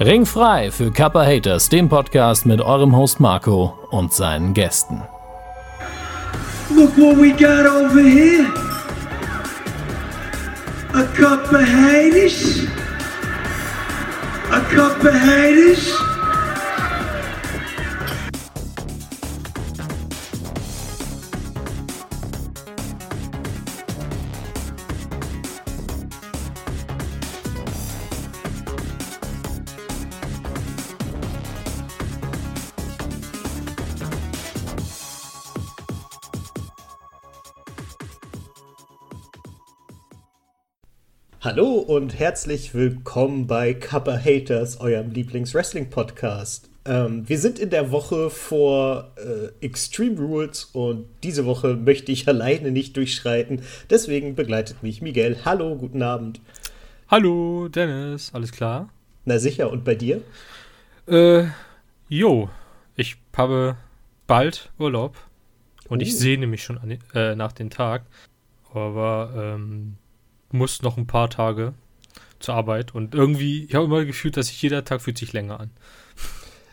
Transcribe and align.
Ringfrei 0.00 0.70
für 0.70 0.92
Kappa 0.92 1.24
Haters, 1.24 1.70
dem 1.70 1.88
Podcast 1.88 2.46
mit 2.46 2.60
eurem 2.60 2.94
Host 2.94 3.18
Marco 3.18 3.76
und 3.90 4.12
seinen 4.12 4.54
Gästen. 4.54 5.02
Look 6.70 6.96
what 6.96 7.16
we 7.16 7.30
got 7.30 7.66
over 7.66 8.00
here. 8.00 8.46
A 10.94 11.02
cup 11.16 11.52
of 11.52 11.66
haters. 11.66 12.68
A 14.52 14.60
cup 14.72 15.02
of 15.02 15.12
haters. 15.12 15.92
Hallo 41.58 41.78
und 41.78 42.16
herzlich 42.16 42.72
willkommen 42.72 43.48
bei 43.48 43.74
Kappa 43.74 44.16
Haters, 44.16 44.78
eurem 44.78 45.10
Lieblings-Wrestling-Podcast. 45.10 46.70
Ähm, 46.84 47.28
wir 47.28 47.36
sind 47.36 47.58
in 47.58 47.70
der 47.70 47.90
Woche 47.90 48.30
vor 48.30 49.10
äh, 49.16 49.48
Extreme 49.66 50.20
Rules 50.20 50.66
und 50.66 51.06
diese 51.24 51.46
Woche 51.46 51.74
möchte 51.74 52.12
ich 52.12 52.28
alleine 52.28 52.70
nicht 52.70 52.96
durchschreiten. 52.96 53.62
Deswegen 53.90 54.36
begleitet 54.36 54.84
mich 54.84 55.02
Miguel. 55.02 55.38
Hallo, 55.44 55.74
guten 55.74 56.00
Abend. 56.00 56.40
Hallo, 57.08 57.66
Dennis, 57.66 58.32
alles 58.32 58.52
klar? 58.52 58.90
Na 59.24 59.40
sicher, 59.40 59.72
und 59.72 59.84
bei 59.84 59.96
dir? 59.96 60.22
Äh, 61.08 61.46
jo, 62.08 62.50
ich 62.94 63.16
habe 63.36 63.74
bald 64.28 64.70
Urlaub 64.78 65.16
und 65.88 65.98
Oh. 65.98 66.02
ich 66.02 66.16
sehne 66.16 66.46
mich 66.46 66.62
schon 66.62 66.78
an, 66.78 66.98
äh, 67.14 67.34
nach 67.34 67.50
dem 67.50 67.68
Tag, 67.68 68.02
aber 68.72 69.32
ähm, 69.36 69.96
muss 70.50 70.82
noch 70.82 70.96
ein 70.96 71.06
paar 71.06 71.30
Tage 71.30 71.74
zur 72.38 72.54
Arbeit 72.54 72.94
und 72.94 73.14
irgendwie, 73.14 73.64
ich 73.64 73.74
habe 73.74 73.86
immer 73.86 74.04
gefühlt, 74.04 74.36
dass 74.36 74.48
sich 74.48 74.62
jeder 74.62 74.84
Tag 74.84 75.02
fühlt 75.02 75.18
sich 75.18 75.32
länger 75.32 75.60
an. 75.60 75.70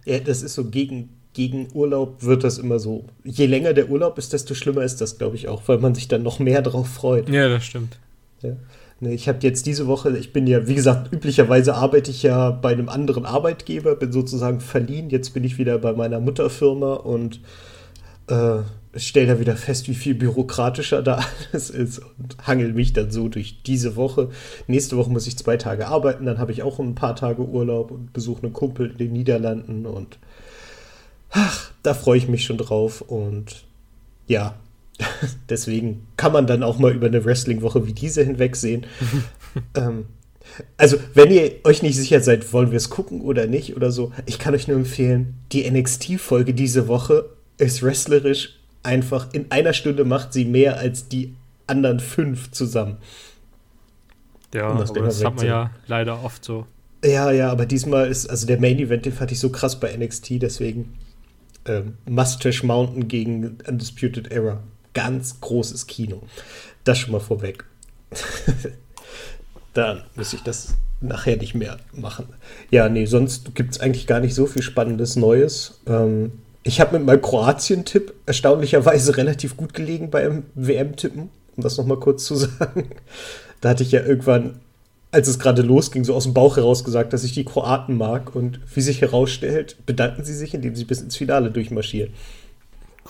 Ja, 0.06 0.20
das 0.20 0.44
ist 0.44 0.54
so 0.54 0.66
gegen, 0.66 1.10
gegen 1.34 1.68
Urlaub 1.74 2.24
wird 2.24 2.44
das 2.44 2.60
immer 2.60 2.80
so. 2.80 3.06
Je 3.24 3.48
länger 3.48 3.74
der 3.74 3.90
Urlaub 3.90 4.18
ist, 4.18 4.34
desto 4.34 4.54
schlimmer 4.54 4.84
ist 4.84 5.02
das, 5.02 5.18
glaube 5.18 5.36
ich, 5.36 5.48
auch, 5.48 5.64
weil 5.68 5.80
man 5.80 5.96
sich 5.96 6.08
dann 6.08 6.24
noch 6.24 6.40
mehr 6.40 6.62
drauf 6.62 6.88
freut. 6.88 7.30
Ja, 7.30 7.50
das 7.50 7.66
stimmt. 7.66 7.98
Ja. 8.42 8.56
Nee, 9.02 9.14
ich 9.14 9.28
habe 9.28 9.40
jetzt 9.42 9.66
diese 9.66 9.88
Woche, 9.88 10.18
ich 10.18 10.32
bin 10.32 10.48
ja, 10.48 10.68
wie 10.68 10.76
gesagt, 10.76 11.12
üblicherweise 11.12 11.76
arbeite 11.76 12.12
ich 12.12 12.24
ja 12.24 12.52
bei 12.52 12.72
einem 12.72 12.88
anderen 12.88 13.26
Arbeitgeber, 13.26 13.96
bin 13.96 14.12
sozusagen 14.12 14.62
verliehen. 14.62 15.10
Jetzt 15.10 15.34
bin 15.34 15.44
ich 15.44 15.58
wieder 15.58 15.78
bei 15.80 15.92
meiner 15.92 16.22
Mutterfirma 16.22 16.94
und 16.94 17.42
äh, 18.28 18.60
stelle 18.96 19.28
da 19.28 19.40
wieder 19.40 19.56
fest, 19.56 19.88
wie 19.90 19.96
viel 19.96 20.16
bürokratischer 20.16 21.02
da 21.02 21.20
alles 21.52 21.70
ist 21.70 22.00
und 22.00 22.38
hangel 22.46 22.74
mich 22.74 22.94
dann 22.94 23.12
so 23.12 23.28
durch 23.28 23.62
diese 23.64 23.96
Woche. 23.96 24.30
Nächste 24.68 24.98
Woche 24.98 25.12
muss 25.12 25.28
ich 25.28 25.38
zwei 25.38 25.58
Tage 25.58 25.88
arbeiten, 25.88 26.26
dann 26.26 26.38
habe 26.40 26.52
ich 26.52 26.64
auch 26.64 26.80
ein 26.80 26.96
paar 26.96 27.16
Tage 27.16 27.44
Urlaub 27.44 27.92
und 27.92 28.14
besuche 28.14 28.44
einen 28.44 28.54
Kumpel 28.54 28.92
in 28.92 28.98
den 28.98 29.14
Niederlanden 29.14 29.86
und 29.86 30.18
ach, 31.32 31.72
da 31.84 31.94
freue 31.94 32.18
ich 32.18 32.28
mich 32.28 32.46
schon 32.46 32.58
drauf 32.58 33.02
und 33.02 33.66
ja, 34.28 34.56
deswegen 35.50 36.08
kann 36.18 36.32
man 36.32 36.48
dann 36.48 36.64
auch 36.64 36.80
mal 36.80 36.94
über 36.94 37.08
eine 37.08 37.26
Wrestling-Woche 37.26 37.86
wie 37.86 37.94
diese 37.94 38.24
hinwegsehen. 38.24 38.86
ähm, 39.76 40.06
also, 40.78 40.98
wenn 41.14 41.32
ihr 41.32 41.54
euch 41.64 41.82
nicht 41.82 41.98
sicher 41.98 42.22
seid, 42.22 42.54
wollen 42.54 42.72
wir 42.72 42.78
es 42.78 42.92
gucken 42.92 43.22
oder 43.22 43.48
nicht 43.48 43.76
oder 43.76 43.92
so, 43.92 44.12
ich 44.26 44.40
kann 44.40 44.54
euch 44.54 44.68
nur 44.68 44.78
empfehlen, 44.78 45.34
die 45.52 45.70
NXT-Folge 45.70 46.54
diese 46.54 46.88
Woche 46.88 47.30
ist 47.58 47.82
wrestlerisch 47.82 48.60
einfach 48.86 49.34
in 49.34 49.52
einer 49.52 49.74
Stunde 49.74 50.06
macht 50.06 50.34
sie 50.34 50.46
mehr 50.46 50.78
als 50.78 51.08
die 51.08 51.34
anderen 51.68 52.00
fünf 52.00 52.52
zusammen. 52.52 52.98
Ja, 54.54 54.74
das 54.78 54.94
das 54.94 55.24
hat 55.24 55.36
man 55.36 55.46
ja 55.46 55.72
leider 55.88 56.24
oft 56.24 56.46
so. 56.46 56.66
Ja, 57.04 57.30
ja, 57.32 57.52
aber 57.52 57.66
diesmal 57.66 58.08
ist, 58.08 58.28
also 58.28 58.48
der 58.48 58.60
Main 58.60 58.80
Event, 58.80 59.06
den 59.06 59.14
fand 59.14 59.32
ich 59.32 59.40
so 59.40 59.50
krass 59.50 59.80
bei 59.80 59.96
NXT, 59.96 60.42
deswegen 60.42 60.98
ähm, 61.66 61.98
Mustache 62.08 62.66
Mountain 62.66 63.08
gegen 63.08 63.58
Undisputed 63.68 64.32
Era. 64.32 64.64
Ganz 64.94 65.42
großes 65.42 65.88
Kino. 65.88 66.24
Das 66.84 66.98
schon 67.00 67.12
mal 67.12 67.20
vorweg. 67.20 67.66
Dann 69.74 70.04
muss 70.16 70.34
ich 70.34 70.42
das 70.42 70.76
nachher 71.02 71.38
nicht 71.38 71.54
mehr 71.54 71.78
machen. 71.92 72.28
Ja, 72.72 72.88
nee, 72.88 73.06
sonst 73.06 73.54
gibt 73.56 73.74
es 73.74 73.80
eigentlich 73.82 74.08
gar 74.08 74.22
nicht 74.22 74.34
so 74.34 74.46
viel 74.46 74.62
Spannendes 74.62 75.16
Neues. 75.16 75.82
Ähm, 75.86 76.32
ich 76.68 76.82
habe 76.82 76.98
mit 76.98 77.06
meinem 77.06 77.22
Kroatien-Tipp 77.22 78.14
erstaunlicherweise 78.26 79.18
relativ 79.18 79.56
gut 79.56 79.76
gelegen 79.76 80.10
beim 80.10 80.44
WM-Tippen, 80.56 81.30
um 81.56 81.64
das 81.64 81.78
nochmal 81.78 82.00
kurz 82.00 82.26
zu 82.26 82.36
sagen. 82.36 82.90
Da 83.62 83.70
hatte 83.70 83.84
ich 83.84 83.92
ja 83.92 84.04
irgendwann, 84.04 84.60
als 85.12 85.28
es 85.28 85.38
gerade 85.38 85.62
losging, 85.62 86.04
so 86.04 86.16
aus 86.16 86.24
dem 86.24 86.34
Bauch 86.34 86.58
heraus 86.58 86.84
gesagt, 86.84 87.14
dass 87.14 87.24
ich 87.24 87.34
die 87.34 87.46
Kroaten 87.46 87.98
mag. 87.98 88.36
Und 88.36 88.60
wie 88.74 88.82
sich 88.82 89.02
herausstellt, 89.02 89.78
bedanken 89.86 90.26
sie 90.26 90.34
sich, 90.34 90.56
indem 90.56 90.76
sie 90.76 90.86
bis 90.86 91.02
ins 91.02 91.16
Finale 91.16 91.52
durchmarschieren. 91.52 92.12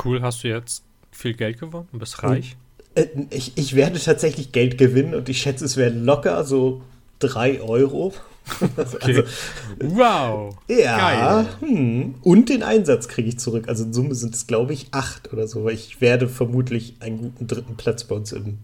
Cool, 0.04 0.22
hast 0.22 0.44
du 0.44 0.50
jetzt 0.50 0.84
viel 1.12 1.34
Geld 1.34 1.58
gewonnen 1.58 1.88
und 1.94 2.00
bist 2.00 2.22
reich? 2.24 2.58
Äh, 2.96 3.06
Ich, 3.30 3.54
ich 3.56 3.74
werde 3.74 4.00
tatsächlich 4.00 4.52
Geld 4.52 4.78
gewinnen 4.78 5.16
und 5.16 5.30
ich 5.30 5.42
schätze, 5.42 5.64
es 5.64 5.78
werden 5.78 6.04
locker 6.04 6.44
so 6.44 6.82
3 7.20 7.62
Euro. 7.62 8.14
Okay. 8.62 9.24
wow. 9.80 10.56
Ja, 10.68 11.46
hm. 11.60 12.16
und 12.22 12.50
den 12.50 12.64
Einsatz 12.64 13.08
kriege 13.08 13.30
ich 13.30 13.40
zurück. 13.40 13.68
Also 13.68 13.84
in 13.84 13.94
Summe 13.94 14.16
sind 14.16 14.36
es, 14.36 14.48
glaube 14.48 14.74
ich, 14.74 14.88
acht 14.92 15.34
oder 15.34 15.48
so. 15.48 15.66
Weil 15.66 15.74
ich 15.74 16.00
werde 16.00 16.28
vermutlich 16.28 16.96
einen 17.00 17.18
guten 17.22 17.48
dritten 17.48 17.76
Platz 17.76 18.04
bei 18.04 18.16
uns 18.16 18.32
im 18.32 18.60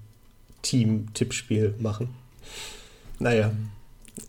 Team-Tippspiel 0.62 1.76
machen. 1.80 2.10
Naja, 3.20 3.52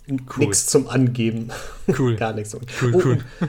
Cool. 0.09 0.19
nichts 0.39 0.67
zum 0.67 0.89
Angeben. 0.89 1.51
Cool. 1.99 2.17
Gar 2.17 2.35
nichts. 2.35 2.57
Cool, 2.81 2.95
cool. 3.05 3.19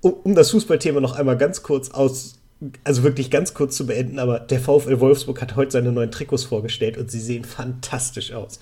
Um, 0.00 0.12
um 0.22 0.34
das 0.36 0.52
Fußballthema 0.52 1.00
noch 1.00 1.16
einmal 1.16 1.36
ganz 1.36 1.64
kurz 1.64 1.90
aus, 1.90 2.38
also 2.84 3.02
wirklich 3.02 3.32
ganz 3.32 3.52
kurz 3.52 3.76
zu 3.76 3.84
beenden, 3.84 4.20
aber 4.20 4.38
der 4.38 4.60
VfL 4.60 5.00
Wolfsburg 5.00 5.42
hat 5.42 5.56
heute 5.56 5.72
seine 5.72 5.90
neuen 5.90 6.12
Trikots 6.12 6.44
vorgestellt 6.44 6.96
und 6.96 7.10
sie 7.10 7.18
sehen 7.18 7.44
fantastisch 7.44 8.32
aus. 8.32 8.60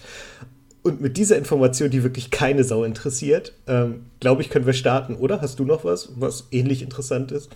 Und 0.86 1.00
mit 1.00 1.16
dieser 1.16 1.36
Information, 1.36 1.90
die 1.90 2.04
wirklich 2.04 2.30
keine 2.30 2.62
Sau 2.62 2.84
interessiert, 2.84 3.52
ähm, 3.66 4.06
glaube 4.20 4.42
ich, 4.42 4.50
können 4.50 4.66
wir 4.66 4.72
starten, 4.72 5.16
oder? 5.16 5.40
Hast 5.40 5.58
du 5.58 5.64
noch 5.64 5.84
was, 5.84 6.12
was 6.14 6.46
ähnlich 6.52 6.80
interessant 6.80 7.32
ist? 7.32 7.50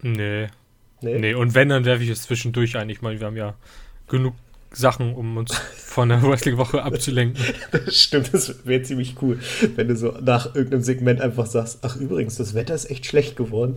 Nee. 0.00 0.46
Nee, 1.02 1.34
und 1.34 1.54
wenn, 1.54 1.68
dann 1.68 1.84
werfe 1.84 2.02
ich 2.02 2.08
es 2.08 2.22
zwischendurch 2.22 2.78
ein. 2.78 2.88
Ich 2.88 3.02
meine, 3.02 3.20
wir 3.20 3.26
haben 3.26 3.36
ja 3.36 3.56
genug 4.08 4.32
Sachen, 4.72 5.12
um 5.12 5.36
uns 5.36 5.54
von 5.54 6.08
der 6.08 6.22
Wrestling-Woche 6.26 6.82
abzulenken. 6.82 7.44
Das 7.72 7.94
stimmt, 7.94 8.32
das 8.32 8.64
wäre 8.64 8.80
ziemlich 8.80 9.16
cool, 9.20 9.38
wenn 9.74 9.88
du 9.88 9.96
so 9.96 10.12
nach 10.22 10.54
irgendeinem 10.54 10.82
Segment 10.82 11.20
einfach 11.20 11.44
sagst, 11.44 11.80
ach 11.82 11.96
übrigens, 11.96 12.36
das 12.36 12.54
Wetter 12.54 12.74
ist 12.74 12.90
echt 12.90 13.04
schlecht 13.04 13.36
geworden. 13.36 13.74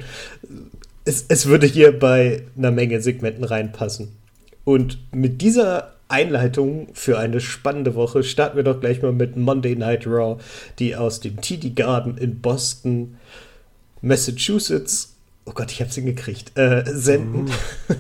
Es, 1.04 1.26
es 1.28 1.48
würde 1.48 1.68
hier 1.68 2.00
bei 2.00 2.44
einer 2.58 2.72
Menge 2.72 3.02
Segmenten 3.02 3.44
reinpassen. 3.44 4.16
Und 4.64 5.00
mit 5.14 5.42
dieser 5.42 5.99
Einleitung 6.10 6.88
für 6.94 7.18
eine 7.20 7.40
spannende 7.40 7.96
Woche 7.96 8.24
starten 8.24 8.58
wir 8.58 8.64
doch 8.64 8.80
gleich 8.80 9.02
mal 9.02 9.14
mit 9.14 9.38
Monday 9.38 9.76
Night 9.76 10.06
Raw, 10.08 10.42
die 10.80 10.96
aus 10.96 11.20
dem 11.20 11.40
TD 11.40 11.76
Garden 11.76 12.18
in 12.18 12.42
Boston, 12.42 13.18
Massachusetts, 14.02 15.16
oh 15.46 15.52
Gott, 15.54 15.72
ich 15.72 15.82
hab's 15.82 15.96
hingekriegt, 15.96 16.58
äh, 16.58 16.84
senden. 16.86 17.50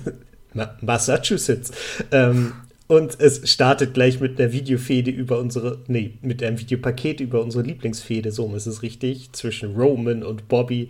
Ma 0.53 0.75
Massachusetts. 0.81 1.71
Ähm, 2.11 2.53
und 2.87 3.19
es 3.19 3.47
startet 3.47 3.93
gleich 3.93 4.19
mit 4.19 4.39
einer 4.39 4.51
Videofehde 4.51 5.11
über 5.11 5.37
unsere, 5.37 5.77
nee, 5.85 6.15
mit 6.23 6.41
einem 6.41 6.59
Videopaket 6.59 7.19
über 7.19 7.43
unsere 7.43 7.63
Lieblingsfehde, 7.63 8.31
so 8.31 8.55
ist 8.55 8.65
es 8.65 8.81
richtig, 8.81 9.31
zwischen 9.33 9.75
Roman 9.75 10.23
und 10.23 10.47
Bobby. 10.47 10.89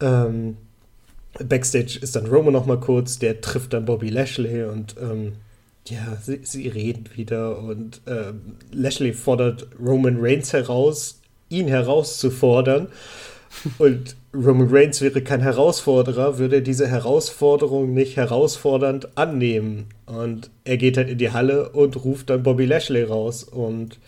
Ähm, 0.00 0.56
Backstage 1.38 1.98
ist 2.00 2.16
dann 2.16 2.26
Roman 2.26 2.54
noch 2.54 2.64
mal 2.64 2.80
kurz, 2.80 3.18
der 3.18 3.42
trifft 3.42 3.74
dann 3.74 3.84
Bobby 3.84 4.08
Lashley 4.08 4.64
und 4.64 4.96
ähm, 4.98 5.34
ja, 5.90 6.16
sie, 6.20 6.40
sie 6.42 6.68
reden 6.68 7.04
wieder 7.14 7.58
und 7.58 8.00
ähm, 8.06 8.56
Lashley 8.72 9.12
fordert 9.12 9.68
Roman 9.80 10.16
Reigns 10.20 10.52
heraus, 10.52 11.20
ihn 11.48 11.68
herauszufordern. 11.68 12.88
Und 13.78 14.14
Roman 14.34 14.68
Reigns 14.70 15.00
wäre 15.00 15.22
kein 15.22 15.40
Herausforderer, 15.40 16.36
würde 16.38 16.56
er 16.56 16.60
diese 16.60 16.86
Herausforderung 16.86 17.94
nicht 17.94 18.16
herausfordernd 18.18 19.16
annehmen. 19.16 19.86
Und 20.04 20.50
er 20.64 20.76
geht 20.76 20.98
halt 20.98 21.08
in 21.08 21.16
die 21.16 21.32
Halle 21.32 21.70
und 21.70 22.04
ruft 22.04 22.28
dann 22.28 22.42
Bobby 22.42 22.66
Lashley 22.66 23.02
raus. 23.04 23.44
Und 23.44 23.98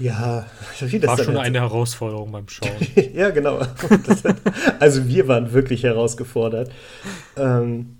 ja, 0.00 0.46
wie 0.80 0.98
das 0.98 1.08
War 1.08 1.18
schon 1.18 1.36
halt- 1.36 1.46
eine 1.46 1.60
Herausforderung 1.60 2.32
beim 2.32 2.48
Schauen. 2.48 2.70
ja, 3.14 3.30
genau. 3.30 3.60
Also 4.80 5.06
wir 5.06 5.28
waren 5.28 5.52
wirklich 5.52 5.84
herausgefordert. 5.84 6.72
Ähm, 7.36 7.96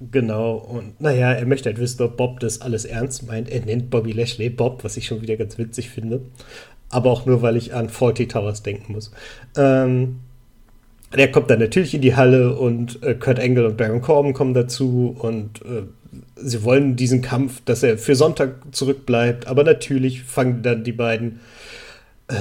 genau. 0.00 0.54
Und 0.56 1.00
naja, 1.00 1.32
er 1.32 1.46
möchte 1.46 1.68
halt 1.68 1.78
wissen, 1.78 2.02
ob 2.02 2.16
Bob 2.16 2.40
das 2.40 2.60
alles 2.60 2.84
ernst 2.84 3.26
meint. 3.26 3.48
Er 3.50 3.64
nennt 3.64 3.90
Bobby 3.90 4.12
Lashley 4.12 4.50
Bob, 4.50 4.84
was 4.84 4.96
ich 4.96 5.06
schon 5.06 5.22
wieder 5.22 5.36
ganz 5.36 5.58
witzig 5.58 5.90
finde. 5.90 6.22
aber 6.90 7.10
auch 7.10 7.24
nur, 7.24 7.40
weil 7.40 7.56
ich 7.56 7.72
an 7.72 7.88
Faulty 7.88 8.26
Towers 8.28 8.62
denken 8.62 8.92
muss. 8.92 9.12
Ähm, 9.56 10.20
der 11.16 11.30
kommt 11.30 11.50
dann 11.50 11.60
natürlich 11.60 11.94
in 11.94 12.02
die 12.02 12.16
Halle 12.16 12.56
und 12.56 13.02
äh, 13.02 13.14
Kurt 13.14 13.40
Angle 13.40 13.66
und 13.66 13.76
Baron 13.76 14.00
Corbin 14.00 14.32
kommen 14.32 14.54
dazu 14.54 15.16
und 15.18 15.62
äh, 15.62 15.82
sie 16.36 16.62
wollen 16.64 16.96
diesen 16.96 17.22
Kampf, 17.22 17.62
dass 17.64 17.82
er 17.82 17.98
für 17.98 18.14
Sonntag 18.14 18.56
zurückbleibt, 18.72 19.46
aber 19.46 19.64
natürlich 19.64 20.22
fangen 20.22 20.62
dann 20.62 20.84
die 20.84 20.92
beiden 20.92 21.40
äh, 22.28 22.34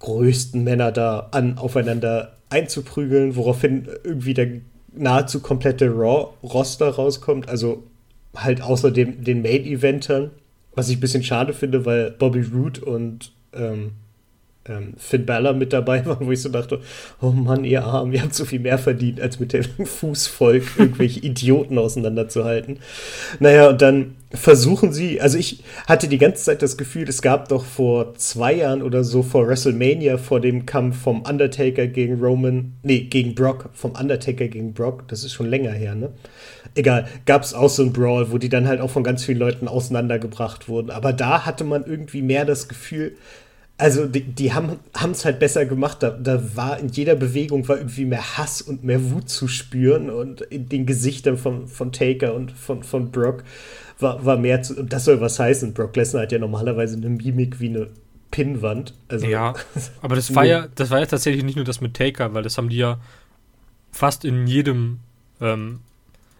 größten 0.00 0.62
Männer 0.62 0.92
da 0.92 1.28
an, 1.32 1.58
aufeinander 1.58 2.36
einzuprügeln, 2.50 3.36
woraufhin 3.36 3.88
irgendwie 4.04 4.34
der 4.34 4.48
nahezu 4.98 5.40
komplette 5.40 5.90
Raw-Roster 5.90 6.90
rauskommt, 6.90 7.48
also 7.48 7.84
halt 8.34 8.62
außer 8.62 8.90
dem, 8.90 9.24
den 9.24 9.42
Main-Eventern, 9.42 10.30
was 10.74 10.88
ich 10.88 10.98
ein 10.98 11.00
bisschen 11.00 11.24
schade 11.24 11.52
finde, 11.52 11.84
weil 11.84 12.10
Bobby 12.12 12.42
Roode 12.42 12.84
und 12.84 13.32
ähm, 13.52 13.92
ähm, 14.68 14.94
Finn 14.96 15.26
Balor 15.26 15.52
mit 15.52 15.72
dabei 15.72 16.04
waren, 16.06 16.26
wo 16.26 16.32
ich 16.32 16.42
so 16.42 16.48
dachte, 16.48 16.80
oh 17.20 17.30
Mann, 17.30 17.64
ihr 17.64 17.84
Arm, 17.84 18.12
ihr 18.12 18.22
habt 18.22 18.34
so 18.34 18.44
viel 18.44 18.60
mehr 18.60 18.78
verdient, 18.78 19.20
als 19.20 19.40
mit 19.40 19.52
dem 19.52 19.64
Fußvolk 19.84 20.64
irgendwelche 20.78 21.20
Idioten 21.20 21.78
auseinanderzuhalten. 21.78 22.78
Naja, 23.40 23.68
und 23.68 23.82
dann 23.82 24.14
versuchen 24.30 24.92
sie, 24.92 25.20
also 25.20 25.38
ich 25.38 25.62
hatte 25.86 26.06
die 26.06 26.18
ganze 26.18 26.44
Zeit 26.44 26.60
das 26.60 26.76
Gefühl, 26.76 27.08
es 27.08 27.22
gab 27.22 27.48
doch 27.48 27.64
vor 27.64 28.14
zwei 28.16 28.54
Jahren 28.54 28.82
oder 28.82 29.02
so 29.02 29.22
vor 29.22 29.46
WrestleMania, 29.46 30.18
vor 30.18 30.40
dem 30.40 30.66
Kampf 30.66 31.00
vom 31.00 31.22
Undertaker 31.22 31.86
gegen 31.86 32.20
Roman, 32.20 32.74
nee, 32.82 33.00
gegen 33.00 33.34
Brock, 33.34 33.70
vom 33.72 33.92
Undertaker 33.92 34.48
gegen 34.48 34.74
Brock, 34.74 35.08
das 35.08 35.24
ist 35.24 35.32
schon 35.32 35.46
länger 35.46 35.72
her, 35.72 35.94
ne? 35.94 36.10
Egal, 36.74 37.08
gab 37.24 37.42
es 37.42 37.54
auch 37.54 37.70
so 37.70 37.82
ein 37.82 37.92
Brawl, 37.92 38.30
wo 38.30 38.38
die 38.38 38.50
dann 38.50 38.68
halt 38.68 38.80
auch 38.80 38.90
von 38.90 39.02
ganz 39.02 39.24
vielen 39.24 39.38
Leuten 39.38 39.66
auseinandergebracht 39.66 40.68
wurden. 40.68 40.90
Aber 40.90 41.12
da 41.12 41.46
hatte 41.46 41.64
man 41.64 41.84
irgendwie 41.84 42.22
mehr 42.22 42.44
das 42.44 42.68
Gefühl, 42.68 43.16
also 43.78 44.06
die, 44.06 44.22
die 44.24 44.52
haben 44.52 44.80
es 45.12 45.24
halt 45.24 45.38
besser 45.38 45.64
gemacht. 45.64 46.02
Da, 46.02 46.10
da 46.10 46.56
war 46.56 46.78
in 46.80 46.88
jeder 46.88 47.14
Bewegung 47.14 47.68
war 47.68 47.78
irgendwie 47.78 48.04
mehr 48.04 48.36
Hass 48.36 48.60
und 48.60 48.82
mehr 48.82 49.10
Wut 49.12 49.28
zu 49.28 49.46
spüren 49.46 50.10
und 50.10 50.40
in 50.40 50.68
den 50.68 50.84
Gesichtern 50.84 51.38
von, 51.38 51.68
von 51.68 51.92
Taker 51.92 52.34
und 52.34 52.50
von, 52.50 52.82
von 52.82 53.12
Brock 53.12 53.44
war, 54.00 54.24
war 54.24 54.36
mehr 54.36 54.62
zu. 54.62 54.76
Und 54.76 54.92
das 54.92 55.04
soll 55.04 55.20
was 55.20 55.38
heißen. 55.38 55.74
Brock 55.74 55.94
Lesnar 55.94 56.24
hat 56.24 56.32
ja 56.32 56.40
normalerweise 56.40 56.96
eine 56.96 57.08
Mimik 57.08 57.60
wie 57.60 57.68
eine 57.68 57.88
Pinnwand. 58.32 58.94
Also, 59.06 59.26
ja, 59.26 59.54
aber 60.02 60.16
das 60.16 60.34
war 60.34 60.44
ja, 60.44 60.66
das 60.74 60.90
war 60.90 60.98
ja 60.98 61.06
tatsächlich 61.06 61.44
nicht 61.44 61.56
nur 61.56 61.64
das 61.64 61.80
mit 61.80 61.94
Taker, 61.94 62.34
weil 62.34 62.42
das 62.42 62.58
haben 62.58 62.68
die 62.70 62.78
ja 62.78 62.98
fast 63.92 64.24
in 64.24 64.48
jedem 64.48 64.98
ähm, 65.40 65.80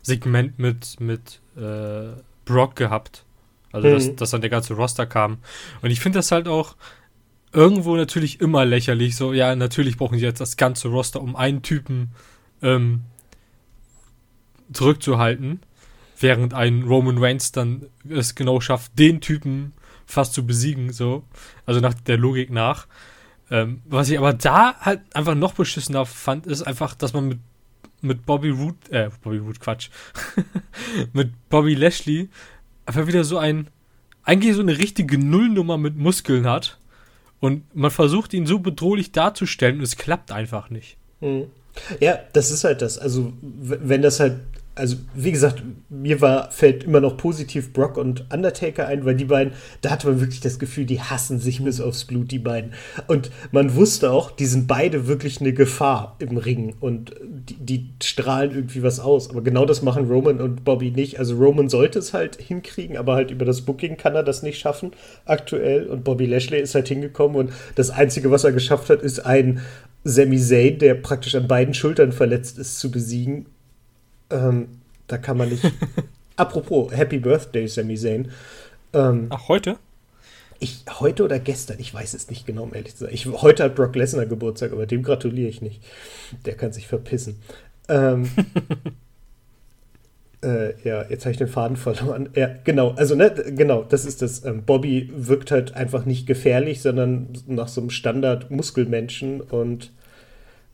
Segment 0.02 0.58
mit, 0.58 0.98
mit 0.98 1.40
äh, 1.56 2.20
Brock 2.44 2.74
gehabt. 2.74 3.24
Also, 3.70 3.86
mhm. 3.86 3.92
dass, 3.92 4.16
dass 4.16 4.30
dann 4.30 4.40
der 4.40 4.50
ganze 4.50 4.74
Roster 4.74 5.06
kam. 5.06 5.38
Und 5.82 5.90
ich 5.90 6.00
finde 6.00 6.18
das 6.18 6.32
halt 6.32 6.48
auch, 6.48 6.74
irgendwo 7.52 7.96
natürlich 7.96 8.40
immer 8.40 8.64
lächerlich. 8.64 9.16
So, 9.16 9.32
ja, 9.32 9.54
natürlich 9.54 9.96
brauchen 9.96 10.18
sie 10.18 10.24
jetzt 10.24 10.40
das 10.40 10.56
ganze 10.56 10.88
Roster, 10.88 11.20
um 11.20 11.36
einen 11.36 11.62
Typen 11.62 12.10
ähm, 12.62 13.02
zurückzuhalten, 14.72 15.60
während 16.18 16.54
ein 16.54 16.82
Roman 16.82 17.18
Reigns 17.18 17.52
dann 17.52 17.86
es 18.08 18.34
genau 18.34 18.60
schafft, 18.60 18.98
den 18.98 19.20
Typen 19.20 19.72
fast 20.06 20.34
zu 20.34 20.46
besiegen, 20.46 20.92
so. 20.92 21.24
Also 21.66 21.80
nach 21.80 21.94
der 21.94 22.18
Logik 22.18 22.50
nach. 22.50 22.86
Ähm, 23.50 23.82
was 23.86 24.10
ich 24.10 24.18
aber 24.18 24.34
da 24.34 24.76
halt 24.80 25.00
einfach 25.14 25.34
noch 25.34 25.54
beschissener 25.54 26.04
fand, 26.06 26.46
ist 26.46 26.62
einfach, 26.62 26.94
dass 26.94 27.12
man 27.14 27.28
mit, 27.28 27.38
mit 28.02 28.26
Bobby 28.26 28.50
Root, 28.50 28.88
äh, 28.90 29.10
Bobby 29.22 29.38
Root, 29.38 29.60
Quatsch, 29.60 29.88
mit 31.12 31.32
Bobby 31.48 31.74
Lashley 31.74 32.28
einfach 32.84 33.06
wieder 33.06 33.24
so 33.24 33.38
ein, 33.38 33.68
eigentlich 34.22 34.54
so 34.54 34.60
eine 34.60 34.76
richtige 34.76 35.18
Nullnummer 35.18 35.78
mit 35.78 35.96
Muskeln 35.96 36.46
hat 36.46 36.78
und 37.40 37.74
man 37.74 37.90
versucht 37.90 38.34
ihn 38.34 38.46
so 38.46 38.58
bedrohlich 38.58 39.12
darzustellen 39.12 39.78
und 39.78 39.82
es 39.82 39.96
klappt 39.96 40.32
einfach 40.32 40.70
nicht. 40.70 40.96
Hm. 41.20 41.46
Ja, 42.00 42.18
das 42.32 42.50
ist 42.50 42.64
halt 42.64 42.82
das. 42.82 42.98
Also, 42.98 43.32
wenn 43.42 44.02
das 44.02 44.20
halt 44.20 44.40
also 44.78 44.96
wie 45.14 45.32
gesagt, 45.32 45.62
mir 45.88 46.20
war, 46.20 46.50
fällt 46.50 46.84
immer 46.84 47.00
noch 47.00 47.16
positiv 47.16 47.72
Brock 47.72 47.96
und 47.96 48.32
Undertaker 48.32 48.86
ein, 48.86 49.04
weil 49.04 49.16
die 49.16 49.24
beiden, 49.24 49.52
da 49.80 49.90
hatte 49.90 50.06
man 50.06 50.20
wirklich 50.20 50.40
das 50.40 50.58
Gefühl, 50.58 50.84
die 50.86 51.00
hassen 51.00 51.38
sich 51.40 51.62
bis 51.62 51.80
aufs 51.80 52.04
Blut, 52.04 52.30
die 52.30 52.38
beiden. 52.38 52.72
Und 53.08 53.30
man 53.50 53.74
wusste 53.74 54.10
auch, 54.12 54.30
die 54.30 54.46
sind 54.46 54.66
beide 54.68 55.06
wirklich 55.06 55.40
eine 55.40 55.52
Gefahr 55.52 56.16
im 56.20 56.36
Ring 56.36 56.76
und 56.80 57.14
die, 57.20 57.56
die 57.56 57.90
strahlen 58.02 58.52
irgendwie 58.52 58.82
was 58.82 59.00
aus. 59.00 59.30
Aber 59.30 59.42
genau 59.42 59.66
das 59.66 59.82
machen 59.82 60.06
Roman 60.06 60.40
und 60.40 60.64
Bobby 60.64 60.90
nicht. 60.90 61.18
Also 61.18 61.36
Roman 61.36 61.68
sollte 61.68 61.98
es 61.98 62.14
halt 62.14 62.36
hinkriegen, 62.40 62.96
aber 62.96 63.14
halt 63.14 63.30
über 63.30 63.44
das 63.44 63.62
Booking 63.62 63.96
kann 63.96 64.14
er 64.14 64.22
das 64.22 64.42
nicht 64.42 64.58
schaffen 64.58 64.92
aktuell. 65.24 65.86
Und 65.86 66.04
Bobby 66.04 66.26
Lashley 66.26 66.60
ist 66.60 66.74
halt 66.74 66.88
hingekommen 66.88 67.36
und 67.36 67.52
das 67.74 67.90
Einzige, 67.90 68.30
was 68.30 68.44
er 68.44 68.52
geschafft 68.52 68.90
hat, 68.90 69.02
ist 69.02 69.26
ein 69.26 69.60
Sami 70.04 70.38
Zayn, 70.38 70.78
der 70.78 70.94
praktisch 70.94 71.34
an 71.34 71.48
beiden 71.48 71.74
Schultern 71.74 72.12
verletzt 72.12 72.58
ist, 72.58 72.78
zu 72.78 72.90
besiegen 72.90 73.46
ähm, 74.30 74.68
da 75.06 75.18
kann 75.18 75.36
man 75.36 75.48
nicht. 75.48 75.64
Apropos, 76.36 76.92
Happy 76.92 77.18
Birthday, 77.18 77.66
Sami 77.66 77.96
Zayn. 77.96 78.30
Ähm, 78.92 79.26
Ach, 79.30 79.48
heute? 79.48 79.76
Ich, 80.60 80.84
heute 81.00 81.24
oder 81.24 81.38
gestern, 81.38 81.78
ich 81.78 81.92
weiß 81.94 82.14
es 82.14 82.30
nicht 82.30 82.46
genau, 82.46 82.64
um 82.64 82.74
ehrlich 82.74 82.96
zu 82.96 83.04
sein. 83.04 83.14
Ich, 83.14 83.26
heute 83.26 83.64
hat 83.64 83.74
Brock 83.74 83.94
Lesnar 83.94 84.26
Geburtstag, 84.26 84.72
aber 84.72 84.86
dem 84.86 85.02
gratuliere 85.02 85.48
ich 85.48 85.62
nicht. 85.62 85.82
Der 86.44 86.54
kann 86.54 86.72
sich 86.72 86.88
verpissen. 86.88 87.40
Ähm, 87.88 88.28
äh, 90.42 90.80
ja, 90.82 91.04
jetzt 91.08 91.24
habe 91.24 91.32
ich 91.32 91.38
den 91.38 91.48
Faden 91.48 91.76
verloren. 91.76 92.30
Ja, 92.34 92.50
genau, 92.64 92.90
also 92.92 93.14
ne, 93.14 93.30
genau, 93.30 93.84
das 93.84 94.04
ist 94.04 94.20
das. 94.20 94.44
Ähm, 94.44 94.64
Bobby 94.64 95.10
wirkt 95.14 95.52
halt 95.52 95.74
einfach 95.74 96.04
nicht 96.04 96.26
gefährlich, 96.26 96.82
sondern 96.82 97.28
nach 97.46 97.68
so 97.68 97.80
einem 97.80 97.90
Standard-Muskelmenschen 97.90 99.40
und 99.40 99.92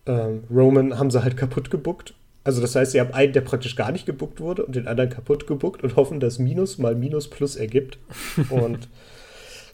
ähm, 0.07 0.45
Roman 0.51 0.99
haben 0.99 1.11
sie 1.11 1.23
halt 1.23 1.37
kaputt 1.37 1.71
gebuckt 1.71 2.15
also 2.45 2.61
das 2.61 2.77
heißt, 2.77 2.93
sie 2.93 3.01
haben 3.01 3.13
einen, 3.15 3.33
der 3.33 3.41
praktisch 3.41 3.75
gar 3.75 3.91
nicht 3.91 4.05
gebuckt 4.05 4.39
wurde 4.41 4.65
und 4.67 4.77
den 4.77 4.87
anderen 4.87 5.11
kaputt 5.11 5.47
gebuckt 5.47 5.83
und 5.83 5.97
hoffen, 5.97 6.21
dass 6.21 6.39
Minus 6.39 6.79
mal 6.79 6.95
Minus 6.95 7.29
Plus 7.29 7.57
ergibt. 7.57 7.99
und 8.51 8.89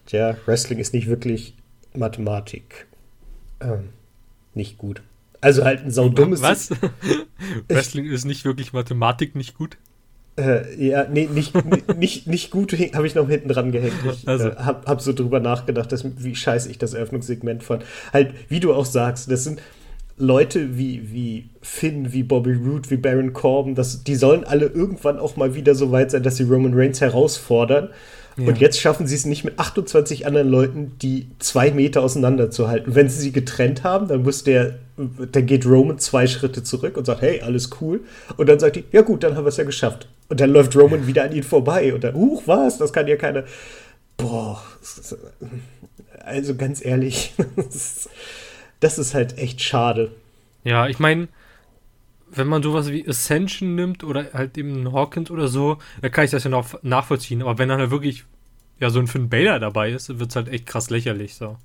ja, 0.07 0.35
Wrestling 0.45 0.79
ist 0.79 0.93
nicht 0.93 1.07
wirklich 1.07 1.55
Mathematik. 1.93 2.87
Ähm, 3.59 3.89
nicht 4.53 4.77
gut. 4.77 5.01
Also 5.41 5.63
halt 5.65 5.81
ein 5.81 5.91
saudummes. 5.91 6.41
Was? 6.41 6.71
Wrestling 7.67 8.05
ist 8.05 8.25
nicht 8.25 8.45
wirklich 8.45 8.73
Mathematik 8.73 9.35
nicht 9.35 9.55
gut? 9.55 9.77
Äh, 10.37 10.81
ja, 10.81 11.07
nee, 11.09 11.27
nicht, 11.27 11.53
nicht, 11.97 12.27
nicht 12.27 12.51
gut 12.51 12.73
habe 12.93 13.05
ich 13.05 13.15
noch 13.15 13.27
hinten 13.27 13.49
dran 13.49 13.71
gehängt. 13.71 13.95
Ich 14.05 14.27
also. 14.27 14.49
äh, 14.49 14.55
habe 14.55 14.85
hab 14.87 15.01
so 15.01 15.11
drüber 15.11 15.39
nachgedacht, 15.39 15.91
dass, 15.91 16.05
wie 16.23 16.35
scheiße 16.35 16.69
ich 16.69 16.77
das 16.77 16.93
Eröffnungssegment 16.93 17.63
fand. 17.63 17.83
Halt, 18.13 18.33
wie 18.47 18.59
du 18.59 18.73
auch 18.73 18.85
sagst, 18.85 19.29
das 19.29 19.43
sind 19.43 19.61
Leute 20.17 20.77
wie, 20.77 21.11
wie 21.11 21.49
Finn, 21.61 22.13
wie 22.13 22.23
Bobby 22.23 22.53
Roode, 22.53 22.89
wie 22.89 22.97
Baron 22.97 23.33
Corbin, 23.33 23.75
das, 23.75 24.03
die 24.03 24.15
sollen 24.15 24.43
alle 24.43 24.67
irgendwann 24.67 25.19
auch 25.19 25.35
mal 25.35 25.55
wieder 25.55 25.75
so 25.75 25.91
weit 25.91 26.11
sein, 26.11 26.23
dass 26.23 26.37
sie 26.37 26.43
Roman 26.43 26.73
Reigns 26.73 27.01
herausfordern. 27.01 27.89
Ja. 28.37 28.47
Und 28.47 28.59
jetzt 28.59 28.79
schaffen 28.79 29.07
sie 29.07 29.15
es 29.15 29.25
nicht 29.25 29.43
mit 29.43 29.59
28 29.59 30.25
anderen 30.25 30.49
Leuten, 30.49 30.93
die 31.01 31.27
zwei 31.39 31.71
Meter 31.71 32.01
auseinanderzuhalten. 32.01 32.95
Wenn 32.95 33.09
sie 33.09 33.19
sie 33.19 33.31
getrennt 33.31 33.83
haben, 33.83 34.07
dann 34.07 34.23
muss 34.23 34.43
der, 34.43 34.75
dann 34.97 35.45
geht 35.45 35.65
Roman 35.65 35.99
zwei 35.99 36.27
Schritte 36.27 36.63
zurück 36.63 36.97
und 36.97 37.05
sagt, 37.05 37.21
hey, 37.21 37.41
alles 37.41 37.69
cool. 37.81 38.01
Und 38.37 38.47
dann 38.47 38.59
sagt 38.59 38.77
die, 38.77 38.85
ja 38.91 39.01
gut, 39.01 39.23
dann 39.23 39.35
haben 39.35 39.43
wir 39.43 39.49
es 39.49 39.57
ja 39.57 39.65
geschafft. 39.65 40.07
Und 40.29 40.39
dann 40.39 40.51
läuft 40.51 40.75
Roman 40.77 41.07
wieder 41.07 41.23
an 41.23 41.33
ihn 41.33 41.43
vorbei. 41.43 41.93
Und 41.93 42.03
dann, 42.03 42.15
huch, 42.15 42.43
was? 42.45 42.77
Das 42.77 42.93
kann 42.93 43.07
ja 43.07 43.17
keiner. 43.17 43.43
Boah, 44.15 44.61
also 46.23 46.55
ganz 46.55 46.83
ehrlich, 46.83 47.33
das 48.81 48.99
ist, 48.99 49.13
halt 49.13 49.37
echt 49.37 49.61
schade. 49.61 50.11
Ja, 50.63 50.87
ich 50.87 50.99
meine, 50.99 51.29
wenn 52.29 52.47
man 52.47 52.63
sowas 52.63 52.91
wie 52.91 53.07
Ascension 53.07 53.75
nimmt 53.75 54.03
oder 54.03 54.33
halt 54.33 54.57
eben 54.57 54.91
Hawkins 54.91 55.31
oder 55.31 55.47
so, 55.47 55.77
da 56.01 56.09
kann 56.09 56.25
ich 56.25 56.31
das 56.31 56.43
ja 56.43 56.49
noch 56.49 56.81
nachvollziehen. 56.83 57.41
Aber 57.41 57.57
wenn 57.57 57.69
dann 57.69 57.79
halt 57.79 57.91
wirklich 57.91 58.25
ja 58.79 58.89
so 58.89 58.99
ein 58.99 59.07
Finn 59.07 59.29
Baylor 59.29 59.59
dabei 59.59 59.91
ist, 59.91 60.19
wird 60.19 60.29
es 60.29 60.35
halt 60.35 60.49
echt 60.49 60.65
krass 60.65 60.89
lächerlich 60.89 61.35
so. 61.35 61.57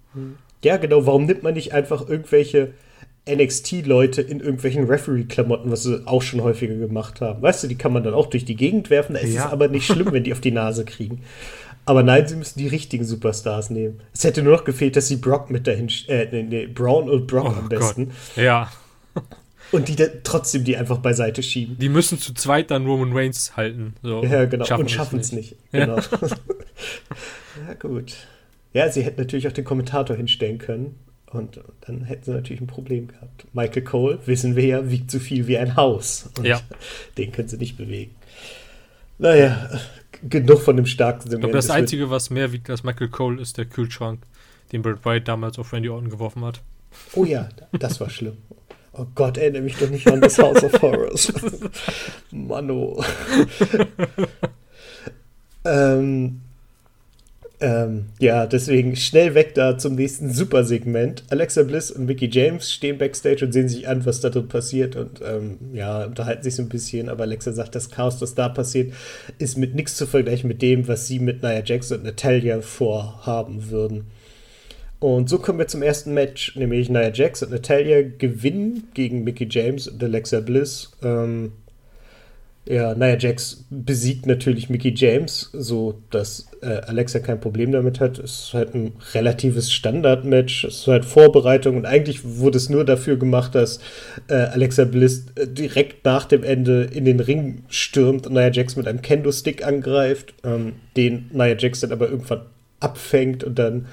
Ja, 0.62 0.76
genau. 0.76 1.06
Warum 1.06 1.26
nimmt 1.26 1.42
man 1.42 1.54
nicht 1.54 1.73
einfach 1.73 2.08
irgendwelche 2.08 2.75
NXT-Leute 3.28 4.23
in 4.23 4.40
irgendwelchen 4.40 4.85
Referee-Klamotten, 4.85 5.70
was 5.70 5.82
sie 5.82 6.06
auch 6.06 6.23
schon 6.23 6.42
häufiger 6.42 6.75
gemacht 6.75 7.20
haben? 7.20 7.42
Weißt 7.42 7.64
du, 7.64 7.68
die 7.68 7.76
kann 7.76 7.92
man 7.92 8.04
dann 8.04 8.14
auch 8.14 8.26
durch 8.26 8.44
die 8.44 8.56
Gegend 8.56 8.90
werfen. 8.90 9.14
Da 9.14 9.20
ist 9.20 9.35
ja. 9.35 9.46
es 9.46 9.52
aber 9.52 9.68
nicht 9.68 9.87
schlimm, 9.87 10.12
wenn 10.12 10.25
die 10.25 10.32
auf 10.35 10.40
die 10.40 10.52
Nase 10.52 10.85
kriegen. 10.85 11.23
Aber 11.87 12.02
nein, 12.02 12.26
sie 12.26 12.37
müssen 12.37 12.59
die 12.59 12.66
richtigen 12.66 13.05
Superstars 13.05 13.71
nehmen. 13.71 14.00
Es 14.12 14.25
hätte 14.25 14.43
nur 14.43 14.57
noch 14.57 14.64
gefehlt, 14.64 14.97
dass 14.97 15.07
sie 15.07 15.16
Brock 15.16 15.50
mit 15.50 15.66
dahin, 15.66 15.88
äh, 16.09 16.26
nee, 16.31 16.43
nee, 16.43 16.66
Braun 16.66 17.09
und 17.09 17.26
Brock 17.28 17.47
oh 17.47 17.59
am 17.59 17.69
besten. 17.69 18.07
Gott. 18.07 18.45
Ja. 18.45 18.73
Und 19.73 19.88
die 19.88 19.97
trotzdem 20.23 20.64
die 20.64 20.76
einfach 20.76 20.99
beiseite 20.99 21.43
schieben. 21.43 21.78
Die 21.78 21.88
müssen 21.88 22.19
zu 22.19 22.35
zweit 22.35 22.71
dann 22.71 22.87
Roman 22.87 23.12
Reigns 23.12 23.57
halten. 23.57 23.95
So. 24.02 24.23
Ja, 24.25 24.45
genau. 24.45 24.64
Schaffen 24.64 24.83
und 24.83 24.90
schaffen 24.90 25.21
es 25.21 25.33
nicht. 25.33 25.52
nicht. 25.52 25.73
Genau. 25.73 25.97
ja, 27.66 27.75
gut. 27.78 28.14
Ja, 28.73 28.90
sie 28.90 29.02
hätten 29.02 29.21
natürlich 29.21 29.49
auch 29.49 29.52
den 29.52 29.64
Kommentator 29.64 30.16
hinstellen 30.16 30.59
können. 30.59 30.97
Und 31.31 31.61
dann 31.87 32.05
hätten 32.05 32.25
sie 32.25 32.31
natürlich 32.33 32.61
ein 32.61 32.66
Problem 32.66 33.09
gehabt. 33.09 33.47
Michael 33.52 33.83
Cole, 33.83 34.19
wissen 34.26 34.55
wir 34.55 34.66
ja, 34.66 34.90
wiegt 34.90 35.11
so 35.11 35.19
viel 35.19 35.47
wie 35.47 35.59
ein 35.59 35.76
Haus. 35.76 36.31
Und 36.38 36.47
ja. 36.47 36.61
den 37.19 37.33
können 37.33 37.49
sie 37.49 37.59
nicht 37.59 37.76
bewegen. 37.76 38.14
Naja, 39.18 39.70
genug 40.23 40.61
von 40.61 40.76
dem 40.76 40.87
starken. 40.87 41.30
Ich 41.32 41.38
glaube, 41.38 41.54
das, 41.54 41.70
Einzige, 41.70 42.11
was 42.11 42.30
mehr 42.30 42.52
wiegt 42.52 42.68
als 42.70 42.85
Michael 42.85 43.08
Cole, 43.08 43.40
ist 43.40 43.58
der 43.58 43.64
Kühlschrank, 43.64 44.23
den 44.73 44.82
Bret 44.82 45.04
Wyatt 45.04 45.28
damals 45.28 45.58
auf 45.58 45.73
Randy 45.73 45.88
Orton 45.88 46.11
geworfen 46.11 46.44
hat. 46.44 46.62
Oh 47.14 47.25
ja, 47.25 47.49
das 47.73 48.00
war 48.00 48.11
schlimm. 48.11 48.37
Oh 48.92 49.06
Gott, 49.14 49.37
erinnere 49.37 49.62
mich 49.62 49.76
doch 49.76 49.90
nicht 49.90 50.06
an 50.08 50.20
das 50.20 50.38
House 50.38 50.62
of 50.64 50.80
Horrors. 50.80 51.32
Mano. 52.30 53.04
ähm, 55.64 56.40
ähm, 57.58 58.06
ja, 58.18 58.46
deswegen 58.46 58.96
schnell 58.96 59.34
weg 59.34 59.54
da 59.54 59.78
zum 59.78 59.94
nächsten 59.94 60.30
Supersegment. 60.30 61.25
Alexa 61.30 61.62
Bliss 61.62 61.90
und 61.90 62.04
Mickey 62.04 62.28
James 62.30 62.70
stehen 62.70 62.98
backstage 62.98 63.46
und 63.46 63.52
sehen 63.52 63.68
sich 63.68 63.88
an, 63.88 64.04
was 64.04 64.20
da 64.20 64.28
drin 64.28 64.48
passiert 64.48 64.94
und 64.94 65.20
ähm, 65.25 65.58
ja, 65.72 66.04
unterhalten 66.04 66.42
sich 66.42 66.54
so 66.54 66.62
ein 66.62 66.68
bisschen. 66.68 67.08
Aber 67.08 67.22
Alexa 67.22 67.52
sagt, 67.52 67.75
das 67.75 67.90
Chaos, 67.90 68.18
das 68.18 68.34
da 68.34 68.50
passiert, 68.50 68.92
ist 69.38 69.56
mit 69.56 69.75
nichts 69.75 69.96
zu 69.96 70.06
vergleichen 70.06 70.48
mit 70.48 70.60
dem, 70.60 70.86
was 70.86 71.06
sie 71.06 71.18
mit 71.18 71.42
Nia 71.42 71.62
Jax 71.64 71.90
und 71.92 72.04
Natalia 72.04 72.60
vorhaben 72.60 73.70
würden. 73.70 74.06
Und 74.98 75.28
so 75.30 75.38
kommen 75.38 75.58
wir 75.58 75.68
zum 75.68 75.82
ersten 75.82 76.12
Match, 76.12 76.56
nämlich 76.56 76.90
Nia 76.90 77.10
Jax 77.10 77.42
und 77.42 77.52
Natalia 77.52 78.02
gewinnen 78.02 78.88
gegen 78.92 79.25
Mickey 79.25 79.46
James 79.50 79.88
und 79.88 80.02
Alexa 80.02 80.40
Bliss. 80.40 80.90
Ähm, 81.02 81.52
ja, 82.68 82.94
Nia 82.94 83.16
Jax 83.16 83.64
besiegt 83.70 84.26
natürlich 84.26 84.68
Mickey 84.68 84.92
James, 84.94 85.50
so 85.52 86.02
dass 86.11 86.49
äh, 86.62 86.80
Alexa 86.87 87.20
kein 87.20 87.40
Problem 87.40 87.70
damit 87.70 88.00
hat. 88.00 88.18
Es 88.18 88.46
ist 88.46 88.54
halt 88.54 88.75
ein 88.75 88.94
relatives 89.14 89.73
Standardmatch, 89.73 90.64
es 90.64 90.80
ist 90.80 90.87
halt 90.88 91.04
Vorbereitung 91.04 91.76
und 91.76 91.87
eigentlich 91.87 92.25
wurde 92.25 92.58
es 92.58 92.68
nur 92.68 92.85
dafür 92.85 93.16
gemacht, 93.16 93.54
dass 93.54 93.78
äh, 94.28 94.35
Alexa 94.35 94.85
Bliss 94.85 95.26
äh, 95.37 95.46
direkt 95.46 96.04
nach 96.04 96.25
dem 96.25 96.42
Ende 96.42 96.85
in 96.85 97.04
den 97.04 97.20
Ring 97.20 97.62
stürmt 97.68 98.26
und 98.26 98.32
Nia 98.32 98.50
Jax 98.50 98.75
mit 98.75 98.88
einem 98.88 99.00
Kendo-Stick 99.00 99.64
angreift, 99.64 100.35
ähm, 100.42 100.73
den 100.96 101.30
Nia 101.32 101.56
Jax 101.56 101.80
dann 101.80 101.92
aber 101.92 102.08
irgendwann 102.08 102.42
abfängt 102.80 103.44
und 103.44 103.58
dann 103.58 103.87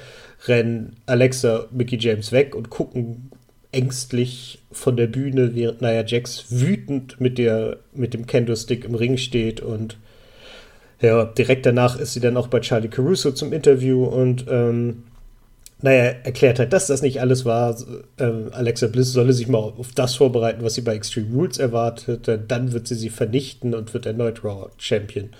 rennen 0.48 0.96
Alexa, 1.06 1.68
Mickey 1.72 1.98
James 2.00 2.32
weg 2.32 2.56
und 2.56 2.72
gucken 2.72 3.30
ängstlich 3.74 4.60
von 4.72 4.96
der 4.98 5.08
Bühne, 5.08 5.56
während 5.56 5.82
Nia 5.82 6.06
Jax 6.06 6.46
wütend 6.50 7.20
mit, 7.20 7.38
der, 7.38 7.77
mit 7.94 8.13
dem 8.13 8.25
Kendo-Stick 8.27 8.86
im 8.86 8.96
Ring 8.96 9.18
steht 9.18 9.62
und 9.62 9.98
ja, 11.01 11.25
direkt 11.25 11.65
danach 11.65 12.00
ist 12.00 12.13
sie 12.13 12.22
dann 12.22 12.38
auch 12.38 12.48
bei 12.48 12.62
Charlie 12.62 12.88
Caruso 12.88 13.32
zum 13.32 13.51
Interview 13.51 14.06
und 14.06 14.46
ähm, 14.50 15.03
naja, 15.82 16.13
erklärt 16.24 16.60
halt, 16.60 16.72
dass 16.72 16.88
das 16.88 17.01
nicht 17.01 17.20
alles 17.20 17.44
war. 17.44 17.75
Ähm, 18.18 18.48
Alexa 18.51 18.88
Bliss 18.88 19.12
solle 19.12 19.34
sich 19.34 19.50
mal 19.50 19.58
auf 19.58 19.92
das 19.94 20.15
vorbereiten, 20.15 20.63
was 20.63 20.75
sie 20.75 20.82
bei 20.82 20.96
Extreme 20.96 21.36
Rules 21.36 21.58
erwartet. 21.58 22.32
Dann 22.48 22.72
wird 22.72 22.88
sie 22.88 22.96
sie 22.96 23.10
vernichten 23.10 23.75
und 23.75 23.94
wird 23.94 24.06
erneut 24.06 24.46
Raw 24.46 24.70
Champion. 24.77 25.32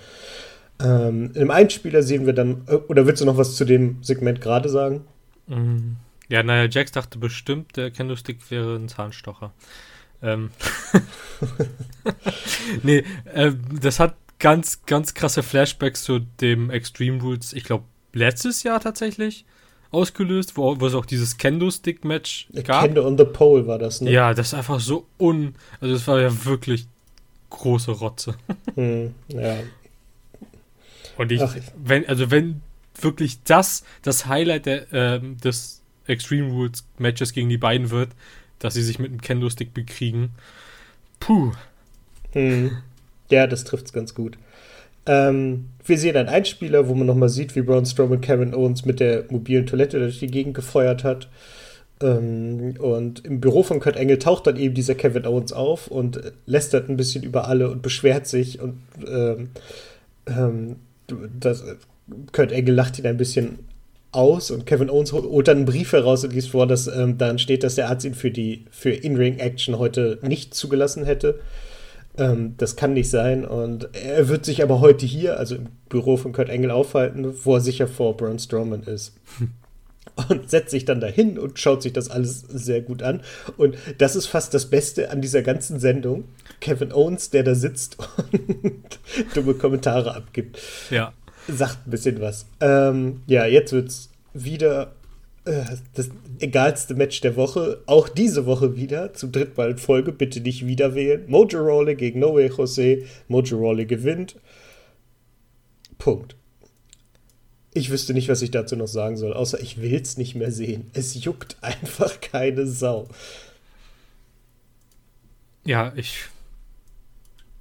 Ähm, 0.82 1.30
Im 1.34 1.50
Einspieler 1.50 2.02
sehen 2.02 2.26
wir 2.26 2.34
dann, 2.34 2.62
äh, 2.68 2.74
oder 2.74 3.06
willst 3.06 3.22
du 3.22 3.24
noch 3.24 3.38
was 3.38 3.56
zu 3.56 3.64
dem 3.64 4.02
Segment 4.02 4.42
gerade 4.42 4.68
sagen? 4.68 5.06
Mhm. 5.46 5.96
Ja, 6.28 6.42
naja, 6.42 6.68
Jax 6.70 6.92
dachte 6.92 7.18
bestimmt, 7.18 7.76
der 7.76 7.90
Kendo-Stick 7.90 8.50
wäre 8.50 8.76
ein 8.76 8.88
Zahnstocher. 8.88 9.52
Ähm. 10.22 10.50
nee, 12.82 13.04
äh, 13.32 13.52
das 13.80 14.00
hat 14.00 14.16
ganz, 14.38 14.84
ganz 14.86 15.14
krasse 15.14 15.42
Flashbacks 15.42 16.02
zu 16.02 16.20
dem 16.40 16.70
Extreme 16.70 17.20
Rules, 17.22 17.52
ich 17.52 17.64
glaube, 17.64 17.84
letztes 18.12 18.62
Jahr 18.62 18.80
tatsächlich 18.80 19.44
ausgelöst, 19.90 20.56
wo, 20.56 20.80
wo 20.80 20.86
es 20.86 20.94
auch 20.94 21.06
dieses 21.06 21.36
Kendo-Stick-Match 21.36 22.48
gab. 22.64 22.84
Kendo 22.84 23.06
on 23.06 23.16
the 23.16 23.24
Pole 23.24 23.66
war 23.66 23.78
das, 23.78 24.00
ne? 24.00 24.10
Ja, 24.10 24.34
das 24.34 24.48
ist 24.48 24.54
einfach 24.54 24.80
so 24.80 25.06
un... 25.18 25.54
Also 25.80 25.94
das 25.94 26.06
war 26.08 26.20
ja 26.20 26.44
wirklich 26.44 26.86
große 27.50 27.92
Rotze. 27.92 28.34
Hm, 28.74 29.14
ja. 29.28 29.58
Und 31.16 31.30
ich, 31.30 31.40
Ach. 31.40 31.54
wenn, 31.76 32.04
also 32.08 32.32
wenn 32.32 32.60
wirklich 33.00 33.44
das 33.44 33.84
das 34.02 34.26
Highlight 34.26 34.66
der, 34.66 34.92
äh, 34.92 35.20
des 35.20 35.83
Extreme 36.06 36.50
Rules 36.50 36.84
Matches 36.98 37.32
gegen 37.32 37.48
die 37.48 37.58
beiden 37.58 37.90
wird, 37.90 38.10
dass 38.58 38.74
sie 38.74 38.82
sich 38.82 38.98
mit 38.98 39.10
einem 39.10 39.20
Kendo-Stick 39.20 39.74
bekriegen. 39.74 40.30
Puh. 41.20 41.52
Hm. 42.32 42.70
Ja, 43.30 43.46
das 43.46 43.64
trifft's 43.64 43.92
ganz 43.92 44.14
gut. 44.14 44.36
Ähm, 45.06 45.66
wir 45.84 45.98
sehen 45.98 46.16
einen 46.16 46.28
Einspieler, 46.28 46.88
wo 46.88 46.94
man 46.94 47.06
nochmal 47.06 47.28
sieht, 47.28 47.54
wie 47.56 47.62
Braun 47.62 47.86
Strowman 47.86 48.20
Kevin 48.20 48.54
Owens 48.54 48.84
mit 48.84 49.00
der 49.00 49.24
mobilen 49.28 49.66
Toilette 49.66 49.98
durch 49.98 50.18
die 50.18 50.28
Gegend 50.28 50.54
gefeuert 50.54 51.04
hat. 51.04 51.28
Ähm, 52.00 52.74
und 52.78 53.24
im 53.24 53.40
Büro 53.40 53.62
von 53.62 53.80
Kurt 53.80 53.96
Engel 53.96 54.18
taucht 54.18 54.46
dann 54.46 54.56
eben 54.56 54.74
dieser 54.74 54.94
Kevin 54.94 55.26
Owens 55.26 55.52
auf 55.52 55.88
und 55.88 56.20
lästert 56.46 56.88
ein 56.88 56.96
bisschen 56.96 57.22
über 57.22 57.48
alle 57.48 57.70
und 57.70 57.82
beschwert 57.82 58.26
sich 58.26 58.60
und 58.60 58.78
ähm, 59.06 59.50
ähm 60.26 60.76
das, 61.38 61.62
Kurt 62.32 62.52
Engel 62.52 62.74
lacht 62.74 62.98
ihn 62.98 63.06
ein 63.06 63.16
bisschen 63.16 63.58
aus 64.14 64.50
und 64.50 64.66
Kevin 64.66 64.90
Owens 64.90 65.12
holt 65.12 65.48
dann 65.48 65.58
einen 65.58 65.66
Brief 65.66 65.92
heraus 65.92 66.24
und 66.24 66.32
liest 66.32 66.50
vor, 66.50 66.66
dass 66.66 66.86
ähm, 66.86 67.18
darin 67.18 67.38
steht, 67.38 67.62
dass 67.62 67.74
der 67.74 67.88
Arzt 67.88 68.04
ihn 68.04 68.14
für 68.14 68.30
die 68.30 68.66
für 68.70 68.90
In-Ring-Action 68.90 69.78
heute 69.78 70.18
nicht 70.22 70.54
zugelassen 70.54 71.04
hätte. 71.04 71.40
Ähm, 72.16 72.54
das 72.58 72.76
kann 72.76 72.92
nicht 72.92 73.10
sein 73.10 73.44
und 73.44 73.88
er 73.92 74.28
wird 74.28 74.44
sich 74.44 74.62
aber 74.62 74.80
heute 74.80 75.06
hier, 75.06 75.38
also 75.38 75.56
im 75.56 75.66
Büro 75.88 76.16
von 76.16 76.32
Kurt 76.32 76.48
Engel, 76.48 76.70
aufhalten, 76.70 77.34
wo 77.44 77.54
er 77.56 77.60
sicher 77.60 77.88
vor 77.88 78.16
Braun 78.16 78.38
Strowman 78.38 78.82
ist. 78.84 79.14
und 80.28 80.48
setzt 80.48 80.70
sich 80.70 80.84
dann 80.84 81.00
dahin 81.00 81.38
und 81.38 81.58
schaut 81.58 81.82
sich 81.82 81.92
das 81.92 82.08
alles 82.08 82.40
sehr 82.40 82.82
gut 82.82 83.02
an. 83.02 83.22
Und 83.56 83.76
das 83.98 84.14
ist 84.14 84.26
fast 84.26 84.54
das 84.54 84.66
Beste 84.66 85.10
an 85.10 85.22
dieser 85.22 85.42
ganzen 85.42 85.80
Sendung. 85.80 86.24
Kevin 86.60 86.92
Owens, 86.92 87.30
der 87.30 87.42
da 87.42 87.54
sitzt 87.54 87.96
und 88.32 89.00
dumme 89.34 89.54
Kommentare 89.54 90.14
abgibt. 90.14 90.60
Ja 90.90 91.12
sagt 91.48 91.86
ein 91.86 91.90
bisschen 91.90 92.20
was. 92.20 92.46
Ähm, 92.60 93.22
ja, 93.26 93.46
jetzt 93.46 93.72
wird 93.72 93.88
es 93.88 94.10
wieder 94.32 94.92
äh, 95.44 95.64
das 95.94 96.10
egalste 96.40 96.94
Match 96.94 97.20
der 97.20 97.36
Woche. 97.36 97.82
Auch 97.86 98.08
diese 98.08 98.46
Woche 98.46 98.76
wieder, 98.76 99.12
zum 99.14 99.32
dritten 99.32 99.56
Mal 99.56 99.70
in 99.72 99.78
Folge. 99.78 100.12
Bitte 100.12 100.40
nicht 100.40 100.66
wieder 100.66 100.94
wählen. 100.94 101.24
Mojo 101.28 101.60
Rawley 101.60 101.94
gegen 101.94 102.20
No 102.20 102.34
Way 102.34 102.48
Jose. 102.56 103.04
Mojo 103.28 103.58
Rawley 103.58 103.86
gewinnt. 103.86 104.36
Punkt. 105.98 106.36
Ich 107.72 107.90
wüsste 107.90 108.14
nicht, 108.14 108.28
was 108.28 108.40
ich 108.40 108.52
dazu 108.52 108.76
noch 108.76 108.86
sagen 108.86 109.16
soll, 109.16 109.32
außer 109.32 109.60
ich 109.60 109.80
will 109.82 110.00
es 110.00 110.16
nicht 110.16 110.36
mehr 110.36 110.52
sehen. 110.52 110.90
Es 110.94 111.14
juckt 111.24 111.56
einfach 111.60 112.20
keine 112.20 112.66
Sau. 112.66 113.08
Ja, 115.64 115.92
ich. 115.96 116.24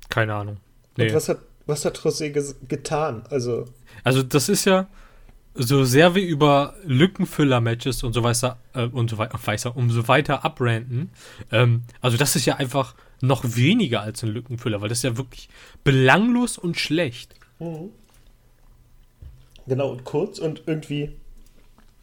Keine 0.09 0.35
Ahnung. 0.35 0.57
Nee. 0.97 1.07
Und 1.07 1.15
was 1.15 1.29
hat 1.29 1.39
was 1.65 1.85
hat 1.85 1.99
José 1.99 2.29
getan? 2.67 3.23
Also, 3.29 3.65
also 4.03 4.23
das 4.23 4.49
ist 4.49 4.65
ja 4.65 4.87
so 5.55 5.83
sehr 5.83 6.15
wir 6.15 6.23
über 6.23 6.73
Lückenfüller-Matches 6.83 8.03
und 8.03 8.13
so 8.13 8.23
weiter 8.23 8.57
äh, 8.73 8.85
und 8.85 9.09
so 9.09 9.17
weiter, 9.17 9.77
umso 9.77 10.07
weiter 10.07 10.43
abranten. 10.43 11.11
Ähm, 11.51 11.83
also 12.01 12.17
das 12.17 12.35
ist 12.35 12.45
ja 12.45 12.55
einfach 12.55 12.95
noch 13.21 13.43
weniger 13.55 14.01
als 14.01 14.23
ein 14.23 14.29
Lückenfüller, 14.29 14.81
weil 14.81 14.89
das 14.89 14.99
ist 14.99 15.03
ja 15.03 15.17
wirklich 15.17 15.49
belanglos 15.83 16.57
und 16.57 16.77
schlecht. 16.77 17.35
Mhm. 17.59 17.91
Genau, 19.67 19.91
und 19.91 20.03
kurz 20.03 20.39
und 20.39 20.63
irgendwie. 20.65 21.15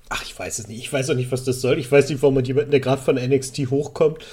Ach, 0.08 0.22
ich 0.24 0.36
weiß 0.36 0.60
es 0.60 0.68
nicht. 0.68 0.78
Ich 0.78 0.92
weiß 0.92 1.10
auch 1.10 1.14
nicht, 1.14 1.30
was 1.30 1.44
das 1.44 1.60
soll. 1.60 1.78
Ich 1.78 1.90
weiß 1.90 2.08
nicht, 2.08 2.22
warum 2.22 2.36
man 2.36 2.44
jemanden, 2.44 2.70
der 2.70 2.80
gerade 2.80 3.02
von 3.02 3.16
NXT 3.16 3.70
hochkommt, 3.70 4.24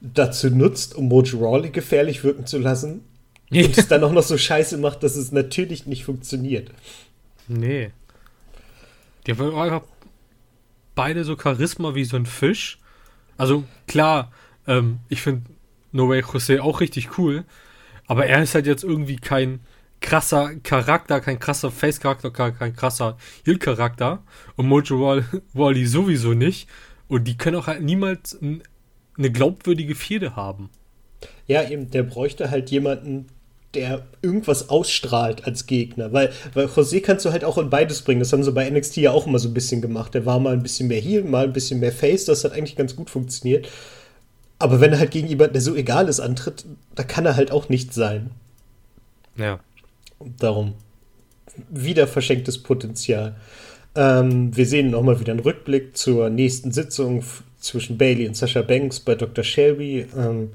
dazu 0.00 0.50
nutzt, 0.50 0.94
um 0.94 1.08
Mojo 1.08 1.38
Rawley 1.38 1.70
gefährlich 1.70 2.24
wirken 2.24 2.46
zu 2.46 2.58
lassen 2.58 3.02
und 3.52 3.78
es 3.78 3.88
dann 3.88 4.02
auch 4.04 4.12
noch 4.12 4.22
so 4.22 4.38
scheiße 4.38 4.78
macht, 4.78 5.02
dass 5.02 5.16
es 5.16 5.32
natürlich 5.32 5.86
nicht 5.86 6.04
funktioniert. 6.04 6.70
Nee. 7.48 7.90
Die 9.26 9.32
haben 9.32 9.54
einfach 9.54 9.82
beide 10.94 11.24
so 11.24 11.36
Charisma 11.36 11.94
wie 11.94 12.04
so 12.04 12.16
ein 12.16 12.26
Fisch. 12.26 12.78
Also 13.36 13.64
klar, 13.86 14.32
ähm, 14.66 15.00
ich 15.08 15.22
finde 15.22 15.42
No 15.92 16.08
Way 16.08 16.24
Jose 16.32 16.62
auch 16.62 16.80
richtig 16.80 17.18
cool, 17.18 17.44
aber 18.06 18.26
er 18.26 18.42
ist 18.42 18.54
halt 18.54 18.66
jetzt 18.66 18.84
irgendwie 18.84 19.16
kein 19.16 19.60
krasser 20.00 20.56
Charakter, 20.62 21.20
kein 21.20 21.38
krasser 21.38 21.70
Face-Charakter, 21.70 22.30
kein 22.30 22.74
krasser 22.74 23.16
Heel-Charakter 23.44 24.22
und 24.56 24.66
Mojo 24.66 25.22
Wally 25.52 25.86
sowieso 25.86 26.34
nicht 26.34 26.68
und 27.08 27.24
die 27.24 27.36
können 27.36 27.56
auch 27.56 27.68
halt 27.68 27.82
niemals 27.82 28.38
eine 28.40 29.30
glaubwürdige 29.30 29.94
Fehde 29.94 30.34
haben. 30.34 30.70
Ja, 31.46 31.68
eben, 31.68 31.90
der 31.90 32.02
bräuchte 32.02 32.50
halt 32.50 32.70
jemanden, 32.70 33.26
der 33.74 34.02
irgendwas 34.20 34.68
ausstrahlt 34.68 35.46
als 35.46 35.66
Gegner. 35.66 36.12
Weil, 36.12 36.32
weil 36.54 36.66
José 36.66 37.00
kannst 37.00 37.24
du 37.24 37.32
halt 37.32 37.44
auch 37.44 37.58
in 37.58 37.70
beides 37.70 38.02
bringen. 38.02 38.20
Das 38.20 38.32
haben 38.32 38.44
sie 38.44 38.52
bei 38.52 38.68
NXT 38.68 38.98
ja 38.98 39.12
auch 39.12 39.26
immer 39.26 39.38
so 39.38 39.48
ein 39.48 39.54
bisschen 39.54 39.80
gemacht. 39.80 40.14
Der 40.14 40.26
war 40.26 40.38
mal 40.38 40.52
ein 40.52 40.62
bisschen 40.62 40.88
mehr 40.88 41.00
Heel, 41.00 41.24
mal 41.24 41.44
ein 41.44 41.52
bisschen 41.52 41.80
mehr 41.80 41.92
Face. 41.92 42.26
Das 42.26 42.44
hat 42.44 42.52
eigentlich 42.52 42.76
ganz 42.76 42.96
gut 42.96 43.10
funktioniert. 43.10 43.68
Aber 44.58 44.80
wenn 44.80 44.92
er 44.92 44.98
halt 44.98 45.10
gegen 45.10 45.26
jemanden, 45.26 45.54
der 45.54 45.62
so 45.62 45.74
egal 45.74 46.08
ist, 46.08 46.20
antritt, 46.20 46.64
da 46.94 47.02
kann 47.02 47.26
er 47.26 47.36
halt 47.36 47.50
auch 47.50 47.68
nicht 47.68 47.94
sein. 47.94 48.30
Ja. 49.36 49.58
Darum. 50.38 50.74
Wieder 51.68 52.06
verschenktes 52.06 52.62
Potenzial. 52.62 53.34
Ähm, 53.94 54.56
wir 54.56 54.66
sehen 54.66 54.90
nochmal 54.90 55.20
wieder 55.20 55.32
einen 55.32 55.40
Rückblick 55.40 55.96
zur 55.96 56.30
nächsten 56.30 56.72
Sitzung 56.72 57.24
zwischen 57.60 57.98
Bailey 57.98 58.26
und 58.26 58.36
Sasha 58.36 58.62
Banks 58.62 59.00
bei 59.00 59.14
Dr. 59.14 59.44
Shelby. 59.44 60.06
Ähm, 60.16 60.50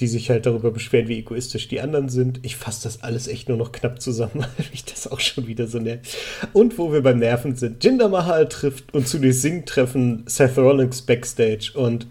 die 0.00 0.06
sich 0.06 0.30
halt 0.30 0.46
darüber 0.46 0.70
beschweren, 0.70 1.08
wie 1.08 1.18
egoistisch 1.18 1.68
die 1.68 1.80
anderen 1.80 2.08
sind. 2.08 2.40
Ich 2.42 2.56
fasse 2.56 2.84
das 2.84 3.02
alles 3.02 3.28
echt 3.28 3.48
nur 3.48 3.58
noch 3.58 3.72
knapp 3.72 4.00
zusammen, 4.00 4.32
weil 4.34 4.66
mich 4.70 4.84
das 4.84 5.06
auch 5.06 5.20
schon 5.20 5.46
wieder 5.46 5.66
so 5.66 5.78
nervt. 5.78 6.16
Und 6.52 6.78
wo 6.78 6.92
wir 6.92 7.02
beim 7.02 7.18
Nerven 7.18 7.56
sind, 7.56 7.82
Jinder 7.84 8.08
Mahal 8.08 8.48
trifft 8.48 8.94
und 8.94 9.06
zu 9.06 9.18
den 9.18 9.32
Sing 9.32 9.64
treffen 9.64 10.24
Seth 10.26 10.56
Rollins 10.58 11.02
backstage. 11.02 11.72
Und 11.74 12.06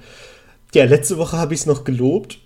ja, 0.73 0.85
letzte 0.85 1.17
Woche 1.17 1.37
habe 1.37 1.53
ich 1.53 1.61
es 1.61 1.65
noch 1.65 1.83
gelobt. 1.83 2.39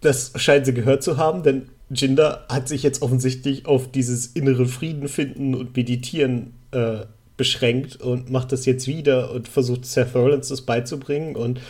Das 0.00 0.32
scheinen 0.36 0.64
sie 0.64 0.74
gehört 0.74 1.02
zu 1.02 1.16
haben, 1.16 1.42
denn 1.42 1.68
Jinder 1.88 2.44
hat 2.48 2.68
sich 2.68 2.82
jetzt 2.82 3.02
offensichtlich 3.02 3.66
auf 3.66 3.90
dieses 3.90 4.26
innere 4.26 4.66
Frieden 4.66 5.08
finden 5.08 5.54
und 5.54 5.76
meditieren 5.76 6.52
äh, 6.72 7.06
beschränkt 7.36 7.96
und 7.96 8.30
macht 8.30 8.52
das 8.52 8.66
jetzt 8.66 8.86
wieder 8.86 9.30
und 9.30 9.48
versucht 9.48 9.84
Seth 9.84 10.14
Rollins 10.14 10.48
das 10.48 10.62
beizubringen 10.62 11.36
und 11.36 11.60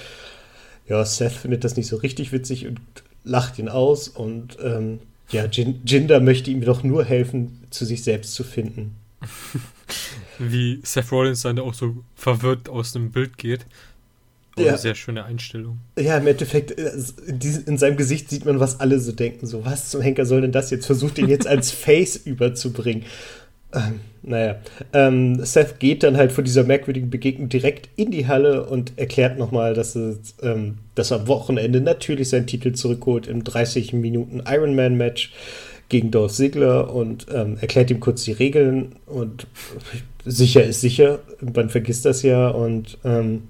ja, 0.88 1.04
Seth 1.04 1.32
findet 1.32 1.64
das 1.64 1.76
nicht 1.76 1.88
so 1.88 1.96
richtig 1.96 2.32
witzig 2.32 2.66
und 2.66 2.80
lacht 3.24 3.58
ihn 3.58 3.68
aus 3.68 4.08
und 4.08 4.56
ähm, 4.62 5.00
ja, 5.30 5.44
Jinder 5.46 6.20
möchte 6.20 6.50
ihm 6.50 6.60
doch 6.60 6.82
nur 6.84 7.04
helfen, 7.04 7.64
zu 7.70 7.84
sich 7.84 8.04
selbst 8.04 8.34
zu 8.34 8.44
finden. 8.44 8.94
Wie 10.38 10.80
Seth 10.84 11.10
Rollins 11.10 11.42
dann 11.42 11.58
auch 11.58 11.74
so 11.74 11.96
verwirrt 12.14 12.68
aus 12.68 12.92
dem 12.92 13.10
Bild 13.10 13.38
geht. 13.38 13.66
Oh, 14.58 14.62
ja. 14.62 14.68
Eine 14.68 14.78
sehr 14.78 14.94
schöne 14.94 15.24
Einstellung. 15.24 15.78
Ja, 15.98 16.16
im 16.16 16.26
Endeffekt, 16.26 16.78
äh, 16.78 16.92
in 17.66 17.76
seinem 17.76 17.96
Gesicht 17.96 18.30
sieht 18.30 18.46
man, 18.46 18.58
was 18.58 18.80
alle 18.80 19.00
so 19.00 19.12
denken. 19.12 19.46
So, 19.46 19.64
was 19.66 19.90
zum 19.90 20.00
Henker 20.00 20.24
soll 20.24 20.40
denn 20.40 20.52
das 20.52 20.70
jetzt? 20.70 20.86
Versucht 20.86 21.18
ihn 21.18 21.28
jetzt 21.28 21.46
als 21.46 21.70
Face 21.72 22.16
überzubringen. 22.16 23.04
Ähm, 23.74 24.00
naja, 24.22 24.56
ähm, 24.92 25.44
Seth 25.44 25.78
geht 25.78 26.02
dann 26.02 26.16
halt 26.16 26.32
von 26.32 26.44
dieser 26.44 26.64
merkwürdigen 26.64 27.10
Begegnung 27.10 27.48
direkt 27.48 27.88
in 27.96 28.10
die 28.10 28.26
Halle 28.26 28.66
und 28.66 28.92
erklärt 28.96 29.38
nochmal, 29.38 29.74
dass, 29.74 29.96
ähm, 30.42 30.78
dass 30.94 31.10
er 31.10 31.20
am 31.20 31.28
Wochenende 31.28 31.80
natürlich 31.80 32.28
seinen 32.28 32.46
Titel 32.46 32.72
zurückholt 32.72 33.26
im 33.26 33.44
30 33.44 33.92
Minuten 33.92 34.42
Ironman-Match 34.46 35.32
gegen 35.88 36.10
Dolph 36.10 36.32
Ziggler 36.32 36.92
und 36.92 37.26
ähm, 37.32 37.58
erklärt 37.60 37.90
ihm 37.90 38.00
kurz 38.00 38.24
die 38.24 38.32
Regeln 38.32 38.96
und 39.06 39.46
sicher 40.24 40.64
ist 40.64 40.80
sicher, 40.80 41.20
man 41.40 41.70
vergisst 41.70 42.04
das 42.04 42.22
ja 42.22 42.48
und 42.48 42.98
ähm, 43.04 43.44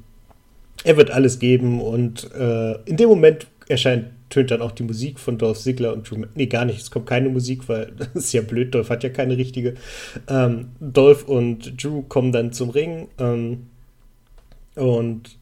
er 0.84 0.96
wird 0.96 1.10
alles 1.10 1.38
geben 1.38 1.80
und 1.80 2.30
äh, 2.34 2.72
in 2.84 2.96
dem 2.96 3.08
Moment 3.08 3.46
erscheint 3.68 4.06
tönt 4.28 4.50
dann 4.50 4.62
auch 4.62 4.72
die 4.72 4.82
Musik 4.82 5.18
von 5.18 5.38
Dolph 5.38 5.60
Ziggler 5.60 5.92
und 5.92 6.10
Drew. 6.10 6.24
Nee, 6.34 6.46
gar 6.46 6.64
nicht. 6.64 6.80
Es 6.80 6.90
kommt 6.90 7.06
keine 7.06 7.28
Musik, 7.28 7.68
weil 7.68 7.92
das 7.98 8.08
ist 8.14 8.32
ja 8.32 8.42
blöd. 8.42 8.74
Dolph 8.74 8.90
hat 8.90 9.04
ja 9.04 9.10
keine 9.10 9.36
richtige. 9.36 9.74
Ähm, 10.28 10.68
Dolph 10.80 11.24
und 11.24 11.82
Drew 11.82 12.02
kommen 12.02 12.32
dann 12.32 12.52
zum 12.52 12.70
Ring. 12.70 13.08
Ähm, 13.18 13.66
und 14.76 15.38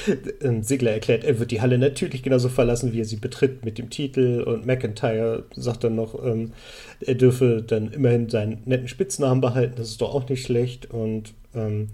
Sigler 0.60 0.92
erklärt, 0.92 1.24
er 1.24 1.38
wird 1.38 1.50
die 1.50 1.62
Halle 1.62 1.78
natürlich 1.78 2.22
genauso 2.22 2.50
verlassen, 2.50 2.92
wie 2.92 3.00
er 3.00 3.06
sie 3.06 3.16
betritt 3.16 3.64
mit 3.64 3.78
dem 3.78 3.88
Titel. 3.88 4.42
Und 4.42 4.66
McIntyre 4.66 5.44
sagt 5.56 5.84
dann 5.84 5.94
noch, 5.94 6.22
ähm, 6.22 6.52
er 7.00 7.14
dürfe 7.14 7.64
dann 7.66 7.92
immerhin 7.92 8.28
seinen 8.28 8.60
netten 8.66 8.88
Spitznamen 8.88 9.40
behalten. 9.40 9.74
Das 9.76 9.88
ist 9.88 10.02
doch 10.02 10.14
auch 10.14 10.28
nicht 10.28 10.44
schlecht. 10.44 10.90
Und 10.90 11.32
ähm, 11.54 11.88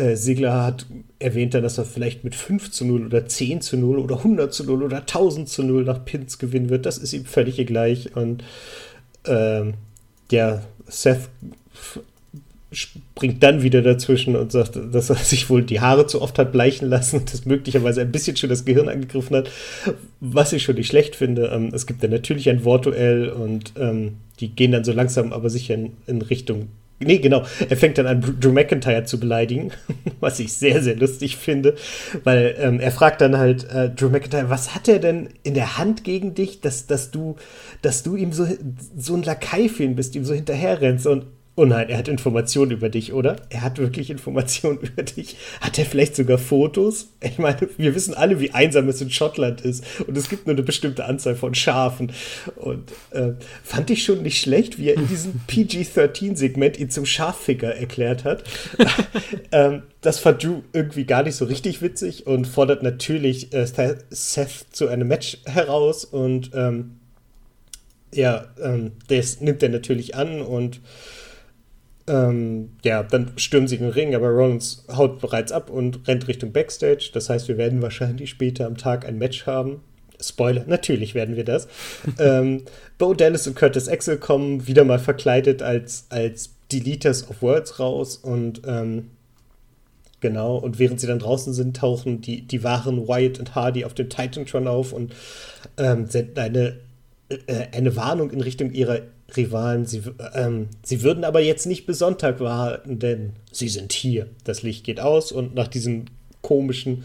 äh, 0.00 0.16
Sigler 0.16 0.64
hat 0.64 0.86
erwähnt 1.18 1.54
dann, 1.54 1.62
dass 1.62 1.78
er 1.78 1.84
vielleicht 1.84 2.24
mit 2.24 2.34
5 2.34 2.70
zu 2.70 2.84
0 2.84 3.06
oder 3.06 3.26
10 3.26 3.60
zu 3.60 3.76
0 3.76 3.98
oder 3.98 4.18
100 4.18 4.52
zu 4.52 4.64
0 4.64 4.82
oder 4.82 4.98
1000 4.98 5.48
zu 5.48 5.62
0 5.62 5.84
nach 5.84 6.04
Pins 6.04 6.38
gewinnen 6.38 6.70
wird. 6.70 6.86
Das 6.86 6.98
ist 6.98 7.12
ihm 7.12 7.26
völlig 7.26 7.64
gleich. 7.66 8.16
Und 8.16 8.42
ähm, 9.26 9.74
ja, 10.30 10.62
Seth 10.86 11.28
springt 12.72 13.42
dann 13.42 13.62
wieder 13.62 13.82
dazwischen 13.82 14.36
und 14.36 14.52
sagt, 14.52 14.78
dass 14.92 15.10
er 15.10 15.16
sich 15.16 15.50
wohl 15.50 15.62
die 15.62 15.80
Haare 15.80 16.06
zu 16.06 16.22
oft 16.22 16.38
hat 16.38 16.52
bleichen 16.52 16.88
lassen 16.88 17.18
und 17.18 17.32
das 17.32 17.44
möglicherweise 17.44 18.00
ein 18.00 18.12
bisschen 18.12 18.36
schon 18.36 18.48
das 18.48 18.64
Gehirn 18.64 18.88
angegriffen 18.88 19.36
hat, 19.36 19.50
was 20.20 20.52
ich 20.52 20.62
schon 20.62 20.76
nicht 20.76 20.88
schlecht 20.88 21.16
finde. 21.16 21.50
Ähm, 21.52 21.70
es 21.74 21.86
gibt 21.86 22.02
dann 22.02 22.10
natürlich 22.10 22.48
ein 22.48 22.64
Wortduell 22.64 23.28
und 23.28 23.72
ähm, 23.76 24.16
die 24.38 24.48
gehen 24.48 24.72
dann 24.72 24.84
so 24.84 24.92
langsam 24.92 25.32
aber 25.32 25.50
sicher 25.50 25.74
in, 25.74 25.92
in 26.06 26.22
Richtung 26.22 26.68
Nee, 27.02 27.18
genau. 27.18 27.44
Er 27.68 27.76
fängt 27.78 27.96
dann 27.96 28.06
an, 28.06 28.36
Drew 28.40 28.52
McIntyre 28.52 29.04
zu 29.04 29.18
beleidigen, 29.18 29.72
was 30.20 30.38
ich 30.38 30.52
sehr, 30.52 30.82
sehr 30.82 30.96
lustig 30.96 31.36
finde, 31.36 31.74
weil 32.24 32.54
ähm, 32.58 32.78
er 32.78 32.92
fragt 32.92 33.22
dann 33.22 33.38
halt 33.38 33.68
äh, 33.70 33.88
Drew 33.88 34.10
McIntyre, 34.10 34.50
was 34.50 34.74
hat 34.74 34.86
er 34.86 34.98
denn 34.98 35.30
in 35.42 35.54
der 35.54 35.78
Hand 35.78 36.04
gegen 36.04 36.34
dich, 36.34 36.60
dass, 36.60 36.86
dass, 36.86 37.10
du, 37.10 37.36
dass 37.80 38.02
du 38.02 38.16
ihm 38.16 38.32
so, 38.32 38.46
so 38.96 39.14
ein 39.14 39.22
Lakai 39.22 39.68
für 39.68 39.84
ihn 39.84 39.96
bist, 39.96 40.14
ihm 40.14 40.26
so 40.26 40.34
hinterherrennst 40.34 41.06
und 41.06 41.24
Oh 41.60 41.66
nein, 41.66 41.90
er 41.90 41.98
hat 41.98 42.08
Informationen 42.08 42.70
über 42.70 42.88
dich, 42.88 43.12
oder? 43.12 43.36
Er 43.50 43.60
hat 43.60 43.76
wirklich 43.76 44.08
Informationen 44.08 44.78
über 44.80 45.02
dich. 45.02 45.36
Hat 45.60 45.78
er 45.78 45.84
vielleicht 45.84 46.16
sogar 46.16 46.38
Fotos? 46.38 47.08
Ich 47.20 47.36
meine, 47.36 47.68
wir 47.76 47.94
wissen 47.94 48.14
alle, 48.14 48.40
wie 48.40 48.52
einsam 48.52 48.88
es 48.88 49.02
in 49.02 49.10
Schottland 49.10 49.60
ist. 49.60 49.84
Und 50.06 50.16
es 50.16 50.30
gibt 50.30 50.46
nur 50.46 50.54
eine 50.54 50.62
bestimmte 50.62 51.04
Anzahl 51.04 51.34
von 51.34 51.54
Schafen. 51.54 52.12
Und 52.56 52.90
äh, 53.10 53.32
fand 53.62 53.90
ich 53.90 54.04
schon 54.04 54.22
nicht 54.22 54.40
schlecht, 54.40 54.78
wie 54.78 54.88
er 54.88 54.94
in 54.94 55.06
diesem 55.06 55.38
PG-13-Segment 55.48 56.78
ihn 56.78 56.88
zum 56.88 57.04
Schafficker 57.04 57.74
erklärt 57.74 58.24
hat. 58.24 58.42
ähm, 59.52 59.82
das 60.00 60.18
fand 60.18 60.42
Drew 60.42 60.62
irgendwie 60.72 61.04
gar 61.04 61.24
nicht 61.24 61.36
so 61.36 61.44
richtig 61.44 61.82
witzig 61.82 62.26
und 62.26 62.46
fordert 62.46 62.82
natürlich 62.82 63.52
äh, 63.52 63.66
Seth 64.08 64.64
zu 64.72 64.88
einem 64.88 65.08
Match 65.08 65.36
heraus. 65.44 66.06
Und 66.06 66.52
ähm, 66.54 66.92
ja, 68.14 68.46
ähm, 68.62 68.92
das 69.08 69.42
nimmt 69.42 69.62
er 69.62 69.68
natürlich 69.68 70.14
an 70.14 70.40
und 70.40 70.80
ähm, 72.10 72.70
ja, 72.84 73.02
dann 73.02 73.32
stürmen 73.36 73.68
sie 73.68 73.78
den 73.78 73.88
Ring, 73.88 74.14
aber 74.14 74.28
Rollins 74.28 74.84
haut 74.94 75.20
bereits 75.20 75.52
ab 75.52 75.70
und 75.70 76.06
rennt 76.08 76.26
Richtung 76.26 76.52
Backstage. 76.52 77.10
Das 77.12 77.30
heißt, 77.30 77.46
wir 77.48 77.56
werden 77.56 77.82
wahrscheinlich 77.82 78.30
später 78.30 78.66
am 78.66 78.76
Tag 78.76 79.06
ein 79.06 79.18
Match 79.18 79.46
haben. 79.46 79.80
Spoiler, 80.20 80.64
natürlich 80.66 81.14
werden 81.14 81.36
wir 81.36 81.44
das. 81.44 81.68
ähm, 82.18 82.64
Bo 82.98 83.14
Dallas 83.14 83.46
und 83.46 83.54
Curtis 83.54 83.88
Axel 83.88 84.18
kommen 84.18 84.66
wieder 84.66 84.84
mal 84.84 84.98
verkleidet 84.98 85.62
als, 85.62 86.06
als 86.10 86.50
Deleters 86.72 87.30
of 87.30 87.42
Words 87.42 87.78
raus 87.78 88.16
und 88.16 88.62
ähm, 88.66 89.10
genau, 90.20 90.56
und 90.56 90.78
während 90.78 91.00
sie 91.00 91.06
dann 91.06 91.18
draußen 91.20 91.52
sind, 91.52 91.76
tauchen 91.76 92.20
die, 92.20 92.42
die 92.42 92.62
wahren 92.62 93.08
Wyatt 93.08 93.38
und 93.38 93.54
Hardy 93.54 93.84
auf 93.84 93.94
dem 93.94 94.10
Titantron 94.10 94.68
auf 94.68 94.92
und 94.92 95.14
ähm, 95.78 96.06
senden 96.06 96.38
eine, 96.38 96.76
äh, 97.28 97.66
eine 97.72 97.96
Warnung 97.96 98.30
in 98.30 98.40
Richtung 98.40 98.72
ihrer 98.72 99.00
Rivalen. 99.36 99.86
Sie, 99.86 100.02
ähm, 100.34 100.68
sie 100.82 101.02
würden 101.02 101.24
aber 101.24 101.40
jetzt 101.40 101.66
nicht 101.66 101.86
bis 101.86 101.98
Sonntag 101.98 102.40
warten, 102.40 102.98
denn 102.98 103.32
sie 103.50 103.68
sind 103.68 103.92
hier. 103.92 104.26
Das 104.44 104.62
Licht 104.62 104.84
geht 104.84 105.00
aus 105.00 105.32
und 105.32 105.54
nach 105.54 105.68
diesem 105.68 106.06
komischen 106.42 107.04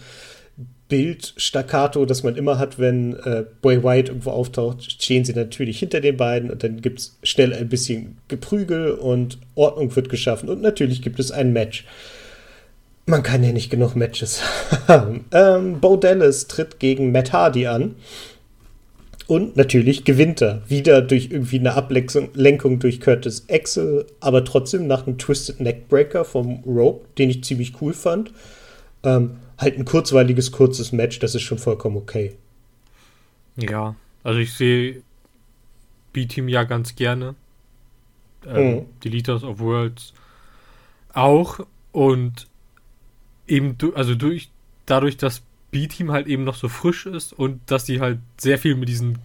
Bild 0.88 1.34
Staccato, 1.38 2.06
das 2.06 2.22
man 2.22 2.36
immer 2.36 2.60
hat, 2.60 2.78
wenn 2.78 3.14
äh, 3.14 3.44
Boy 3.62 3.84
White 3.84 4.12
irgendwo 4.12 4.30
auftaucht, 4.30 4.92
stehen 4.92 5.26
sie 5.26 5.34
natürlich 5.34 5.80
hinter 5.80 6.00
den 6.00 6.16
beiden 6.16 6.52
und 6.52 6.64
dann 6.64 6.82
gibt 6.82 7.00
es 7.00 7.18
schnell 7.24 7.54
ein 7.54 7.70
bisschen 7.70 8.20
Geprügel 8.28 8.92
und 8.92 9.40
Ordnung 9.56 9.96
wird 9.96 10.10
geschaffen 10.10 10.48
und 10.48 10.62
natürlich 10.62 11.02
gibt 11.02 11.20
es 11.20 11.32
ein 11.32 11.54
Match. 11.54 11.86
Man 13.08 13.24
kann 13.24 13.44
ja 13.44 13.52
nicht 13.52 13.72
genug 13.72 13.96
Matches 13.96 14.42
haben. 14.88 15.26
ähm, 15.32 15.80
Bo 15.80 15.98
Dallas 15.98 16.48
tritt 16.48 16.80
gegen 16.80 17.12
Matt 17.12 17.34
Hardy 17.34 17.66
an. 17.66 17.96
Und 19.28 19.56
natürlich 19.56 20.04
gewinnt 20.04 20.42
er. 20.42 20.62
Wieder 20.70 21.02
durch 21.02 21.32
irgendwie 21.32 21.60
eine 21.60 21.74
Ablenkung 21.74 22.80
durch 22.80 23.02
Curtis 23.02 23.48
Axel, 23.50 24.06
aber 24.20 24.46
trotzdem 24.46 24.86
nach 24.88 25.08
einem 25.08 25.18
Twisted 25.18 25.60
Neckbreaker 25.60 26.26
vom 26.26 26.64
Rope, 26.66 27.08
den 27.18 27.32
ich 27.32 27.44
ziemlich 27.44 27.82
cool 27.82 27.94
fand. 27.94 28.32
Ähm, 29.04 29.38
halt 29.58 29.78
ein 29.78 29.86
kurzweiliges, 29.86 30.52
kurzes 30.52 30.92
Match, 30.92 31.20
das 31.20 31.34
ist 31.34 31.42
schon 31.42 31.58
vollkommen 31.58 31.98
okay. 31.98 32.36
Ja, 33.58 33.96
also 34.24 34.40
ich 34.40 34.54
sehe 34.54 35.02
B-Team 36.14 36.48
ja 36.48 36.64
ganz 36.64 36.96
gerne. 36.96 37.36
Ähm, 38.48 38.76
mhm. 38.76 38.86
Die 39.04 39.10
Leaders 39.10 39.44
of 39.44 39.60
Worlds 39.60 40.14
auch. 41.14 41.66
Und 41.92 42.48
eben, 43.48 43.78
also 43.96 44.16
durch, 44.16 44.50
dadurch, 44.86 45.18
dass 45.18 45.42
B-Team 45.76 46.14
halt 46.14 46.28
eben 46.28 46.46
noch 46.46 46.56
so 46.56 46.70
frisch 46.70 47.06
ist 47.06 47.34
und 47.34 47.60
dass 47.66 47.84
die 47.84 48.00
halt 48.00 48.20
sehr 48.40 48.58
viel 48.58 48.76
mit 48.76 48.88
diesem 48.88 49.16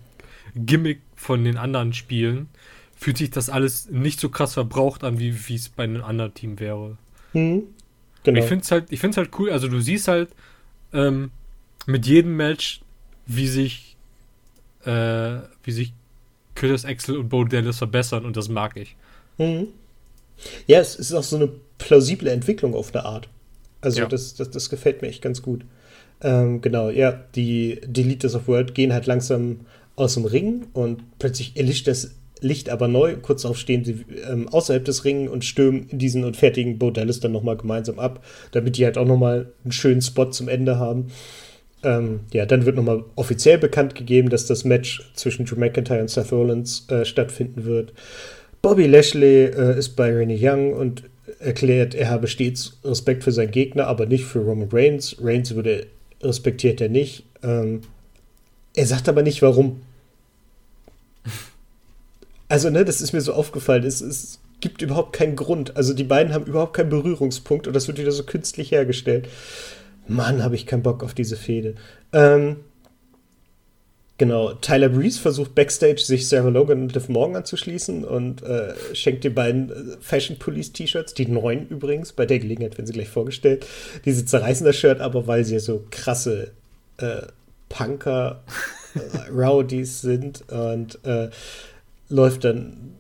Gimmick 0.57 1.01
von 1.15 1.45
den 1.45 1.57
anderen 1.57 1.93
spielen, 1.93 2.49
fühlt 2.97 3.19
sich 3.19 3.31
das 3.31 3.49
alles 3.49 3.89
nicht 3.89 4.19
so 4.19 4.31
krass 4.31 4.55
verbraucht 4.55 5.05
an, 5.05 5.21
wie 5.21 5.55
es 5.55 5.69
bei 5.69 5.85
einem 5.85 6.03
anderen 6.03 6.35
Team 6.35 6.59
wäre. 6.59 6.99
Mhm. 7.35 7.63
Genau. 8.25 8.41
Ich 8.41 8.47
finde 8.47 8.65
es 8.65 8.73
halt, 8.73 9.17
halt 9.17 9.39
cool, 9.39 9.51
also 9.51 9.69
du 9.69 9.81
siehst 9.81 10.09
halt 10.09 10.31
ähm, 10.93 11.31
mit 11.87 12.05
jedem 12.05 12.37
Match, 12.37 12.81
wie 13.27 13.47
sich, 13.47 13.97
äh, 14.85 15.39
wie 15.63 15.71
sich 15.71 15.93
Curtis 16.57 16.85
Axel 16.85 17.17
und 17.17 17.29
Bo 17.29 17.45
Dallas 17.45 17.79
verbessern 17.79 18.25
und 18.25 18.37
das 18.37 18.49
mag 18.49 18.77
ich. 18.77 18.97
Mhm. 19.39 19.69
Ja, 20.67 20.81
es 20.81 20.97
ist 20.97 21.13
auch 21.13 21.23
so 21.23 21.37
eine 21.37 21.49
plausible 21.79 22.29
Entwicklung 22.29 22.75
auf 22.75 22.93
eine 22.93 23.05
Art. 23.05 23.29
Also 23.83 24.01
ja. 24.01 24.07
das, 24.07 24.35
das, 24.35 24.51
das 24.51 24.69
gefällt 24.69 25.01
mir 25.01 25.09
echt 25.09 25.23
ganz 25.23 25.43
gut. 25.43 25.65
Ähm, 26.23 26.61
genau, 26.61 26.91
ja, 26.91 27.25
die 27.35 27.81
Deleters 27.87 28.35
of 28.35 28.49
World 28.49 28.75
gehen 28.75 28.93
halt 28.93 29.07
langsam 29.07 29.61
aus 29.97 30.15
dem 30.15 30.25
Ring 30.25 30.67
und 30.73 31.03
plötzlich 31.19 31.57
erlischt 31.57 31.87
das 31.87 32.15
Licht 32.41 32.71
aber 32.71 32.89
neu. 32.89 33.17
Kurz 33.21 33.43
darauf 33.43 33.59
stehen 33.59 33.85
sie 33.85 34.05
ähm, 34.29 34.49
außerhalb 34.49 34.85
des 34.85 35.05
Ringen 35.05 35.29
und 35.29 35.45
stürmen 35.45 35.89
diesen 35.91 36.25
und 36.25 36.37
fertigen 36.37 36.79
Bordellis 36.79 37.21
dann 37.21 37.33
nochmal 37.33 37.57
gemeinsam 37.57 37.99
ab, 37.99 38.25
damit 38.53 38.77
die 38.77 38.85
halt 38.85 38.99
auch 38.99 39.07
nochmal 39.07 39.53
einen 39.65 39.73
schönen 39.73 40.03
Spot 40.03 40.31
zum 40.31 40.49
Ende 40.49 40.79
haben. 40.79 41.09
ähm, 41.83 42.21
ja, 42.33 42.47
dann 42.47 42.67
wird 42.67 42.77
nochmal 42.77 43.05
offiziell 43.17 43.59
bekannt 43.59 43.95
gegeben, 43.95 44.29
dass 44.29 44.47
das 44.47 44.65
Match 44.65 45.11
zwischen 45.15 45.47
Drew 45.47 45.57
McIntyre 45.57 46.01
und 46.01 46.11
Seth 46.11 46.33
Rollins 46.33 46.87
äh, 46.91 47.05
stattfinden 47.05 47.65
wird. 47.65 47.93
Bobby 48.63 48.87
Lashley 48.87 49.45
äh, 49.47 49.79
ist 49.79 49.91
bei 49.97 50.13
Renee 50.13 50.39
Young 50.41 50.73
und 50.75 51.05
erklärt, 51.39 51.95
er 51.95 52.11
habe 52.11 52.27
stets 52.27 52.79
Respekt 52.85 53.25
für 53.25 53.33
seinen 53.33 53.51
Gegner, 53.51 53.87
aber 53.87 54.07
nicht 54.07 54.25
für 54.25 54.41
Roman 54.41 54.69
Reigns. 54.71 55.17
Reigns 55.23 55.55
würde 55.55 55.87
respektiert 56.23 56.81
er 56.81 56.89
nicht. 56.89 57.25
Ähm, 57.43 57.83
er 58.75 58.87
sagt 58.87 59.09
aber 59.09 59.23
nicht, 59.23 59.43
warum. 59.43 59.83
Also, 62.49 62.71
ne, 62.71 62.85
das 62.85 63.01
ist 63.01 63.13
mir 63.13 63.21
so 63.21 63.33
aufgefallen. 63.33 63.85
Es, 63.85 64.01
es 64.01 64.41
gibt 64.61 64.83
überhaupt 64.83 65.13
keinen 65.13 65.37
Grund. 65.37 65.77
Also, 65.77 65.95
die 65.95 66.05
beiden 66.05 66.33
haben 66.33 66.47
überhaupt 66.47 66.75
keinen 66.75 66.91
Berührungspunkt 66.91 67.67
und 67.67 67.75
das 67.75 67.89
wird 67.89 67.99
wieder 67.99 68.13
so 68.13 68.25
künstlich 68.25 68.71
hergestellt. 68.71 69.29
Mann, 70.09 70.43
habe 70.43 70.57
ich 70.57 70.67
keinen 70.67 70.83
Bock 70.83 71.05
auf 71.05 71.15
diese 71.15 71.37
Fehde. 71.37 71.75
Ähm, 72.13 72.57
genau, 74.21 74.53
Tyler 74.53 74.91
Breeze 74.91 75.19
versucht 75.19 75.55
backstage 75.55 76.03
sich 76.03 76.29
Sarah 76.29 76.51
Logan 76.51 76.83
und 76.83 76.95
Liv 76.95 77.09
Morgan 77.09 77.37
anzuschließen 77.37 78.05
und 78.05 78.43
äh, 78.43 78.75
schenkt 78.93 79.25
den 79.25 79.35
beiden 79.35 79.71
äh, 79.71 79.97
Fashion 80.03 80.39
Police 80.39 80.73
T-Shirts, 80.73 81.15
die 81.15 81.27
neuen 81.27 81.67
übrigens, 81.69 82.13
bei 82.13 82.27
der 82.27 82.39
Gelegenheit 82.39 82.77
werden 82.77 82.87
sie 82.87 82.93
gleich 82.93 83.09
vorgestellt. 83.09 83.65
Diese 84.05 84.27
zerreißen 84.27 84.67
das 84.67 84.77
Shirt 84.77 85.01
aber, 85.01 85.27
weil 85.27 85.47
sie 85.47 85.59
so 85.59 85.87
krasse 85.91 86.51
äh, 86.99 87.23
Punker, 87.71 88.43
äh, 88.95 89.31
Rowdies 89.31 90.03
sind 90.03 90.45
und 90.51 91.03
äh, 91.07 91.31
läuft 92.11 92.45
dann 92.45 92.97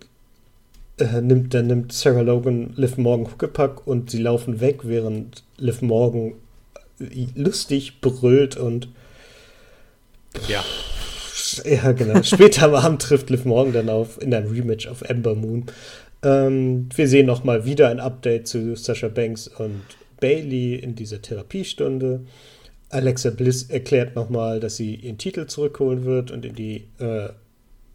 äh, 0.98 1.20
nimmt, 1.20 1.52
dann 1.52 1.66
nimmt 1.66 1.92
Sarah 1.92 2.22
Logan 2.22 2.72
Liv 2.76 2.96
Morgan 2.96 3.30
Huckepack 3.30 3.86
und 3.86 4.10
sie 4.10 4.22
laufen 4.22 4.60
weg, 4.60 4.80
während 4.84 5.44
Liv 5.58 5.82
Morgan 5.82 6.32
lustig 7.34 8.00
brüllt 8.00 8.56
und 8.56 8.88
Ja. 10.48 10.64
Ja, 11.64 11.92
genau. 11.92 12.22
Später 12.22 12.66
am 12.66 12.74
Abend 12.74 13.02
trifft 13.02 13.30
Liv 13.30 13.44
Morgan 13.44 13.72
dann 13.72 13.88
auf 13.88 14.20
in 14.20 14.32
einem 14.34 14.50
Rematch 14.50 14.86
auf 14.86 15.02
Ember 15.02 15.34
Moon. 15.34 15.66
Ähm, 16.22 16.88
wir 16.94 17.08
sehen 17.08 17.26
noch 17.26 17.44
mal 17.44 17.64
wieder 17.64 17.88
ein 17.88 18.00
Update 18.00 18.46
zu 18.46 18.76
Sasha 18.76 19.08
Banks 19.08 19.48
und 19.48 19.82
Bailey 20.20 20.74
in 20.76 20.94
dieser 20.94 21.22
Therapiestunde. 21.22 22.20
Alexa 22.90 23.30
Bliss 23.30 23.64
erklärt 23.64 24.16
noch 24.16 24.28
mal, 24.30 24.60
dass 24.60 24.76
sie 24.76 24.96
ihren 24.96 25.18
Titel 25.18 25.46
zurückholen 25.46 26.04
wird 26.04 26.30
und 26.30 26.44
in 26.44 26.54
die 26.54 26.88
äh, 26.98 27.30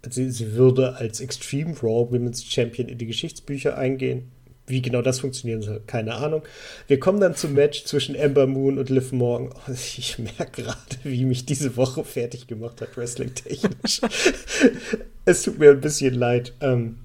sie, 0.10 0.32
sie 0.32 0.54
würde 0.54 0.96
als 0.96 1.20
Extreme 1.20 1.76
Raw 1.82 2.12
Women's 2.12 2.44
Champion 2.44 2.88
in 2.88 2.98
die 2.98 3.06
Geschichtsbücher 3.06 3.78
eingehen. 3.78 4.32
Wie 4.68 4.82
genau 4.82 5.04
das 5.04 5.20
funktionieren 5.20 5.62
soll, 5.62 5.82
keine 5.86 6.16
Ahnung. 6.16 6.42
Wir 6.88 7.00
kommen 7.00 7.20
dann 7.20 7.36
zum 7.36 7.54
Match 7.54 7.86
zwischen 7.86 8.16
Ember 8.16 8.48
Moon 8.48 8.80
und 8.80 8.90
Liv 8.90 9.12
Morgan. 9.12 9.50
Oh, 9.54 9.72
ich 9.72 10.18
merke 10.18 10.64
gerade, 10.64 10.78
wie 11.04 11.26
mich 11.26 11.46
diese 11.46 11.78
Woche 11.78 12.04
fertig 12.04 12.48
gemacht 12.48 12.82
hat, 12.82 12.98
wrestling-technisch. 12.98 14.02
es 15.26 15.44
tut 15.44 15.60
mir 15.60 15.72
ein 15.72 15.82
bisschen 15.82 16.16
leid. 16.16 16.54
Ähm, 16.62 16.98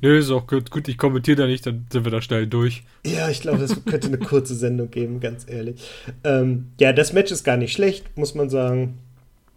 Nö, 0.00 0.18
ist 0.18 0.30
auch 0.30 0.46
gut. 0.46 0.70
Gut, 0.70 0.88
ich 0.88 0.98
kommentiere 0.98 1.36
da 1.36 1.46
nicht, 1.46 1.66
dann 1.66 1.86
sind 1.90 2.04
wir 2.04 2.12
da 2.12 2.22
schnell 2.22 2.46
durch. 2.46 2.84
ja, 3.04 3.28
ich 3.28 3.40
glaube, 3.40 3.58
das 3.58 3.84
könnte 3.84 4.08
eine 4.08 4.18
kurze 4.18 4.54
Sendung 4.54 4.90
geben, 4.90 5.20
ganz 5.20 5.46
ehrlich. 5.48 5.82
Ähm, 6.22 6.68
ja, 6.80 6.92
das 6.92 7.12
Match 7.12 7.32
ist 7.32 7.44
gar 7.44 7.56
nicht 7.56 7.72
schlecht, 7.72 8.16
muss 8.16 8.34
man 8.34 8.50
sagen. 8.50 8.98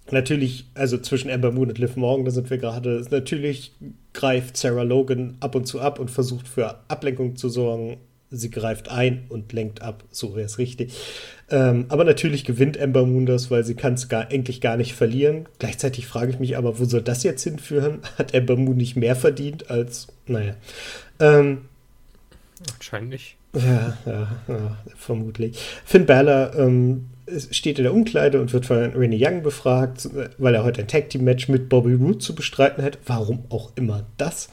Natürlich, 0.09 0.65
also 0.73 0.97
zwischen 0.97 1.29
Ember 1.29 1.51
Moon 1.51 1.69
und 1.69 1.77
Liv 1.77 1.97
Morgan, 1.97 2.25
da 2.25 2.31
sind 2.31 2.49
wir 2.49 2.57
gerade. 2.57 3.05
Natürlich 3.09 3.73
greift 4.17 4.57
Sarah 4.57 4.81
Logan 4.81 5.37
ab 5.41 5.53
und 5.53 5.67
zu 5.67 5.79
ab 5.79 5.99
und 5.99 6.09
versucht 6.09 6.47
für 6.47 6.79
Ablenkung 6.87 7.35
zu 7.35 7.49
sorgen. 7.49 7.97
Sie 8.31 8.49
greift 8.49 8.89
ein 8.89 9.25
und 9.29 9.53
lenkt 9.53 9.81
ab, 9.81 10.03
so 10.11 10.35
wäre 10.35 10.47
es 10.47 10.57
richtig. 10.57 10.91
Ähm, 11.49 11.85
aber 11.89 12.03
natürlich 12.03 12.43
gewinnt 12.43 12.75
Ember 12.75 13.05
Moon 13.05 13.27
das, 13.27 13.51
weil 13.51 13.63
sie 13.63 13.75
kann 13.75 13.93
es 13.93 14.09
gar, 14.09 14.29
eigentlich 14.29 14.59
gar 14.59 14.75
nicht 14.75 14.95
verlieren. 14.95 15.47
Gleichzeitig 15.59 16.07
frage 16.07 16.31
ich 16.31 16.39
mich 16.39 16.57
aber, 16.57 16.79
wo 16.79 16.85
soll 16.85 17.03
das 17.03 17.23
jetzt 17.23 17.43
hinführen? 17.43 17.99
Hat 18.17 18.33
Ember 18.33 18.57
Moon 18.57 18.75
nicht 18.75 18.97
mehr 18.97 19.15
verdient 19.15 19.69
als, 19.69 20.07
naja. 20.25 20.55
Ähm, 21.19 21.65
Anscheinend 22.73 23.09
nicht. 23.11 23.37
ja, 23.53 23.97
ja, 24.05 24.27
ja, 24.47 24.77
vermutlich. 24.97 25.59
Finn 25.85 26.07
Balor 26.07 26.55
ähm, 26.55 27.05
steht 27.51 27.77
in 27.77 27.83
der 27.83 27.93
Umkleide 27.93 28.39
und 28.39 28.53
wird 28.53 28.65
von 28.65 28.77
Renee 28.77 29.19
Young 29.19 29.43
befragt, 29.43 30.09
weil 30.37 30.55
er 30.55 30.63
heute 30.63 30.81
ein 30.81 30.87
Tag 30.87 31.09
Team 31.09 31.23
Match 31.23 31.49
mit 31.49 31.69
Bobby 31.69 31.93
Roode 31.93 32.19
zu 32.19 32.35
bestreiten 32.35 32.83
hat. 32.83 32.97
Warum 33.05 33.43
auch 33.49 33.71
immer 33.75 34.05
das. 34.17 34.49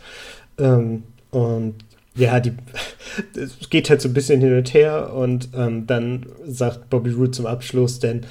Ähm, 0.58 1.04
und 1.30 1.76
ja, 2.16 2.40
die, 2.40 2.52
es 3.36 3.70
geht 3.70 3.90
halt 3.90 4.00
so 4.00 4.08
ein 4.08 4.14
bisschen 4.14 4.40
hin 4.40 4.56
und 4.56 4.74
her 4.74 5.12
und 5.12 5.48
ähm, 5.54 5.86
dann 5.86 6.26
sagt 6.46 6.90
Bobby 6.90 7.10
Roode 7.10 7.32
zum 7.32 7.46
Abschluss, 7.46 7.98
denn 7.98 8.22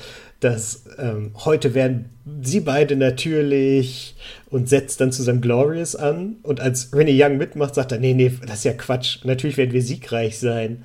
dass 0.43 0.83
ähm, 0.97 1.31
heute 1.45 1.73
werden 1.73 2.09
sie 2.41 2.59
beide 2.59 2.97
natürlich 2.97 4.15
und 4.49 4.67
setzt 4.67 4.99
dann 4.99 5.13
zusammen 5.13 5.39
Glorious 5.39 5.95
an. 5.95 6.37
Und 6.43 6.59
als 6.59 6.93
Renee 6.93 7.17
Young 7.17 7.37
mitmacht, 7.37 7.75
sagt 7.75 7.93
er, 7.93 7.99
nee, 7.99 8.13
nee, 8.13 8.31
das 8.45 8.57
ist 8.57 8.65
ja 8.65 8.73
Quatsch. 8.73 9.23
Natürlich 9.23 9.55
werden 9.55 9.71
wir 9.71 9.81
siegreich 9.81 10.37
sein. 10.39 10.83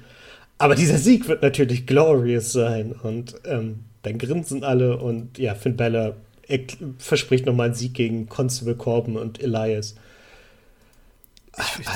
Aber 0.59 0.75
dieser 0.75 0.99
Sieg 0.99 1.29
wird 1.29 1.42
natürlich 1.42 1.87
glorious 1.87 2.53
sein. 2.53 2.92
Und 2.92 3.35
ähm, 3.44 3.85
dann 4.03 4.18
grinsen 4.18 4.64
alle 4.64 4.99
und 4.99 5.38
ja, 5.38 5.55
Finn 5.55 5.77
Balor 5.77 6.16
er 6.49 6.61
verspricht 6.99 7.44
nochmal 7.44 7.66
einen 7.66 7.75
Sieg 7.75 7.94
gegen 7.94 8.29
Constable 8.29 8.75
Corbin 8.75 9.16
und 9.16 9.40
Elias. 9.40 9.97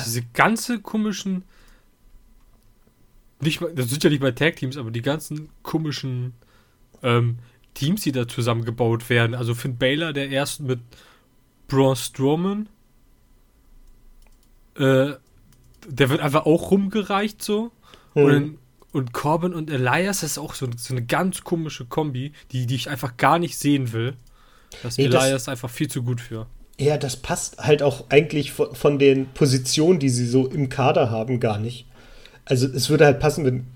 Diese 0.05 0.23
ganze 0.35 0.81
komischen. 0.81 1.45
Nicht 3.41 3.61
mal, 3.61 3.75
das 3.75 3.89
sind 3.89 4.05
ja 4.05 4.11
nicht 4.11 4.21
mal 4.21 4.35
Tag-Teams, 4.35 4.77
aber 4.77 4.91
die 4.91 5.03
ganzen 5.03 5.49
komischen 5.63 6.35
ähm, 7.03 7.39
Teams, 7.75 8.03
die 8.03 8.13
da 8.13 8.29
zusammengebaut 8.29 9.09
werden. 9.09 9.35
Also 9.35 9.55
Finn 9.55 9.79
Balor, 9.79 10.13
der 10.13 10.29
erst 10.29 10.61
mit 10.61 10.81
Braun 11.67 11.97
Strowman. 11.97 12.69
Äh, 14.77 15.15
der 15.89 16.11
wird 16.11 16.21
einfach 16.21 16.45
auch 16.45 16.71
rumgereicht 16.71 17.43
so. 17.43 17.73
Hm. 18.15 18.25
Und, 18.25 18.59
und 18.93 19.13
Corbin 19.13 19.55
und 19.55 19.71
Elias, 19.71 20.21
das 20.21 20.33
ist 20.33 20.39
auch 20.39 20.55
so, 20.55 20.67
so 20.77 20.95
eine 20.95 21.05
ganz 21.05 21.45
komische 21.45 21.85
Kombi, 21.87 22.33
die, 22.51 22.67
die 22.67 22.75
ich 22.75 22.91
einfach 22.91 23.17
gar 23.17 23.39
nicht 23.39 23.57
sehen 23.59 23.93
will. 23.93 24.15
Das 24.83 24.99
Nee, 24.99 25.09
das- 25.09 25.25
Elias 25.25 25.49
einfach 25.49 25.71
viel 25.71 25.89
zu 25.89 26.03
gut 26.03 26.21
für. 26.21 26.47
Ja, 26.81 26.97
das 26.97 27.17
passt 27.17 27.59
halt 27.59 27.83
auch 27.83 28.07
eigentlich 28.09 28.53
von, 28.53 28.75
von 28.75 28.99
den 28.99 29.27
Positionen, 29.35 29.99
die 29.99 30.09
sie 30.09 30.27
so 30.27 30.47
im 30.49 30.69
Kader 30.69 31.11
haben, 31.11 31.39
gar 31.39 31.59
nicht. 31.59 31.87
Also 32.45 32.67
es 32.67 32.91
würde 32.91 33.05
halt 33.05 33.21
passen, 33.21 33.45
wenn. 33.45 33.67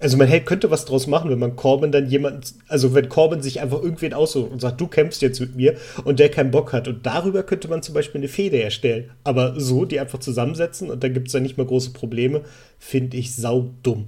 Also 0.00 0.16
man 0.16 0.26
hätte, 0.26 0.44
könnte 0.44 0.70
was 0.70 0.84
draus 0.84 1.06
machen, 1.06 1.30
wenn 1.30 1.38
man 1.38 1.56
Corbin 1.56 1.92
dann 1.92 2.08
jemanden, 2.08 2.42
also 2.68 2.94
wenn 2.94 3.08
Corbin 3.08 3.42
sich 3.42 3.60
einfach 3.60 3.80
irgendwen 3.80 4.12
aussucht 4.12 4.50
und 4.50 4.60
sagt, 4.60 4.80
du 4.80 4.86
kämpfst 4.86 5.22
jetzt 5.22 5.40
mit 5.40 5.56
mir 5.56 5.76
und 6.04 6.18
der 6.18 6.28
keinen 6.28 6.50
Bock 6.50 6.72
hat. 6.72 6.88
Und 6.88 7.06
darüber 7.06 7.42
könnte 7.42 7.68
man 7.68 7.82
zum 7.82 7.94
Beispiel 7.94 8.20
eine 8.20 8.28
Fehde 8.28 8.60
erstellen. 8.60 9.10
Aber 9.22 9.58
so, 9.58 9.84
die 9.84 10.00
einfach 10.00 10.18
zusammensetzen 10.18 10.90
und 10.90 11.04
dann 11.04 11.14
gibt 11.14 11.28
es 11.28 11.32
dann 11.32 11.42
nicht 11.42 11.56
mehr 11.56 11.66
große 11.66 11.92
Probleme, 11.92 12.42
finde 12.78 13.16
ich 13.16 13.34
saudumm. 13.34 14.06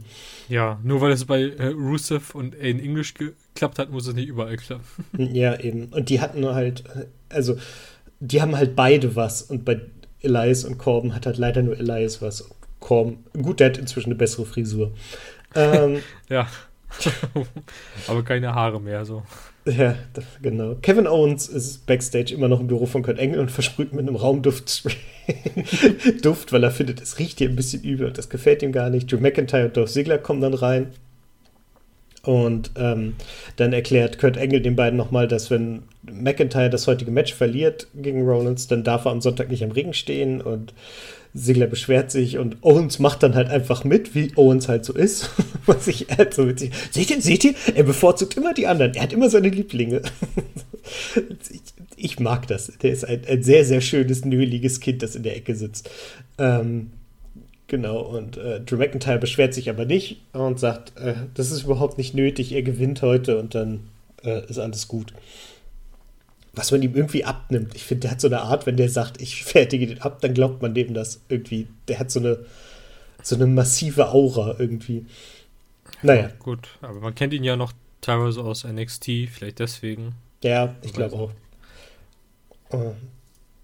Ja, 0.49 0.79
nur 0.83 1.01
weil 1.01 1.12
es 1.12 1.25
bei 1.25 1.42
äh, 1.42 1.68
Rusev 1.68 2.35
und 2.35 2.55
in 2.55 2.81
English 2.81 3.14
geklappt 3.14 3.79
hat, 3.79 3.90
muss 3.90 4.07
es 4.07 4.14
nicht 4.14 4.29
überall 4.29 4.57
klappen. 4.57 4.85
Ja, 5.33 5.59
eben. 5.59 5.87
Und 5.87 6.09
die 6.09 6.20
hatten 6.20 6.44
halt, 6.46 6.85
also, 7.29 7.57
die 8.20 8.42
haben 8.42 8.57
halt 8.57 8.77
beide 8.77 9.16
was. 9.16 9.42
Und 9.42 9.64
bei 9.64 9.81
Elias 10.20 10.64
und 10.64 10.79
Corbin 10.79 11.14
hat 11.14 11.27
halt 11.27 11.38
leider 11.38 11.62
nur 11.62 11.79
Elias 11.79 12.22
was. 12.22 12.49
Corbin, 12.81 13.18
gut, 13.33 13.61
der 13.61 13.70
hat 13.70 13.79
inzwischen 13.79 14.11
eine 14.11 14.18
bessere 14.18 14.46
Frisur. 14.46 14.92
Ähm, 15.55 16.03
Ja. 16.29 16.49
Aber 18.09 18.23
keine 18.23 18.55
Haare 18.55 18.81
mehr, 18.81 19.05
so. 19.05 19.23
ja, 19.67 19.97
das- 20.15 20.25
genau. 20.41 20.77
Kevin 20.81 21.07
Owens 21.07 21.49
ist 21.49 21.85
backstage 21.87 22.33
immer 22.33 22.49
noch 22.49 22.61
im 22.61 22.69
Büro 22.69 22.87
von 22.87 23.03
Kurt 23.03 23.19
Engel 23.19 23.41
und 23.41 23.51
versprüht 23.51 23.93
mit 23.93 24.07
einem 24.07 24.17
Raumduft 24.17 24.85
Duft, 26.23 26.53
weil 26.53 26.63
er 26.65 26.71
findet, 26.71 27.01
es 27.03 27.19
riecht 27.19 27.39
hier 27.39 27.49
ein 27.49 27.57
bisschen 27.57 27.83
übel 27.83 28.07
und 28.07 28.17
das 28.19 28.29
gefällt 28.29 28.63
ihm 28.63 28.73
gar 28.73 28.91
nicht. 28.91 29.11
Drew 29.11 29.19
McIntyre 29.19 29.67
und 29.67 29.77
Dolph 29.77 29.91
Ziggler 29.91 30.19
kommen 30.19 30.41
dann 30.41 30.55
rein. 30.55 30.93
Und 32.23 32.73
ähm, 32.77 33.15
dann 33.55 33.73
erklärt 33.73 34.19
Kurt 34.19 34.37
Engel 34.37 34.61
den 34.61 34.75
beiden 34.75 34.97
nochmal, 34.97 35.29
dass 35.29 35.49
wenn 35.51 35.83
McIntyre 36.03 36.71
das 36.71 36.89
heutige 36.89 37.13
Match 37.13 37.33
verliert 37.33 37.87
gegen 37.95 38.27
Rollins, 38.27 38.67
dann 38.67 38.83
darf 38.83 39.05
er 39.05 39.13
am 39.13 39.21
Sonntag 39.21 39.49
nicht 39.49 39.63
am 39.63 39.71
Ring 39.71 39.93
stehen 39.93 40.41
und 40.41 40.75
Ziggler 41.37 41.66
beschwert 41.66 42.11
sich 42.11 42.38
und 42.38 42.57
Owens 42.62 42.99
macht 42.99 43.22
dann 43.22 43.35
halt 43.35 43.49
einfach 43.49 43.85
mit, 43.85 44.14
wie 44.14 44.33
Owens 44.37 44.68
halt 44.68 44.85
so 44.85 44.94
ist. 44.94 45.31
Was 45.66 45.87
ich 45.88 46.07
halt 46.16 46.35
so 46.35 46.49
witzig. 46.49 46.72
Seht 46.90 47.11
ihr, 47.11 47.20
seht 47.20 47.44
ihr? 47.44 47.55
Er 47.75 47.83
bevorzugt 47.83 48.37
immer 48.37 48.55
die 48.55 48.66
anderen. 48.66 48.94
Er 48.94 49.03
hat 49.03 49.12
immer 49.12 49.29
seine 49.29 49.49
Lieblinge. 49.49 50.03
ich, 51.51 51.61
ich 51.96 52.20
mag 52.20 52.46
das. 52.46 52.72
Der 52.83 52.92
ist 52.92 53.05
ein, 53.05 53.22
ein 53.29 53.42
sehr, 53.42 53.64
sehr 53.64 53.81
schönes, 53.81 54.25
nöliges 54.25 54.81
Kind, 54.81 55.03
das 55.03 55.16
in 55.16 55.22
der 55.22 55.37
Ecke 55.37 55.55
sitzt. 55.55 55.90
Ähm, 56.38 56.90
Genau, 57.68 58.01
und 58.01 58.37
äh, 58.37 58.61
Drew 58.61 58.77
McIntyre 58.77 59.18
beschwert 59.18 59.53
sich 59.53 59.68
aber 59.68 59.87
nicht 59.87 60.20
und 60.33 60.61
sagt, 60.61 60.96
äh, 60.99 61.14
das 61.35 61.51
ist 61.51 61.64
überhaupt 61.64 61.99
nicht 61.99 62.14
nötig, 62.14 62.53
er 62.53 62.62
gewinnt 62.62 63.03
heute 63.03 63.40
und 63.40 63.57
dann 63.57 63.88
äh, 64.22 64.49
ist 64.49 64.59
alles 64.59 64.87
gut. 64.87 65.12
Was 66.57 66.73
man 66.73 66.83
ihm 66.83 66.97
irgendwie 66.97 67.25
abnimmt. 67.25 67.75
Ich 67.77 67.85
finde, 67.85 68.03
der 68.03 68.12
hat 68.12 68.21
so 68.21 68.29
eine 68.29 68.40
Art, 68.40 68.66
wenn 68.66 68.79
der 68.79 68.88
sagt, 68.88 69.21
ich 69.21 69.45
fertige 69.45 69.87
den 69.87 70.01
ab, 70.01 70.21
dann 70.23 70.35
glaubt 70.35 70.62
man 70.62 70.75
dem 70.75 70.95
das 70.95 71.21
irgendwie. 71.29 71.69
Der 71.87 71.99
hat 71.99 72.11
so 72.11 72.19
eine, 72.19 72.38
so 73.23 73.37
eine 73.37 73.47
massive 73.47 74.09
Aura 74.09 74.57
irgendwie. 74.59 75.07
Naja, 76.03 76.31
Gut, 76.38 76.69
aber 76.81 77.01
man 77.01 77.14
kennt 77.14 77.35
ihn 77.35 77.45
ja 77.45 77.57
noch 77.57 77.73
teilweise 78.01 78.40
aus 78.40 78.64
NXT, 78.64 79.29
vielleicht 79.31 79.59
deswegen. 79.59 80.14
Ja, 80.42 80.75
ich 80.83 80.92
glaube 80.92 81.16
auch. 81.16 81.33
Ähm, 82.71 82.95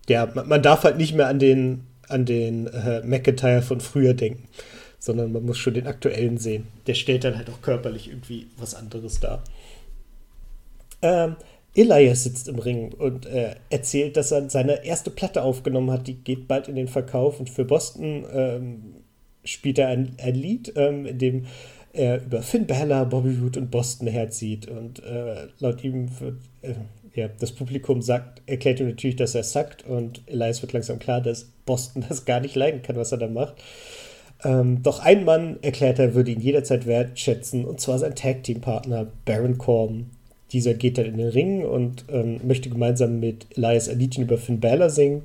ja, 0.09 0.31
man, 0.35 0.48
man, 0.48 0.62
darf 0.62 0.85
halt 0.85 0.98
nicht 0.98 1.14
mehr 1.14 1.28
an 1.28 1.38
den, 1.38 1.87
an 2.09 2.24
den 2.26 2.66
äh, 2.66 3.02
McIntyre 3.02 3.62
von 3.62 3.81
früher 3.81 4.14
denken, 4.14 4.48
sondern 4.98 5.33
man 5.33 5.44
muss 5.44 5.59
schon 5.59 5.74
den 5.74 5.87
aktuellen 5.87 6.38
sehen. 6.38 6.68
Der 6.87 6.94
stellt 6.94 7.24
dann 7.24 7.37
halt 7.37 7.48
auch 7.50 7.62
körperlich 7.62 8.09
irgendwie 8.09 8.48
was 8.57 8.74
anderes 8.74 9.20
dar. 9.20 9.42
Ähm, 11.02 11.37
Elias 11.74 12.24
sitzt 12.24 12.48
im 12.48 12.58
Ring 12.58 12.92
und 12.92 13.26
äh, 13.26 13.54
erzählt, 13.70 14.16
dass 14.16 14.30
er 14.30 14.50
seine 14.50 14.85
erste 14.85 15.11
Platte 15.11 15.42
aufgenommen 15.42 15.90
hat. 15.90 16.06
Die 16.06 16.14
geht 16.14 16.46
bald 16.46 16.68
in 16.68 16.76
den 16.76 16.88
Verkauf 16.88 17.40
und 17.40 17.48
für 17.48 17.64
Boston 17.64 18.24
ähm, 18.32 18.82
spielt 19.44 19.78
er 19.78 19.88
ein, 19.88 20.14
ein 20.22 20.35
Lied, 20.35 20.72
ähm, 20.76 21.06
in 21.06 21.18
dem 21.18 21.46
er 21.92 22.22
über 22.22 22.42
Finn 22.42 22.66
Balor, 22.66 23.06
Bobby 23.06 23.37
Roode 23.40 23.61
und 23.61 23.70
Boston 23.70 24.06
herzieht. 24.06 24.68
Und 24.68 25.02
äh, 25.02 25.48
laut 25.58 25.82
ihm 25.82 26.08
wird, 26.20 26.37
äh, 26.62 26.74
ja, 27.14 27.28
das 27.28 27.52
Publikum 27.52 28.02
sagt, 28.02 28.42
erklärt 28.46 28.80
ihm 28.80 28.88
natürlich, 28.88 29.16
dass 29.16 29.35
er 29.35 29.42
sackt 29.42 29.87
und 29.87 30.22
Elias 30.26 30.62
wird 30.62 30.72
langsam 30.72 30.98
klar, 30.98 31.20
dass 31.20 31.50
Boston 31.64 32.04
das 32.08 32.24
gar 32.24 32.40
nicht 32.40 32.54
leiden 32.54 32.82
kann, 32.82 32.96
was 32.96 33.12
er 33.12 33.18
da 33.18 33.28
macht. 33.28 33.54
Ähm, 34.44 34.82
doch 34.82 35.00
ein 35.00 35.24
Mann 35.24 35.58
erklärt 35.62 35.98
er, 35.98 36.14
würde 36.14 36.32
ihn 36.32 36.40
jederzeit 36.40 36.87
wertschätzen, 36.87 37.64
und 37.64 37.80
zwar 37.80 37.98
sein 37.98 38.14
Tag-Team-Partner 38.14 39.06
Baron 39.24 39.56
Corbin. 39.56 40.11
Dieser 40.52 40.74
geht 40.74 40.98
dann 40.98 41.06
in 41.06 41.16
den 41.16 41.28
Ring 41.28 41.64
und 41.64 42.04
ähm, 42.10 42.40
möchte 42.44 42.68
gemeinsam 42.68 43.20
mit 43.20 43.46
Elias 43.56 43.88
Alidin 43.88 44.24
über 44.24 44.38
Finn 44.38 44.60
Balor 44.60 44.90
singen. 44.90 45.22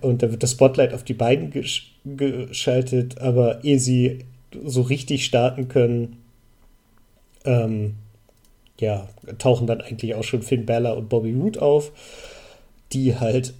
Und 0.00 0.22
da 0.22 0.30
wird 0.30 0.42
das 0.42 0.52
Spotlight 0.52 0.94
auf 0.94 1.04
die 1.04 1.14
beiden 1.14 1.50
gesch 1.50 1.94
geschaltet, 2.04 3.20
aber 3.20 3.62
ehe 3.62 3.78
sie 3.78 4.20
so 4.64 4.80
richtig 4.80 5.26
starten 5.26 5.68
können, 5.68 6.16
ähm, 7.44 7.96
ja, 8.78 9.08
tauchen 9.36 9.66
dann 9.66 9.82
eigentlich 9.82 10.14
auch 10.14 10.24
schon 10.24 10.42
Finn 10.42 10.64
Balor 10.64 10.96
und 10.96 11.10
Bobby 11.10 11.32
Roode 11.32 11.60
auf, 11.60 11.92
die 12.92 13.16
halt 13.16 13.52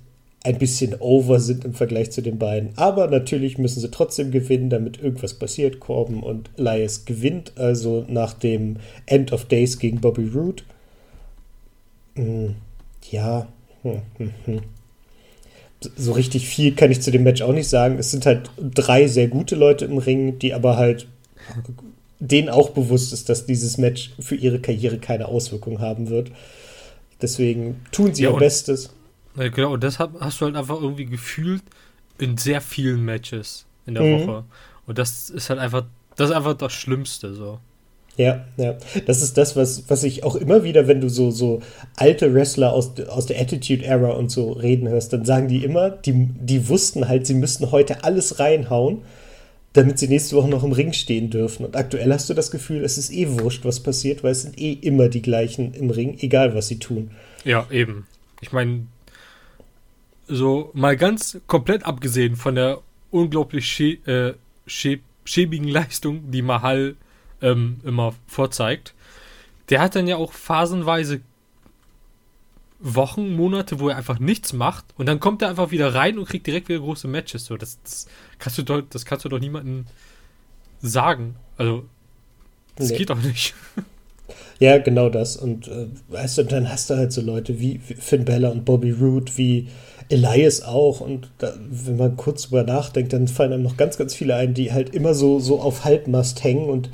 ein 0.43 0.57
bisschen 0.57 0.95
over 1.01 1.39
sind 1.39 1.67
im 1.67 1.75
Vergleich 1.75 2.13
zu 2.13 2.23
den 2.23 2.39
beiden. 2.39 2.71
Aber 2.77 3.09
natürlich 3.09 3.59
müssen 3.59 3.81
sie 3.81 3.91
trotzdem 3.91 4.31
gewinnen, 4.31 4.71
damit 4.71 5.03
irgendwas 5.03 5.35
passiert. 5.35 5.81
Corbin 5.81 6.23
und 6.23 6.49
Elias 6.57 7.05
gewinnt 7.05 7.53
also 7.57 8.07
nach 8.09 8.33
dem 8.33 8.77
End 9.05 9.33
of 9.33 9.45
Days 9.45 9.79
gegen 9.79 10.01
Bobby 10.01 10.27
Roode. 10.35 10.63
Hm, 12.21 12.55
ja. 13.11 13.49
Hm, 13.83 14.03
hm. 14.45 14.61
So 15.97 16.13
richtig 16.13 16.47
viel 16.47 16.75
kann 16.75 16.91
ich 16.91 17.01
zu 17.01 17.11
dem 17.11 17.23
Match 17.23 17.41
auch 17.41 17.55
nicht 17.55 17.69
sagen. 17.69 17.99
Es 17.99 18.11
sind 18.11 18.27
halt 18.27 18.51
drei 18.59 19.09
sehr 19.09 19.29
gute 19.29 19.57
Leute 19.57 19.87
im 19.87 19.97
Ring, 19.97 20.39
die 20.39 20.53
aber 20.53 20.77
halt 20.77 21.09
denen 22.19 22.51
auch 22.51 22.71
bewusst 22.71 23.15
ist, 23.15 23.31
dass 23.31 23.47
dieses 23.47 23.79
Match 23.79 24.11
für 24.21 24.35
ihre 24.35 24.61
Karriere 24.61 24.99
keine 24.99 25.27
Auswirkung 25.27 25.81
haben 25.81 26.11
wird. 26.11 26.31
Deswegen 27.23 27.81
tun 27.93 28.15
sie 28.15 28.25
ja, 28.25 28.31
ihr 28.31 28.37
Bestes. 28.37 28.91
Ja, 29.37 29.49
genau, 29.49 29.73
und 29.73 29.83
das 29.83 29.99
hast 29.99 30.41
du 30.41 30.45
halt 30.45 30.57
einfach 30.57 30.81
irgendwie 30.81 31.07
gefühlt 31.07 31.63
in 32.19 32.37
sehr 32.37 32.61
vielen 32.61 33.03
Matches 33.03 33.65
in 33.87 33.95
der 33.95 34.03
mhm. 34.03 34.27
Woche. 34.27 34.45
Und 34.87 34.99
das 34.99 35.31
ist 35.31 35.49
halt 35.49 35.61
einfach, 35.61 35.87
das 36.17 36.29
ist 36.29 36.37
einfach 36.37 36.55
das 36.55 36.75
Schlimmste 36.75 37.35
so. 37.35 37.59
Ja, 38.17 38.45
ja. 38.57 38.77
Das 39.07 39.23
ist 39.23 39.39
das, 39.39 39.57
was, 39.57 39.85
was 39.89 40.05
ich 40.05 40.25
auch 40.25 40.37
immer 40.37 40.63
wieder, 40.63 40.87
wenn 40.87 41.01
du 41.01 41.09
so, 41.09 41.31
so 41.31 41.63
alte 41.97 42.35
Wrestler 42.35 42.73
aus, 42.73 42.93
aus 43.09 43.27
der 43.27 43.41
Attitude 43.41 43.85
Era 43.85 44.11
und 44.11 44.31
so 44.31 44.53
reden 44.53 44.89
hörst, 44.89 45.13
dann 45.13 45.25
sagen 45.25 45.49
die 45.49 45.65
immer, 45.65 45.91
die, 45.91 46.29
die 46.41 46.69
wussten 46.69 47.09
halt, 47.09 47.27
sie 47.27 47.35
müssten 47.35 47.71
heute 47.71 48.05
alles 48.05 48.39
reinhauen, 48.39 48.99
damit 49.73 49.99
sie 49.99 50.09
nächste 50.09 50.37
Woche 50.37 50.49
noch 50.49 50.65
im 50.65 50.73
Ring 50.73 50.93
stehen 50.93 51.31
dürfen. 51.31 51.65
Und 51.65 51.77
aktuell 51.77 52.13
hast 52.13 52.29
du 52.29 52.35
das 52.35 52.51
Gefühl, 52.51 52.85
es 52.85 52.99
ist 52.99 53.13
eh 53.13 53.29
wurscht, 53.39 53.65
was 53.65 53.81
passiert, 53.81 54.23
weil 54.23 54.33
es 54.33 54.43
sind 54.43 54.59
eh 54.59 54.73
immer 54.73 55.09
die 55.09 55.23
gleichen 55.23 55.73
im 55.75 55.91
Ring, 55.91 56.19
egal 56.21 56.55
was 56.55 56.69
sie 56.69 56.79
tun. 56.79 57.13
Ja, 57.45 57.67
eben. 57.71 58.07
Ich 58.41 58.53
meine, 58.53 58.87
so 60.27 60.71
mal 60.75 60.97
ganz 60.97 61.39
komplett 61.47 61.85
abgesehen 61.85 62.37
von 62.37 62.55
der 62.55 62.79
unglaublich 63.11 63.67
schä 63.67 63.99
äh, 64.07 64.35
schä 64.67 65.01
schäbigen 65.25 65.69
Leistung, 65.69 66.31
die 66.31 66.43
Mahal 66.43 66.97
ähm, 67.43 67.81
immer 67.85 68.15
vorzeigt. 68.27 68.95
Der 69.69 69.81
hat 69.81 69.95
dann 69.95 70.07
ja 70.07 70.17
auch 70.17 70.33
phasenweise 70.33 71.21
Wochen, 72.81 73.35
Monate, 73.35 73.79
wo 73.79 73.91
er 73.91 73.97
einfach 73.97 74.19
nichts 74.19 74.53
macht 74.53 74.87
und 74.97 75.07
dann 75.07 75.21
kommt 75.21 75.43
er 75.43 75.51
einfach 75.51 75.71
wieder 75.71 75.95
rein 75.95 76.19
und 76.19 76.27
kriegt 76.27 76.47
direkt 76.47 76.69
wieder 76.69 76.81
große 76.81 77.09
Matches. 77.09 77.45
So, 77.45 77.57
das, 77.57 77.79
das 77.83 78.07
kannst 78.39 78.59
du 78.59 78.63
doch, 78.63 78.83
das 78.89 79.05
kannst 79.05 79.25
du 79.25 79.29
doch 79.29 79.39
niemandem 79.39 79.85
sagen. 80.81 81.37
Also, 81.59 81.85
das 82.77 82.91
nee. 82.91 82.99
geht 82.99 83.11
doch 83.11 83.23
nicht. 83.23 83.55
Ja, 84.61 84.77
genau 84.77 85.09
das. 85.09 85.37
Und 85.37 85.69
äh, 85.69 85.87
weißt 86.09 86.39
du, 86.39 86.43
dann 86.45 86.71
hast 86.71 86.91
du 86.91 86.97
halt 86.97 87.13
so 87.13 87.23
Leute 87.23 87.59
wie 87.59 87.79
Finn 87.79 88.27
Bella 88.27 88.51
und 88.51 88.67
Bobby 88.67 88.91
Roode, 88.91 89.33
wie 89.37 89.69
Elias 90.11 90.63
auch. 90.63 91.01
Und 91.01 91.31
da, 91.39 91.55
wenn 91.69 91.97
man 91.97 92.17
kurz 92.17 92.43
drüber 92.43 92.63
nachdenkt, 92.63 93.13
dann 93.15 93.27
fallen 93.27 93.55
einem 93.55 93.63
noch 93.63 93.79
ganz, 93.79 93.97
ganz 93.97 94.15
viele 94.15 94.37
ein, 94.37 94.53
die 94.53 94.71
halt 94.71 94.95
immer 94.95 95.15
so, 95.15 95.41
so 95.41 95.61
auf 95.61 95.85
Halbmast 95.85 96.45
hängen 96.45 96.69
und 96.69 96.91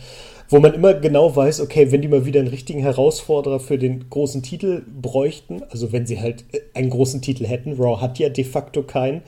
wo 0.48 0.61
man 0.61 0.74
immer 0.74 0.94
genau 0.94 1.35
weiß, 1.35 1.61
okay, 1.61 1.90
wenn 1.90 2.02
die 2.02 2.09
mal 2.09 2.24
wieder 2.24 2.40
einen 2.40 2.48
richtigen 2.48 2.80
Herausforderer 2.80 3.61
für 3.61 3.78
den 3.78 4.09
großen 4.11 4.42
Titel 4.42 4.82
bräuchten, 5.00 5.62
also 5.70 5.92
wenn 5.92 6.06
sie 6.06 6.20
halt 6.20 6.44
äh, 6.52 6.61
einen 6.74 6.90
großen 6.90 7.22
Titel 7.22 7.46
hätten, 7.46 7.74
Raw 7.74 8.00
hat 8.00 8.18
ja 8.18 8.28
de 8.28 8.44
facto 8.44 8.82
keinen, 8.82 9.22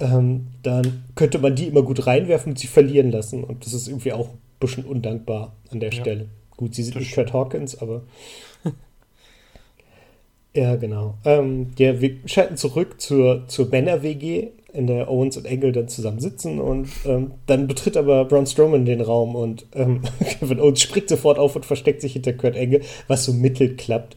ähm, 0.00 0.46
dann 0.62 1.04
könnte 1.14 1.38
man 1.38 1.54
die 1.54 1.66
immer 1.66 1.82
gut 1.82 2.06
reinwerfen 2.06 2.52
und 2.52 2.58
sie 2.58 2.66
verlieren 2.66 3.10
lassen. 3.10 3.44
Und 3.44 3.66
das 3.66 3.74
ist 3.74 3.88
irgendwie 3.88 4.12
auch 4.12 4.28
ein 4.28 4.38
bisschen 4.58 4.84
undankbar 4.84 5.54
an 5.70 5.80
der 5.80 5.90
ja. 5.90 6.00
Stelle. 6.00 6.28
Gut, 6.56 6.74
sie 6.74 6.82
sind 6.82 6.96
nicht 6.96 7.14
Kurt 7.14 7.32
Hawkins, 7.32 7.80
aber. 7.80 8.02
ja, 10.54 10.76
genau. 10.76 11.14
Ähm, 11.24 11.68
ja, 11.78 12.00
wir 12.00 12.16
schalten 12.26 12.56
zurück 12.56 13.00
zur, 13.00 13.46
zur 13.48 13.68
Männer-WG 13.68 14.48
in 14.72 14.86
der 14.86 15.10
Owens 15.10 15.36
und 15.36 15.46
Engel 15.46 15.72
dann 15.72 15.88
zusammen 15.88 16.20
sitzen 16.20 16.60
und 16.60 16.88
ähm, 17.04 17.32
dann 17.46 17.66
betritt 17.66 17.96
aber 17.96 18.24
Braun 18.24 18.46
Strowman 18.46 18.84
den 18.84 19.00
Raum 19.00 19.34
und 19.34 19.66
ähm, 19.74 20.02
Kevin 20.38 20.60
Owens 20.60 20.80
springt 20.80 21.08
sofort 21.08 21.38
auf 21.38 21.56
und 21.56 21.66
versteckt 21.66 22.00
sich 22.00 22.12
hinter 22.14 22.32
Kurt 22.32 22.56
Engel, 22.56 22.82
was 23.08 23.24
so 23.24 23.32
mittel 23.32 23.76
klappt. 23.76 24.16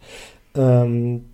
Ähm, 0.56 1.26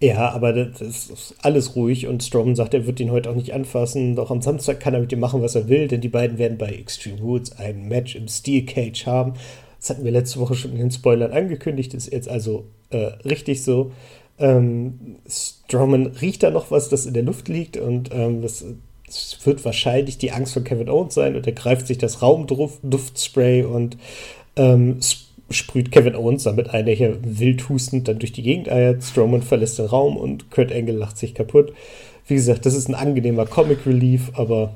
ja, 0.00 0.30
aber 0.30 0.52
das 0.52 0.80
ist 0.80 1.34
alles 1.42 1.74
ruhig 1.74 2.06
und 2.06 2.22
Strowman 2.22 2.54
sagt, 2.54 2.72
er 2.72 2.86
wird 2.86 3.00
ihn 3.00 3.10
heute 3.10 3.30
auch 3.30 3.34
nicht 3.34 3.52
anfassen, 3.52 4.14
doch 4.14 4.30
am 4.30 4.42
Samstag 4.42 4.78
kann 4.78 4.94
er 4.94 5.00
mit 5.00 5.12
ihm 5.12 5.18
machen, 5.18 5.42
was 5.42 5.56
er 5.56 5.68
will, 5.68 5.88
denn 5.88 6.00
die 6.00 6.08
beiden 6.08 6.38
werden 6.38 6.56
bei 6.56 6.68
Extreme 6.68 7.20
Woods 7.20 7.58
ein 7.58 7.88
Match 7.88 8.14
im 8.14 8.28
Steel 8.28 8.64
Cage 8.64 9.06
haben. 9.06 9.32
Das 9.80 9.90
hatten 9.90 10.04
wir 10.04 10.12
letzte 10.12 10.38
Woche 10.38 10.54
schon 10.54 10.72
in 10.72 10.78
den 10.78 10.90
Spoilern 10.92 11.32
angekündigt, 11.32 11.94
ist 11.94 12.12
jetzt 12.12 12.28
also 12.28 12.66
äh, 12.90 13.10
richtig 13.24 13.64
so. 13.64 13.90
Ähm, 14.38 15.16
Strowman 15.28 16.06
riecht 16.06 16.42
da 16.42 16.50
noch 16.50 16.70
was, 16.70 16.88
das 16.88 17.06
in 17.06 17.14
der 17.14 17.24
Luft 17.24 17.48
liegt 17.48 17.76
und 17.76 18.10
ähm, 18.12 18.42
das, 18.42 18.64
das, 19.06 19.38
wird 19.44 19.64
wahrscheinlich 19.64 20.18
die 20.18 20.30
Angst 20.30 20.52
von 20.52 20.64
Kevin 20.64 20.88
Owens 20.88 21.14
sein 21.14 21.34
und 21.34 21.46
er 21.46 21.52
greift 21.52 21.86
sich 21.86 21.98
das 21.98 22.22
Raumduftspray 22.22 23.64
und 23.64 23.96
ähm, 24.56 25.00
sprüht 25.50 25.90
Kevin 25.90 26.14
Owens 26.14 26.44
damit 26.44 26.70
ein, 26.70 26.86
der 26.86 26.94
hier 26.94 27.18
wild 27.22 27.68
hustend 27.68 28.06
dann 28.06 28.18
durch 28.18 28.32
die 28.32 28.42
Gegend 28.42 28.68
eiert. 28.68 29.02
Strowman 29.02 29.42
verlässt 29.42 29.78
den 29.78 29.86
Raum 29.86 30.16
und 30.16 30.50
Kurt 30.50 30.72
Angle 30.72 30.96
lacht 30.96 31.18
sich 31.18 31.34
kaputt. 31.34 31.72
Wie 32.26 32.34
gesagt, 32.34 32.66
das 32.66 32.74
ist 32.74 32.88
ein 32.88 32.94
angenehmer 32.94 33.46
Comic 33.46 33.86
Relief, 33.86 34.30
aber 34.34 34.74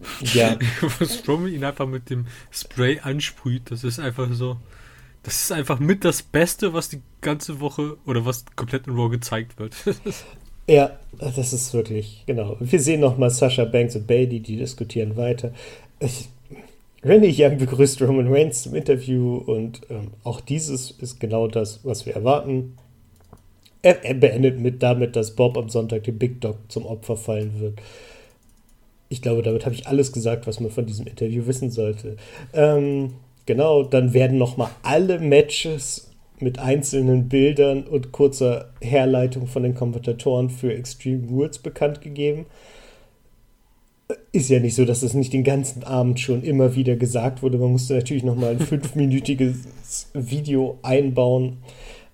ja. 0.34 0.56
Strowman 1.04 1.52
ihn 1.52 1.64
einfach 1.64 1.86
mit 1.86 2.08
dem 2.10 2.26
Spray 2.50 3.00
ansprüht, 3.00 3.70
das 3.70 3.84
ist 3.84 3.98
einfach 3.98 4.32
so. 4.32 4.56
Das 5.26 5.42
ist 5.42 5.50
einfach 5.50 5.80
mit 5.80 6.04
das 6.04 6.22
Beste, 6.22 6.72
was 6.72 6.88
die 6.88 7.02
ganze 7.20 7.58
Woche 7.58 7.96
oder 8.06 8.24
was 8.24 8.44
komplett 8.54 8.86
in 8.86 8.92
Raw 8.92 9.10
gezeigt 9.10 9.58
wird. 9.58 9.74
ja, 10.68 10.96
das 11.18 11.52
ist 11.52 11.74
wirklich, 11.74 12.22
genau. 12.26 12.56
Wir 12.60 12.78
sehen 12.78 13.00
nochmal 13.00 13.30
Sasha 13.30 13.64
Banks 13.64 13.96
und 13.96 14.06
Bailey, 14.06 14.38
die 14.38 14.56
diskutieren 14.56 15.16
weiter. 15.16 15.52
Ich, 15.98 16.28
Randy 17.02 17.34
Young 17.36 17.58
begrüßt 17.58 18.02
Roman 18.02 18.32
Reigns 18.32 18.62
zum 18.62 18.76
Interview 18.76 19.38
und 19.38 19.80
ähm, 19.90 20.12
auch 20.22 20.40
dieses 20.40 20.92
ist 20.92 21.18
genau 21.18 21.48
das, 21.48 21.80
was 21.82 22.06
wir 22.06 22.14
erwarten. 22.14 22.76
Er, 23.82 24.04
er, 24.04 24.14
beendet 24.14 24.60
mit 24.60 24.80
damit, 24.80 25.16
dass 25.16 25.34
Bob 25.34 25.58
am 25.58 25.68
Sonntag 25.68 26.04
dem 26.04 26.18
Big 26.18 26.40
Dog 26.40 26.58
zum 26.68 26.86
Opfer 26.86 27.16
fallen 27.16 27.58
wird. 27.58 27.80
Ich 29.08 29.22
glaube, 29.22 29.42
damit 29.42 29.64
habe 29.64 29.74
ich 29.74 29.88
alles 29.88 30.12
gesagt, 30.12 30.46
was 30.46 30.60
man 30.60 30.70
von 30.70 30.86
diesem 30.86 31.08
Interview 31.08 31.48
wissen 31.48 31.72
sollte. 31.72 32.16
Ähm, 32.52 33.14
Genau, 33.46 33.84
dann 33.84 34.12
werden 34.12 34.38
nochmal 34.38 34.70
alle 34.82 35.20
Matches 35.20 36.10
mit 36.40 36.58
einzelnen 36.58 37.28
Bildern 37.28 37.84
und 37.84 38.12
kurzer 38.12 38.72
Herleitung 38.80 39.46
von 39.46 39.62
den 39.62 39.74
Kommentatoren 39.74 40.50
für 40.50 40.74
Extreme 40.74 41.28
Rules 41.28 41.58
bekannt 41.58 42.00
gegeben. 42.00 42.46
Ist 44.32 44.50
ja 44.50 44.60
nicht 44.60 44.74
so, 44.74 44.84
dass 44.84 45.02
es 45.02 45.14
nicht 45.14 45.32
den 45.32 45.44
ganzen 45.44 45.82
Abend 45.84 46.20
schon 46.20 46.42
immer 46.42 46.74
wieder 46.76 46.96
gesagt 46.96 47.42
wurde. 47.42 47.58
Man 47.58 47.72
musste 47.72 47.94
natürlich 47.94 48.24
nochmal 48.24 48.50
ein 48.50 48.60
fünfminütiges 48.60 50.08
Video 50.12 50.78
einbauen. 50.82 51.58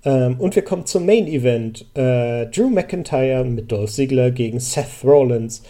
Ähm, 0.04 0.38
und 0.38 0.54
wir 0.54 0.62
kommen 0.62 0.86
zum 0.86 1.04
Main 1.06 1.26
Event. 1.26 1.86
Äh, 1.94 2.46
Drew 2.46 2.70
McIntyre 2.70 3.44
mit 3.44 3.72
Dolph 3.72 3.90
Ziggler 3.90 4.30
gegen 4.30 4.60
Seth 4.60 5.04
Rollins. 5.04 5.62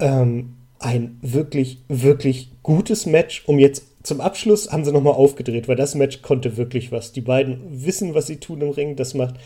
Ähm, 0.00 0.54
ein 0.78 1.18
wirklich, 1.22 1.78
wirklich 1.88 2.50
gutes 2.62 3.06
Match, 3.06 3.44
um 3.46 3.58
jetzt 3.58 3.91
zum 4.02 4.20
Abschluss 4.20 4.70
haben 4.70 4.84
sie 4.84 4.92
nochmal 4.92 5.14
aufgedreht, 5.14 5.68
weil 5.68 5.76
das 5.76 5.94
Match 5.94 6.22
konnte 6.22 6.56
wirklich 6.56 6.92
was. 6.92 7.12
Die 7.12 7.20
beiden 7.20 7.84
wissen, 7.84 8.14
was 8.14 8.26
sie 8.26 8.36
tun 8.36 8.60
im 8.60 8.70
Ring. 8.70 8.96
Das 8.96 9.14
macht 9.14 9.36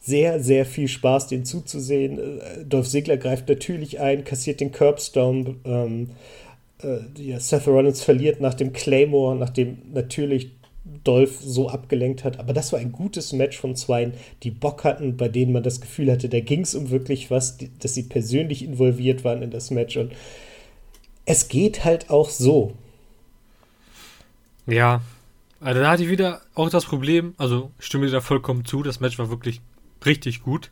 sehr, 0.00 0.40
sehr 0.40 0.64
viel 0.64 0.88
Spaß, 0.88 1.26
den 1.28 1.44
zuzusehen. 1.44 2.18
Äh, 2.18 2.64
Dolph 2.64 2.88
Ziggler 2.88 3.16
greift 3.16 3.48
natürlich 3.48 4.00
ein, 4.00 4.24
kassiert 4.24 4.60
den 4.60 4.72
Curbstone. 4.72 5.56
Ähm, 5.64 6.10
äh, 6.82 6.98
ja, 7.20 7.40
Seth 7.40 7.66
Rollins 7.66 8.02
verliert 8.02 8.40
nach 8.40 8.54
dem 8.54 8.72
Claymore, 8.72 9.36
nachdem 9.36 9.78
natürlich 9.92 10.52
Dolph 11.04 11.40
so 11.40 11.68
abgelenkt 11.68 12.24
hat. 12.24 12.38
Aber 12.38 12.52
das 12.52 12.72
war 12.72 12.80
ein 12.80 12.92
gutes 12.92 13.32
Match 13.32 13.58
von 13.58 13.76
Zweien, 13.76 14.14
die 14.42 14.50
Bock 14.50 14.84
hatten, 14.84 15.16
bei 15.16 15.28
denen 15.28 15.52
man 15.52 15.62
das 15.62 15.80
Gefühl 15.80 16.10
hatte, 16.10 16.28
da 16.28 16.40
ging 16.40 16.62
es 16.62 16.74
um 16.74 16.90
wirklich 16.90 17.30
was, 17.30 17.58
die, 17.58 17.70
dass 17.78 17.94
sie 17.94 18.04
persönlich 18.04 18.64
involviert 18.64 19.24
waren 19.24 19.42
in 19.42 19.50
das 19.50 19.70
Match. 19.70 19.96
Und 19.96 20.12
es 21.26 21.48
geht 21.48 21.84
halt 21.84 22.10
auch 22.10 22.30
so. 22.30 22.72
Ja, 24.68 25.00
also 25.60 25.80
da 25.80 25.90
hatte 25.90 26.04
ich 26.04 26.08
wieder 26.08 26.42
auch 26.54 26.70
das 26.70 26.84
Problem, 26.84 27.34
also 27.36 27.72
ich 27.78 27.86
stimme 27.86 28.06
dir 28.06 28.12
da 28.12 28.20
vollkommen 28.20 28.64
zu, 28.64 28.82
das 28.82 29.00
Match 29.00 29.18
war 29.18 29.30
wirklich 29.30 29.60
richtig 30.04 30.42
gut. 30.42 30.70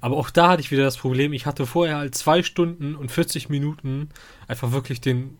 Aber 0.00 0.16
auch 0.16 0.30
da 0.30 0.50
hatte 0.50 0.62
ich 0.62 0.70
wieder 0.70 0.84
das 0.84 0.96
Problem, 0.96 1.32
ich 1.32 1.46
hatte 1.46 1.66
vorher 1.66 1.98
halt 1.98 2.14
zwei 2.14 2.42
Stunden 2.42 2.96
und 2.96 3.10
40 3.10 3.48
Minuten 3.48 4.08
einfach 4.48 4.72
wirklich 4.72 5.00
den, 5.00 5.38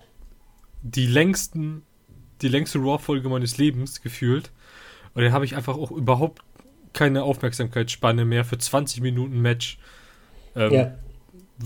die 0.82 1.06
längsten, 1.06 1.82
die 2.42 2.48
längste 2.48 2.78
Raw-Folge 2.78 3.28
meines 3.28 3.58
Lebens 3.58 4.02
gefühlt. 4.02 4.52
Und 5.14 5.22
dann 5.24 5.32
habe 5.32 5.44
ich 5.44 5.56
einfach 5.56 5.76
auch 5.76 5.90
überhaupt 5.90 6.42
keine 6.92 7.24
Aufmerksamkeitsspanne 7.24 8.24
mehr 8.24 8.44
für 8.44 8.58
20 8.58 9.00
Minuten 9.00 9.40
Match. 9.40 9.78
Ähm, 10.54 10.72
ja. 10.72 10.94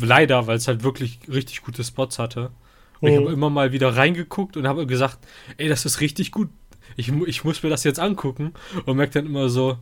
Leider, 0.00 0.46
weil 0.46 0.56
es 0.56 0.68
halt 0.68 0.82
wirklich 0.82 1.20
richtig 1.28 1.62
gute 1.62 1.84
Spots 1.84 2.18
hatte. 2.18 2.50
Und 3.00 3.10
mhm. 3.10 3.14
ich 3.14 3.20
habe 3.20 3.32
immer 3.32 3.50
mal 3.50 3.72
wieder 3.72 3.96
reingeguckt 3.96 4.56
und 4.56 4.66
habe 4.66 4.86
gesagt, 4.86 5.18
ey, 5.56 5.68
das 5.68 5.84
ist 5.84 6.00
richtig 6.00 6.32
gut. 6.32 6.48
Ich, 6.96 7.10
ich 7.26 7.44
muss 7.44 7.62
mir 7.62 7.70
das 7.70 7.84
jetzt 7.84 7.98
angucken. 7.98 8.52
Und 8.84 8.96
merke 8.96 9.14
dann 9.14 9.26
immer 9.26 9.48
so, 9.48 9.78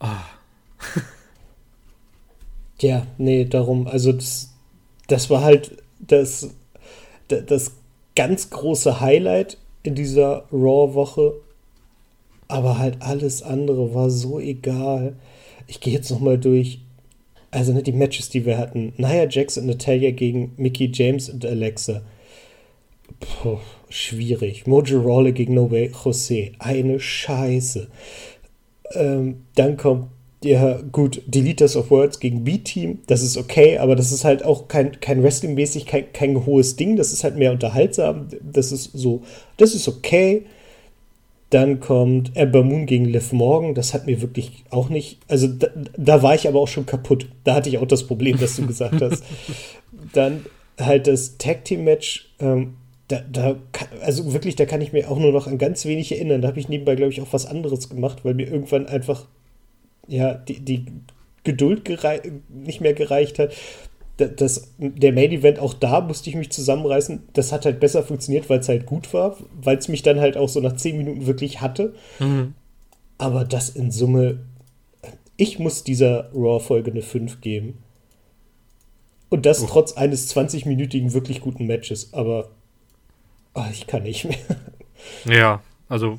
ah. 0.00 0.22
ja, 2.80 3.06
nee, 3.18 3.44
darum, 3.44 3.86
also 3.86 4.12
das, 4.12 4.54
das 5.08 5.30
war 5.30 5.42
halt 5.42 5.82
das, 5.98 6.54
das 7.28 7.72
ganz 8.16 8.50
große 8.50 9.00
Highlight 9.00 9.58
in 9.82 9.94
dieser 9.94 10.46
Raw-Woche. 10.52 11.34
Aber 12.48 12.78
halt 12.78 13.00
alles 13.00 13.42
andere 13.42 13.94
war 13.94 14.10
so 14.10 14.38
egal. 14.38 15.16
Ich 15.66 15.80
gehe 15.80 15.92
jetzt 15.92 16.10
nochmal 16.10 16.38
durch. 16.38 16.80
Also 17.50 17.72
ne, 17.72 17.82
die 17.82 17.92
Matches, 17.92 18.28
die 18.28 18.44
wir 18.44 18.58
hatten. 18.58 18.92
Nia 18.96 19.28
Jax 19.28 19.56
und 19.56 19.66
Natalia 19.66 20.10
gegen 20.10 20.52
Mickey 20.56 20.90
James 20.92 21.28
und 21.28 21.46
Alexa. 21.46 22.02
Puh, 23.20 23.58
schwierig. 23.88 24.66
Mojo 24.66 25.00
Rawley 25.00 25.32
gegen 25.32 25.54
No 25.54 25.70
Way 25.70 25.92
Jose. 26.04 26.52
Eine 26.58 27.00
Scheiße. 27.00 27.88
Ähm, 28.94 29.44
dann 29.54 29.76
kommt 29.76 30.08
ja, 30.44 30.80
gut, 30.92 31.22
Deleters 31.26 31.76
of 31.76 31.90
Words 31.90 32.20
gegen 32.20 32.44
B-Team, 32.44 32.98
das 33.06 33.22
ist 33.22 33.36
okay, 33.36 33.78
aber 33.78 33.96
das 33.96 34.12
ist 34.12 34.24
halt 34.24 34.44
auch 34.44 34.68
kein, 34.68 35.00
kein 35.00 35.22
Wrestling-mäßig, 35.22 35.86
kein, 35.86 36.12
kein 36.12 36.46
hohes 36.46 36.76
Ding, 36.76 36.96
das 36.96 37.12
ist 37.12 37.24
halt 37.24 37.36
mehr 37.36 37.50
unterhaltsam, 37.50 38.28
das 38.42 38.70
ist 38.70 38.90
so, 38.92 39.22
das 39.56 39.74
ist 39.74 39.88
okay. 39.88 40.44
Dann 41.50 41.78
kommt 41.78 42.36
Amber 42.36 42.64
Moon 42.64 42.86
gegen 42.86 43.04
Liv 43.04 43.32
Morgan, 43.32 43.74
das 43.74 43.94
hat 43.94 44.06
mir 44.06 44.20
wirklich 44.20 44.64
auch 44.70 44.88
nicht, 44.88 45.18
also 45.28 45.46
da, 45.46 45.68
da 45.96 46.22
war 46.22 46.34
ich 46.34 46.48
aber 46.48 46.58
auch 46.58 46.68
schon 46.68 46.86
kaputt, 46.86 47.28
da 47.44 47.54
hatte 47.54 47.68
ich 47.68 47.78
auch 47.78 47.86
das 47.86 48.06
Problem, 48.06 48.38
das 48.38 48.56
du 48.56 48.66
gesagt 48.66 49.00
hast. 49.00 49.22
Dann 50.12 50.44
halt 50.80 51.06
das 51.06 51.38
Tag-Team-Match, 51.38 52.34
ähm, 52.40 52.74
da, 53.08 53.20
da, 53.20 53.56
also 54.02 54.32
wirklich, 54.32 54.56
da 54.56 54.64
kann 54.64 54.80
ich 54.80 54.92
mir 54.92 55.10
auch 55.10 55.18
nur 55.18 55.32
noch 55.32 55.46
an 55.46 55.58
ganz 55.58 55.84
wenig 55.84 56.10
erinnern. 56.12 56.42
Da 56.42 56.48
habe 56.48 56.60
ich 56.60 56.68
nebenbei, 56.68 56.94
glaube 56.94 57.12
ich, 57.12 57.20
auch 57.20 57.32
was 57.32 57.46
anderes 57.46 57.88
gemacht, 57.88 58.24
weil 58.24 58.34
mir 58.34 58.48
irgendwann 58.48 58.86
einfach 58.86 59.26
ja, 60.08 60.34
die, 60.34 60.60
die 60.60 60.86
Geduld 61.44 61.88
nicht 62.48 62.80
mehr 62.80 62.94
gereicht 62.94 63.38
hat. 63.38 63.52
Das, 64.16 64.72
der 64.78 65.12
Main 65.12 65.32
Event, 65.32 65.58
auch 65.58 65.74
da 65.74 66.00
musste 66.00 66.30
ich 66.30 66.36
mich 66.36 66.50
zusammenreißen. 66.50 67.22
Das 67.32 67.52
hat 67.52 67.64
halt 67.64 67.80
besser 67.80 68.02
funktioniert, 68.02 68.48
weil 68.48 68.60
es 68.60 68.68
halt 68.68 68.86
gut 68.86 69.12
war, 69.12 69.36
weil 69.60 69.76
es 69.76 69.88
mich 69.88 70.02
dann 70.02 70.20
halt 70.20 70.36
auch 70.36 70.48
so 70.48 70.60
nach 70.60 70.76
10 70.76 70.96
Minuten 70.96 71.26
wirklich 71.26 71.60
hatte. 71.60 71.94
Mhm. 72.20 72.54
Aber 73.18 73.44
das 73.44 73.70
in 73.70 73.90
Summe, 73.90 74.38
ich 75.36 75.58
muss 75.58 75.84
dieser 75.84 76.30
Raw-Folge 76.32 76.92
eine 76.92 77.02
5 77.02 77.40
geben. 77.40 77.78
Und 79.30 79.46
das 79.46 79.62
oh. 79.62 79.66
trotz 79.68 79.94
eines 79.94 80.34
20-minütigen 80.34 81.12
wirklich 81.12 81.40
guten 81.40 81.66
Matches. 81.66 82.12
Aber 82.12 82.50
oh, 83.54 83.66
ich 83.70 83.86
kann 83.86 84.02
nicht 84.02 84.24
mehr. 84.24 84.38
Ja, 85.26 85.62
also 85.88 86.18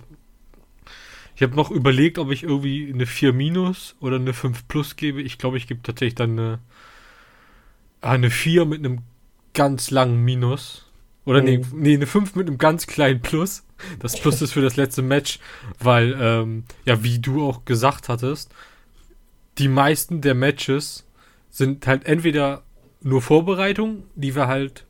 ich 1.36 1.44
habe 1.44 1.56
noch 1.56 1.70
überlegt, 1.70 2.18
ob 2.18 2.32
ich 2.32 2.44
irgendwie 2.44 2.92
eine 2.94 3.06
4 3.06 3.34
minus 3.34 3.96
oder 4.00 4.16
eine 4.16 4.34
5 4.34 4.68
plus 4.68 4.96
gebe. 4.96 5.22
Ich 5.22 5.38
glaube, 5.38 5.58
ich 5.58 5.68
gebe 5.68 5.82
tatsächlich 5.84 6.16
dann 6.16 6.32
eine, 6.32 6.60
eine 8.02 8.30
4 8.30 8.66
mit 8.66 8.80
einem 8.80 9.00
ganz 9.54 9.92
langen 9.92 10.24
Minus. 10.24 10.86
Oder 11.26 11.42
mhm. 11.42 11.46
nee, 11.46 11.62
nee, 11.74 11.94
eine 11.96 12.06
5 12.06 12.36
mit 12.36 12.48
einem 12.48 12.58
ganz 12.58 12.88
kleinen 12.88 13.22
Plus. 13.22 13.64
Das 14.00 14.18
Plus 14.20 14.42
ist 14.42 14.54
für 14.54 14.62
das 14.62 14.78
letzte 14.78 15.02
Match, 15.02 15.40
weil, 15.80 16.16
ähm, 16.20 16.64
ja, 16.86 17.04
wie 17.04 17.20
du 17.20 17.46
auch 17.46 17.66
gesagt 17.66 18.08
hattest, 18.08 18.54
die 19.58 19.68
meisten 19.68 20.22
der 20.22 20.36
Matches 20.36 21.06
sind 21.50 21.86
halt 21.88 22.06
entweder 22.06 22.64
nur 23.02 23.22
Vorbereitung, 23.22 24.04
die 24.16 24.36
wir 24.36 24.48
halt 24.48 24.86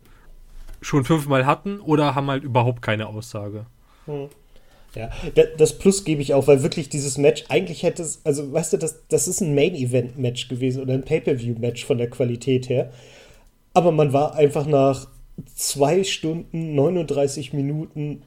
schon 0.86 1.04
fünfmal 1.04 1.45
hatten, 1.45 1.80
oder 1.80 2.13
haben 2.13 2.30
halt 2.30 2.43
überhaupt 2.43 2.82
keine 2.82 3.08
Aussage. 3.08 3.65
Mhm. 4.06 4.30
Ja, 4.93 5.10
das 5.58 5.78
Plus 5.78 6.06
gebe 6.06 6.21
ich 6.21 6.34
auch, 6.34 6.48
weil 6.48 6.63
wirklich 6.63 6.88
dieses 6.88 7.17
Match, 7.17 7.43
eigentlich 7.50 7.84
hätte 7.84 8.02
es, 8.02 8.21
also 8.24 8.54
weißt 8.54 8.74
du, 8.74 8.78
das, 8.78 9.06
das 9.10 9.28
ist 9.28 9.41
ein 9.41 9.54
Main-Event-Match 9.54 10.48
gewesen 10.48 10.82
oder 10.82 10.93
ein 10.93 11.04
Pay-Per-View-Match 11.04 11.84
von 11.84 11.98
der 11.98 12.10
Qualität 12.10 12.69
her. 12.69 12.91
Aber 13.74 13.91
man 13.91 14.13
war 14.13 14.36
einfach 14.36 14.65
nach 14.65 15.08
zwei 15.54 16.06
Stunden, 16.06 16.76
39 16.76 17.52
Minuten, 17.52 18.21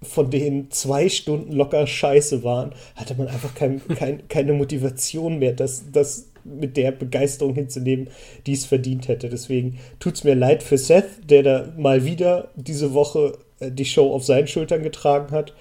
von 0.00 0.30
denen 0.30 0.70
zwei 0.70 1.08
Stunden 1.08 1.50
locker 1.52 1.86
scheiße 1.88 2.44
waren, 2.44 2.72
hatte 2.94 3.16
man 3.16 3.26
einfach 3.26 3.54
kein, 3.54 3.82
kein, 3.88 4.28
keine 4.28 4.52
Motivation 4.52 5.40
mehr, 5.40 5.54
das, 5.54 5.90
das 5.90 6.28
mit 6.58 6.76
der 6.76 6.92
Begeisterung 6.92 7.54
hinzunehmen, 7.54 8.08
die 8.46 8.52
es 8.52 8.64
verdient 8.64 9.08
hätte. 9.08 9.28
Deswegen 9.28 9.78
tut 9.98 10.14
es 10.14 10.24
mir 10.24 10.34
leid 10.34 10.62
für 10.62 10.78
Seth, 10.78 11.28
der 11.28 11.42
da 11.42 11.72
mal 11.76 12.04
wieder 12.04 12.48
diese 12.56 12.94
Woche 12.94 13.38
äh, 13.60 13.70
die 13.70 13.84
Show 13.84 14.12
auf 14.12 14.24
seinen 14.24 14.46
Schultern 14.46 14.82
getragen 14.82 15.32
hat. 15.32 15.54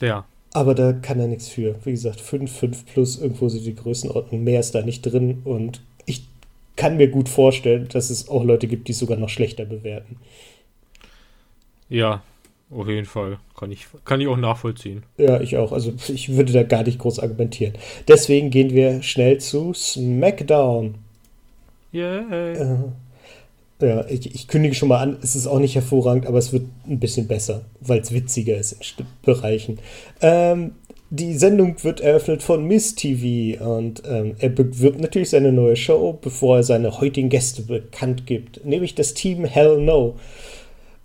Ja. 0.00 0.26
Aber 0.52 0.74
da 0.74 0.92
kann 0.92 1.20
er 1.20 1.26
nichts 1.26 1.48
für. 1.48 1.76
Wie 1.84 1.90
gesagt, 1.90 2.20
5, 2.20 2.50
5 2.50 2.86
plus, 2.86 3.20
irgendwo 3.20 3.48
sind 3.48 3.66
die 3.66 3.74
Größenordnung. 3.74 4.42
Mehr 4.42 4.60
ist 4.60 4.74
da 4.74 4.82
nicht 4.82 5.02
drin. 5.02 5.42
Und 5.44 5.82
ich 6.06 6.26
kann 6.76 6.96
mir 6.96 7.08
gut 7.08 7.28
vorstellen, 7.28 7.88
dass 7.92 8.10
es 8.10 8.28
auch 8.28 8.42
Leute 8.42 8.66
gibt, 8.66 8.88
die 8.88 8.92
es 8.92 8.98
sogar 8.98 9.18
noch 9.18 9.28
schlechter 9.28 9.64
bewerten. 9.64 10.16
Ja, 11.88 12.22
auf 12.70 12.88
jeden 12.88 13.06
Fall. 13.06 13.38
Kann 13.58 13.70
ich, 13.70 13.86
kann 14.04 14.20
ich 14.20 14.26
auch 14.26 14.36
nachvollziehen. 14.36 15.04
Ja, 15.16 15.40
ich 15.40 15.56
auch. 15.56 15.72
Also 15.72 15.92
ich 16.08 16.36
würde 16.36 16.52
da 16.52 16.62
gar 16.62 16.82
nicht 16.82 16.98
groß 16.98 17.20
argumentieren. 17.20 17.74
Deswegen 18.08 18.50
gehen 18.50 18.70
wir 18.70 19.02
schnell 19.02 19.38
zu 19.38 19.72
SmackDown. 19.72 20.96
Yeah. 21.94 22.52
Äh, 22.52 22.76
ja, 23.80 24.06
ich, 24.08 24.34
ich, 24.34 24.48
kündige 24.48 24.74
schon 24.74 24.88
mal 24.88 25.00
an, 25.00 25.18
es 25.22 25.36
ist 25.36 25.46
auch 25.46 25.58
nicht 25.58 25.74
hervorragend, 25.74 26.26
aber 26.26 26.38
es 26.38 26.52
wird 26.52 26.64
ein 26.88 26.98
bisschen 26.98 27.28
besser, 27.28 27.62
weil 27.80 28.00
es 28.00 28.12
witziger 28.12 28.56
ist 28.56 28.72
in 28.72 29.06
Bereichen. 29.22 29.78
Ähm, 30.22 30.72
die 31.10 31.34
Sendung 31.34 31.76
wird 31.84 32.00
eröffnet 32.00 32.42
von 32.42 32.66
Miss 32.66 32.94
TV 32.94 33.62
und 33.64 34.02
ähm, 34.08 34.34
er 34.38 34.48
bewirbt 34.48 35.00
natürlich 35.00 35.30
seine 35.30 35.52
neue 35.52 35.76
Show, 35.76 36.18
bevor 36.20 36.56
er 36.56 36.62
seine 36.62 37.00
heutigen 37.00 37.28
Gäste 37.28 37.62
bekannt 37.62 38.26
gibt, 38.26 38.64
nämlich 38.64 38.94
das 38.94 39.14
Team 39.14 39.44
Hell 39.44 39.80
No. 39.80 40.16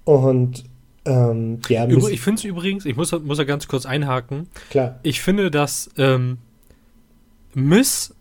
Und 0.05 0.63
ähm, 1.05 1.59
ja, 1.67 1.87
ich 1.87 2.21
finde 2.21 2.39
es 2.39 2.43
übrigens, 2.43 2.85
ich 2.85 2.95
muss, 2.95 3.11
muss 3.11 3.37
da 3.37 3.43
ganz 3.43 3.67
kurz 3.67 3.85
einhaken. 3.85 4.47
Klar. 4.69 4.99
Ich 5.03 5.21
finde, 5.21 5.49
dass 5.49 5.89
ähm, 5.97 6.37
Miss 7.53 8.13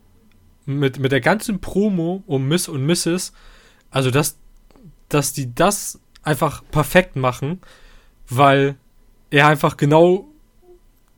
mit, 0.65 0.99
mit 0.99 1.11
der 1.11 1.21
ganzen 1.21 1.59
Promo 1.59 2.23
um 2.25 2.47
Miss 2.47 2.67
und 2.67 2.85
Mrs 2.85 3.33
also, 3.91 4.09
dass, 4.09 4.37
dass 5.09 5.33
die 5.33 5.53
das 5.53 5.99
einfach 6.23 6.63
perfekt 6.71 7.17
machen, 7.17 7.59
weil 8.29 8.75
er 9.29 9.47
einfach 9.47 9.77
genau 9.77 10.27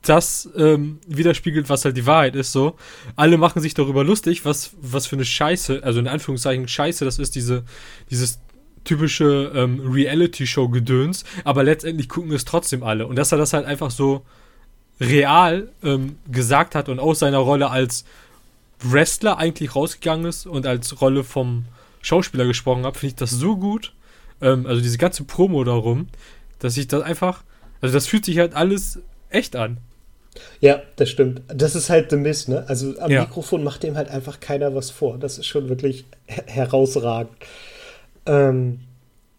das 0.02 0.50
ähm, 0.56 0.98
widerspiegelt, 1.06 1.70
was 1.70 1.84
halt 1.84 1.96
die 1.96 2.04
Wahrheit 2.04 2.36
ist, 2.36 2.52
so. 2.52 2.76
Alle 3.16 3.38
machen 3.38 3.62
sich 3.62 3.72
darüber 3.72 4.04
lustig, 4.04 4.44
was, 4.44 4.72
was 4.78 5.06
für 5.06 5.16
eine 5.16 5.24
Scheiße, 5.24 5.82
also 5.82 6.00
in 6.00 6.08
Anführungszeichen 6.08 6.68
Scheiße, 6.68 7.06
das 7.06 7.18
ist 7.18 7.34
diese, 7.36 7.64
dieses 8.10 8.40
typische 8.84 9.52
ähm, 9.54 9.80
Reality-Show-Gedöns, 9.84 11.24
aber 11.44 11.64
letztendlich 11.64 12.08
gucken 12.08 12.32
es 12.32 12.44
trotzdem 12.44 12.82
alle. 12.82 13.06
Und 13.06 13.16
dass 13.16 13.32
er 13.32 13.38
das 13.38 13.52
halt 13.52 13.66
einfach 13.66 13.90
so 13.90 14.22
real 15.00 15.68
ähm, 15.82 16.16
gesagt 16.30 16.74
hat 16.74 16.88
und 16.88 17.00
aus 17.00 17.18
seiner 17.18 17.38
Rolle 17.38 17.70
als 17.70 18.04
Wrestler 18.80 19.38
eigentlich 19.38 19.74
rausgegangen 19.74 20.26
ist 20.26 20.46
und 20.46 20.66
als 20.66 21.00
Rolle 21.00 21.24
vom 21.24 21.64
Schauspieler 22.02 22.46
gesprochen 22.46 22.84
habe, 22.84 22.98
finde 22.98 23.12
ich 23.12 23.16
das 23.16 23.30
so 23.30 23.56
gut. 23.56 23.92
Ähm, 24.40 24.66
also 24.66 24.80
diese 24.80 24.98
ganze 24.98 25.24
Promo 25.24 25.64
darum, 25.64 26.08
dass 26.58 26.74
sich 26.74 26.86
das 26.86 27.02
einfach, 27.02 27.42
also 27.80 27.92
das 27.94 28.06
fühlt 28.06 28.24
sich 28.24 28.38
halt 28.38 28.54
alles 28.54 29.00
echt 29.30 29.56
an. 29.56 29.78
Ja, 30.60 30.82
das 30.96 31.10
stimmt. 31.10 31.42
Das 31.48 31.74
ist 31.74 31.90
halt 31.90 32.10
The 32.10 32.16
Mist, 32.16 32.48
ne? 32.48 32.64
Also 32.66 32.98
am 32.98 33.10
Ja. 33.10 33.22
Mikrofon 33.22 33.62
macht 33.62 33.82
dem 33.82 33.96
halt 33.96 34.08
einfach 34.08 34.40
keiner 34.40 34.74
was 34.74 34.90
vor. 34.90 35.16
Das 35.18 35.38
ist 35.38 35.46
schon 35.46 35.68
wirklich 35.68 36.04
her 36.26 36.44
herausragend. 36.46 37.30
Ähm, 38.26 38.80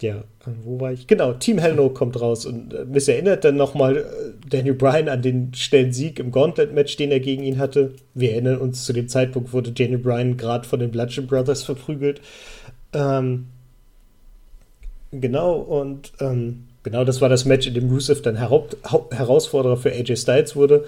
ja, 0.02 0.24
wo 0.64 0.80
war 0.80 0.92
ich? 0.92 1.08
Genau, 1.08 1.34
Team 1.34 1.58
Hell 1.58 1.76
No 1.76 1.90
kommt 1.90 2.20
raus 2.20 2.46
und 2.46 2.74
äh, 2.74 2.86
Miss 2.86 3.08
erinnert 3.08 3.46
dann 3.46 3.56
nochmal 3.56 3.98
äh, 3.98 4.04
Daniel 4.50 4.74
Bryan 4.76 5.08
an 5.10 5.22
den 5.22 5.54
schnellen 5.54 5.94
Sieg 5.94 6.20
im 6.20 6.32
Gauntlet-Match, 6.32 6.98
den 6.98 7.12
er 7.12 7.22
gegen 7.22 7.44
ihn 7.44 7.58
hatte. 7.58 7.94
Wir 8.14 8.34
erinnern 8.34 8.58
uns, 8.58 8.86
zu 8.86 8.94
dem 8.94 9.08
Zeitpunkt 9.08 9.54
wurde 9.54 9.72
Daniel 9.72 10.00
Bryan 10.00 10.38
gerade 10.38 10.68
von 10.68 10.80
den 10.80 10.92
Bludgeon 10.92 11.28
Brothers 11.28 11.64
verprügelt. 11.64 12.20
Ähm, 12.94 13.48
genau, 15.12 15.56
und 15.56 16.12
ähm, 16.20 16.66
genau 16.84 17.06
das 17.06 17.22
war 17.22 17.30
das 17.30 17.46
Match, 17.46 17.66
in 17.66 17.74
dem 17.74 17.90
Rusev 17.90 18.22
dann 18.22 18.40
Hau- 18.42 18.68
Herausforderer 19.12 19.78
für 19.78 19.92
AJ 19.92 20.18
Styles 20.18 20.56
wurde. 20.56 20.86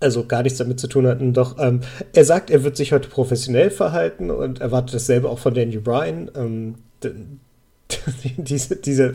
Also 0.00 0.24
gar 0.24 0.42
nichts 0.42 0.58
damit 0.58 0.80
zu 0.80 0.88
tun 0.88 1.06
hatten. 1.06 1.34
Doch 1.34 1.56
ähm, 1.58 1.80
er 2.14 2.24
sagt, 2.24 2.50
er 2.50 2.64
wird 2.64 2.76
sich 2.76 2.92
heute 2.92 3.08
professionell 3.08 3.70
verhalten 3.70 4.30
und 4.30 4.60
erwartet 4.60 4.94
dasselbe 4.94 5.28
auch 5.28 5.38
von 5.38 5.54
Daniel 5.54 5.82
Bryan. 5.82 6.30
Ähm, 6.34 6.74
diese, 8.36 8.76
diese, 8.76 9.12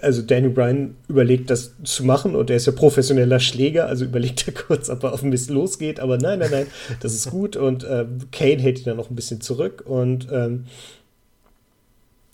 also 0.00 0.22
Daniel 0.22 0.52
Bryan 0.52 0.96
überlegt, 1.08 1.50
das 1.50 1.72
zu 1.84 2.04
machen 2.04 2.34
und 2.34 2.50
er 2.50 2.56
ist 2.56 2.66
ja 2.66 2.72
professioneller 2.72 3.40
Schläger, 3.40 3.86
also 3.86 4.04
überlegt 4.04 4.46
er 4.46 4.54
kurz, 4.54 4.90
ob 4.90 5.04
er 5.04 5.12
auf 5.12 5.22
Mist 5.22 5.50
losgeht, 5.50 6.00
aber 6.00 6.18
nein, 6.18 6.38
nein, 6.38 6.50
nein, 6.50 6.66
das 7.00 7.14
ist 7.14 7.30
gut 7.30 7.56
und 7.56 7.86
ähm, 7.88 8.18
Kane 8.32 8.60
hält 8.60 8.80
ihn 8.80 8.84
dann 8.84 8.96
noch 8.96 9.10
ein 9.10 9.16
bisschen 9.16 9.40
zurück 9.40 9.84
und 9.86 10.28
ähm, 10.30 10.66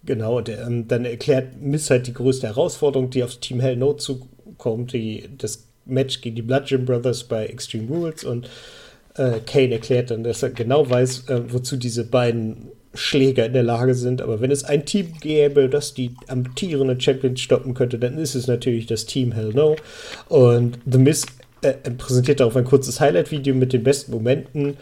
genau, 0.04 0.38
und 0.38 0.48
er, 0.48 0.66
ähm, 0.66 0.88
dann 0.88 1.04
erklärt 1.04 1.60
Miss 1.60 1.90
halt 1.90 2.06
die 2.06 2.14
größte 2.14 2.46
Herausforderung, 2.46 3.10
die 3.10 3.22
aufs 3.22 3.40
Team 3.40 3.60
Hell 3.60 3.76
No 3.76 3.94
zukommt, 3.94 4.92
die, 4.92 5.28
das 5.38 5.64
Match 5.86 6.20
gegen 6.20 6.36
die 6.36 6.42
Bludgeon 6.42 6.84
Brothers 6.84 7.24
bei 7.24 7.46
Extreme 7.46 7.88
Rules 7.88 8.24
und 8.24 8.48
äh, 9.16 9.40
Kane 9.46 9.72
erklärt 9.72 10.10
dann, 10.10 10.24
dass 10.24 10.42
er 10.42 10.50
genau 10.50 10.88
weiß, 10.88 11.28
äh, 11.28 11.52
wozu 11.52 11.76
diese 11.76 12.04
beiden 12.04 12.68
Schläger 12.94 13.46
in 13.46 13.52
der 13.52 13.62
Lage 13.62 13.94
sind. 13.94 14.22
Aber 14.22 14.40
wenn 14.40 14.50
es 14.50 14.64
ein 14.64 14.86
Team 14.86 15.14
gäbe, 15.20 15.68
das 15.68 15.94
die 15.94 16.14
amtierenden 16.28 17.00
Champions 17.00 17.40
stoppen 17.40 17.74
könnte, 17.74 17.98
dann 17.98 18.18
ist 18.18 18.34
es 18.34 18.46
natürlich 18.46 18.86
das 18.86 19.06
Team 19.06 19.32
Hell 19.32 19.52
No. 19.54 19.76
Und 20.28 20.78
The 20.90 20.98
Miz 20.98 21.26
äh, 21.62 21.72
präsentiert 21.72 22.40
darauf 22.40 22.56
ein 22.56 22.64
kurzes 22.64 23.00
Highlight-Video 23.00 23.54
mit 23.54 23.72
den 23.72 23.82
besten 23.82 24.12
Momenten 24.12 24.76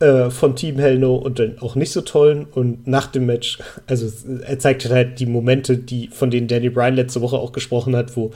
äh, 0.00 0.30
von 0.30 0.56
Team 0.56 0.78
Hell 0.78 0.98
No 0.98 1.16
und 1.16 1.38
dann 1.38 1.58
auch 1.60 1.76
nicht 1.76 1.92
so 1.92 2.00
tollen. 2.00 2.46
Und 2.46 2.86
nach 2.86 3.06
dem 3.06 3.26
Match, 3.26 3.58
also 3.86 4.10
er 4.42 4.58
zeigt 4.58 4.88
halt 4.88 5.20
die 5.20 5.26
Momente, 5.26 5.76
die, 5.76 6.08
von 6.08 6.30
denen 6.30 6.48
Danny 6.48 6.70
Bryan 6.70 6.96
letzte 6.96 7.20
Woche 7.20 7.38
auch 7.38 7.52
gesprochen 7.52 7.94
hat, 7.94 8.16
wo 8.16 8.32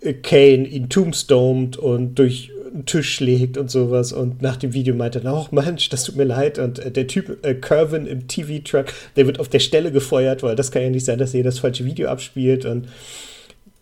äh, 0.00 0.14
Kane 0.14 0.66
ihn 0.66 0.88
tombstomt 0.88 1.76
und 1.76 2.14
durch 2.18 2.50
einen 2.74 2.86
Tisch 2.86 3.14
schlägt 3.14 3.56
und 3.56 3.70
sowas. 3.70 4.12
Und 4.12 4.42
nach 4.42 4.56
dem 4.56 4.74
Video 4.74 4.94
meinte 4.94 5.22
er, 5.24 5.32
oh 5.34 5.46
Mensch, 5.52 5.88
das 5.88 6.04
tut 6.04 6.16
mir 6.16 6.24
leid. 6.24 6.58
Und 6.58 6.80
äh, 6.80 6.90
der 6.90 7.06
Typ, 7.06 7.44
äh, 7.44 7.54
Curvin 7.54 8.06
im 8.06 8.28
TV-Truck, 8.28 8.86
der 9.16 9.26
wird 9.26 9.40
auf 9.40 9.48
der 9.48 9.60
Stelle 9.60 9.92
gefeuert, 9.92 10.42
weil 10.42 10.56
das 10.56 10.70
kann 10.70 10.82
ja 10.82 10.90
nicht 10.90 11.06
sein, 11.06 11.18
dass 11.18 11.32
er 11.32 11.44
das 11.44 11.60
falsche 11.60 11.84
Video 11.84 12.08
abspielt. 12.08 12.64
Und 12.64 12.88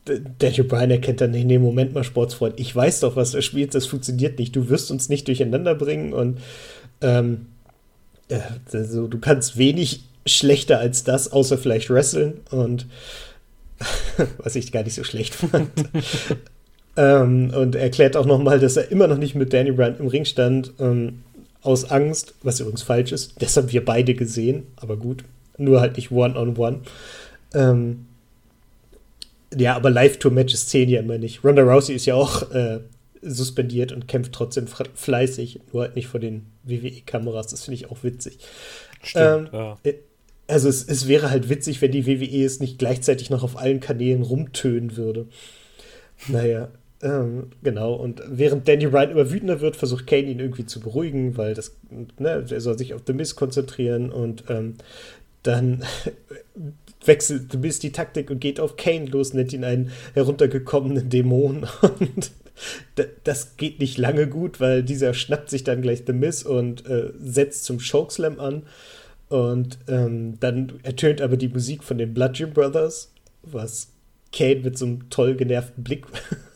D- 0.06 0.20
Daniel 0.38 0.64
Bryan 0.64 0.90
erkennt 0.90 1.20
dann, 1.20 1.30
nee, 1.30 1.44
nee, 1.44 1.58
Moment 1.58 1.94
mal, 1.94 2.04
Sportsfreund, 2.04 2.58
ich 2.60 2.74
weiß 2.74 3.00
doch, 3.00 3.16
was 3.16 3.30
du 3.32 3.40
spielst, 3.42 3.74
das 3.74 3.86
funktioniert 3.86 4.38
nicht. 4.38 4.54
Du 4.54 4.68
wirst 4.68 4.90
uns 4.90 5.08
nicht 5.08 5.26
durcheinander 5.28 5.74
bringen 5.74 6.12
und 6.12 6.38
ähm, 7.00 7.46
äh, 8.28 8.40
also, 8.72 9.06
du 9.06 9.18
kannst 9.18 9.56
wenig 9.56 10.04
schlechter 10.26 10.78
als 10.78 11.02
das, 11.04 11.32
außer 11.32 11.58
vielleicht 11.58 11.90
wresteln 11.90 12.40
und 12.50 12.86
was 14.38 14.54
ich 14.54 14.70
gar 14.70 14.82
nicht 14.84 14.94
so 14.94 15.02
schlecht 15.04 15.34
fand. 15.34 15.70
Ähm, 16.96 17.52
und 17.54 17.74
er 17.74 17.82
erklärt 17.82 18.16
auch 18.16 18.26
nochmal, 18.26 18.58
dass 18.60 18.76
er 18.76 18.90
immer 18.90 19.06
noch 19.06 19.18
nicht 19.18 19.34
mit 19.34 19.52
Danny 19.52 19.72
Bryan 19.72 19.98
im 19.98 20.06
Ring 20.08 20.24
stand, 20.24 20.72
ähm, 20.78 21.22
aus 21.62 21.90
Angst, 21.90 22.34
was 22.42 22.60
übrigens 22.60 22.82
falsch 22.82 23.12
ist. 23.12 23.40
Das 23.40 23.56
haben 23.56 23.70
wir 23.70 23.84
beide 23.84 24.14
gesehen, 24.14 24.66
aber 24.76 24.96
gut. 24.96 25.24
Nur 25.58 25.80
halt 25.80 25.96
nicht 25.96 26.10
one-on-one. 26.10 26.80
Ähm, 27.54 28.06
ja, 29.56 29.76
aber 29.76 29.90
Live-Tour-Matches 29.90 30.68
zählen 30.68 30.88
ja 30.88 31.00
immer 31.00 31.18
nicht. 31.18 31.44
Ronda 31.44 31.62
Rousey 31.62 31.94
ist 31.94 32.06
ja 32.06 32.14
auch 32.14 32.50
äh, 32.52 32.80
suspendiert 33.20 33.92
und 33.92 34.08
kämpft 34.08 34.32
trotzdem 34.32 34.66
fleißig, 34.66 35.60
nur 35.72 35.82
halt 35.82 35.94
nicht 35.94 36.08
vor 36.08 36.20
den 36.20 36.46
WWE-Kameras. 36.64 37.48
Das 37.48 37.64
finde 37.64 37.76
ich 37.76 37.90
auch 37.90 38.02
witzig. 38.02 38.38
Stimmt, 39.02 39.24
Ähm, 39.24 39.48
ja. 39.52 39.78
äh, 39.84 39.94
Also 40.48 40.68
es, 40.68 40.82
es 40.84 41.06
wäre 41.06 41.30
halt 41.30 41.48
witzig, 41.48 41.80
wenn 41.82 41.92
die 41.92 42.06
WWE 42.06 42.44
es 42.44 42.60
nicht 42.60 42.78
gleichzeitig 42.78 43.30
noch 43.30 43.42
auf 43.44 43.56
allen 43.56 43.80
Kanälen 43.80 44.22
rumtönen 44.22 44.96
würde. 44.96 45.26
Naja, 46.26 46.68
ähm, 47.02 47.50
genau. 47.62 47.94
Und 47.94 48.22
während 48.28 48.68
Danny 48.68 48.86
Bryan 48.86 49.10
immer 49.10 49.30
wütender 49.30 49.60
wird, 49.60 49.76
versucht 49.76 50.06
Kane 50.06 50.30
ihn 50.30 50.38
irgendwie 50.38 50.66
zu 50.66 50.80
beruhigen, 50.80 51.36
weil 51.36 51.54
das, 51.54 51.76
ne, 52.18 52.44
er 52.48 52.60
soll 52.60 52.78
sich 52.78 52.94
auf 52.94 53.02
The 53.06 53.12
Miz 53.12 53.34
konzentrieren 53.34 54.10
und 54.10 54.44
ähm, 54.48 54.76
dann 55.42 55.82
wechselt 57.04 57.50
The 57.50 57.58
Miz 57.58 57.80
die 57.80 57.92
Taktik 57.92 58.30
und 58.30 58.40
geht 58.40 58.60
auf 58.60 58.76
Kane 58.76 59.06
los, 59.06 59.34
nennt 59.34 59.52
ihn 59.52 59.64
einen 59.64 59.90
heruntergekommenen 60.14 61.08
Dämon 61.08 61.66
und 61.82 62.30
das 63.24 63.56
geht 63.56 63.80
nicht 63.80 63.98
lange 63.98 64.28
gut, 64.28 64.60
weil 64.60 64.82
dieser 64.82 65.14
schnappt 65.14 65.50
sich 65.50 65.64
dann 65.64 65.82
gleich 65.82 66.04
The 66.06 66.12
Miz 66.12 66.42
und 66.42 66.86
äh, 66.86 67.10
setzt 67.18 67.64
zum 67.64 67.78
Chokeslam 67.78 68.38
an. 68.38 68.62
Und 69.28 69.78
ähm, 69.88 70.38
dann 70.40 70.74
ertönt 70.82 71.22
aber 71.22 71.38
die 71.38 71.48
Musik 71.48 71.82
von 71.82 71.96
den 71.96 72.12
Bludgeon 72.12 72.52
Brothers, 72.52 73.12
was 73.42 73.91
Kane 74.32 74.60
mit 74.60 74.78
so 74.78 74.86
einem 74.86 75.10
toll 75.10 75.34
genervten 75.34 75.84
Blick 75.84 76.06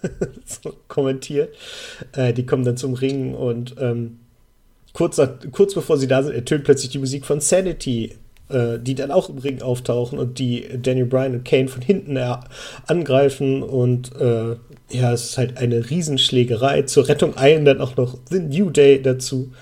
so 0.44 0.74
kommentiert. 0.88 1.54
Äh, 2.12 2.32
die 2.32 2.46
kommen 2.46 2.64
dann 2.64 2.76
zum 2.76 2.94
Ring 2.94 3.34
und 3.34 3.76
ähm, 3.78 4.18
kurz, 4.92 5.20
kurz 5.52 5.74
bevor 5.74 5.98
sie 5.98 6.08
da 6.08 6.22
sind, 6.22 6.34
ertönt 6.34 6.64
plötzlich 6.64 6.90
die 6.90 6.98
Musik 6.98 7.26
von 7.26 7.40
Sanity, 7.40 8.14
äh, 8.48 8.78
die 8.78 8.94
dann 8.94 9.10
auch 9.10 9.28
im 9.28 9.38
Ring 9.38 9.62
auftauchen 9.62 10.18
und 10.18 10.38
die 10.38 10.66
Daniel 10.80 11.06
Bryan 11.06 11.34
und 11.34 11.44
Kane 11.44 11.68
von 11.68 11.82
hinten 11.82 12.16
er 12.16 12.44
angreifen 12.86 13.62
und 13.62 14.14
äh, 14.16 14.56
ja, 14.90 15.12
es 15.12 15.30
ist 15.30 15.38
halt 15.38 15.58
eine 15.58 15.90
Riesenschlägerei. 15.90 16.82
Zur 16.82 17.08
Rettung 17.08 17.36
eilen 17.36 17.64
dann 17.64 17.80
auch 17.80 17.96
noch 17.96 18.18
The 18.30 18.38
New 18.38 18.70
Day 18.70 19.02
dazu. 19.02 19.52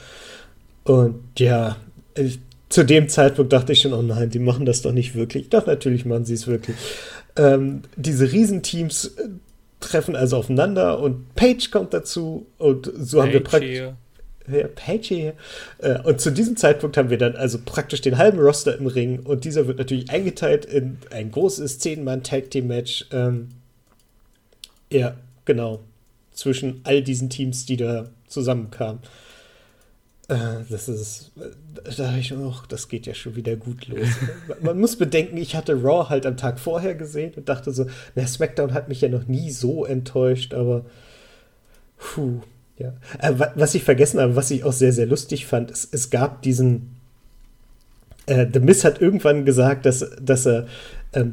Und 0.85 1.17
ja, 1.39 1.77
ich, 2.15 2.41
zu 2.69 2.85
dem 2.85 3.09
Zeitpunkt 3.09 3.53
dachte 3.53 3.73
ich 3.73 3.81
schon, 3.81 3.95
oh 3.95 4.03
nein, 4.03 4.31
die 4.31 4.39
machen 4.39 4.67
das 4.67 4.83
doch 4.83 4.93
nicht 4.93 5.15
wirklich. 5.15 5.49
Doch, 5.49 5.67
natürlich 5.67 6.05
machen 6.05 6.25
sie 6.27 6.35
es 6.35 6.47
wirklich. 6.47 6.77
Ähm, 7.37 7.83
diese 7.97 8.31
Riesenteams 8.31 9.07
äh, 9.07 9.29
treffen 9.81 10.17
also 10.17 10.37
aufeinander 10.37 11.01
und 11.01 11.35
Page 11.35 11.71
kommt 11.71 11.93
dazu 11.93 12.47
und 12.59 12.91
so 12.97 13.23
haben 13.23 13.33
wir 13.33 13.43
Page 13.43 13.51
praktisch. 13.51 13.83
Ja, 14.47 14.69
Page 14.69 15.09
hier. 15.09 15.35
Äh, 15.79 16.01
Und 16.01 16.21
zu 16.21 16.31
diesem 16.31 16.57
Zeitpunkt 16.57 16.97
haben 16.97 17.09
wir 17.09 17.19
dann 17.19 17.35
also 17.35 17.59
praktisch 17.65 18.03
den 18.03 18.19
halben 18.19 18.39
Roster 18.39 18.77
im 18.77 18.87
Ring 18.87 19.21
und 19.21 19.45
dieser 19.45 19.67
wird 19.67 19.79
natürlich 19.79 20.11
eingeteilt 20.11 20.67
in 20.67 20.99
ein 21.11 21.31
großes 21.31 21.81
10-Mann-Tag-Team-Match. 21.81 23.07
Ähm, 23.11 23.49
ja, 24.93 25.17
genau. 25.45 25.81
Zwischen 26.33 26.81
all 26.85 27.03
diesen 27.03 27.31
Teams, 27.31 27.65
die 27.65 27.77
da 27.77 28.11
zusammenkamen. 28.27 29.01
Äh, 30.29 30.65
das 30.71 30.89
ist, 30.89 31.33
da 31.37 31.93
dachte 32.05 32.19
ich 32.19 32.33
auch, 32.33 32.65
das 32.67 32.89
geht 32.89 33.07
ja 33.07 33.15
schon 33.15 33.37
wieder 33.37 33.57
gut 33.57 33.89
los. 33.89 34.09
Man 34.63 34.81
muss 34.81 34.97
bedenken, 34.97 35.37
ich 35.37 35.55
hatte 35.55 35.75
Raw 35.75 36.09
halt 36.09 36.25
am 36.25 36.37
Tag 36.39 36.59
vorher 36.59 36.95
gesehen 36.95 37.35
und 37.37 37.49
dachte 37.49 37.73
so, 37.73 37.87
na, 38.15 38.27
SmackDown 38.27 38.73
hat 38.73 38.89
mich 38.89 39.03
ja 39.03 39.09
noch 39.11 39.27
nie 39.27 39.51
so 39.51 39.85
enttäuscht, 39.85 40.55
aber 40.55 40.87
puh, 41.99 42.41
ja. 42.79 42.95
Äh, 43.19 43.39
wa- 43.39 43.53
was 43.55 43.75
ich 43.75 43.85
vergessen 43.85 44.19
habe, 44.19 44.35
was 44.35 44.51
ich 44.51 44.65
auch 44.65 44.73
sehr, 44.73 44.93
sehr 44.93 45.07
lustig 45.07 45.45
fand, 45.47 45.71
es, 45.71 45.87
es 45.91 46.09
gab 46.11 46.41
diesen 46.43 46.97
äh, 48.27 48.47
The 48.51 48.61
Miz 48.61 48.85
hat 48.85 49.03
irgendwann 49.03 49.45
gesagt, 49.45 49.85
dass, 49.85 50.05
dass 50.23 50.47
er 50.47 50.67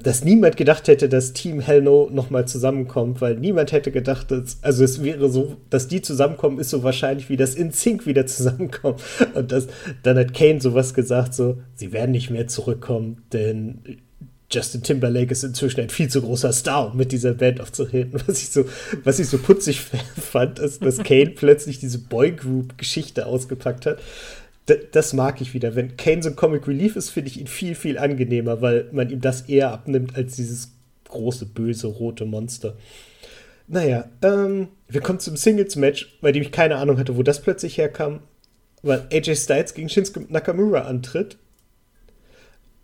dass 0.04 0.24
niemand 0.24 0.58
gedacht 0.58 0.88
hätte, 0.88 1.10
dass 1.10 1.34
Team 1.34 1.60
Hell 1.60 1.82
No 1.82 2.10
nochmal 2.12 2.48
zusammenkommt, 2.48 3.20
weil 3.22 3.36
niemand 3.36 3.72
hätte 3.72 3.92
gedacht, 3.92 4.30
dass, 4.30 4.60
also 4.62 4.84
es 4.84 5.04
wäre 5.04 5.30
so, 5.30 5.58
dass 5.70 5.88
die 5.88 6.02
zusammenkommen, 6.02 6.60
ist 6.60 6.70
so 6.70 6.84
wahrscheinlich 6.84 7.30
wie 7.30 7.38
das 7.38 7.56
In 7.56 7.72
Sync 7.72 8.06
wieder 8.06 8.26
zusammenkommt. 8.28 9.02
Und 9.34 9.52
das, 9.52 9.68
dann 10.04 10.18
hat 10.18 10.34
Kane 10.34 10.62
sowas 10.62 10.94
gesagt, 10.94 11.34
so, 11.34 11.58
sie 11.76 11.92
werden 11.92 12.12
nicht 12.12 12.30
mehr 12.30 12.48
zurückkommen, 12.48 13.24
denn 13.34 13.80
Justin 14.52 14.84
Timberlake 14.84 15.32
ist 15.32 15.44
inzwischen 15.44 15.80
ein 15.80 15.90
viel 15.90 16.10
zu 16.10 16.22
großer 16.22 16.52
Star, 16.52 16.92
um 16.92 16.98
mit 16.98 17.12
dieser 17.12 17.34
Band 17.34 17.62
aufzutreten. 17.62 18.22
Was 18.28 18.42
ich 18.42 18.50
so, 18.50 18.66
was 19.04 19.20
ich 19.20 19.28
so 19.28 19.38
putzig 19.38 19.82
fand, 20.22 20.60
ist, 20.60 20.84
dass 20.84 20.98
Kane 20.98 21.32
plötzlich 21.32 21.80
diese 21.80 22.00
Boygroup-Geschichte 22.00 23.26
ausgepackt 23.26 23.86
hat. 23.86 24.00
Das 24.66 25.14
mag 25.14 25.41
ich 25.41 25.53
wieder. 25.53 25.76
Wenn 25.76 25.97
Kane 25.97 26.22
so 26.22 26.30
ein 26.30 26.36
Comic 26.36 26.68
Relief 26.68 26.95
ist, 26.95 27.09
finde 27.09 27.30
ich 27.30 27.39
ihn 27.39 27.47
viel, 27.47 27.76
viel 27.76 27.97
angenehmer, 27.97 28.62
weil 28.62 28.88
man 28.91 29.09
ihm 29.09 29.20
das 29.20 29.41
eher 29.49 29.72
abnimmt 29.72 30.16
als 30.16 30.36
dieses 30.36 30.72
große, 31.05 31.47
böse, 31.47 31.88
rote 31.88 32.26
Monster. 32.26 32.78
Naja, 33.68 34.05
ähm, 34.22 34.70
wir 34.88 35.01
kommen 35.01 35.20
zum 35.20 35.36
Singles-Match, 35.36 36.20
bei 36.22 36.32
dem 36.32 36.41
ich 36.41 36.51
keine 36.51 36.76
Ahnung 36.78 36.97
hatte, 36.97 37.18
wo 37.18 37.24
das 37.24 37.41
plötzlich 37.41 37.78
herkam, 37.78 38.20
weil 38.84 39.07
AJ 39.12 39.36
Styles 39.36 39.74
gegen 39.74 39.89
Shinsuke 39.89 40.26
Nakamura 40.32 40.82
antritt. 40.82 41.38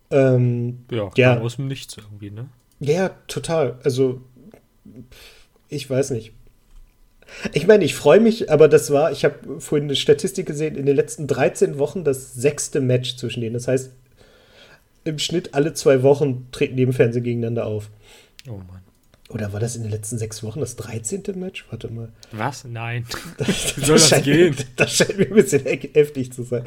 Ähm, 0.09 0.85
Ja, 0.89 0.97
Ja. 1.15 1.35
ja. 1.35 1.39
aus 1.39 1.57
dem 1.57 1.67
Nichts 1.67 1.95
irgendwie, 1.97 2.31
ne? 2.31 2.49
ja, 2.79 3.09
total. 3.27 3.79
Also 3.83 4.21
ich 5.69 5.89
weiß 5.89 6.11
nicht. 6.11 6.33
Ich 7.53 7.67
meine, 7.67 7.83
ich 7.83 7.93
freue 7.95 8.19
mich, 8.19 8.51
aber 8.51 8.67
das 8.67 8.91
war, 8.91 9.11
ich 9.11 9.23
habe 9.25 9.59
vorhin 9.59 9.85
eine 9.87 9.95
Statistik 9.95 10.45
gesehen, 10.45 10.75
in 10.75 10.85
den 10.85 10.95
letzten 10.95 11.27
13 11.27 11.77
Wochen 11.77 12.03
das 12.03 12.33
sechste 12.33 12.79
Match 12.81 13.17
zwischen 13.17 13.41
denen. 13.41 13.53
Das 13.53 13.67
heißt, 13.67 13.91
im 15.03 15.19
Schnitt 15.19 15.53
alle 15.53 15.73
zwei 15.73 16.03
Wochen 16.03 16.47
treten 16.51 16.75
die 16.77 16.83
im 16.83 16.93
Fernsehen 16.93 17.23
gegeneinander 17.23 17.65
auf. 17.65 17.89
Oh 18.47 18.53
Mann. 18.57 18.81
Oder 19.29 19.51
war 19.51 19.59
das 19.59 19.75
in 19.75 19.81
den 19.83 19.91
letzten 19.91 20.17
sechs 20.17 20.41
Wochen 20.41 20.61
das 20.61 20.77
13. 20.77 21.21
Match? 21.35 21.65
Warte 21.69 21.89
mal. 21.91 22.09
Was? 22.31 22.63
Nein. 22.63 23.05
Das, 23.37 23.75
Wie 23.77 23.81
soll 23.85 23.95
das 23.97 24.07
scheint, 24.09 24.23
gehen? 24.23 24.55
Das 24.77 24.93
scheint 24.93 25.17
mir 25.17 25.25
ein 25.27 25.33
bisschen 25.33 25.65
he- 25.65 25.89
heftig 25.93 26.31
zu 26.31 26.43
sein. 26.43 26.63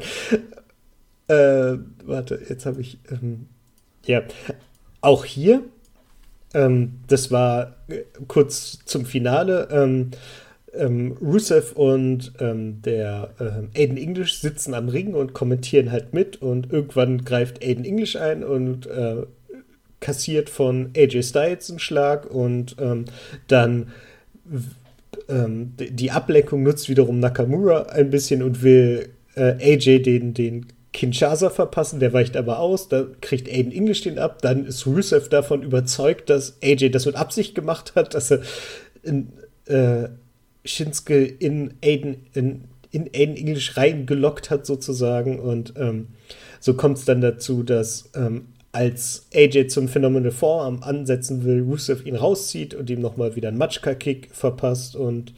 Äh, 1.27 1.77
warte, 2.05 2.39
jetzt 2.49 2.65
habe 2.65 2.81
ich. 2.81 2.99
Ähm, 3.09 3.47
ja, 4.05 4.21
auch 5.01 5.25
hier, 5.25 5.63
ähm, 6.53 6.99
das 7.07 7.31
war 7.31 7.77
äh, 7.87 8.01
kurz 8.27 8.79
zum 8.85 9.05
Finale. 9.05 9.67
Ähm, 9.71 10.11
ähm, 10.73 11.17
Rusev 11.21 11.73
und 11.73 12.33
ähm, 12.39 12.81
der 12.81 13.31
ähm, 13.39 13.69
Aiden 13.75 13.97
English 13.97 14.39
sitzen 14.39 14.73
am 14.73 14.89
Ring 14.89 15.13
und 15.13 15.33
kommentieren 15.33 15.91
halt 15.91 16.13
mit 16.13 16.41
und 16.41 16.71
irgendwann 16.71 17.23
greift 17.23 17.63
Aiden 17.63 17.85
English 17.85 18.15
ein 18.15 18.43
und 18.43 18.87
äh, 18.87 19.23
kassiert 19.99 20.49
von 20.49 20.91
AJ 20.95 21.23
Styles 21.23 21.69
einen 21.69 21.79
Schlag 21.79 22.29
und 22.29 22.75
ähm, 22.79 23.05
dann 23.47 23.91
ähm, 25.29 25.73
die 25.77 26.11
Ablenkung 26.11 26.63
nutzt 26.63 26.89
wiederum 26.89 27.19
Nakamura 27.19 27.83
ein 27.83 28.09
bisschen 28.09 28.41
und 28.41 28.63
will 28.63 29.09
äh, 29.35 29.55
AJ 29.61 29.99
den, 30.03 30.33
den 30.33 30.67
Kinshasa 30.93 31.49
verpassen, 31.49 31.99
der 31.99 32.11
weicht 32.11 32.35
aber 32.35 32.59
aus, 32.59 32.89
da 32.89 33.05
kriegt 33.21 33.47
Aiden 33.47 33.71
English 33.71 34.01
den 34.01 34.19
ab, 34.19 34.41
dann 34.41 34.65
ist 34.65 34.85
Rusev 34.85 35.29
davon 35.29 35.63
überzeugt, 35.63 36.29
dass 36.29 36.57
AJ 36.61 36.89
das 36.89 37.05
mit 37.05 37.15
Absicht 37.15 37.55
gemacht 37.55 37.93
hat, 37.95 38.13
dass 38.13 38.31
er 38.31 38.41
in, 39.03 39.31
äh, 39.67 40.09
Shinsuke 40.65 41.23
in 41.25 41.73
Aiden, 41.83 42.27
in, 42.33 42.65
in 42.91 43.09
Aiden 43.13 43.35
English 43.35 43.77
reingelockt 43.77 44.49
hat 44.49 44.65
sozusagen 44.65 45.39
und 45.39 45.73
ähm, 45.77 46.07
so 46.59 46.75
kommt 46.75 46.97
es 46.97 47.05
dann 47.05 47.21
dazu, 47.21 47.63
dass 47.63 48.09
ähm, 48.15 48.47
als 48.71 49.27
AJ 49.33 49.67
zum 49.67 49.87
Phenomenal 49.87 50.31
Forearm 50.31 50.81
ansetzen 50.81 51.43
will, 51.43 51.61
Rusev 51.61 52.05
ihn 52.05 52.15
rauszieht 52.15 52.73
und 52.73 52.89
ihm 52.89 53.01
nochmal 53.01 53.35
wieder 53.35 53.49
einen 53.49 53.57
Matschka-Kick 53.57 54.29
verpasst 54.31 54.95
und 54.95 55.33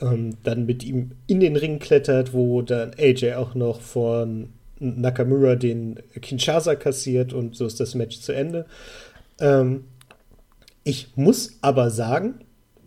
ähm, 0.00 0.36
dann 0.42 0.66
mit 0.66 0.84
ihm 0.84 1.12
in 1.26 1.40
den 1.40 1.56
Ring 1.56 1.78
klettert, 1.78 2.34
wo 2.34 2.62
dann 2.62 2.92
AJ 2.98 3.34
auch 3.34 3.54
noch 3.54 3.80
von 3.80 4.50
Nakamura 4.80 5.54
den 5.54 6.00
Kinshasa 6.20 6.74
kassiert 6.74 7.32
und 7.32 7.56
so 7.56 7.66
ist 7.66 7.80
das 7.80 7.94
Match 7.94 8.20
zu 8.20 8.32
Ende. 8.32 8.66
Ähm, 9.40 9.84
ich 10.82 11.08
muss 11.16 11.58
aber 11.62 11.90
sagen, 11.90 12.43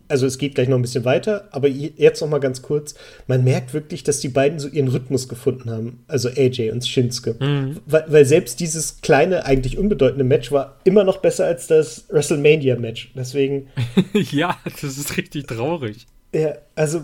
also 0.08 0.26
es 0.26 0.38
geht 0.38 0.54
gleich 0.54 0.68
noch 0.68 0.76
ein 0.76 0.82
bisschen 0.82 1.04
weiter, 1.04 1.48
aber 1.52 1.68
je- 1.68 1.92
jetzt 1.96 2.20
noch 2.20 2.28
mal 2.28 2.38
ganz 2.38 2.62
kurz, 2.62 2.94
man 3.26 3.44
merkt 3.44 3.74
wirklich, 3.74 4.02
dass 4.02 4.20
die 4.20 4.28
beiden 4.28 4.58
so 4.58 4.68
ihren 4.68 4.88
Rhythmus 4.88 5.28
gefunden 5.28 5.70
haben, 5.70 6.00
also 6.08 6.28
AJ 6.28 6.70
und 6.70 6.86
Shinsuke. 6.86 7.36
Weil, 7.86 8.04
weil 8.08 8.24
selbst 8.24 8.60
dieses 8.60 9.00
kleine, 9.02 9.44
eigentlich 9.44 9.78
unbedeutende 9.78 10.24
Match 10.24 10.50
war 10.52 10.76
immer 10.84 11.04
noch 11.04 11.18
besser 11.18 11.46
als 11.46 11.66
das 11.66 12.04
WrestleMania-Match. 12.10 13.12
Deswegen, 13.14 13.68
ja, 14.12 14.56
das 14.80 14.98
ist 14.98 15.16
richtig 15.16 15.46
traurig. 15.46 16.06
ja, 16.34 16.54
also 16.74 17.00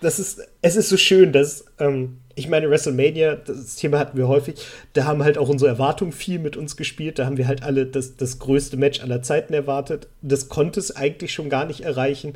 das 0.00 0.18
ist, 0.18 0.40
es 0.62 0.76
ist 0.76 0.88
so 0.88 0.96
schön, 0.96 1.32
dass, 1.32 1.64
ähm, 1.78 2.18
ich 2.38 2.48
meine, 2.48 2.70
WrestleMania, 2.70 3.36
das 3.36 3.76
Thema 3.76 3.98
hatten 3.98 4.16
wir 4.16 4.28
häufig, 4.28 4.54
da 4.92 5.04
haben 5.04 5.22
halt 5.22 5.38
auch 5.38 5.48
unsere 5.48 5.70
Erwartungen 5.70 6.12
viel 6.12 6.38
mit 6.38 6.56
uns 6.56 6.76
gespielt, 6.76 7.18
da 7.18 7.26
haben 7.26 7.36
wir 7.36 7.48
halt 7.48 7.62
alle 7.62 7.86
das, 7.86 8.16
das 8.16 8.38
größte 8.38 8.76
Match 8.76 9.00
aller 9.00 9.22
Zeiten 9.22 9.52
erwartet. 9.54 10.08
Das 10.22 10.48
konnte 10.48 10.80
es 10.80 10.94
eigentlich 10.94 11.32
schon 11.32 11.48
gar 11.50 11.66
nicht 11.66 11.80
erreichen. 11.80 12.34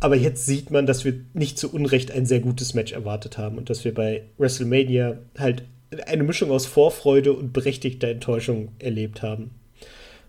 Aber 0.00 0.16
jetzt 0.16 0.44
sieht 0.46 0.70
man, 0.70 0.86
dass 0.86 1.04
wir 1.04 1.14
nicht 1.32 1.58
zu 1.58 1.72
Unrecht 1.72 2.10
ein 2.10 2.26
sehr 2.26 2.40
gutes 2.40 2.74
Match 2.74 2.92
erwartet 2.92 3.38
haben 3.38 3.56
und 3.58 3.70
dass 3.70 3.84
wir 3.84 3.94
bei 3.94 4.24
WrestleMania 4.38 5.18
halt 5.38 5.62
eine 6.06 6.24
Mischung 6.24 6.50
aus 6.50 6.66
Vorfreude 6.66 7.32
und 7.32 7.52
berechtigter 7.52 8.08
Enttäuschung 8.08 8.72
erlebt 8.78 9.22
haben. 9.22 9.52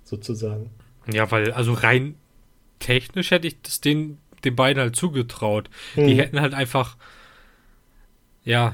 Sozusagen. 0.03 0.69
Ja, 1.11 1.29
weil, 1.31 1.51
also 1.51 1.73
rein 1.73 2.15
technisch 2.79 3.31
hätte 3.31 3.47
ich 3.47 3.61
das 3.61 3.81
den, 3.81 4.17
den 4.43 4.55
beiden 4.55 4.81
halt 4.81 4.95
zugetraut. 4.95 5.69
Die 5.95 6.01
Mhm. 6.13 6.19
hätten 6.19 6.41
halt 6.41 6.53
einfach, 6.53 6.97
ja, 8.45 8.73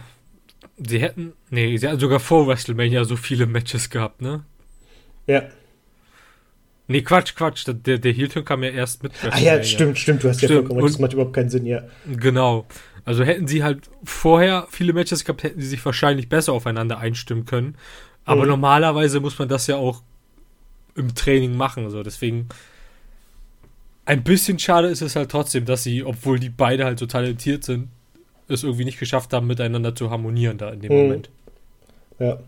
sie 0.77 0.99
hätten, 0.99 1.33
nee, 1.49 1.75
sie 1.77 1.87
hatten 1.87 1.99
sogar 1.99 2.19
vor 2.19 2.47
WrestleMania 2.47 3.03
so 3.05 3.15
viele 3.15 3.45
Matches 3.47 3.89
gehabt, 3.89 4.21
ne? 4.21 4.43
Ja. 5.27 5.43
Nee, 6.87 7.01
Quatsch, 7.03 7.35
Quatsch, 7.35 7.65
der, 7.67 7.97
der 7.99 8.11
Heel-Turn 8.11 8.43
kam 8.43 8.63
ja 8.63 8.69
erst 8.69 9.01
mit 9.01 9.13
Ah 9.29 9.39
ja, 9.39 9.63
stimmt, 9.63 9.97
stimmt, 9.97 10.23
du 10.23 10.29
hast 10.29 10.41
ja 10.41 10.47
Stimmt, 10.49 10.67
vollkommen 10.67 10.81
recht, 10.83 10.95
das 10.95 10.99
macht 10.99 11.13
überhaupt 11.13 11.33
keinen 11.33 11.49
Sinn, 11.49 11.65
ja. 11.65 11.83
Genau. 12.05 12.65
Also 13.05 13.23
hätten 13.23 13.47
sie 13.47 13.63
halt 13.63 13.89
vorher 14.03 14.67
viele 14.69 14.93
Matches 14.93 15.23
gehabt, 15.23 15.43
hätten 15.43 15.61
sie 15.61 15.67
sich 15.67 15.83
wahrscheinlich 15.85 16.27
besser 16.29 16.53
aufeinander 16.53 16.97
einstimmen 16.99 17.45
können. 17.45 17.75
Aber 18.25 18.43
Mhm. 18.43 18.49
normalerweise 18.49 19.19
muss 19.21 19.39
man 19.39 19.47
das 19.47 19.67
ja 19.67 19.77
auch 19.77 20.03
im 20.95 21.15
Training 21.15 21.55
machen. 21.55 21.89
So. 21.89 22.03
Deswegen 22.03 22.49
ein 24.05 24.23
bisschen 24.23 24.59
schade 24.59 24.89
ist 24.89 25.01
es 25.01 25.15
halt 25.15 25.31
trotzdem, 25.31 25.65
dass 25.65 25.83
sie, 25.83 26.03
obwohl 26.03 26.39
die 26.39 26.49
beide 26.49 26.85
halt 26.85 26.99
so 26.99 27.05
talentiert 27.05 27.63
sind, 27.63 27.87
es 28.51 28.63
irgendwie 28.63 28.85
nicht 28.85 28.99
geschafft 28.99 29.33
haben, 29.33 29.47
miteinander 29.47 29.95
zu 29.95 30.09
harmonieren 30.09 30.57
da 30.57 30.69
in 30.71 30.81
dem 30.81 30.91
Mhm. 30.93 30.97
Moment. 31.01 31.29
Ja. 32.19 32.39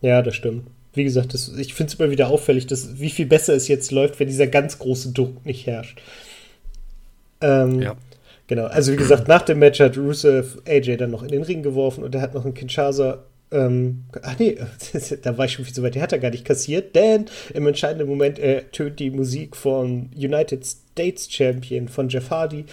Ja, 0.00 0.22
das 0.22 0.34
stimmt. 0.34 0.66
Wie 0.94 1.04
gesagt, 1.04 1.32
das, 1.32 1.48
ich 1.56 1.74
finde 1.74 1.92
es 1.92 1.98
immer 1.98 2.10
wieder 2.10 2.28
auffällig, 2.28 2.66
dass, 2.66 3.00
wie 3.00 3.08
viel 3.10 3.26
besser 3.26 3.54
es 3.54 3.68
jetzt 3.68 3.90
läuft, 3.92 4.18
wenn 4.20 4.28
dieser 4.28 4.46
ganz 4.48 4.78
große 4.78 5.12
Druck 5.12 5.44
nicht 5.46 5.66
herrscht. 5.66 6.00
Ähm, 7.40 7.80
Ja. 7.80 7.96
Genau, 8.48 8.64
also 8.66 8.92
wie 8.92 8.96
gesagt, 8.96 9.28
nach 9.28 9.42
dem 9.42 9.60
Match 9.60 9.80
hat 9.80 9.96
Rusev 9.96 10.58
AJ 10.66 10.96
dann 10.98 11.10
noch 11.10 11.22
in 11.22 11.28
den 11.30 11.42
Ring 11.42 11.62
geworfen 11.62 12.04
und 12.04 12.14
er 12.14 12.20
hat 12.20 12.34
noch 12.34 12.44
einen 12.44 12.52
Kinshasa. 12.54 13.22
Ähm, 13.50 14.04
ach 14.22 14.38
nee, 14.38 14.58
da 15.22 15.38
war 15.38 15.44
ich 15.46 15.52
schon 15.52 15.64
viel 15.64 15.72
zu 15.74 15.82
weit. 15.82 15.94
Der 15.94 16.02
hat 16.02 16.12
er 16.12 16.18
gar 16.18 16.30
nicht 16.30 16.44
kassiert, 16.44 16.94
denn 16.94 17.26
im 17.54 17.66
entscheidenden 17.66 18.08
Moment 18.08 18.38
ertönt 18.38 18.98
die 18.98 19.10
Musik 19.10 19.56
von 19.56 20.10
United 20.14 20.66
States 20.66 21.32
Champion 21.32 21.88
von 21.88 22.08
Jeff 22.08 22.28
Hardy. 22.30 22.64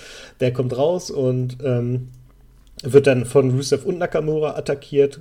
Der 0.42 0.52
kommt 0.52 0.76
raus 0.76 1.12
und 1.12 1.58
ähm, 1.64 2.10
wird 2.84 3.08
dann 3.08 3.26
von 3.26 3.52
Rusev 3.52 3.86
und 3.86 3.98
Nakamura 3.98 4.56
attackiert. 4.56 5.20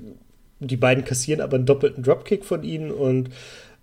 Die 0.60 0.76
beiden 0.76 1.04
kassieren 1.04 1.40
aber 1.40 1.56
einen 1.56 1.66
doppelten 1.66 2.02
Dropkick 2.02 2.44
von 2.44 2.62
ihnen 2.62 2.90
und 2.90 3.30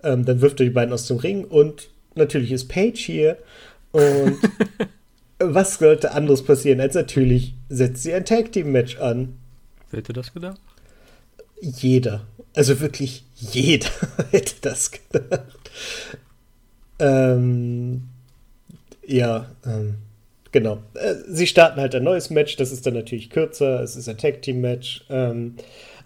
ähm, 0.02 0.24
dann 0.24 0.40
wirft 0.40 0.60
er 0.60 0.66
die 0.66 0.72
beiden 0.72 0.92
aus 0.92 1.06
dem 1.06 1.18
Ring 1.18 1.44
und 1.44 1.88
natürlich 2.14 2.52
ist 2.52 2.68
Paige 2.68 2.98
hier 2.98 3.38
und 3.92 4.38
was 5.38 5.78
sollte 5.78 6.12
anderes 6.12 6.42
passieren 6.42 6.80
als 6.80 6.94
natürlich 6.94 7.54
setzt 7.68 8.02
sie 8.02 8.14
ein 8.14 8.24
Tag 8.24 8.52
Team 8.52 8.72
Match 8.72 8.98
an. 8.98 9.36
Wer 9.90 9.98
hätte 9.98 10.12
das 10.12 10.32
gedacht? 10.32 10.60
Jeder, 11.60 12.26
also 12.54 12.80
wirklich 12.80 13.24
jeder 13.34 13.88
hätte 14.30 14.54
das 14.60 14.90
gedacht. 14.90 15.70
Ähm, 16.98 18.08
ja, 19.06 19.46
ähm, 19.64 19.96
genau. 20.56 20.78
Äh, 20.94 21.16
sie 21.28 21.46
starten 21.46 21.78
halt 21.80 21.94
ein 21.94 22.02
neues 22.02 22.30
Match, 22.30 22.56
das 22.56 22.72
ist 22.72 22.86
dann 22.86 22.94
natürlich 22.94 23.28
kürzer, 23.28 23.82
es 23.82 23.94
ist 23.94 24.08
ein 24.08 24.16
Tag 24.16 24.40
Team 24.40 24.62
Match. 24.62 25.04
Ähm, 25.10 25.56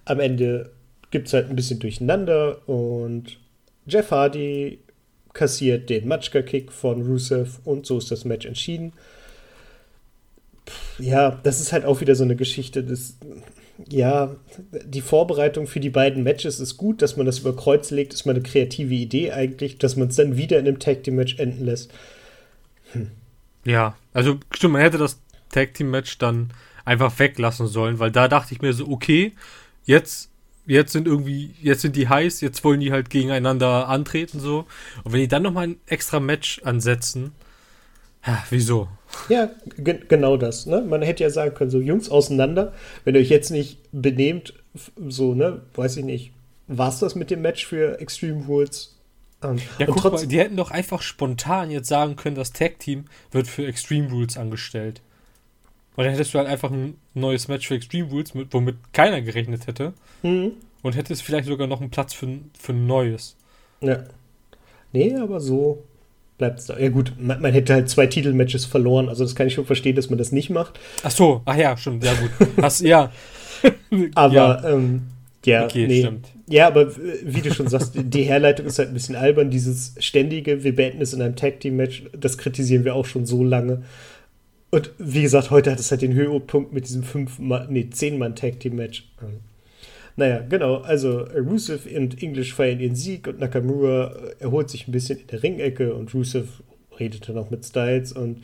am 0.04 0.18
Ende 0.18 0.70
gibt 1.12 1.28
es 1.28 1.34
halt 1.34 1.48
ein 1.48 1.54
bisschen 1.54 1.78
Durcheinander 1.78 2.68
und 2.68 3.38
Jeff 3.86 4.10
Hardy 4.10 4.80
kassiert 5.34 5.88
den 5.88 6.08
Matschka-Kick 6.08 6.72
von 6.72 7.02
Rusev 7.02 7.60
und 7.64 7.86
so 7.86 7.98
ist 7.98 8.10
das 8.10 8.24
Match 8.24 8.44
entschieden. 8.44 8.92
Ja, 10.98 11.38
das 11.44 11.60
ist 11.60 11.72
halt 11.72 11.84
auch 11.84 12.00
wieder 12.00 12.16
so 12.16 12.24
eine 12.24 12.34
Geschichte 12.34 12.82
des, 12.82 13.18
ja, 13.88 14.34
die 14.84 15.00
Vorbereitung 15.00 15.68
für 15.68 15.78
die 15.78 15.90
beiden 15.90 16.24
Matches 16.24 16.58
ist 16.58 16.76
gut, 16.76 17.02
dass 17.02 17.16
man 17.16 17.26
das 17.26 17.38
über 17.38 17.54
Kreuz 17.54 17.92
legt, 17.92 18.14
ist 18.14 18.26
mal 18.26 18.32
eine 18.32 18.42
kreative 18.42 18.94
Idee 18.94 19.30
eigentlich, 19.30 19.78
dass 19.78 19.94
man 19.94 20.08
es 20.08 20.16
dann 20.16 20.36
wieder 20.36 20.58
in 20.58 20.66
einem 20.66 20.80
Tag 20.80 21.04
Team 21.04 21.14
Match 21.14 21.38
enden 21.38 21.64
lässt. 21.64 21.92
Ja, 23.64 23.94
also 24.12 24.38
stimmt, 24.52 24.74
man 24.74 24.82
hätte 24.82 24.98
das 24.98 25.20
Tag 25.50 25.74
Team 25.74 25.90
Match 25.90 26.18
dann 26.18 26.52
einfach 26.84 27.18
weglassen 27.18 27.66
sollen, 27.66 27.98
weil 27.98 28.10
da 28.10 28.28
dachte 28.28 28.54
ich 28.54 28.62
mir 28.62 28.72
so, 28.72 28.88
okay, 28.88 29.32
jetzt 29.84 30.30
jetzt 30.66 30.92
sind 30.92 31.06
irgendwie 31.06 31.54
jetzt 31.60 31.82
sind 31.82 31.96
die 31.96 32.08
heiß, 32.08 32.40
jetzt 32.40 32.62
wollen 32.64 32.80
die 32.80 32.92
halt 32.92 33.10
gegeneinander 33.10 33.88
antreten 33.88 34.40
so 34.40 34.66
und 35.04 35.12
wenn 35.12 35.20
die 35.20 35.28
dann 35.28 35.42
noch 35.42 35.52
mal 35.52 35.66
ein 35.66 35.80
extra 35.86 36.20
Match 36.20 36.60
ansetzen, 36.64 37.32
ja, 38.26 38.44
wieso? 38.50 38.88
Ja, 39.28 39.50
ge 39.76 40.00
genau 40.08 40.36
das. 40.36 40.66
Ne? 40.66 40.82
Man 40.82 41.02
hätte 41.02 41.22
ja 41.22 41.30
sagen 41.30 41.54
können, 41.54 41.70
so 41.70 41.80
Jungs 41.80 42.10
auseinander, 42.10 42.72
wenn 43.04 43.14
ihr 43.14 43.20
euch 43.20 43.30
jetzt 43.30 43.50
nicht 43.50 43.78
benehmt, 43.92 44.54
so, 45.08 45.34
ne, 45.34 45.62
weiß 45.74 45.96
ich 45.96 46.04
nicht, 46.04 46.32
war 46.68 46.90
es 46.90 47.00
das 47.00 47.14
mit 47.14 47.30
dem 47.30 47.42
Match 47.42 47.66
für 47.66 47.98
Extreme 48.00 48.44
Rules? 48.46 48.96
Ja, 49.42 49.86
und 49.86 49.96
guck 49.96 50.12
mal, 50.12 50.26
die 50.26 50.38
hätten 50.38 50.56
doch 50.56 50.70
einfach 50.70 51.00
spontan 51.02 51.70
jetzt 51.70 51.88
sagen 51.88 52.16
können, 52.16 52.36
das 52.36 52.52
Tag 52.52 52.78
Team 52.78 53.06
wird 53.32 53.46
für 53.46 53.66
Extreme 53.66 54.10
Rules 54.10 54.36
angestellt. 54.36 55.00
Weil 55.96 56.04
dann 56.06 56.14
hättest 56.14 56.34
du 56.34 56.38
halt 56.38 56.48
einfach 56.48 56.70
ein 56.70 56.98
neues 57.14 57.48
Match 57.48 57.66
für 57.68 57.74
Extreme 57.74 58.08
Rules, 58.10 58.34
mit, 58.34 58.52
womit 58.52 58.76
keiner 58.92 59.22
gerechnet 59.22 59.66
hätte. 59.66 59.92
Hm, 60.22 60.52
Und 60.82 60.96
hättest 60.96 61.22
vielleicht 61.22 61.46
sogar 61.46 61.66
noch 61.66 61.80
einen 61.80 61.90
Platz 61.90 62.12
für, 62.14 62.26
ein- 62.26 62.50
für 62.58 62.72
ein 62.72 62.86
neues. 62.86 63.36
ja. 63.80 64.04
Nee, 64.92 65.14
aber 65.14 65.38
so, 65.40 65.84
bleibt 66.36 66.58
es 66.58 66.66
da. 66.66 66.76
Ja 66.78 66.88
gut, 66.88 67.12
man, 67.16 67.40
man, 67.40 67.52
hätte 67.52 67.74
halt 67.74 67.88
zwei 67.88 68.06
Titelmatches 68.08 68.64
verloren, 68.64 69.08
also 69.08 69.22
das 69.24 69.36
kann 69.36 69.46
ich 69.46 69.54
schon 69.54 69.66
verstehen, 69.66 69.94
dass 69.94 70.10
man 70.10 70.18
das 70.18 70.32
nicht 70.32 70.50
macht. 70.50 70.80
Ach 71.04 71.10
so, 71.12 71.42
ach 71.44 71.54
ja, 71.56 71.76
stimmt, 71.76 72.02
ja 72.04 72.12
gut. 72.14 72.30
Hast, 72.62 72.80
ja. 72.80 73.12
aber, 74.16 74.34
ja. 74.34 74.64
Ähm, 74.68 75.02
ja, 75.44 75.64
okay, 75.64 75.86
nee. 75.86 76.00
stimmt. 76.00 76.26
Ja, 76.50 76.66
aber 76.66 76.94
wie 76.96 77.42
du 77.42 77.54
schon 77.54 77.68
sagst, 77.68 77.92
die 77.96 78.24
Herleitung 78.24 78.66
ist 78.66 78.78
halt 78.78 78.88
ein 78.88 78.94
bisschen 78.94 79.16
albern. 79.16 79.50
Dieses 79.50 79.94
ständige, 80.00 80.64
wir 80.64 80.74
beenden 80.74 81.00
es 81.00 81.12
in 81.12 81.22
einem 81.22 81.36
Tag-Team-Match, 81.36 82.04
das 82.18 82.38
kritisieren 82.38 82.84
wir 82.84 82.94
auch 82.96 83.06
schon 83.06 83.24
so 83.24 83.44
lange. 83.44 83.82
Und 84.70 84.90
wie 84.98 85.22
gesagt, 85.22 85.50
heute 85.50 85.70
hat 85.70 85.80
es 85.80 85.90
halt 85.90 86.02
den 86.02 86.14
Höhepunkt 86.14 86.72
mit 86.72 86.86
diesem 86.86 87.02
fünf 87.02 87.38
nee, 87.38 87.88
zehn 87.90 88.18
Mann 88.18 88.36
Tag 88.36 88.60
Team 88.60 88.76
Match. 88.76 89.08
Naja, 90.16 90.44
genau. 90.48 90.76
Also 90.78 91.20
Rusev 91.20 91.86
und 91.86 92.22
English 92.22 92.54
feiern 92.54 92.80
ihren 92.80 92.94
Sieg 92.94 93.26
und 93.26 93.40
Nakamura 93.40 94.14
erholt 94.38 94.70
sich 94.70 94.86
ein 94.86 94.92
bisschen 94.92 95.18
in 95.18 95.26
der 95.28 95.42
Ringecke 95.42 95.94
und 95.94 96.14
Rusev 96.14 96.62
redet 96.98 97.28
dann 97.28 97.38
auch 97.38 97.50
mit 97.50 97.64
Styles 97.64 98.12
und 98.12 98.42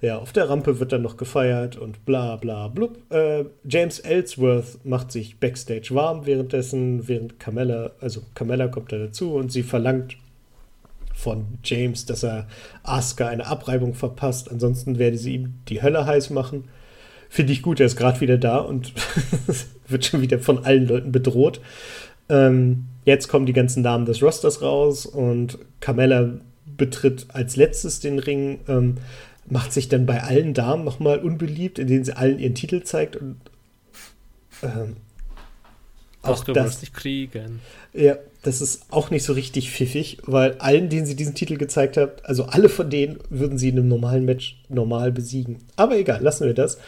ja, 0.00 0.18
auf 0.18 0.32
der 0.32 0.48
Rampe 0.48 0.78
wird 0.78 0.92
dann 0.92 1.02
noch 1.02 1.16
gefeiert 1.16 1.76
und 1.76 2.04
bla 2.04 2.36
bla 2.36 2.68
blub. 2.68 2.98
Äh, 3.10 3.44
James 3.64 3.98
Ellsworth 4.00 4.84
macht 4.84 5.10
sich 5.10 5.38
backstage 5.38 5.88
warm 5.92 6.26
währenddessen, 6.26 7.08
während 7.08 7.40
Carmella, 7.40 7.92
also 8.00 8.22
Carmella 8.34 8.68
kommt 8.68 8.92
da 8.92 8.98
dazu 8.98 9.34
und 9.34 9.50
sie 9.50 9.62
verlangt 9.62 10.16
von 11.14 11.46
James, 11.64 12.04
dass 12.04 12.22
er 12.22 12.46
Asuka 12.82 13.26
eine 13.26 13.46
Abreibung 13.46 13.94
verpasst. 13.94 14.50
Ansonsten 14.50 14.98
werde 14.98 15.16
sie 15.16 15.34
ihm 15.34 15.54
die 15.68 15.82
Hölle 15.82 16.04
heiß 16.04 16.30
machen. 16.30 16.64
Finde 17.30 17.54
ich 17.54 17.62
gut, 17.62 17.80
er 17.80 17.86
ist 17.86 17.96
gerade 17.96 18.20
wieder 18.20 18.38
da 18.38 18.58
und 18.58 18.92
wird 19.88 20.04
schon 20.04 20.20
wieder 20.20 20.38
von 20.38 20.64
allen 20.64 20.86
Leuten 20.86 21.12
bedroht. 21.12 21.60
Ähm, 22.28 22.84
jetzt 23.04 23.28
kommen 23.28 23.46
die 23.46 23.52
ganzen 23.54 23.82
Namen 23.82 24.04
des 24.04 24.22
Rosters 24.22 24.60
raus 24.60 25.06
und 25.06 25.58
Carmella 25.80 26.34
betritt 26.76 27.26
als 27.28 27.56
letztes 27.56 28.00
den 28.00 28.18
Ring, 28.18 28.60
ähm, 28.68 28.96
macht 29.48 29.72
sich 29.72 29.88
dann 29.88 30.06
bei 30.06 30.22
allen 30.22 30.54
Damen 30.54 30.84
nochmal 30.84 31.18
unbeliebt, 31.18 31.78
indem 31.78 32.04
sie 32.04 32.16
allen 32.16 32.38
ihren 32.38 32.54
Titel 32.54 32.82
zeigt 32.82 33.16
und 33.16 33.36
ähm, 34.62 34.96
auch 36.22 36.44
du 36.44 36.52
das 36.52 36.80
nicht 36.80 36.94
kriegen. 36.94 37.60
Ja, 37.92 38.16
das 38.42 38.60
ist 38.60 38.86
auch 38.90 39.10
nicht 39.10 39.24
so 39.24 39.32
richtig 39.32 39.70
pfiffig, 39.70 40.18
weil 40.24 40.56
allen, 40.58 40.88
denen 40.88 41.06
sie 41.06 41.16
diesen 41.16 41.34
Titel 41.34 41.56
gezeigt 41.56 41.96
hat, 41.96 42.24
also 42.26 42.44
alle 42.44 42.68
von 42.68 42.90
denen 42.90 43.18
würden 43.30 43.58
sie 43.58 43.68
in 43.68 43.78
einem 43.78 43.88
normalen 43.88 44.24
Match 44.24 44.62
normal 44.68 45.12
besiegen. 45.12 45.58
Aber 45.76 45.96
egal, 45.96 46.22
lassen 46.22 46.46
wir 46.46 46.54
das. 46.54 46.78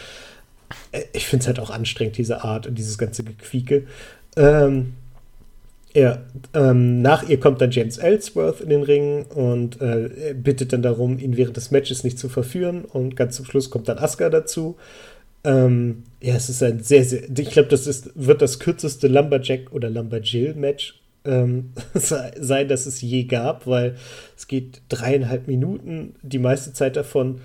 Äh, 0.92 1.02
ich 1.12 1.26
finde 1.26 1.42
es 1.42 1.46
halt 1.46 1.60
auch 1.60 1.70
anstrengend, 1.70 2.16
diese 2.16 2.44
Art 2.44 2.66
und 2.66 2.76
dieses 2.76 2.98
ganze 2.98 3.22
Gequieke. 3.24 3.86
Ähm, 4.36 4.94
ja, 5.94 6.22
ähm, 6.54 7.00
nach 7.00 7.28
ihr 7.28 7.40
kommt 7.40 7.60
dann 7.60 7.70
James 7.70 7.98
Ellsworth 7.98 8.60
in 8.60 8.68
den 8.68 8.82
Ring 8.82 9.24
und 9.26 9.80
äh, 9.80 10.34
bittet 10.34 10.72
dann 10.72 10.82
darum, 10.82 11.18
ihn 11.18 11.36
während 11.36 11.56
des 11.56 11.70
Matches 11.70 12.04
nicht 12.04 12.18
zu 12.18 12.28
verführen. 12.28 12.84
Und 12.84 13.16
ganz 13.16 13.36
zum 13.36 13.46
Schluss 13.46 13.70
kommt 13.70 13.88
dann 13.88 13.98
Asuka 13.98 14.28
dazu. 14.28 14.76
Ähm, 15.44 16.02
ja, 16.20 16.34
es 16.34 16.48
ist 16.48 16.62
ein 16.62 16.82
sehr, 16.82 17.04
sehr, 17.04 17.22
ich 17.36 17.50
glaube, 17.50 17.68
das 17.68 17.86
ist, 17.86 18.10
wird 18.14 18.42
das 18.42 18.58
kürzeste 18.58 19.08
Lumberjack- 19.08 19.72
oder 19.72 19.88
Lumberjill-Match 19.88 21.00
ähm, 21.24 21.72
sein, 21.94 22.68
das 22.68 22.86
es 22.86 23.00
je 23.00 23.24
gab, 23.24 23.66
weil 23.66 23.96
es 24.36 24.46
geht 24.46 24.82
dreieinhalb 24.88 25.46
Minuten, 25.46 26.14
die 26.22 26.38
meiste 26.38 26.72
Zeit 26.72 26.96
davon. 26.96 27.40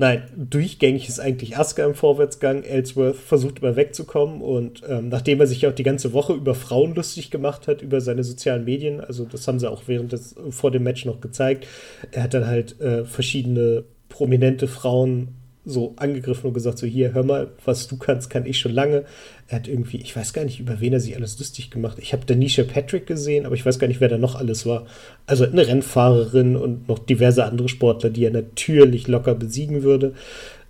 Nein, 0.00 0.22
durchgängig 0.36 1.08
ist 1.08 1.18
eigentlich 1.18 1.58
Asuka 1.58 1.84
im 1.84 1.96
Vorwärtsgang. 1.96 2.62
Ellsworth 2.62 3.16
versucht 3.16 3.58
immer 3.58 3.74
wegzukommen 3.74 4.40
und 4.40 4.80
ähm, 4.88 5.08
nachdem 5.08 5.40
er 5.40 5.48
sich 5.48 5.66
auch 5.66 5.72
die 5.72 5.82
ganze 5.82 6.12
Woche 6.12 6.34
über 6.34 6.54
Frauen 6.54 6.94
lustig 6.94 7.32
gemacht 7.32 7.66
hat, 7.66 7.82
über 7.82 8.00
seine 8.00 8.22
sozialen 8.22 8.64
Medien, 8.64 9.00
also 9.00 9.24
das 9.24 9.48
haben 9.48 9.58
sie 9.58 9.68
auch 9.68 9.82
während 9.86 10.12
des, 10.12 10.36
vor 10.50 10.70
dem 10.70 10.84
Match 10.84 11.04
noch 11.04 11.20
gezeigt, 11.20 11.66
er 12.12 12.22
hat 12.22 12.32
dann 12.32 12.46
halt 12.46 12.80
äh, 12.80 13.04
verschiedene 13.04 13.82
prominente 14.08 14.68
Frauen 14.68 15.34
so 15.68 15.92
angegriffen 15.96 16.48
und 16.48 16.54
gesagt, 16.54 16.78
so 16.78 16.86
hier, 16.86 17.12
hör 17.12 17.22
mal, 17.22 17.48
was 17.64 17.88
du 17.88 17.96
kannst, 17.96 18.30
kann 18.30 18.46
ich 18.46 18.58
schon 18.58 18.72
lange. 18.72 19.04
Er 19.48 19.56
hat 19.56 19.68
irgendwie, 19.68 19.98
ich 19.98 20.16
weiß 20.16 20.32
gar 20.32 20.44
nicht, 20.44 20.60
über 20.60 20.80
wen 20.80 20.92
er 20.92 21.00
sich 21.00 21.14
alles 21.16 21.38
lustig 21.38 21.70
gemacht. 21.70 21.98
Ich 22.00 22.12
habe 22.12 22.24
Danisha 22.24 22.64
Patrick 22.64 23.06
gesehen, 23.06 23.46
aber 23.46 23.54
ich 23.54 23.66
weiß 23.66 23.78
gar 23.78 23.86
nicht, 23.86 24.00
wer 24.00 24.08
da 24.08 24.18
noch 24.18 24.34
alles 24.34 24.66
war. 24.66 24.86
Also 25.26 25.44
eine 25.44 25.66
Rennfahrerin 25.66 26.56
und 26.56 26.88
noch 26.88 26.98
diverse 26.98 27.44
andere 27.44 27.68
Sportler, 27.68 28.10
die 28.10 28.24
er 28.24 28.30
natürlich 28.30 29.08
locker 29.08 29.34
besiegen 29.34 29.82
würde. 29.82 30.14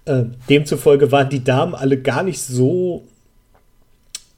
Äh, 0.04 0.24
demzufolge 0.48 1.12
waren 1.12 1.28
die 1.28 1.44
Damen 1.44 1.74
alle 1.74 2.00
gar 2.00 2.22
nicht 2.22 2.40
so, 2.40 3.04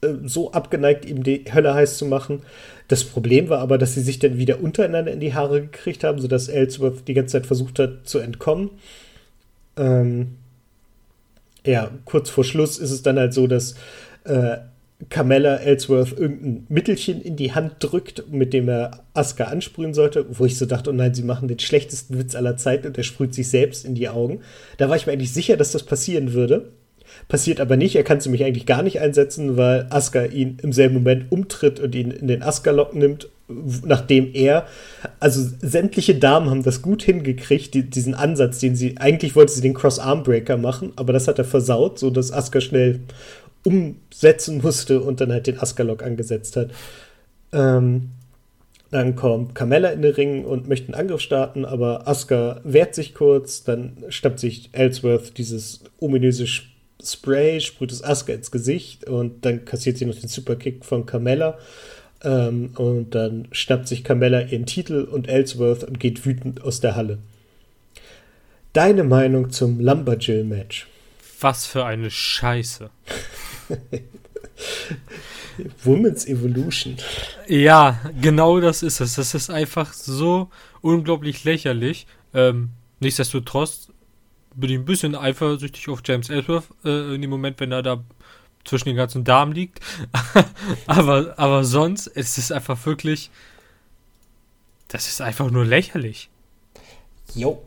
äh, 0.01 0.13
so 0.25 0.51
abgeneigt, 0.51 1.05
ihm 1.05 1.23
die 1.23 1.45
Hölle 1.51 1.73
heiß 1.73 1.97
zu 1.97 2.05
machen. 2.05 2.41
Das 2.87 3.03
Problem 3.05 3.49
war 3.49 3.59
aber, 3.59 3.77
dass 3.77 3.93
sie 3.93 4.01
sich 4.01 4.19
dann 4.19 4.37
wieder 4.37 4.61
untereinander 4.61 5.11
in 5.11 5.21
die 5.21 5.33
Haare 5.33 5.61
gekriegt 5.61 6.03
haben, 6.03 6.19
sodass 6.19 6.49
Ellsworth 6.49 7.07
die 7.07 7.13
ganze 7.13 7.33
Zeit 7.33 7.47
versucht 7.47 7.79
hat 7.79 7.99
zu 8.03 8.19
entkommen. 8.19 8.69
Ähm, 9.77 10.35
ja, 11.65 11.91
kurz 12.05 12.29
vor 12.29 12.43
Schluss 12.43 12.77
ist 12.77 12.91
es 12.91 13.03
dann 13.03 13.19
halt 13.19 13.33
so, 13.33 13.47
dass 13.47 13.75
äh, 14.23 14.57
Carmella 15.09 15.57
Ellsworth 15.57 16.17
irgendein 16.17 16.65
Mittelchen 16.69 17.21
in 17.21 17.35
die 17.35 17.53
Hand 17.53 17.75
drückt, 17.79 18.31
mit 18.31 18.53
dem 18.53 18.69
er 18.69 19.03
Asuka 19.13 19.45
ansprühen 19.45 19.93
sollte, 19.93 20.25
wo 20.37 20.45
ich 20.45 20.57
so 20.57 20.65
dachte, 20.65 20.89
oh 20.89 20.93
nein, 20.93 21.13
sie 21.13 21.23
machen 21.23 21.47
den 21.47 21.59
schlechtesten 21.59 22.19
Witz 22.19 22.35
aller 22.35 22.57
Zeiten 22.57 22.87
und 22.87 22.97
er 22.97 23.03
sprüht 23.03 23.33
sich 23.33 23.49
selbst 23.49 23.85
in 23.85 23.95
die 23.95 24.09
Augen. 24.09 24.41
Da 24.77 24.89
war 24.89 24.95
ich 24.95 25.07
mir 25.07 25.13
eigentlich 25.13 25.33
sicher, 25.33 25.57
dass 25.57 25.71
das 25.71 25.83
passieren 25.83 26.33
würde. 26.33 26.69
Passiert 27.27 27.59
aber 27.59 27.77
nicht, 27.77 27.95
er 27.95 28.03
kann 28.03 28.21
sie 28.21 28.29
mich 28.29 28.43
eigentlich 28.43 28.65
gar 28.65 28.83
nicht 28.83 29.01
einsetzen, 29.01 29.57
weil 29.57 29.87
Asuka 29.89 30.25
ihn 30.25 30.57
im 30.61 30.71
selben 30.71 30.95
Moment 30.95 31.31
umtritt 31.31 31.79
und 31.79 31.93
ihn 31.95 32.11
in 32.11 32.27
den 32.27 32.43
Asuka-Lock 32.43 32.95
nimmt 32.95 33.27
nachdem 33.85 34.31
er, 34.33 34.65
also 35.19 35.41
sämtliche 35.61 36.15
Damen 36.15 36.49
haben 36.49 36.63
das 36.63 36.81
gut 36.81 37.03
hingekriegt, 37.03 37.73
die, 37.73 37.89
diesen 37.89 38.13
Ansatz, 38.13 38.59
den 38.59 38.75
sie, 38.75 38.97
eigentlich 38.97 39.35
wollte 39.35 39.53
sie 39.53 39.61
den 39.61 39.73
Cross-Arm-Breaker 39.73 40.57
machen, 40.57 40.93
aber 40.95 41.13
das 41.13 41.27
hat 41.27 41.39
er 41.39 41.45
versaut, 41.45 41.99
so 41.99 42.09
dass 42.09 42.31
Asuka 42.31 42.61
schnell 42.61 43.01
umsetzen 43.63 44.61
musste 44.61 45.01
und 45.01 45.21
dann 45.21 45.31
halt 45.31 45.47
den 45.47 45.59
Asuka-Lock 45.59 46.03
angesetzt 46.03 46.55
hat. 46.55 46.69
Ähm, 47.53 48.09
dann 48.91 49.15
kommt 49.15 49.55
Carmella 49.55 49.89
in 49.89 50.01
den 50.01 50.13
Ring 50.13 50.43
und 50.43 50.67
möchte 50.67 50.87
einen 50.87 51.01
Angriff 51.01 51.21
starten, 51.21 51.63
aber 51.63 52.07
Asuka 52.07 52.59
wehrt 52.63 52.93
sich 52.93 53.13
kurz, 53.13 53.63
dann 53.63 53.97
schnappt 54.09 54.39
sich 54.39 54.69
Ellsworth 54.73 55.37
dieses 55.37 55.79
ominöse 55.99 56.45
Spray, 57.03 57.61
sprüht 57.61 57.91
es 57.91 58.03
Asuka 58.03 58.33
ins 58.33 58.51
Gesicht 58.51 59.07
und 59.07 59.45
dann 59.45 59.63
kassiert 59.63 59.97
sie 59.97 60.05
noch 60.05 60.15
den 60.15 60.27
Superkick 60.27 60.83
von 60.83 61.05
Carmella. 61.05 61.57
Ähm, 62.23 62.71
und 62.75 63.15
dann 63.15 63.47
schnappt 63.51 63.87
sich 63.87 64.03
Carmella 64.03 64.41
ihren 64.41 64.65
Titel 64.65 65.03
und 65.03 65.27
Ellsworth 65.27 65.83
und 65.83 65.99
geht 65.99 66.25
wütend 66.25 66.61
aus 66.63 66.79
der 66.79 66.95
Halle. 66.95 67.17
Deine 68.73 69.03
Meinung 69.03 69.49
zum 69.49 69.79
Lumberjill-Match? 69.79 70.87
Was 71.39 71.65
für 71.65 71.85
eine 71.85 72.09
Scheiße. 72.11 72.89
Women's 75.83 76.25
Evolution. 76.25 76.97
Ja, 77.47 77.99
genau 78.21 78.59
das 78.59 78.83
ist 78.83 79.01
es. 79.01 79.15
Das 79.15 79.33
ist 79.33 79.49
einfach 79.49 79.93
so 79.93 80.49
unglaublich 80.81 81.43
lächerlich. 81.43 82.07
Ähm, 82.33 82.69
nichtsdestotrotz 82.99 83.89
bin 84.55 84.69
ich 84.69 84.77
ein 84.77 84.85
bisschen 84.85 85.15
eifersüchtig 85.15 85.89
auf 85.89 86.01
James 86.05 86.29
Ellsworth 86.29 86.65
äh, 86.83 87.15
in 87.15 87.21
dem 87.21 87.29
Moment, 87.29 87.59
wenn 87.59 87.71
er 87.71 87.81
da 87.81 88.03
zwischen 88.65 88.89
den 88.89 88.95
ganzen 88.95 89.23
Damen 89.23 89.53
liegt. 89.53 89.79
aber, 90.87 91.33
aber 91.37 91.63
sonst 91.63 92.07
ist 92.07 92.37
es 92.37 92.51
einfach 92.51 92.85
wirklich. 92.85 93.31
Das 94.87 95.07
ist 95.07 95.21
einfach 95.21 95.49
nur 95.51 95.65
lächerlich. 95.65 96.29
Jo. 97.35 97.61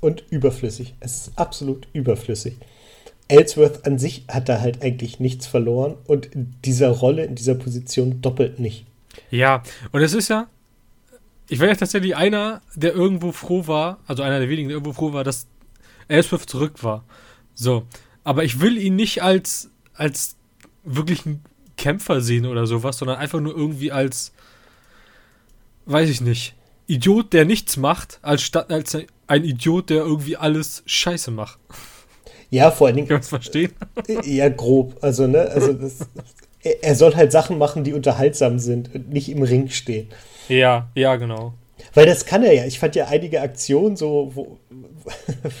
Und 0.00 0.24
überflüssig. 0.30 0.94
Es 0.98 1.28
ist 1.28 1.38
absolut 1.38 1.86
überflüssig. 1.92 2.56
Ellsworth 3.28 3.86
an 3.86 3.98
sich 3.98 4.24
hat 4.28 4.48
da 4.48 4.60
halt 4.60 4.82
eigentlich 4.82 5.20
nichts 5.20 5.46
verloren 5.46 5.96
und 6.06 6.26
in 6.26 6.54
dieser 6.64 6.90
Rolle, 6.90 7.24
in 7.24 7.34
dieser 7.34 7.54
Position 7.54 8.20
doppelt 8.20 8.58
nicht. 8.58 8.84
Ja, 9.30 9.62
und 9.92 10.02
es 10.02 10.12
ist 10.12 10.28
ja, 10.28 10.48
ich 11.48 11.60
war 11.60 11.68
ja 11.68 11.74
tatsächlich 11.74 12.16
einer, 12.16 12.60
der 12.74 12.92
irgendwo 12.92 13.32
froh 13.32 13.66
war, 13.66 14.00
also 14.06 14.22
einer 14.22 14.38
der 14.38 14.48
wenigen, 14.48 14.68
der 14.68 14.76
irgendwo 14.76 14.92
froh 14.92 15.12
war, 15.12 15.24
dass 15.24 15.46
Ellsworth 16.08 16.48
zurück 16.48 16.82
war. 16.82 17.04
So, 17.54 17.84
aber 18.24 18.44
ich 18.44 18.60
will 18.60 18.76
ihn 18.76 18.96
nicht 18.96 19.22
als 19.22 19.70
als 20.02 20.34
wirklichen 20.82 21.44
Kämpfer 21.76 22.20
sehen 22.20 22.44
oder 22.44 22.66
sowas, 22.66 22.98
sondern 22.98 23.18
einfach 23.18 23.40
nur 23.40 23.56
irgendwie 23.56 23.92
als, 23.92 24.32
weiß 25.86 26.10
ich 26.10 26.20
nicht, 26.20 26.54
Idiot, 26.88 27.32
der 27.32 27.44
nichts 27.44 27.76
macht, 27.76 28.18
als 28.20 28.42
statt 28.42 28.72
als 28.72 28.98
ein 29.28 29.44
Idiot, 29.44 29.90
der 29.90 29.98
irgendwie 29.98 30.36
alles 30.36 30.82
scheiße 30.86 31.30
macht. 31.30 31.58
Ja, 32.50 32.72
vor 32.72 32.88
allen 32.88 32.96
Dingen. 32.96 33.08
Kann 33.08 33.18
man 33.18 33.22
verstehen? 33.22 33.72
Ja, 34.24 34.48
grob. 34.48 34.98
Also, 35.00 35.28
ne, 35.28 35.42
also 35.42 35.72
das, 35.72 36.00
er 36.82 36.96
soll 36.96 37.14
halt 37.14 37.30
Sachen 37.30 37.56
machen, 37.56 37.84
die 37.84 37.92
unterhaltsam 37.92 38.58
sind 38.58 38.92
und 38.92 39.08
nicht 39.10 39.28
im 39.28 39.42
Ring 39.42 39.68
stehen. 39.70 40.08
Ja, 40.48 40.90
ja, 40.96 41.14
genau. 41.14 41.54
Weil 41.94 42.06
das 42.06 42.26
kann 42.26 42.42
er 42.42 42.52
ja. 42.52 42.64
Ich 42.64 42.78
fand 42.78 42.94
ja 42.94 43.06
einige 43.06 43.40
Aktionen 43.40 43.96
so, 43.96 44.30
wo, 44.34 44.58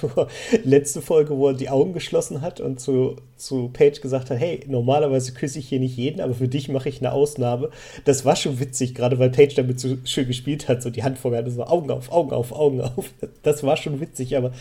wo, 0.00 0.26
letzte 0.64 1.02
Folge, 1.02 1.36
wo 1.36 1.48
er 1.48 1.54
die 1.54 1.68
Augen 1.68 1.92
geschlossen 1.92 2.42
hat 2.42 2.60
und 2.60 2.80
zu, 2.80 3.16
zu 3.36 3.70
Paige 3.72 4.00
gesagt 4.00 4.30
hat, 4.30 4.38
hey, 4.38 4.60
normalerweise 4.66 5.32
küsse 5.32 5.58
ich 5.58 5.68
hier 5.68 5.80
nicht 5.80 5.96
jeden, 5.96 6.20
aber 6.20 6.34
für 6.34 6.48
dich 6.48 6.68
mache 6.68 6.88
ich 6.88 7.00
eine 7.00 7.12
Ausnahme. 7.12 7.70
Das 8.04 8.24
war 8.24 8.36
schon 8.36 8.60
witzig, 8.60 8.94
gerade 8.94 9.18
weil 9.18 9.30
Paige 9.30 9.54
damit 9.56 9.80
so 9.80 9.96
schön 10.04 10.26
gespielt 10.26 10.68
hat, 10.68 10.82
so 10.82 10.90
die 10.90 11.02
Hand 11.02 11.18
vorgehalten, 11.18 11.52
so 11.52 11.64
Augen 11.64 11.90
auf, 11.90 12.12
Augen 12.12 12.32
auf, 12.32 12.52
Augen 12.52 12.80
auf. 12.80 13.10
Das 13.42 13.62
war 13.62 13.76
schon 13.76 14.00
witzig, 14.00 14.36
aber 14.36 14.52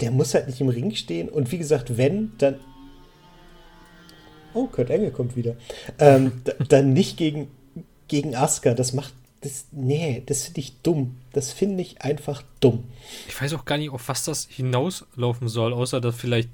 der 0.00 0.10
muss 0.10 0.34
halt 0.34 0.46
nicht 0.46 0.60
im 0.60 0.68
Ring 0.68 0.94
stehen. 0.94 1.28
Und 1.28 1.50
wie 1.50 1.58
gesagt, 1.58 1.96
wenn, 1.96 2.32
dann 2.38 2.56
Oh, 4.54 4.66
Kurt 4.66 4.90
Engel 4.90 5.10
kommt 5.10 5.36
wieder. 5.36 5.56
Ähm, 5.98 6.42
dann 6.68 6.92
nicht 6.92 7.16
gegen, 7.16 7.48
gegen 8.08 8.34
Asuka. 8.34 8.74
Das 8.74 8.92
macht. 8.92 9.14
Das, 9.40 9.66
nee, 9.70 10.22
das 10.26 10.44
finde 10.44 10.60
ich 10.60 10.80
dumm. 10.82 11.16
Das 11.32 11.52
finde 11.52 11.82
ich 11.82 12.02
einfach 12.02 12.42
dumm. 12.60 12.84
Ich 13.28 13.40
weiß 13.40 13.54
auch 13.54 13.64
gar 13.64 13.78
nicht, 13.78 13.90
auf 13.90 14.08
was 14.08 14.24
das 14.24 14.46
hinauslaufen 14.50 15.48
soll, 15.48 15.72
außer 15.72 16.00
dass 16.00 16.16
vielleicht 16.16 16.50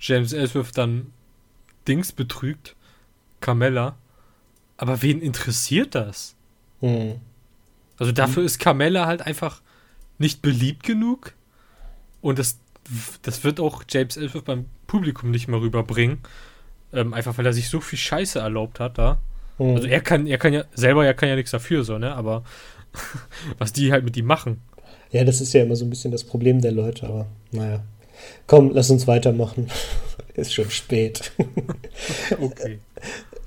James 0.00 0.32
Ellsworth 0.32 0.76
dann 0.76 1.12
Dings 1.86 2.12
betrügt. 2.12 2.76
Carmella. 3.40 3.96
Aber 4.76 5.02
wen 5.02 5.20
interessiert 5.20 5.94
das? 5.94 6.34
Hm. 6.80 7.20
Also 7.98 8.12
dafür 8.12 8.42
hm. 8.42 8.46
ist 8.46 8.58
Carmella 8.58 9.06
halt 9.06 9.22
einfach 9.22 9.60
nicht 10.18 10.40
beliebt 10.40 10.82
genug. 10.82 11.34
Und 12.22 12.38
das, 12.38 12.58
das 13.22 13.44
wird 13.44 13.60
auch 13.60 13.84
James 13.88 14.16
Ellsworth 14.16 14.46
beim 14.46 14.64
Publikum 14.86 15.30
nicht 15.30 15.48
mehr 15.48 15.60
rüberbringen. 15.60 16.18
Ähm, 16.92 17.12
einfach 17.12 17.36
weil 17.36 17.46
er 17.46 17.52
sich 17.52 17.68
so 17.68 17.80
viel 17.80 17.98
Scheiße 17.98 18.38
erlaubt 18.38 18.80
hat 18.80 18.96
da. 18.96 19.20
Mhm. 19.58 19.76
Also 19.76 19.88
er 19.88 20.00
kann, 20.00 20.26
er 20.26 20.38
kann 20.38 20.52
ja, 20.52 20.64
selber 20.74 21.04
er 21.04 21.14
kann 21.14 21.28
ja 21.28 21.36
nichts 21.36 21.50
dafür, 21.50 21.84
so, 21.84 21.98
ne? 21.98 22.14
Aber 22.14 22.44
was 23.58 23.72
die 23.72 23.92
halt 23.92 24.04
mit 24.04 24.16
ihm 24.16 24.26
machen. 24.26 24.60
Ja, 25.10 25.24
das 25.24 25.40
ist 25.40 25.52
ja 25.52 25.62
immer 25.62 25.76
so 25.76 25.84
ein 25.84 25.90
bisschen 25.90 26.10
das 26.10 26.24
Problem 26.24 26.60
der 26.60 26.72
Leute, 26.72 27.06
aber 27.06 27.26
naja. 27.52 27.84
Komm, 28.46 28.70
lass 28.72 28.90
uns 28.90 29.06
weitermachen. 29.06 29.68
ist 30.34 30.52
schon 30.52 30.70
spät. 30.70 31.32
okay. 32.40 32.78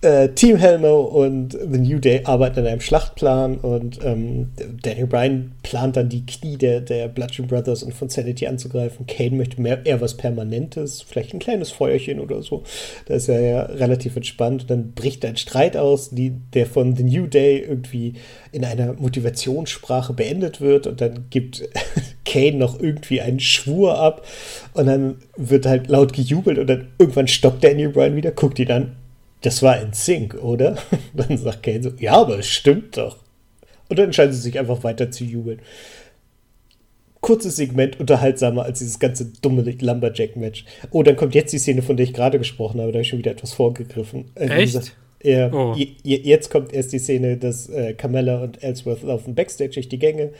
Äh, 0.02 0.30
Team 0.30 0.58
Helmo 0.58 1.02
und 1.02 1.54
The 1.54 1.80
New 1.80 1.98
Day 1.98 2.22
arbeiten 2.24 2.60
an 2.60 2.68
einem 2.68 2.82
Schlachtplan 2.82 3.58
und 3.58 3.98
ähm, 4.04 4.52
Daniel 4.84 5.08
Bryan 5.08 5.54
plant 5.64 5.98
dann 5.98 6.08
die 6.08 6.24
Knie 6.24 6.56
der, 6.56 6.82
der 6.82 7.08
Bludgeon 7.08 7.48
Brothers 7.48 7.82
und 7.82 7.95
von 7.95 8.08
Sanity 8.08 8.45
anzugreifen. 8.45 9.08
Kane 9.08 9.36
möchte 9.36 9.60
mehr, 9.60 9.84
eher 9.88 10.00
was 10.00 10.16
Permanentes, 10.16 11.02
vielleicht 11.02 11.34
ein 11.34 11.39
kleines 11.39 11.72
Feuerchen 11.72 12.20
oder 12.20 12.43
so. 12.43 12.62
Da 13.08 13.16
ist 13.16 13.28
er 13.28 13.41
ja 13.41 13.62
relativ 13.64 14.16
entspannt. 14.16 14.64
Und 14.64 14.70
dann 14.70 14.91
bricht 14.91 15.26
ein 15.26 15.36
Streit 15.36 15.76
aus, 15.76 16.12
die, 16.12 16.32
der 16.54 16.68
von 16.68 16.95
The 16.95 17.04
New 17.04 17.26
Day 17.26 17.58
irgendwie 17.60 18.14
in 18.52 18.66
einer 18.66 18.93
Motivationssprache 18.93 20.14
beendet 20.14 20.62
wird 20.62 20.86
und 20.86 21.02
dann 21.02 21.26
gibt 21.32 21.68
Kane 22.24 22.58
noch 22.58 22.80
irgendwie 22.80 23.22
einen 23.22 23.39
Schwur 23.39 23.98
ab 23.98 24.28
und 24.74 24.86
dann 24.86 25.16
wird 25.38 25.66
halt 25.66 25.88
laut 25.88 26.14
gejubelt 26.14 26.60
und 26.60 26.68
dann 26.68 26.89
irgendwann 27.00 27.28
stoppt 27.28 27.64
Daniel 27.64 27.89
Bryan 27.89 28.16
wieder, 28.16 28.30
guckt 28.30 28.60
ihn 28.60 28.72
an 28.72 28.95
das 29.48 29.64
war 29.64 29.82
in 29.82 29.93
Sync, 29.93 30.36
oder? 30.36 30.76
Dann 31.14 31.38
sagt 31.38 31.64
Kane 31.64 31.82
so, 31.82 31.91
ja, 31.98 32.14
aber 32.14 32.39
es 32.39 32.48
stimmt 32.48 32.98
doch. 32.98 33.18
Und 33.88 33.98
dann 33.98 34.08
entscheiden 34.08 34.34
sie 34.34 34.41
sich 34.41 34.60
einfach 34.60 34.84
weiter 34.84 35.10
zu 35.12 35.24
jubeln. 35.24 35.62
Kurzes 37.22 37.56
Segment, 37.56 37.98
unterhaltsamer 37.98 38.64
als 38.64 38.80
dieses 38.80 39.00
ganze 39.00 39.32
dumme 39.41 39.62
Lumberjack-Match. 39.62 40.66
Oh, 40.91 41.04
dann 41.04 41.16
kommt 41.16 41.34
jetzt 41.34 41.54
die 41.54 41.58
Szene, 41.58 41.82
von 41.82 41.95
der 41.95 42.04
ich 42.04 42.14
gerade 42.14 42.38
gesprochen 42.38 42.82
habe. 42.82 42.91
Da 42.91 42.98
habe 42.98 43.04
ich 43.04 43.08
schon 43.08 43.20
wieder 43.20 43.32
etwas 43.32 43.54
vorgegriffen. 43.54 44.26
Äh, 44.36 44.48
Echt? 44.48 44.74
Gesagt, 44.74 44.98
ja, 45.24 45.54
oh. 45.54 45.74
jetzt 46.04 46.50
kommt 46.52 46.74
erst 46.74 46.91
die 46.91 47.00
Szene, 47.00 47.38
dass 47.38 47.70
äh, 47.70 47.93
Carmella 47.93 48.43
und 48.43 48.62
Ellsworth 48.62 49.04
laufen 49.04 49.34
Backstage 49.34 49.76
durch 49.76 49.88
die 49.88 50.00
Gänge. 50.00 50.32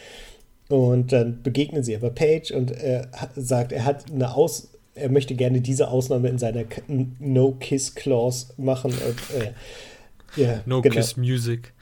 Und 0.68 1.14
dann 1.14 1.41
begegnen 1.41 1.84
sie 1.84 1.95
aber 1.95 2.10
Paige 2.10 2.53
und 2.53 2.72
er 2.72 3.08
sagt, 3.38 3.72
er 3.72 3.86
hat 3.86 4.12
eine 4.12 4.36
Aus 4.36 4.76
er 4.98 5.10
möchte 5.10 5.36
gerne 5.36 5.62
diese 5.62 5.89
Ausnahme 5.89 6.30
in 6.30 6.38
seiner 6.38 6.64
No-Kiss-Clause 7.20 8.54
machen. 8.58 8.91
Und, 8.91 9.41
äh, 9.41 10.41
ja, 10.41 10.62
No-Kiss-Music. 10.66 11.74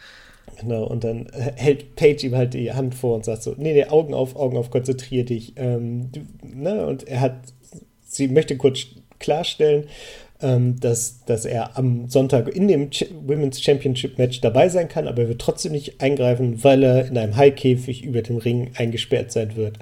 Genau. 0.59 0.61
genau, 0.61 0.84
und 0.86 1.03
dann 1.03 1.28
hält 1.55 1.95
Paige 1.95 2.28
ihm 2.28 2.36
halt 2.36 2.53
die 2.53 2.74
Hand 2.74 2.95
vor 2.95 3.16
und 3.16 3.26
sagt 3.26 3.43
so, 3.43 3.55
nee, 3.57 3.74
nee, 3.74 3.86
Augen 3.86 4.13
auf, 4.13 4.36
Augen 4.36 4.57
auf, 4.57 4.70
konzentrier 4.70 5.26
dich. 5.26 5.53
Ähm, 5.55 6.11
du, 6.11 6.22
ne? 6.43 6.86
Und 6.86 7.07
er 7.07 7.22
hat, 7.22 7.36
sie 8.05 8.28
möchte 8.28 8.57
kurz 8.57 8.86
klarstellen, 9.20 9.86
ähm, 10.41 10.80
dass, 10.80 11.24
dass 11.26 11.45
er 11.45 11.78
am 11.78 12.09
Sonntag 12.09 12.49
in 12.49 12.68
dem 12.68 12.89
Ch 12.89 13.05
Women's 13.26 13.61
Championship 13.61 14.18
Match 14.18 14.41
dabei 14.41 14.70
sein 14.70 14.89
kann, 14.89 15.07
aber 15.07 15.24
er 15.24 15.30
wird 15.30 15.41
trotzdem 15.41 15.72
nicht 15.72 16.01
eingreifen, 16.01 16.63
weil 16.63 16.84
er 16.84 17.07
in 17.07 17.18
einem 17.18 17.36
High-Käfig 17.36 18.03
über 18.03 18.22
dem 18.22 18.38
Ring 18.38 18.72
eingesperrt 18.76 19.32
sein 19.32 19.55
wird. 19.55 19.80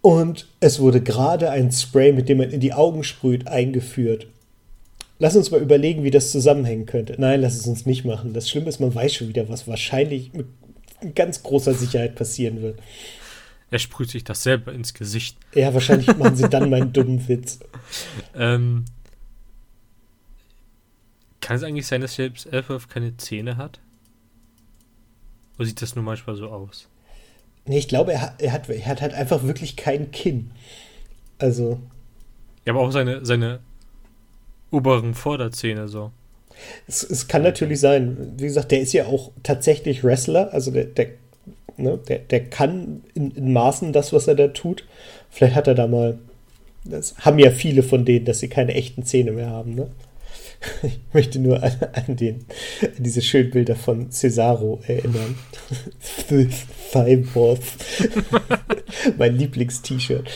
Und 0.00 0.46
es 0.60 0.80
wurde 0.80 1.02
gerade 1.02 1.50
ein 1.50 1.72
Spray, 1.72 2.12
mit 2.12 2.28
dem 2.28 2.38
man 2.38 2.50
in 2.50 2.60
die 2.60 2.72
Augen 2.72 3.04
sprüht, 3.04 3.48
eingeführt. 3.48 4.28
Lass 5.18 5.34
uns 5.34 5.50
mal 5.50 5.60
überlegen, 5.60 6.04
wie 6.04 6.12
das 6.12 6.30
zusammenhängen 6.30 6.86
könnte. 6.86 7.16
Nein, 7.18 7.40
lass 7.40 7.56
es 7.56 7.66
uns 7.66 7.86
nicht 7.86 8.04
machen. 8.04 8.34
Das 8.34 8.48
Schlimme 8.48 8.68
ist, 8.68 8.78
man 8.80 8.94
weiß 8.94 9.14
schon 9.14 9.28
wieder, 9.28 9.48
was 9.48 9.66
wahrscheinlich 9.66 10.32
mit 10.32 10.46
ganz 11.14 11.42
großer 11.42 11.74
Sicherheit 11.74 12.14
passieren 12.14 12.62
wird. 12.62 12.80
Er 13.70 13.78
sprüht 13.78 14.10
sich 14.10 14.24
das 14.24 14.42
selber 14.42 14.72
ins 14.72 14.94
Gesicht. 14.94 15.36
Ja, 15.54 15.74
wahrscheinlich 15.74 16.16
machen 16.16 16.36
sie 16.36 16.48
dann 16.48 16.70
meinen 16.70 16.92
dummen 16.94 17.26
Witz. 17.28 17.58
Ähm, 18.34 18.84
kann 21.40 21.56
es 21.56 21.62
eigentlich 21.62 21.86
sein, 21.86 22.00
dass 22.00 22.14
selbst 22.14 22.46
Elfwolf 22.46 22.88
keine 22.88 23.16
Zähne 23.16 23.56
hat? 23.56 23.80
Oder 25.56 25.66
sieht 25.66 25.82
das 25.82 25.96
nur 25.96 26.04
manchmal 26.04 26.36
so 26.36 26.48
aus? 26.48 26.88
Nee, 27.68 27.78
ich 27.78 27.88
glaube, 27.88 28.12
er 28.12 28.22
hat, 28.22 28.42
er, 28.42 28.52
hat, 28.52 28.68
er 28.68 28.86
hat 28.86 29.02
halt 29.02 29.14
einfach 29.14 29.42
wirklich 29.42 29.76
kein 29.76 30.10
Kinn. 30.10 30.50
Also. 31.38 31.78
Ja, 32.64 32.72
aber 32.72 32.80
auch 32.80 32.90
seine, 32.90 33.24
seine 33.24 33.60
oberen 34.70 35.14
Vorderzähne 35.14 35.88
so. 35.88 36.10
Es, 36.86 37.02
es 37.02 37.28
kann 37.28 37.42
natürlich 37.42 37.80
sein. 37.80 38.34
Wie 38.36 38.46
gesagt, 38.46 38.72
der 38.72 38.80
ist 38.80 38.92
ja 38.92 39.06
auch 39.06 39.30
tatsächlich 39.42 40.02
Wrestler. 40.02 40.52
Also 40.52 40.70
der, 40.70 40.84
der, 40.84 41.08
ne, 41.76 41.98
der, 42.08 42.18
der 42.18 42.44
kann 42.46 43.02
in, 43.14 43.30
in 43.32 43.52
Maßen 43.52 43.92
das, 43.92 44.12
was 44.12 44.26
er 44.26 44.34
da 44.34 44.48
tut. 44.48 44.84
Vielleicht 45.30 45.54
hat 45.54 45.68
er 45.68 45.74
da 45.74 45.86
mal. 45.86 46.18
Das 46.84 47.16
haben 47.18 47.38
ja 47.38 47.50
viele 47.50 47.82
von 47.82 48.04
denen, 48.04 48.24
dass 48.24 48.40
sie 48.40 48.48
keine 48.48 48.74
echten 48.74 49.04
Zähne 49.04 49.32
mehr 49.32 49.50
haben, 49.50 49.74
ne? 49.74 49.88
Ich 50.82 51.00
möchte 51.12 51.38
nur 51.38 51.62
an, 51.62 51.72
an, 51.92 52.16
den, 52.16 52.44
an 52.82 53.02
diese 53.02 53.22
schönen 53.22 53.50
Bilder 53.50 53.76
von 53.76 54.10
Cesaro 54.10 54.80
erinnern. 54.86 55.36
Cyborg. 56.90 57.60
mein 59.18 59.36
Lieblings-T-Shirt. 59.36 60.28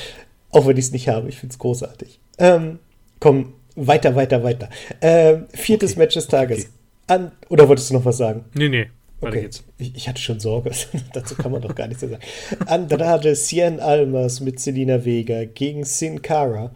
Auch 0.50 0.66
wenn 0.66 0.76
ich 0.76 0.86
es 0.86 0.92
nicht 0.92 1.08
habe, 1.08 1.28
ich 1.28 1.38
finde 1.38 1.52
es 1.52 1.58
großartig. 1.58 2.20
Ähm, 2.38 2.78
komm, 3.20 3.54
weiter, 3.74 4.14
weiter, 4.14 4.42
weiter. 4.42 4.68
Ähm, 5.00 5.46
viertes 5.52 5.92
okay. 5.92 6.00
Match 6.00 6.14
des 6.14 6.28
Tages. 6.28 6.58
Okay. 6.58 6.68
An, 7.08 7.32
oder 7.48 7.68
wolltest 7.68 7.90
du 7.90 7.94
noch 7.94 8.04
was 8.04 8.18
sagen? 8.18 8.44
Nee, 8.54 8.68
nee. 8.68 8.86
Okay. 9.20 9.48
Ich, 9.78 9.94
ich, 9.94 10.08
hatte 10.08 10.20
schon 10.20 10.40
Sorge. 10.40 10.72
Dazu 11.12 11.36
kann 11.36 11.52
man 11.52 11.62
doch 11.62 11.74
gar 11.74 11.86
nichts 11.86 12.02
sagen. 12.02 12.18
Andrade 12.66 13.34
Cien 13.36 13.78
Almas 13.78 14.40
mit 14.40 14.58
Selina 14.58 15.04
Vega 15.04 15.44
gegen 15.44 15.84
Sin 15.84 16.22
Cara. 16.22 16.72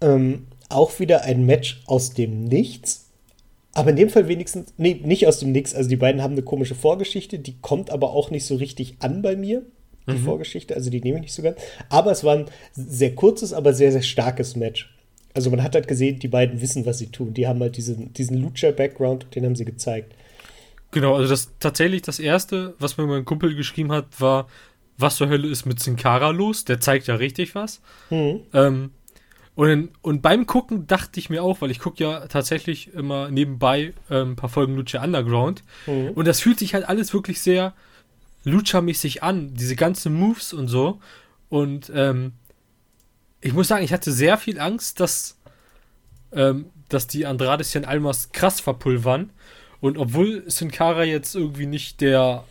Ähm, 0.00 0.46
auch 0.68 0.98
wieder 1.00 1.22
ein 1.22 1.46
Match 1.46 1.82
aus 1.86 2.12
dem 2.12 2.44
Nichts. 2.44 3.06
Aber 3.74 3.90
in 3.90 3.96
dem 3.96 4.10
Fall 4.10 4.28
wenigstens, 4.28 4.74
nee, 4.76 5.00
nicht 5.02 5.26
aus 5.26 5.38
dem 5.38 5.52
Nichts. 5.52 5.74
Also 5.74 5.88
die 5.88 5.96
beiden 5.96 6.22
haben 6.22 6.32
eine 6.32 6.42
komische 6.42 6.74
Vorgeschichte, 6.74 7.38
die 7.38 7.56
kommt 7.60 7.90
aber 7.90 8.10
auch 8.10 8.30
nicht 8.30 8.44
so 8.44 8.56
richtig 8.56 8.96
an 9.00 9.22
bei 9.22 9.36
mir, 9.36 9.62
die 10.08 10.14
mhm. 10.14 10.24
Vorgeschichte. 10.24 10.74
Also 10.74 10.90
die 10.90 11.00
nehme 11.00 11.18
ich 11.18 11.22
nicht 11.22 11.34
so 11.34 11.42
ganz. 11.42 11.60
Aber 11.88 12.10
es 12.10 12.24
war 12.24 12.36
ein 12.36 12.46
sehr 12.72 13.14
kurzes, 13.14 13.52
aber 13.52 13.72
sehr, 13.72 13.92
sehr 13.92 14.02
starkes 14.02 14.56
Match. 14.56 14.92
Also 15.34 15.50
man 15.50 15.62
hat 15.62 15.74
halt 15.74 15.86
gesehen, 15.86 16.18
die 16.18 16.28
beiden 16.28 16.60
wissen, 16.60 16.86
was 16.86 16.98
sie 16.98 17.08
tun. 17.12 17.34
Die 17.34 17.46
haben 17.46 17.60
halt 17.60 17.76
diesen, 17.76 18.12
diesen 18.12 18.38
Lucha-Background, 18.38 19.26
den 19.34 19.44
haben 19.44 19.54
sie 19.54 19.64
gezeigt. 19.64 20.14
Genau, 20.90 21.14
also 21.14 21.28
das 21.28 21.50
tatsächlich 21.60 22.02
das 22.02 22.18
erste, 22.18 22.74
was 22.78 22.96
mir 22.96 23.06
mein 23.06 23.24
Kumpel 23.24 23.54
geschrieben 23.54 23.92
hat, 23.92 24.06
war, 24.20 24.48
was 24.96 25.16
zur 25.16 25.28
Hölle 25.28 25.46
ist 25.46 25.66
mit 25.66 25.80
Sin 25.80 25.96
Cara 25.96 26.30
los? 26.30 26.64
Der 26.64 26.80
zeigt 26.80 27.06
ja 27.06 27.14
richtig 27.14 27.54
was. 27.54 27.80
Mhm. 28.10 28.40
Ähm, 28.52 28.90
und, 29.58 29.90
und 30.02 30.22
beim 30.22 30.46
Gucken 30.46 30.86
dachte 30.86 31.18
ich 31.18 31.30
mir 31.30 31.42
auch, 31.42 31.60
weil 31.60 31.72
ich 31.72 31.80
gucke 31.80 32.04
ja 32.04 32.28
tatsächlich 32.28 32.94
immer 32.94 33.28
nebenbei 33.28 33.92
ähm, 34.08 34.30
ein 34.30 34.36
paar 34.36 34.48
Folgen 34.48 34.76
Lucha 34.76 35.02
Underground. 35.02 35.64
Mhm. 35.88 36.10
Und 36.10 36.28
das 36.28 36.38
fühlt 36.38 36.60
sich 36.60 36.74
halt 36.74 36.88
alles 36.88 37.12
wirklich 37.12 37.40
sehr 37.40 37.74
Lucha-mäßig 38.44 39.24
an, 39.24 39.54
diese 39.54 39.74
ganzen 39.74 40.14
Moves 40.14 40.52
und 40.52 40.68
so. 40.68 41.00
Und 41.48 41.90
ähm, 41.92 42.34
ich 43.40 43.52
muss 43.52 43.66
sagen, 43.66 43.82
ich 43.82 43.92
hatte 43.92 44.12
sehr 44.12 44.38
viel 44.38 44.60
Angst, 44.60 45.00
dass, 45.00 45.40
ähm, 46.30 46.66
dass 46.88 47.08
die 47.08 47.26
Andrades 47.26 47.74
Jan 47.74 47.84
Almas 47.84 48.30
krass 48.30 48.60
verpulvern. 48.60 49.30
Und 49.80 49.98
obwohl 49.98 50.48
Sin 50.48 50.70
Cara 50.70 51.02
jetzt 51.02 51.34
irgendwie 51.34 51.66
nicht 51.66 52.00
der 52.00 52.44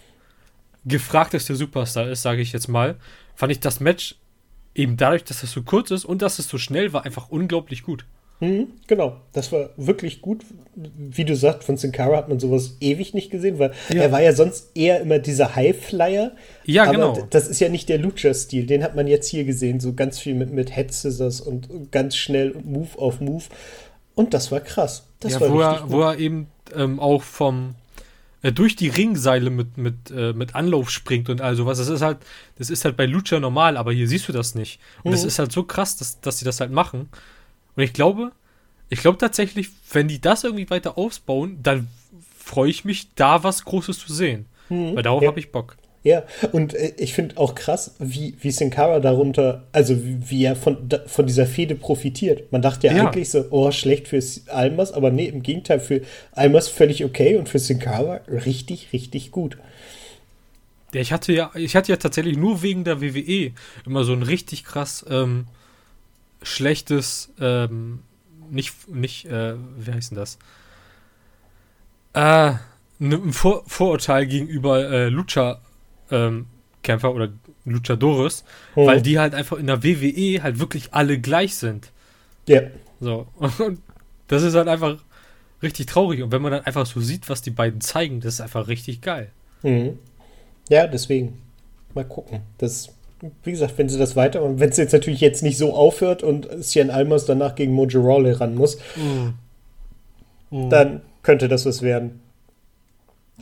gefragteste 0.84 1.56
Superstar 1.56 2.10
ist, 2.10 2.22
sage 2.22 2.42
ich 2.42 2.52
jetzt 2.52 2.68
mal, 2.68 2.98
fand 3.34 3.54
ich 3.54 3.62
das 3.62 3.80
Match 3.80 4.18
eben 4.78 4.98
dadurch, 4.98 5.24
dass 5.24 5.44
es 5.44 5.52
so 5.52 5.64
kurz 5.64 5.92
ist 5.92 6.06
und 6.06 6.22
dass 6.22 6.40
es 6.40 6.48
so 6.48 6.58
schnell 6.58 6.94
war, 6.94 7.06
einfach 7.06 7.30
unglaublich 7.30 7.84
gut. 7.84 8.06
Mhm, 8.40 8.68
genau, 8.86 9.18
das 9.34 9.52
war 9.52 9.72
wirklich 9.78 10.22
gut. 10.22 10.46
Wie 10.76 11.26
du 11.26 11.36
sagst, 11.36 11.64
von 11.64 11.76
Sin 11.76 11.92
Cara 11.92 12.18
hat 12.18 12.30
man 12.30 12.40
sowas 12.40 12.78
ewig 12.80 13.16
nicht 13.16 13.32
gesehen, 13.32 13.58
weil 13.58 13.72
Ja. 13.90 14.04
er 14.04 14.12
war 14.12 14.22
ja 14.22 14.32
sonst 14.32 14.70
eher 14.76 15.02
immer 15.02 15.18
dieser 15.18 15.56
Highflyer. 15.56 16.34
Ja, 16.64 16.84
aber 16.84 16.92
genau. 16.92 17.28
Das 17.32 17.48
ist 17.48 17.60
ja 17.60 17.70
nicht 17.70 17.90
der 17.90 17.98
Lucha-Stil, 17.98 18.68
den 18.68 18.84
hat 18.84 18.96
man 18.96 19.08
jetzt 19.08 19.28
hier 19.28 19.44
gesehen, 19.44 19.80
so 19.80 19.94
ganz 19.94 20.20
viel 20.20 20.36
mit, 20.36 20.52
mit 20.52 20.76
Head 20.76 20.94
Scissors 20.94 21.42
und 21.42 21.92
ganz 21.92 22.16
schnell 22.16 22.54
Move 22.64 22.90
auf 22.98 23.20
Move. 23.22 23.46
Und 24.14 24.36
das 24.36 24.52
war 24.52 24.60
krass. 24.60 25.08
Das 25.20 25.34
ja, 25.34 25.42
war 25.42 25.52
wo, 25.52 25.60
er, 25.62 25.84
wo 25.88 26.02
er 26.02 26.20
eben 26.20 26.48
ähm, 26.76 27.00
auch 27.00 27.24
vom 27.24 27.74
äh, 28.42 28.52
durch 28.52 28.76
die 28.76 28.90
Ringseile 28.90 29.50
mit, 29.50 29.78
mit, 29.78 30.12
äh, 30.12 30.34
mit 30.34 30.56
Anlauf 30.56 30.90
springt 30.90 31.30
und 31.30 31.42
all 31.42 31.56
sowas. 31.56 31.78
Das 31.78 31.88
ist 31.90 32.02
halt, 32.02 32.18
das 32.58 32.70
ist 32.70 32.86
halt 32.86 32.98
bei 32.98 33.06
Lucha 33.06 33.40
normal, 33.40 33.78
aber 33.78 33.92
hier 33.94 34.08
siehst 34.08 34.28
du 34.28 34.34
das 34.34 34.56
nicht. 34.56 34.80
Und 35.04 35.12
das 35.12 35.22
Mhm. 35.24 35.28
ist 35.28 35.40
halt 35.40 35.52
so 35.52 35.64
krass, 35.64 35.98
dass, 35.98 36.20
dass 36.22 36.40
sie 36.40 36.46
das 36.46 36.60
halt 36.60 36.72
machen. 36.72 37.10
Und 37.76 37.84
ich 37.84 37.94
glaube, 37.94 38.32
ich 38.90 39.00
glaube 39.00 39.18
tatsächlich, 39.18 39.70
wenn 39.92 40.08
die 40.08 40.22
das 40.22 40.44
irgendwie 40.44 40.70
weiter 40.70 40.98
ausbauen, 40.98 41.60
dann 41.64 41.88
freue 42.38 42.70
ich 42.70 42.86
mich, 42.86 43.14
da 43.16 43.44
was 43.44 43.66
Großes 43.66 44.00
zu 44.00 44.14
sehen. 44.14 44.46
Weil 44.70 45.02
darauf 45.04 45.22
Mhm. 45.22 45.24
Ja. 45.26 45.30
habe 45.30 45.40
ich 45.40 45.52
Bock. 45.52 45.77
Ja, 46.04 46.24
und 46.54 46.74
äh, 46.74 46.94
ich 46.98 47.14
finde 47.14 47.38
auch 47.38 47.54
krass, 47.56 47.96
wie, 48.00 48.36
wie 48.40 48.52
Sin 48.52 48.70
Cara 48.70 49.00
darunter, 49.00 49.64
also 49.74 49.96
wie, 50.06 50.30
wie 50.30 50.46
er 50.46 50.56
von, 50.56 50.88
da, 50.88 51.00
von 51.06 51.26
dieser 51.28 51.46
Fehde 51.46 51.76
profitiert. 51.76 52.52
Man 52.52 52.62
dachte 52.62 52.88
ja, 52.88 52.94
Ja. 52.94 53.08
eigentlich 53.08 53.30
so, 53.30 53.46
oh, 53.50 53.72
schlecht 53.72 54.08
für 54.08 54.22
Almas, 54.48 54.94
aber 54.94 55.12
nee, 55.12 55.26
im 55.26 55.44
Gegenteil, 55.44 55.80
für 55.80 56.02
Almas 56.32 56.70
völlig 56.70 57.04
okay 57.04 57.36
und 57.38 57.50
für 57.50 57.60
Sin 57.60 57.80
Cara 57.80 58.22
richtig, 58.28 58.94
richtig 58.94 59.32
gut. 59.32 59.58
Ja, 60.94 61.02
ich 61.02 61.12
hatte 61.12 61.34
ja, 61.34 61.52
ich 61.56 61.76
hatte 61.76 61.92
ja 61.92 61.98
tatsächlich 61.98 62.38
nur 62.38 62.62
wegen 62.62 62.84
der 62.86 63.02
WWE 63.02 63.52
immer 63.86 64.04
so 64.06 64.14
ein 64.14 64.24
richtig 64.24 64.64
krass 64.64 65.06
ähm, 65.10 65.48
schlechtes, 66.42 67.34
ähm, 67.42 68.00
nicht, 68.50 68.88
nicht, 68.88 69.26
äh, 69.26 69.56
wie 69.78 69.92
heißt 69.92 70.12
denn 70.12 70.18
das? 70.18 70.38
Äh, 72.14 72.54
ne, 73.00 73.16
ein 73.16 73.34
Vor 73.34 73.64
Vorurteil 73.68 74.26
gegenüber 74.26 74.90
äh, 74.90 75.10
Lucha 75.10 75.60
ähm, 76.12 76.46
Kämpfer 76.84 77.14
oder 77.14 77.30
Luchadores, 77.66 78.44
Mhm. 78.76 78.86
weil 78.86 79.02
die 79.02 79.20
halt 79.20 79.34
einfach 79.36 79.58
in 79.58 79.68
der 79.68 79.84
WWE 79.84 80.42
halt 80.44 80.60
wirklich 80.60 80.94
alle 80.94 81.20
gleich 81.20 81.56
sind. 81.56 81.92
Ja, 82.48 82.62
So. 83.00 83.28
Und 83.60 83.80
das 84.28 84.44
ist 84.44 84.56
halt 84.56 84.68
einfach 84.68 84.98
richtig 85.62 85.88
traurig. 85.88 86.22
Und 86.24 86.32
wenn 86.32 86.42
man 86.42 86.52
dann 86.52 86.66
einfach 86.66 86.86
so 86.86 87.02
sieht, 87.02 87.30
was 87.30 87.42
die 87.42 87.52
beiden 87.52 87.82
zeigen, 87.82 88.22
das 88.22 88.36
ist 88.36 88.42
einfach 88.42 88.68
richtig 88.68 89.02
geil. 89.02 89.32
mhm. 89.64 90.00
ja, 90.70 90.88
deswegen. 90.88 91.42
Mal 91.94 92.04
gucken. 92.06 92.42
Das, 92.60 92.90
wie 93.44 93.52
gesagt, 93.52 93.78
wenn 93.78 93.90
sie 93.90 93.98
das 93.98 94.16
weiter 94.16 94.44
und 94.44 94.60
wenn 94.60 94.70
es 94.70 94.78
jetzt 94.78 94.92
natürlich 94.94 95.20
jetzt 95.22 95.42
nicht 95.42 95.58
so 95.58 95.74
aufhört 95.74 96.22
und 96.24 96.48
Cien 96.64 96.90
Almas 96.92 97.26
danach 97.26 97.56
gegen 97.56 97.74
Mojo 97.74 98.02
Rawley 98.02 98.34
ran 98.34 98.54
muss, 98.56 98.78
dann 100.52 101.02
könnte 101.24 101.48
das 101.48 101.66
was 101.66 101.82
werden. 101.82 102.22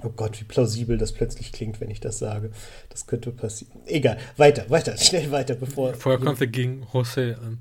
Oh 0.04 0.10
Gott, 0.10 0.40
wie 0.40 0.44
plausibel 0.44 0.98
das 0.98 1.14
plötzlich 1.14 1.52
klingt, 1.52 1.80
wenn 1.80 1.90
ich 1.90 2.00
das 2.00 2.20
sage. 2.20 2.52
Das 2.90 3.08
könnte 3.08 3.32
passieren. 3.32 3.80
Egal, 3.86 4.18
weiter, 4.38 4.70
weiter, 4.70 4.98
schnell 4.98 5.32
weiter, 5.32 5.56
bevor. 5.56 5.94
Vorher 5.94 6.20
kommt 6.20 6.42
er 6.42 6.48
gegen 6.48 6.86
Jose. 6.94 7.38
Ähm, 7.42 7.60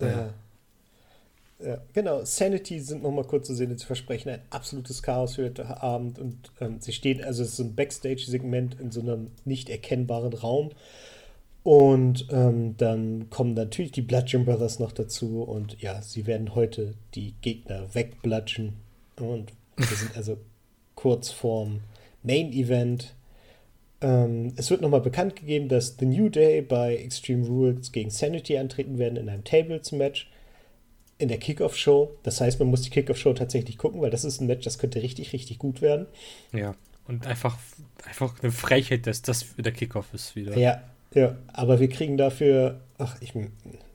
Ja. 0.00 0.34
Ja, 1.64 1.78
genau. 1.92 2.24
Sanity 2.24 2.80
sind 2.80 3.02
noch 3.02 3.12
mal 3.12 3.24
kurz 3.24 3.46
zu 3.46 3.54
sehen. 3.54 3.76
Sie 3.78 3.86
versprechen 3.86 4.28
ein 4.28 4.40
absolutes 4.50 5.02
Chaos 5.02 5.36
für 5.36 5.44
heute 5.44 5.82
Abend 5.82 6.18
und 6.18 6.50
ähm, 6.60 6.80
sie 6.80 6.92
stehen, 6.92 7.22
also 7.22 7.42
es 7.42 7.50
ist 7.50 7.56
so 7.56 7.62
ein 7.62 7.74
Backstage-Segment 7.74 8.78
in 8.80 8.90
so 8.90 9.00
einem 9.00 9.30
nicht 9.44 9.70
erkennbaren 9.70 10.32
Raum. 10.34 10.70
Und 11.62 12.26
ähm, 12.30 12.76
dann 12.76 13.30
kommen 13.30 13.54
natürlich 13.54 13.92
die 13.92 14.02
Bludgeon 14.02 14.44
Brothers 14.44 14.78
noch 14.78 14.92
dazu 14.92 15.42
und 15.42 15.80
ja, 15.80 16.02
sie 16.02 16.26
werden 16.26 16.54
heute 16.54 16.94
die 17.14 17.34
Gegner 17.40 17.94
wegbludgen. 17.94 18.74
Und 19.16 19.52
wir 19.76 19.96
sind 19.96 20.14
also 20.16 20.36
kurz 21.04 21.30
vorm 21.30 21.80
Main 22.22 22.50
Event. 22.54 23.12
Ähm, 24.00 24.54
es 24.56 24.70
wird 24.70 24.80
nochmal 24.80 25.02
bekannt 25.02 25.36
gegeben, 25.36 25.68
dass 25.68 25.98
The 25.98 26.06
New 26.06 26.30
Day 26.30 26.62
bei 26.62 26.96
Extreme 26.96 27.46
Rules 27.46 27.92
gegen 27.92 28.08
Sanity 28.08 28.56
antreten 28.56 28.98
werden 28.98 29.16
in 29.16 29.28
einem 29.28 29.44
Tables-Match 29.44 30.30
in 31.18 31.28
der 31.28 31.36
Kickoff-Show. 31.36 32.16
Das 32.22 32.40
heißt, 32.40 32.58
man 32.58 32.68
muss 32.70 32.80
die 32.80 32.88
Kickoff-Show 32.88 33.34
tatsächlich 33.34 33.76
gucken, 33.76 34.00
weil 34.00 34.08
das 34.08 34.24
ist 34.24 34.40
ein 34.40 34.46
Match, 34.46 34.64
das 34.64 34.78
könnte 34.78 35.02
richtig, 35.02 35.34
richtig 35.34 35.58
gut 35.58 35.82
werden. 35.82 36.06
Ja. 36.54 36.74
Und 37.06 37.26
einfach, 37.26 37.58
einfach 38.06 38.42
eine 38.42 38.50
Frechheit, 38.50 39.06
dass 39.06 39.20
das 39.20 39.44
der 39.58 39.72
Kickoff 39.72 40.06
ist 40.14 40.34
wieder. 40.36 40.56
Ja, 40.56 40.84
ja, 41.12 41.36
aber 41.52 41.80
wir 41.80 41.90
kriegen 41.90 42.16
dafür, 42.16 42.80
ach, 42.96 43.18
ich, 43.20 43.34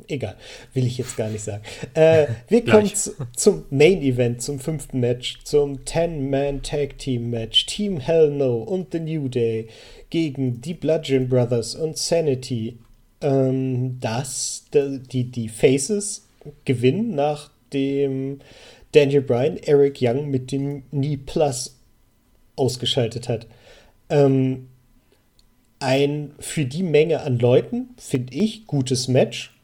egal, 0.10 0.36
will 0.74 0.86
ich 0.86 0.98
jetzt 0.98 1.16
gar 1.16 1.30
nicht 1.30 1.44
sagen. 1.44 1.64
Äh, 1.94 2.28
wir 2.48 2.66
kommen 2.66 2.94
zu, 2.94 3.12
zum 3.36 3.66
Main 3.70 4.02
Event, 4.02 4.42
zum 4.42 4.60
fünften 4.60 5.00
Match, 5.00 5.40
zum 5.44 5.80
10-Man 5.80 6.64
Tag 6.64 6.98
Team 6.98 7.30
Match. 7.30 7.66
Team 7.66 8.00
Hell 8.00 8.32
No 8.32 8.58
und 8.58 8.92
The 8.92 9.00
New 9.00 9.28
Day 9.28 9.68
gegen 10.10 10.62
die 10.62 10.74
Bludgeon 10.74 11.30
Brothers 11.30 11.76
und 11.76 11.98
Sanity. 11.98 12.78
Ähm, 13.22 14.00
das, 14.00 14.66
die, 14.74 15.26
die 15.26 15.50
Faces 15.50 16.28
gewinnen, 16.66 17.16
nachdem 17.16 18.40
Daniel 18.92 19.22
Bryan 19.22 19.58
Eric 19.58 20.00
Young 20.02 20.30
mit 20.30 20.52
dem 20.52 20.90
Knee 20.90 21.18
Plus 21.18 21.76
ausgeschaltet 22.56 23.30
hat. 23.30 23.48
Ähm, 24.10 24.68
ein 25.80 26.34
für 26.40 26.66
die 26.66 26.84
Menge 26.84 27.22
an 27.22 27.40
Leuten, 27.40 27.90
finde 27.98 28.34
ich, 28.34 28.68
gutes 28.68 29.08
Match. 29.08 29.56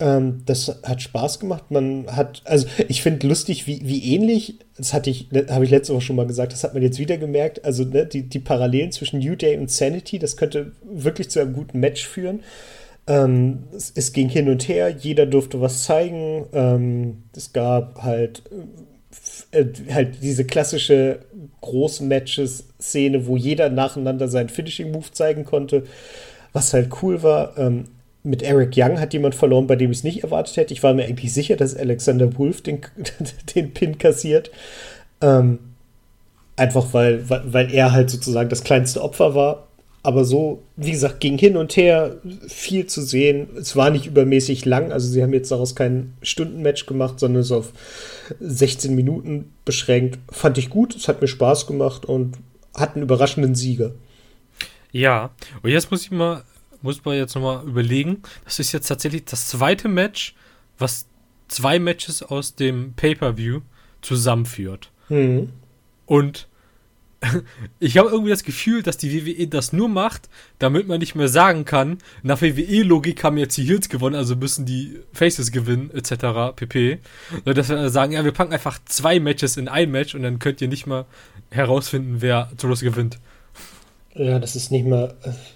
Ähm, 0.00 0.42
das 0.46 0.80
hat 0.84 1.02
Spaß 1.02 1.40
gemacht. 1.40 1.70
Man 1.70 2.06
hat, 2.14 2.42
also 2.44 2.66
ich 2.88 3.02
finde 3.02 3.26
lustig, 3.26 3.66
wie, 3.66 3.80
wie 3.84 4.14
ähnlich, 4.14 4.58
das 4.76 4.92
hatte 4.92 5.10
ich, 5.10 5.28
habe 5.48 5.64
ich 5.64 5.70
letzte 5.70 5.94
Woche 5.94 6.02
schon 6.02 6.16
mal 6.16 6.26
gesagt, 6.26 6.52
das 6.52 6.62
hat 6.62 6.74
man 6.74 6.82
jetzt 6.82 6.98
wieder 6.98 7.16
gemerkt. 7.16 7.64
Also 7.64 7.84
ne, 7.84 8.06
die, 8.06 8.22
die 8.28 8.38
Parallelen 8.38 8.92
zwischen 8.92 9.18
New 9.18 9.34
Day 9.34 9.56
und 9.56 9.70
Sanity, 9.70 10.18
das 10.18 10.36
könnte 10.36 10.72
wirklich 10.82 11.30
zu 11.30 11.40
einem 11.40 11.52
guten 11.52 11.80
Match 11.80 12.06
führen. 12.06 12.40
Ähm, 13.08 13.64
es, 13.74 13.92
es 13.94 14.12
ging 14.12 14.28
hin 14.28 14.48
und 14.48 14.68
her, 14.68 14.90
jeder 14.90 15.26
durfte 15.26 15.60
was 15.60 15.84
zeigen. 15.84 16.46
Ähm, 16.52 17.24
es 17.34 17.52
gab 17.52 18.02
halt 18.02 18.42
äh, 19.50 19.64
halt 19.92 20.22
diese 20.22 20.44
klassische 20.44 21.20
Großmatches-Szene, 21.62 23.26
wo 23.26 23.36
jeder 23.36 23.70
nacheinander 23.70 24.28
seinen 24.28 24.48
Finishing-Move 24.48 25.10
zeigen 25.12 25.44
konnte, 25.44 25.84
was 26.52 26.72
halt 26.72 27.02
cool 27.02 27.22
war. 27.22 27.56
Ähm, 27.58 27.86
mit 28.24 28.42
Eric 28.42 28.74
Young 28.76 29.00
hat 29.00 29.12
jemand 29.12 29.34
verloren, 29.34 29.66
bei 29.66 29.76
dem 29.76 29.90
ich 29.90 29.98
es 29.98 30.04
nicht 30.04 30.22
erwartet 30.22 30.56
hätte. 30.56 30.74
Ich 30.74 30.82
war 30.82 30.94
mir 30.94 31.04
eigentlich 31.04 31.32
sicher, 31.32 31.56
dass 31.56 31.76
Alexander 31.76 32.36
Wolf 32.38 32.62
den, 32.62 32.80
den 33.54 33.72
Pin 33.72 33.98
kassiert. 33.98 34.50
Ähm, 35.20 35.58
einfach 36.56 36.92
weil, 36.92 37.28
weil, 37.30 37.52
weil 37.52 37.72
er 37.72 37.92
halt 37.92 38.10
sozusagen 38.10 38.48
das 38.48 38.64
kleinste 38.64 39.02
Opfer 39.02 39.34
war. 39.34 39.68
Aber 40.02 40.24
so, 40.24 40.62
wie 40.76 40.92
gesagt, 40.92 41.20
ging 41.20 41.38
hin 41.38 41.56
und 41.56 41.76
her, 41.76 42.16
viel 42.46 42.86
zu 42.86 43.02
sehen. 43.02 43.48
Es 43.58 43.76
war 43.76 43.90
nicht 43.90 44.06
übermäßig 44.06 44.64
lang, 44.64 44.92
also 44.92 45.08
sie 45.08 45.22
haben 45.22 45.34
jetzt 45.34 45.50
daraus 45.50 45.74
kein 45.74 46.14
Stundenmatch 46.22 46.86
gemacht, 46.86 47.18
sondern 47.20 47.42
es 47.42 47.52
auf 47.52 47.72
16 48.40 48.94
Minuten 48.94 49.52
beschränkt. 49.64 50.18
Fand 50.30 50.56
ich 50.56 50.70
gut, 50.70 50.94
es 50.94 51.08
hat 51.08 51.20
mir 51.20 51.28
Spaß 51.28 51.66
gemacht 51.66 52.06
und 52.06 52.38
hat 52.74 52.94
einen 52.94 53.02
überraschenden 53.02 53.54
Sieger. 53.54 53.92
Ja, 54.92 55.30
und 55.62 55.70
jetzt 55.70 55.90
muss 55.90 56.02
ich 56.02 56.10
mal, 56.10 56.42
muss 56.82 57.04
man 57.04 57.16
jetzt 57.16 57.34
nochmal 57.34 57.66
überlegen, 57.66 58.22
das 58.44 58.58
ist 58.58 58.72
jetzt 58.72 58.88
tatsächlich 58.88 59.24
das 59.24 59.48
zweite 59.48 59.88
Match, 59.88 60.34
was 60.78 61.06
zwei 61.48 61.78
Matches 61.78 62.22
aus 62.22 62.54
dem 62.54 62.92
Pay-Per-View 62.94 63.60
zusammenführt. 64.02 64.90
Mhm. 65.08 65.50
Und 66.06 66.48
ich 67.80 67.98
habe 67.98 68.10
irgendwie 68.10 68.30
das 68.30 68.44
Gefühl, 68.44 68.82
dass 68.82 68.96
die 68.96 69.26
WWE 69.26 69.48
das 69.48 69.72
nur 69.72 69.88
macht, 69.88 70.28
damit 70.58 70.86
man 70.86 71.00
nicht 71.00 71.14
mehr 71.14 71.28
sagen 71.28 71.64
kann, 71.64 71.98
nach 72.22 72.40
WWE-Logik 72.40 73.24
haben 73.24 73.38
jetzt 73.38 73.56
die 73.56 73.64
Heels 73.64 73.88
gewonnen, 73.88 74.14
also 74.14 74.36
müssen 74.36 74.66
die 74.66 75.00
Faces 75.12 75.50
gewinnen, 75.50 75.90
etc. 75.92 76.54
pp. 76.54 76.98
Dass 77.44 77.68
wir 77.68 77.90
sagen, 77.90 78.12
ja, 78.12 78.24
wir 78.24 78.32
packen 78.32 78.52
einfach 78.52 78.78
zwei 78.84 79.18
Matches 79.18 79.56
in 79.56 79.68
ein 79.68 79.90
Match 79.90 80.14
und 80.14 80.22
dann 80.22 80.38
könnt 80.38 80.60
ihr 80.60 80.68
nicht 80.68 80.86
mal 80.86 81.06
herausfinden, 81.50 82.16
wer 82.20 82.50
Solos 82.56 82.80
gewinnt. 82.80 83.18
Ja, 84.14 84.38
das 84.38 84.56
ist 84.56 84.72
nicht 84.72 84.86
mal, 84.86 85.14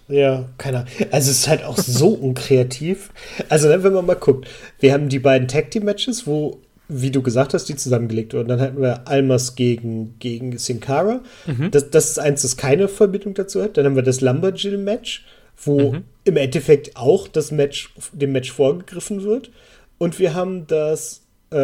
ja, 0.09 0.49
keine 0.59 0.79
Ahnung. 0.79 0.91
Also 1.11 1.31
es 1.31 1.39
ist 1.39 1.49
halt 1.49 1.65
auch 1.65 1.79
so 1.79 2.09
unkreativ. 2.21 3.11
Also 3.49 3.69
wenn 3.69 3.93
man 3.93 4.07
mal 4.07 4.15
guckt, 4.15 4.49
wir 4.79 4.93
haben 4.93 5.09
die 5.09 5.19
beiden 5.19 5.49
Tag 5.49 5.71
Team 5.71 5.85
Matches, 5.85 6.27
wo, 6.27 6.61
wie 6.89 7.11
du 7.11 7.23
gesagt 7.23 7.55
hast, 7.55 7.69
die 7.69 7.77
zusammengelegt 7.77 8.35
wurden. 8.35 8.49
Dann 8.49 8.61
hatten 8.61 8.81
wir 8.81 9.09
Almas 9.09 9.57
gegen, 9.57 10.19
gegen 10.19 10.59
Sin 10.59 10.81
Cara. 10.81 11.23
Das, 11.71 11.91
das 11.91 12.11
ist 12.11 12.19
eins, 12.19 12.43
das 12.43 12.57
keine 12.57 12.89
Verbindung 12.89 13.35
dazu 13.35 13.63
hat. 13.63 13.77
Dann 13.77 13.87
haben 13.87 13.97
wir 13.97 14.03
das 14.03 14.21
Lumberjill 14.21 14.79
Match, 14.79 15.25
wo 15.57 15.97
im 16.25 16.37
Endeffekt 16.37 16.97
auch 16.97 17.29
das 17.29 17.51
Match, 17.51 17.95
dem 18.13 18.33
Match 18.33 18.53
vorgegriffen 18.53 19.23
wird. 19.23 19.51
Und 19.99 20.19
wir 20.19 20.35
haben 20.35 20.67
das 20.67 21.23
äh, 21.51 21.57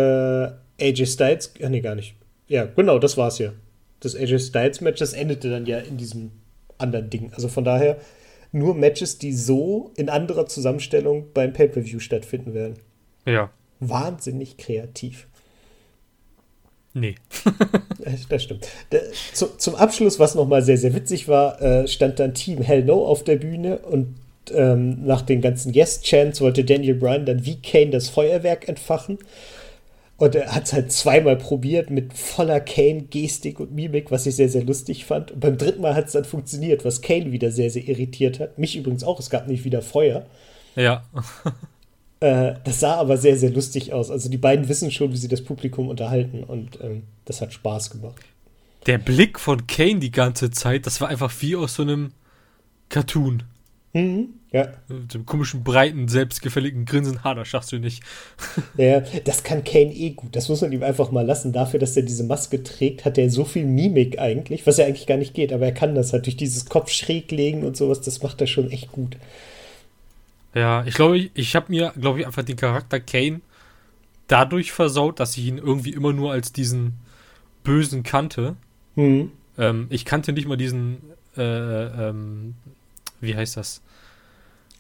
AJ 0.81 1.07
Styles, 1.07 1.53
ja 1.59 1.69
nee, 1.69 1.81
gar 1.81 1.95
nicht. 1.95 2.15
Ja, 2.47 2.65
genau, 2.65 2.99
das 2.99 3.17
war's 3.17 3.39
ja. 3.39 3.53
Das 4.01 4.17
AJ 4.17 4.39
Styles 4.39 4.81
Match, 4.81 4.99
das 4.99 5.13
endete 5.13 5.51
dann 5.51 5.67
ja 5.67 5.79
in 5.79 5.97
diesem 5.97 6.31
anderen 6.79 7.11
Ding. 7.11 7.33
Also 7.35 7.49
von 7.49 7.65
daher 7.65 7.99
nur 8.53 8.75
Matches, 8.75 9.19
die 9.19 9.33
so 9.33 9.93
in 9.97 10.09
anderer 10.09 10.47
Zusammenstellung 10.47 11.27
beim 11.35 11.53
Pay-Per-View 11.53 12.01
stattfinden 12.01 12.55
werden. 12.55 12.75
Ja. 13.27 13.51
wahnsinnig 13.81 14.57
kreativ. 14.57 15.27
Nee. 16.95 17.15
Das 18.31 18.43
stimmt. 18.43 18.67
Zum 19.35 19.75
Abschluss, 19.75 20.19
was 20.19 20.35
nochmal 20.35 20.63
sehr, 20.63 20.79
sehr 20.79 20.95
witzig 20.95 21.29
war, 21.29 21.61
äh, 21.61 21.87
stand 21.87 22.19
dann 22.19 22.33
Team 22.33 22.63
Hell 22.63 22.85
No 22.85 23.05
auf 23.05 23.23
der 23.23 23.37
Bühne 23.37 23.79
und 23.81 24.15
ähm, 24.55 25.05
nach 25.05 25.21
den 25.21 25.43
ganzen 25.43 25.75
Yes-Chants 25.75 26.41
wollte 26.41 26.65
Daniel 26.65 26.95
Bryan 26.95 27.27
dann 27.27 27.45
wie 27.45 27.61
Kane 27.61 27.91
das 27.91 28.09
Feuerwerk 28.09 28.67
entfachen. 28.67 29.19
Und 30.19 30.35
er 30.35 30.53
hat 30.53 30.65
es 30.65 30.73
halt 30.73 30.91
zweimal 30.91 31.37
probiert 31.37 31.91
mit 31.91 32.13
voller 32.13 32.59
Kane-Gestik 32.59 33.61
und 33.61 33.73
Mimik, 33.73 34.11
was 34.11 34.27
ich 34.27 34.35
sehr, 34.35 34.49
sehr 34.49 34.65
lustig 34.65 35.05
fand. 35.05 35.31
Und 35.31 35.41
beim 35.41 35.57
dritten 35.57 35.81
Mal 35.81 35.95
hat 35.95 36.07
es 36.07 36.13
dann 36.13 36.25
funktioniert, 36.25 36.85
was 36.85 37.03
Kane 37.03 37.31
wieder 37.31 37.53
sehr, 37.53 37.71
sehr 37.71 37.87
irritiert 37.87 38.41
hat. 38.41 38.59
Mich 38.59 38.77
übrigens 38.77 39.05
auch, 39.05 39.21
es 39.21 39.31
gab 39.31 39.47
nicht 39.47 39.65
wieder 39.65 39.81
Feuer. 39.81 40.27
Ja. 40.77 41.05
Äh, 42.21 42.55
das 42.65 42.81
sah 42.81 42.97
aber 42.97 43.17
sehr, 43.17 43.37
sehr 43.37 43.51
lustig 43.51 43.93
aus. 43.93 44.11
Also 44.11 44.29
die 44.29 44.39
beiden 44.39 44.69
wissen 44.69 44.91
schon, 44.91 45.13
wie 45.13 45.17
sie 45.17 45.29
das 45.29 45.45
Publikum 45.45 45.89
unterhalten 45.89 46.43
und 46.43 46.77
ähm, 46.83 47.05
das 47.27 47.41
hat 47.41 47.53
Spaß 47.53 47.91
gemacht. 47.91 48.25
Der 48.87 48.99
Blick 48.99 49.39
von 49.39 49.69
Kane 49.69 50.01
die 50.01 50.11
ganze 50.11 50.51
Zeit, 50.51 50.87
das 50.87 51.01
war 51.01 51.11
einfach 51.11 51.33
wie 51.39 51.55
aus 51.55 51.75
so 51.77 51.83
einem 51.83 52.11
Cartoon. 52.89 53.45
Mhm. 53.93 54.29
Ja. 54.51 54.69
Mit 54.89 55.13
dem 55.13 55.27
komischen, 55.27 55.63
breiten, 55.63 56.09
selbstgefälligen 56.09 56.85
Grinsen. 56.85 57.23
Ha, 57.25 57.35
das 57.35 57.49
schaffst 57.49 57.73
du 57.73 57.79
nicht. 57.79 58.03
Ja, 58.77 59.01
das 59.25 59.43
kann 59.43 59.65
Kane 59.65 59.93
eh 59.93 60.11
gut. 60.11 60.37
Das 60.37 60.49
muss 60.49 60.61
man 60.61 60.73
ihm 60.73 60.83
einfach 60.83 61.11
mal 61.11 61.27
lassen. 61.27 61.53
Dafür, 61.53 61.81
dass 61.81 61.97
er 61.97 62.03
diese 62.03 62.25
Maske 62.25 62.63
trägt, 62.63 63.05
hat 63.05 63.19
er 63.19 63.31
so 63.31 63.45
viel 63.45 63.67
Mimik 63.67 64.19
eigentlich, 64.19 64.67
was 64.67 64.77
ja 64.79 64.87
eigentlich 64.87 65.07
gar 65.07 65.17
nicht 65.17 65.35
geht. 65.35 65.53
Aber 65.53 65.67
er 65.67 65.73
kann 65.73 65.95
das 65.95 66.13
halt 66.13 66.27
durch 66.27 66.37
dieses 66.37 66.67
Kopf 66.67 66.91
schräg 66.91 67.31
legen 67.31 67.65
und 67.65 67.77
sowas. 67.77 68.01
Das 68.01 68.23
macht 68.23 68.41
er 68.41 68.47
schon 68.47 68.71
echt 68.71 68.93
gut. 68.93 69.17
Ja, 70.55 70.85
ich 70.87 70.95
glaube, 70.95 71.19
ich, 71.19 71.31
ich 71.35 71.57
habe 71.57 71.67
mir, 71.71 71.93
glaube 71.99 72.21
ich, 72.21 72.27
einfach 72.27 72.43
den 72.43 72.57
Charakter 72.57 73.01
Kane 73.01 73.41
dadurch 74.29 74.73
versaut, 74.73 75.21
dass 75.21 75.37
ich 75.37 75.47
ihn 75.47 75.59
irgendwie 75.59 75.93
immer 75.93 76.13
nur 76.13 76.33
als 76.33 76.53
diesen 76.53 76.95
Bösen 77.65 78.03
kannte. 78.03 78.57
Mhm. 78.95 79.33
Ähm, 79.59 79.87
ich 79.91 80.05
kannte 80.05 80.33
nicht 80.33 80.47
mal 80.47 80.57
diesen, 80.57 80.99
äh, 81.37 81.43
ähm, 81.43 82.55
wie 83.21 83.35
heißt 83.35 83.57
das? 83.57 83.83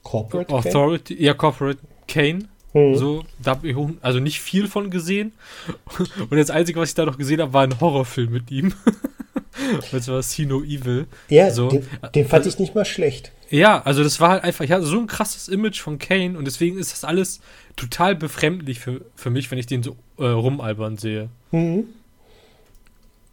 Corporate 0.02 0.46
Kane? 0.46 0.58
Authority, 0.58 1.22
ja, 1.22 1.34
Corporate 1.34 1.80
Kane. 2.06 2.48
Mhm. 2.72 2.94
So, 2.96 3.24
da 3.42 3.52
habe 3.52 3.68
ich 3.68 3.76
also 4.02 4.20
nicht 4.20 4.40
viel 4.40 4.68
von 4.68 4.90
gesehen. 4.90 5.32
Und 6.30 6.36
das 6.36 6.50
Einzige, 6.50 6.80
was 6.80 6.90
ich 6.90 6.94
da 6.94 7.04
noch 7.04 7.18
gesehen 7.18 7.40
habe, 7.40 7.52
war 7.52 7.62
ein 7.62 7.80
Horrorfilm 7.80 8.30
mit 8.30 8.50
ihm. 8.50 8.74
Und 9.72 9.84
das 9.92 10.08
war 10.08 10.22
See 10.22 10.46
No 10.46 10.62
Evil. 10.62 11.06
Ja, 11.28 11.50
so. 11.50 11.68
den, 11.68 11.86
den 12.14 12.28
fand 12.28 12.46
ich 12.46 12.58
nicht 12.58 12.74
mal 12.74 12.84
schlecht. 12.84 13.32
Ja, 13.50 13.82
also 13.82 14.02
das 14.02 14.20
war 14.20 14.30
halt 14.30 14.44
einfach, 14.44 14.64
ich 14.64 14.72
hatte 14.72 14.84
so 14.84 14.98
ein 14.98 15.06
krasses 15.06 15.48
Image 15.48 15.80
von 15.80 15.98
Kane 15.98 16.36
und 16.36 16.44
deswegen 16.44 16.78
ist 16.78 16.92
das 16.92 17.04
alles 17.04 17.40
total 17.76 18.14
befremdlich 18.14 18.78
für, 18.78 19.00
für 19.14 19.30
mich, 19.30 19.50
wenn 19.50 19.58
ich 19.58 19.66
den 19.66 19.82
so 19.82 19.96
äh, 20.18 20.26
rumalbern 20.26 20.98
sehe. 20.98 21.30
Mhm. 21.50 21.86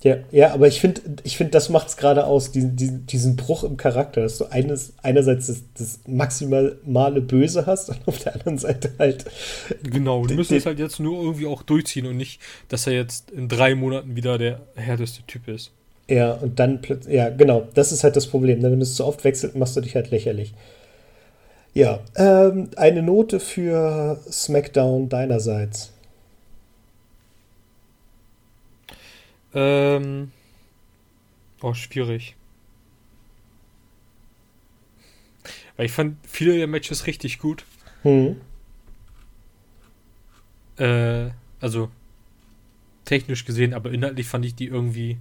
Ja, 0.03 0.17
ja, 0.31 0.53
aber 0.53 0.67
ich 0.67 0.79
finde, 0.81 1.01
ich 1.23 1.35
find, 1.37 1.55
das 1.55 1.69
macht 1.69 1.87
es 1.87 1.97
gerade 1.97 2.25
aus, 2.27 2.51
diesen, 2.51 2.75
diesen, 2.75 3.05
diesen 3.07 3.35
Bruch 3.35 3.63
im 3.63 3.75
Charakter, 3.75 4.21
dass 4.21 4.37
du 4.37 4.45
eines, 4.45 4.93
einerseits 5.01 5.47
das, 5.47 5.63
das 5.77 5.99
maximale 6.05 7.21
Böse 7.21 7.65
hast 7.65 7.89
und 7.89 7.97
auf 8.07 8.19
der 8.19 8.35
anderen 8.35 8.57
Seite 8.59 8.91
halt. 8.99 9.25
Genau, 9.83 10.21
die 10.23 10.27
Den- 10.29 10.37
müssen 10.37 10.57
es 10.57 10.65
halt 10.67 10.77
jetzt 10.77 10.99
nur 10.99 11.23
irgendwie 11.23 11.47
auch 11.47 11.63
durchziehen 11.63 12.05
und 12.05 12.17
nicht, 12.17 12.39
dass 12.69 12.85
er 12.85 12.93
jetzt 12.93 13.31
in 13.31 13.47
drei 13.47 13.73
Monaten 13.73 14.15
wieder 14.15 14.37
der 14.37 14.59
härteste 14.75 15.23
Typ 15.25 15.47
ist. 15.47 15.71
Ja, 16.07 16.33
und 16.33 16.59
dann 16.59 16.81
plötzlich. 16.81 17.15
Ja, 17.15 17.29
genau, 17.29 17.67
das 17.73 17.91
ist 17.91 18.03
halt 18.03 18.15
das 18.15 18.27
Problem. 18.27 18.59
ne? 18.59 18.69
Wenn 18.69 18.79
du 18.79 18.83
es 18.83 18.93
zu 18.95 19.05
oft 19.05 19.23
wechselst, 19.23 19.55
machst 19.55 19.75
du 19.75 19.81
dich 19.81 19.95
halt 19.95 20.11
lächerlich. 20.11 20.53
Ja, 21.73 21.99
ähm, 22.15 22.69
eine 22.75 23.01
Note 23.01 23.39
für 23.39 24.19
SmackDown 24.31 25.09
deinerseits. 25.09 25.91
Ähm. 29.55 30.31
Oh, 31.61 31.73
schwierig. 31.73 32.35
Weil 35.77 35.87
ich 35.87 35.91
fand 35.91 36.17
viele 36.27 36.57
der 36.57 36.67
Matches 36.67 37.07
richtig 37.07 37.39
gut. 37.39 37.65
Hm. 38.03 38.39
Äh, 40.77 41.29
also 41.59 41.89
technisch 43.05 43.45
gesehen, 43.45 43.73
aber 43.73 43.91
inhaltlich 43.91 44.27
fand 44.27 44.45
ich 44.45 44.55
die 44.55 44.67
irgendwie. 44.67 45.17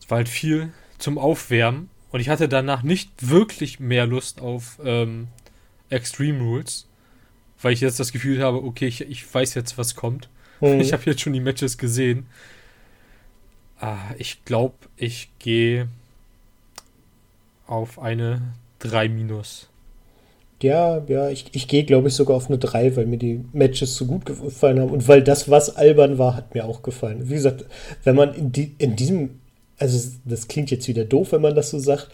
Es 0.00 0.10
war 0.10 0.18
halt 0.18 0.28
viel 0.28 0.72
zum 0.98 1.18
Aufwärmen 1.18 1.88
und 2.10 2.20
ich 2.20 2.28
hatte 2.28 2.48
danach 2.48 2.82
nicht 2.82 3.10
wirklich 3.20 3.80
mehr 3.80 4.06
Lust 4.06 4.40
auf 4.40 4.78
ähm, 4.84 5.28
Extreme 5.88 6.40
Rules, 6.40 6.86
weil 7.60 7.72
ich 7.72 7.80
jetzt 7.80 7.98
das 7.98 8.12
Gefühl 8.12 8.42
habe, 8.42 8.62
okay, 8.62 8.86
ich, 8.86 9.00
ich 9.00 9.34
weiß 9.34 9.54
jetzt, 9.54 9.78
was 9.78 9.94
kommt. 9.94 10.28
Hm. 10.60 10.80
Ich 10.80 10.92
habe 10.92 11.02
jetzt 11.06 11.20
schon 11.20 11.32
die 11.32 11.40
Matches 11.40 11.78
gesehen. 11.78 12.26
Ah, 13.84 14.14
ich 14.16 14.46
glaube, 14.46 14.76
ich 14.96 15.28
gehe 15.38 15.88
auf 17.66 17.98
eine 17.98 18.54
3 18.78 19.10
minus. 19.10 19.68
Ja, 20.62 21.04
ja, 21.06 21.28
ich, 21.28 21.50
ich 21.52 21.68
gehe, 21.68 21.84
glaube 21.84 22.08
ich, 22.08 22.14
sogar 22.14 22.34
auf 22.34 22.46
eine 22.46 22.56
3, 22.56 22.96
weil 22.96 23.04
mir 23.04 23.18
die 23.18 23.44
Matches 23.52 23.94
so 23.94 24.06
gut 24.06 24.24
gefallen 24.24 24.80
haben. 24.80 24.90
Und 24.90 25.06
weil 25.06 25.22
das, 25.22 25.50
was 25.50 25.76
albern 25.76 26.16
war, 26.16 26.34
hat 26.34 26.54
mir 26.54 26.64
auch 26.64 26.80
gefallen. 26.80 27.28
Wie 27.28 27.34
gesagt, 27.34 27.66
wenn 28.04 28.16
man 28.16 28.32
in, 28.32 28.52
die, 28.52 28.74
in 28.78 28.96
diesem, 28.96 29.40
also 29.76 30.12
das 30.24 30.48
klingt 30.48 30.70
jetzt 30.70 30.88
wieder 30.88 31.04
doof, 31.04 31.32
wenn 31.32 31.42
man 31.42 31.54
das 31.54 31.68
so 31.68 31.78
sagt, 31.78 32.08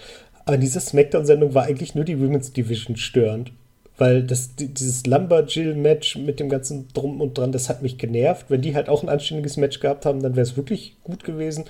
aber 0.47 0.57
in 0.57 0.63
dieser 0.63 0.81
Smackdown-Sendung 0.81 1.55
war 1.55 1.67
eigentlich 1.67 1.95
nur 1.95 2.05
die 2.05 2.19
Women's 2.19 2.53
Division 2.53 2.97
störend. 2.97 3.53
Weil 4.01 4.23
das, 4.23 4.55
die- 4.57 4.69
dieses 4.69 5.05
Lumberjill-Match 5.05 6.17
mit 6.17 6.41
dem 6.41 6.49
ganzen 6.49 6.89
Drum 6.95 7.21
und 7.21 7.37
Dran, 7.37 7.53
das 7.53 7.69
hat 7.69 7.83
mich 7.83 7.99
genervt. 7.99 8.47
Wenn 8.49 8.63
die 8.63 8.75
halt 8.75 8.89
auch 8.89 9.03
ein 9.03 9.11
anständiges 9.11 9.59
Match 9.59 9.79
gehabt 9.79 10.07
haben, 10.07 10.23
dann 10.23 10.37
wäre 10.37 10.43
es 10.43 10.57
wirklich 10.57 10.97
gut 11.05 11.23
gewesen. 11.23 11.65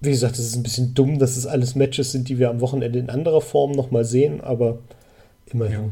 Wie 0.00 0.10
gesagt, 0.10 0.38
es 0.38 0.46
ist 0.46 0.54
ein 0.54 0.62
bisschen 0.62 0.94
dumm, 0.94 1.18
dass 1.18 1.36
es 1.36 1.46
alles 1.46 1.74
Matches 1.74 2.12
sind, 2.12 2.28
die 2.28 2.38
wir 2.38 2.50
am 2.50 2.60
Wochenende 2.60 3.00
in 3.00 3.10
anderer 3.10 3.40
Form 3.40 3.72
nochmal 3.72 4.04
sehen, 4.04 4.40
aber 4.40 4.78
immerhin. 5.52 5.80
Ja. 5.80 5.90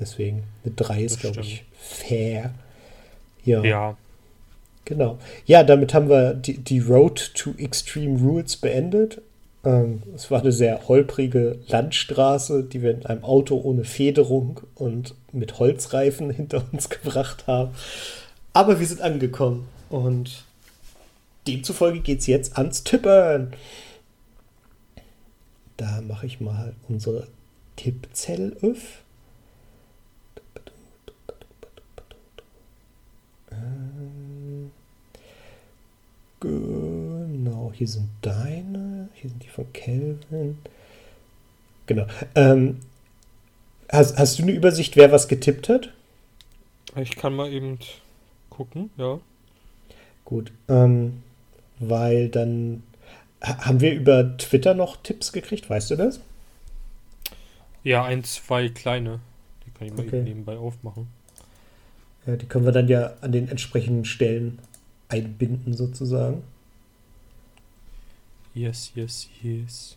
Deswegen, 0.00 0.44
eine 0.64 0.74
3 0.74 1.02
ist, 1.04 1.20
glaube 1.20 1.40
ich, 1.42 1.64
fair. 1.78 2.52
Ja, 3.44 3.62
Ja, 3.62 3.96
genau. 4.86 5.18
Ja, 5.44 5.62
damit 5.64 5.92
haben 5.92 6.08
wir 6.08 6.32
die, 6.32 6.56
die 6.56 6.80
Road 6.80 7.32
to 7.34 7.52
Extreme 7.58 8.18
Rules 8.20 8.56
beendet. 8.56 9.20
Ähm, 9.64 10.02
es 10.14 10.30
war 10.30 10.40
eine 10.40 10.52
sehr 10.52 10.88
holprige 10.88 11.58
Landstraße, 11.68 12.64
die 12.64 12.82
wir 12.82 12.90
in 12.90 13.06
einem 13.06 13.24
Auto 13.24 13.56
ohne 13.56 13.84
Federung 13.84 14.60
und 14.74 15.14
mit 15.32 15.58
Holzreifen 15.58 16.30
hinter 16.32 16.64
uns 16.72 16.90
gebracht 16.90 17.46
haben. 17.46 17.74
Aber 18.52 18.78
wir 18.78 18.86
sind 18.86 19.00
angekommen 19.00 19.66
und 19.90 20.44
demzufolge 21.46 22.00
geht 22.00 22.20
es 22.20 22.26
jetzt 22.26 22.56
ans 22.56 22.84
Tippern. 22.84 23.54
Da 25.76 26.02
mache 26.02 26.26
ich 26.26 26.40
mal 26.40 26.74
unsere 26.88 27.26
Tippzettel 27.76 28.56
auf. 28.62 29.02
Ähm, 33.50 34.70
Genau, 36.44 36.83
hier 37.74 37.88
sind 37.88 38.08
deine, 38.22 39.08
hier 39.14 39.30
sind 39.30 39.42
die 39.42 39.48
von 39.48 39.72
Kelvin. 39.72 40.58
Genau. 41.86 42.06
Ähm, 42.34 42.80
hast, 43.90 44.16
hast 44.18 44.38
du 44.38 44.42
eine 44.42 44.52
Übersicht, 44.52 44.96
wer 44.96 45.12
was 45.12 45.28
getippt 45.28 45.68
hat? 45.68 45.92
ich 46.96 47.16
kann 47.16 47.34
mal 47.34 47.50
eben 47.52 47.78
gucken, 48.50 48.90
ja. 48.96 49.18
Gut, 50.24 50.52
ähm, 50.68 51.22
weil 51.80 52.28
dann 52.28 52.82
ha- 53.42 53.66
haben 53.66 53.80
wir 53.80 53.92
über 53.92 54.36
Twitter 54.38 54.74
noch 54.74 54.96
Tipps 55.02 55.32
gekriegt, 55.32 55.68
weißt 55.68 55.90
du 55.90 55.96
das? 55.96 56.20
Ja, 57.82 58.04
ein, 58.04 58.24
zwei 58.24 58.68
kleine. 58.68 59.20
Die 59.66 59.70
kann 59.72 59.86
ich 59.88 59.92
mal 59.92 60.06
Okay. 60.06 60.16
eben 60.18 60.24
nebenbei 60.24 60.56
aufmachen. 60.56 61.08
Ja, 62.26 62.36
die 62.36 62.46
können 62.46 62.64
wir 62.64 62.72
dann 62.72 62.88
ja 62.88 63.14
an 63.20 63.32
den 63.32 63.48
entsprechenden 63.48 64.04
Stellen 64.06 64.58
einbinden, 65.08 65.74
sozusagen. 65.74 66.42
Yes, 68.54 68.92
yes, 68.94 69.28
yes. 69.42 69.96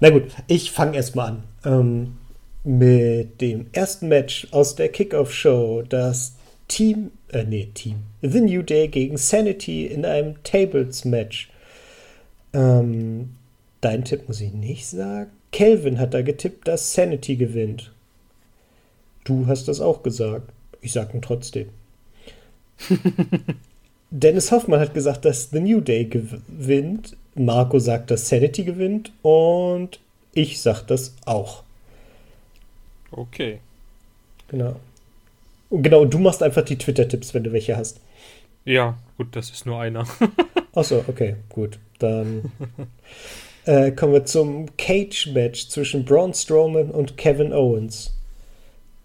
Na 0.00 0.10
gut, 0.10 0.24
ich 0.48 0.72
fange 0.72 0.96
erstmal 0.96 1.28
an. 1.28 1.42
Ähm, 1.64 2.16
mit 2.64 3.40
dem 3.40 3.66
ersten 3.72 4.08
Match 4.08 4.48
aus 4.50 4.74
der 4.74 4.88
Kickoff-Show, 4.88 5.82
das 5.88 6.34
Team, 6.66 7.12
äh, 7.28 7.44
nee, 7.44 7.68
Team, 7.72 8.02
The 8.20 8.40
New 8.40 8.62
Day 8.62 8.88
gegen 8.88 9.16
Sanity 9.16 9.86
in 9.86 10.04
einem 10.04 10.42
Tables-Match. 10.42 11.50
Ähm, 12.52 13.36
dein 13.80 14.04
Tipp 14.04 14.26
muss 14.28 14.40
ich 14.40 14.52
nicht 14.52 14.86
sagen. 14.86 15.30
Kelvin 15.52 15.98
hat 15.98 16.12
da 16.12 16.22
getippt, 16.22 16.66
dass 16.68 16.92
Sanity 16.92 17.36
gewinnt. 17.36 17.92
Du 19.24 19.46
hast 19.46 19.68
das 19.68 19.80
auch 19.80 20.02
gesagt. 20.02 20.52
Ich 20.80 20.92
sag 20.92 21.14
ihn 21.14 21.22
trotzdem. 21.22 21.68
Dennis 24.10 24.50
Hoffmann 24.52 24.80
hat 24.80 24.94
gesagt, 24.94 25.24
dass 25.24 25.50
The 25.50 25.60
New 25.60 25.80
Day 25.80 26.04
gewinnt. 26.04 27.16
Marco 27.34 27.78
sagt, 27.78 28.10
dass 28.10 28.28
Sanity 28.28 28.64
gewinnt. 28.64 29.12
Und 29.22 30.00
ich 30.32 30.60
sag 30.60 30.82
das 30.84 31.14
auch. 31.24 31.62
Okay. 33.10 33.60
Genau. 34.48 34.76
Und 35.70 35.82
genau, 35.82 36.02
und 36.02 36.14
du 36.14 36.18
machst 36.18 36.42
einfach 36.42 36.62
die 36.62 36.78
Twitter-Tipps, 36.78 37.34
wenn 37.34 37.44
du 37.44 37.52
welche 37.52 37.76
hast. 37.76 38.00
Ja, 38.64 38.98
gut, 39.16 39.28
das 39.32 39.50
ist 39.50 39.66
nur 39.66 39.80
einer. 39.80 40.06
Achso, 40.74 41.04
okay, 41.06 41.36
gut. 41.50 41.78
Dann 41.98 42.52
äh, 43.64 43.92
kommen 43.92 44.12
wir 44.12 44.24
zum 44.24 44.76
Cage-Match 44.76 45.68
zwischen 45.68 46.04
Braun 46.04 46.32
Strowman 46.32 46.90
und 46.90 47.16
Kevin 47.16 47.52
Owens. 47.52 48.14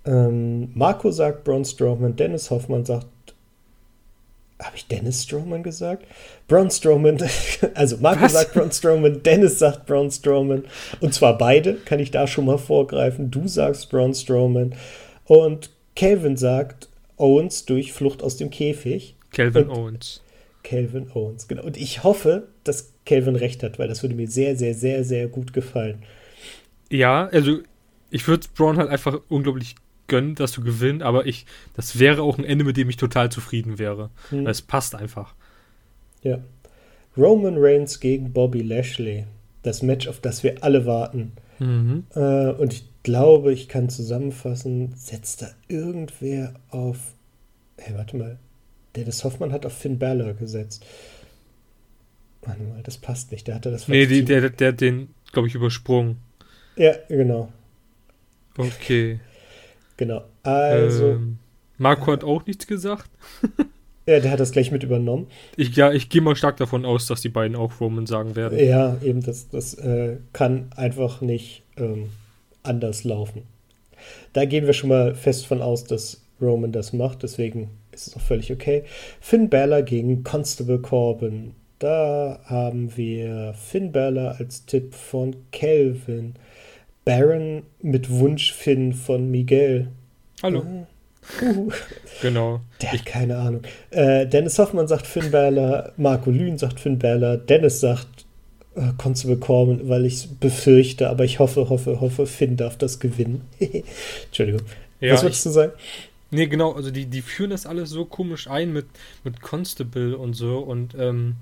Ähm, 0.06 0.72
Marco 0.74 1.12
sagt 1.12 1.44
Braun 1.44 1.66
Strowman, 1.66 2.16
Dennis 2.16 2.50
Hoffmann 2.50 2.86
sagt. 2.86 3.08
Habe 4.62 4.76
ich 4.78 4.88
Dennis 4.88 5.24
Strowman 5.24 5.64
gesagt? 5.64 6.06
Braun 6.48 6.70
Strowman, 6.72 7.18
also 7.74 7.98
Marco 7.98 8.22
Was? 8.24 8.34
sagt 8.34 8.54
Braun 8.54 8.72
Strowman, 8.72 9.22
Dennis 9.24 9.60
sagt 9.60 9.86
Braun 9.86 10.10
Strowman. 10.12 10.64
Und 11.02 11.14
zwar 11.14 11.38
beide, 11.38 11.74
kann 11.76 12.00
ich 12.00 12.12
da 12.12 12.28
schon 12.28 12.46
mal 12.46 12.58
vorgreifen. 12.58 13.30
Du 13.32 13.48
sagst 13.48 13.90
Braun 13.90 14.14
Strowman. 14.14 14.76
Und 15.26 15.70
Kevin 15.96 16.38
sagt 16.38 16.88
Owens 17.18 17.66
durch 17.66 17.94
Flucht 17.94 18.24
aus 18.24 18.38
dem 18.38 18.50
Käfig. 18.50 19.16
Calvin 19.32 19.68
Und- 19.70 19.78
Owens. 19.78 20.22
Calvin 20.64 21.12
Owens, 21.14 21.50
genau. 21.50 21.64
Und 21.64 21.76
ich 21.76 22.04
hoffe, 22.06 22.48
dass 22.64 22.94
Calvin 23.06 23.36
recht 23.36 23.64
hat, 23.64 23.80
weil 23.80 23.90
das 23.90 24.02
würde 24.02 24.16
mir 24.16 24.30
sehr, 24.30 24.56
sehr, 24.56 24.74
sehr, 24.74 25.04
sehr 25.04 25.28
gut 25.28 25.52
gefallen. 25.52 26.04
Ja, 26.90 27.26
also 27.28 27.60
ich 28.10 28.26
würde 28.30 28.48
Braun 28.56 28.78
halt 28.78 28.90
einfach 28.90 29.20
unglaublich 29.28 29.76
gönnen, 30.14 30.36
dass 30.36 30.52
du 30.52 30.62
gewinnst, 30.62 31.02
aber 31.04 31.26
ich, 31.26 31.48
das 31.76 31.98
wäre 31.98 32.22
auch 32.22 32.38
ein 32.38 32.46
Ende, 32.46 32.64
mit 32.64 32.78
dem 32.78 32.88
ich 32.88 32.98
total 32.98 33.32
zufrieden 33.32 33.80
wäre. 33.80 34.12
Hm. 34.30 34.46
Es 34.46 34.62
passt 34.62 34.94
einfach. 34.94 35.34
Ja. 36.22 36.38
Roman 37.18 37.56
Reigns 37.58 38.00
gegen 38.00 38.32
Bobby 38.32 38.62
Lashley. 38.62 39.26
Das 39.64 39.82
Match, 39.82 40.08
auf 40.08 40.20
das 40.20 40.44
wir 40.44 40.64
alle 40.64 40.86
warten. 40.86 41.32
Mhm. 41.58 42.04
Äh, 42.14 42.52
und 42.52 42.74
ich 42.74 42.84
glaube, 43.02 43.54
ich 43.54 43.68
kann 43.68 43.90
zusammenfassen, 43.90 44.94
setzt 44.96 45.42
da 45.42 45.50
irgendwer 45.68 46.54
auf. 46.70 46.98
Hey, 47.78 47.96
warte 47.98 48.18
mal. 48.18 48.38
Dennis 48.96 49.24
Hoffmann 49.24 49.52
hat 49.52 49.66
auf 49.66 49.74
Finn 49.74 49.98
Balor 49.98 50.34
gesetzt. 50.34 50.86
Warte 52.44 52.62
mal, 52.62 52.84
das 52.84 52.98
passt 53.00 53.32
nicht. 53.32 53.48
Der 53.48 53.56
hatte 53.56 53.72
das 53.72 53.88
Nee, 53.88 54.06
die, 54.06 54.18
Team. 54.18 54.26
der, 54.28 54.50
der 54.50 54.68
hat 54.74 54.82
den, 54.82 55.10
glaube 55.32 55.48
ich, 55.48 55.56
übersprungen. 55.56 56.18
Ja, 56.76 56.94
genau. 57.08 57.52
Okay. 58.58 59.20
Genau. 59.98 60.24
Also, 60.44 61.12
ähm, 61.12 61.38
Marco 61.78 62.12
hat 62.12 62.24
auch 62.24 62.46
nichts 62.46 62.68
gesagt. 62.68 63.10
ja, 64.06 64.20
der 64.20 64.32
hat 64.32 64.40
das 64.40 64.52
gleich 64.52 64.72
mit 64.72 64.84
übernommen. 64.84 65.28
Ich, 65.56 65.76
ja, 65.76 65.92
ich 65.92 66.10
gehe 66.10 66.22
mal 66.22 66.36
stark 66.36 66.58
davon 66.58 66.86
aus, 66.86 67.08
dass 67.08 67.22
die 67.22 67.30
beiden 67.30 67.56
auch 67.56 67.80
Roman 67.80 68.06
sagen 68.06 68.36
werden. 68.36 68.60
Ja, 68.60 68.98
eben, 69.04 69.22
das, 69.22 69.50
das 69.50 69.76
äh, 69.76 70.18
kann 70.34 70.72
einfach 70.76 71.22
nicht 71.22 71.64
ähm, 71.78 72.10
anders 72.64 73.04
laufen. 73.04 73.44
Da 74.34 74.46
gehen 74.46 74.66
wir 74.66 74.74
schon 74.74 74.90
mal 74.90 75.16
fest 75.16 75.46
von 75.46 75.62
aus, 75.62 75.84
dass 75.86 76.22
Roman 76.42 76.72
das 76.72 76.94
macht, 76.94 77.24
deswegen 77.24 77.70
ist 77.92 78.08
es 78.08 78.16
auch 78.16 78.22
völlig 78.22 78.52
okay. 78.52 78.84
Finn 79.22 79.50
Balor 79.50 79.84
gegen 79.84 80.24
Constable 80.24 80.80
Corbin. 80.80 81.54
Da 81.80 82.40
haben 82.46 82.96
wir 82.96 83.54
Finn 83.54 83.92
Balor 83.92 84.36
als 84.40 84.66
Tipp 84.66 84.94
von 84.94 85.36
Kelvin. 85.52 86.36
Baron 87.06 87.64
mit 87.82 88.10
Wunsch 88.10 88.54
Finn 88.54 88.94
von 88.94 89.30
Miguel. 89.30 89.90
Hallo. 90.42 90.60
Uh, 91.42 91.72
Genau. 92.22 92.60
der 92.82 92.92
hat 92.94 93.06
keine 93.06 93.38
Ahnung. 93.38 93.62
Äh, 93.92 94.28
Dennis 94.28 94.60
Hoffmann 94.60 94.88
sagt 94.90 95.08
Finn 95.08 95.32
Balor, 95.32 95.94
Marco 95.96 96.30
Lühn 96.30 96.58
sagt 96.58 96.82
Finn 96.82 97.00
Balor, 97.00 97.38
Dennis 97.38 97.80
sagt 97.80 98.26
äh, 98.76 98.92
Constable 98.98 99.38
Corbin, 99.38 99.88
weil 99.88 100.06
ich 100.06 100.16
es 100.16 100.28
befürchte, 100.28 101.10
aber 101.10 101.24
ich 101.24 101.40
hoffe, 101.40 101.70
hoffe, 101.70 102.02
hoffe, 102.02 102.26
Finn 102.28 102.58
darf 102.58 102.78
das 102.78 103.00
gewinnen. 103.00 103.42
Entschuldigung. 104.26 104.64
Ja, 105.00 105.14
Was 105.14 105.24
wolltest 105.24 105.46
du 105.46 105.50
sagen? 105.52 105.72
nee, 106.32 106.48
genau. 106.48 106.74
Also 106.74 106.92
die, 106.92 107.06
die 107.06 107.22
führen 107.22 107.52
das 107.52 107.66
alles 107.66 107.90
so 107.90 108.04
komisch 108.06 108.48
ein 108.50 108.74
mit, 108.74 108.88
mit 109.24 109.42
Constable 109.42 110.18
und 110.18 110.34
so. 110.34 110.60
Und 110.60 110.94
ähm, 110.98 111.36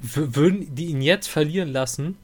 würden 0.00 0.74
die 0.76 0.86
ihn 0.86 1.02
jetzt 1.02 1.26
verlieren 1.28 1.72
lassen, 1.72 2.16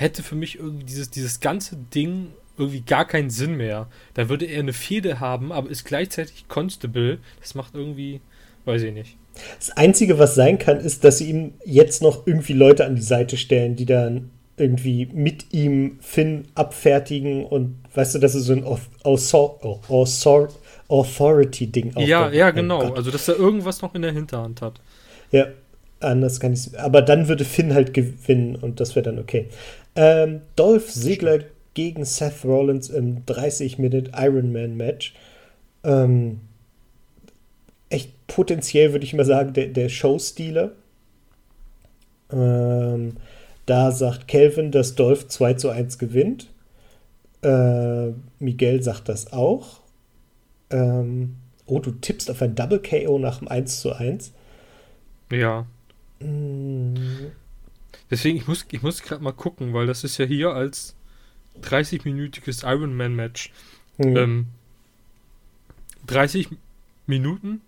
hätte 0.00 0.22
für 0.22 0.34
mich 0.36 0.58
irgendwie 0.58 0.84
dieses, 0.84 1.10
dieses 1.10 1.40
ganze 1.40 1.76
Ding 1.94 2.28
irgendwie 2.56 2.80
gar 2.80 3.04
keinen 3.06 3.30
Sinn 3.30 3.56
mehr. 3.56 3.88
Da 4.14 4.28
würde 4.28 4.44
er 4.46 4.60
eine 4.60 4.72
Fehde 4.72 5.20
haben, 5.20 5.52
aber 5.52 5.70
ist 5.70 5.84
gleichzeitig 5.84 6.46
Constable. 6.48 7.18
Das 7.40 7.54
macht 7.54 7.74
irgendwie, 7.74 8.20
weiß 8.64 8.82
ich 8.82 8.92
nicht. 8.92 9.16
Das 9.58 9.70
Einzige, 9.76 10.18
was 10.18 10.34
sein 10.34 10.58
kann, 10.58 10.78
ist, 10.80 11.04
dass 11.04 11.18
sie 11.18 11.30
ihm 11.30 11.54
jetzt 11.64 12.02
noch 12.02 12.26
irgendwie 12.26 12.54
Leute 12.54 12.84
an 12.84 12.96
die 12.96 13.02
Seite 13.02 13.36
stellen, 13.36 13.76
die 13.76 13.86
dann 13.86 14.30
irgendwie 14.56 15.06
mit 15.12 15.52
ihm 15.52 15.98
Finn 16.00 16.46
abfertigen 16.56 17.44
und 17.44 17.76
weißt 17.94 18.16
du, 18.16 18.18
dass 18.18 18.34
es 18.34 18.44
so 18.46 18.52
ein 18.54 18.64
Auth- 18.64 18.80
Author- 19.04 19.58
oh, 19.64 19.80
Author- 19.88 20.48
Authority-Ding 20.88 21.92
Ja, 21.98 22.20
aufbaut. 22.24 22.34
ja, 22.34 22.48
Oh 22.48 22.52
genau. 22.52 22.78
Gott. 22.80 22.96
also, 22.96 23.10
dass 23.10 23.28
er 23.28 23.36
irgendwas 23.36 23.82
noch 23.82 23.94
in 23.94 24.02
der 24.02 24.12
Hinterhand 24.12 24.62
hat. 24.62 24.80
Ja, 25.30 25.46
anders 26.00 26.40
kann 26.40 26.52
ich 26.52 26.60
es. 26.60 26.74
Aber 26.74 27.02
dann 27.02 27.28
würde 27.28 27.44
Finn 27.44 27.74
halt 27.74 27.94
gewinnen 27.94 28.56
und 28.56 28.80
das 28.80 28.96
wäre 28.96 29.04
dann 29.04 29.18
okay. 29.18 29.48
Ähm, 29.98 30.42
Dolph 30.54 30.92
Ziggler 30.92 31.40
gegen 31.74 32.04
Seth 32.04 32.44
Rollins 32.44 32.88
im 32.88 33.26
30-Minute 33.26 34.12
Ironman-Match. 34.14 35.12
Ähm, 35.82 36.38
echt 37.88 38.12
potenziell, 38.28 38.92
würde 38.92 39.04
ich 39.04 39.14
mal 39.14 39.24
sagen, 39.24 39.54
der, 39.54 39.66
der 39.66 39.88
Showstealer. 39.88 40.70
Ähm, 42.30 43.16
da 43.66 43.90
sagt 43.90 44.28
Kelvin, 44.28 44.70
dass 44.70 44.94
Dolph 44.94 45.26
2 45.26 45.54
zu 45.54 45.70
1 45.70 45.98
gewinnt. 45.98 46.48
Äh, 47.42 48.12
Miguel 48.38 48.84
sagt 48.84 49.08
das 49.08 49.32
auch. 49.32 49.80
Ähm, 50.70 51.38
oh, 51.66 51.80
du 51.80 51.90
tippst 51.90 52.30
auf 52.30 52.40
ein 52.40 52.54
Double 52.54 52.80
KO 52.80 53.18
nach 53.18 53.40
dem 53.40 53.48
1 53.48 53.80
zu 53.80 53.92
1. 53.92 54.30
Ja. 55.32 55.66
Mm, 56.20 56.94
Deswegen, 58.10 58.36
ich 58.38 58.46
muss, 58.48 58.64
ich 58.70 58.82
muss 58.82 59.02
gerade 59.02 59.22
mal 59.22 59.32
gucken, 59.32 59.74
weil 59.74 59.86
das 59.86 60.04
ist 60.04 60.16
ja 60.18 60.24
hier 60.24 60.50
als 60.54 60.94
30-minütiges 61.62 62.64
Ironman-Match. 62.64 63.50
hm. 63.98 64.16
Ähm, 64.16 64.46
30 66.06 66.48
Minuten. 67.06 67.60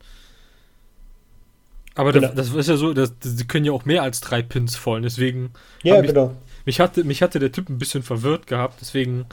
Aber 1.94 2.12
Genau. 2.12 2.28
das, 2.28 2.36
das 2.52 2.54
ist 2.54 2.68
ja 2.68 2.76
so, 2.76 2.92
das, 2.94 3.12
sie 3.20 3.46
können 3.46 3.64
ja 3.66 3.72
auch 3.72 3.84
mehr 3.84 4.02
als 4.02 4.20
drei 4.20 4.42
Pins 4.42 4.76
vollen. 4.76 5.02
Deswegen, 5.02 5.50
ja, 5.82 5.96
hab 5.96 6.04
ich- 6.04 6.10
genau. 6.10 6.36
mich 6.64 6.80
hatte, 6.80 7.04
mich 7.04 7.20
hatte 7.22 7.38
der 7.38 7.52
Typ 7.52 7.68
ein 7.68 7.78
bisschen 7.78 8.02
verwirrt 8.02 8.46
gehabt. 8.46 8.78
Deswegen, 8.80 9.26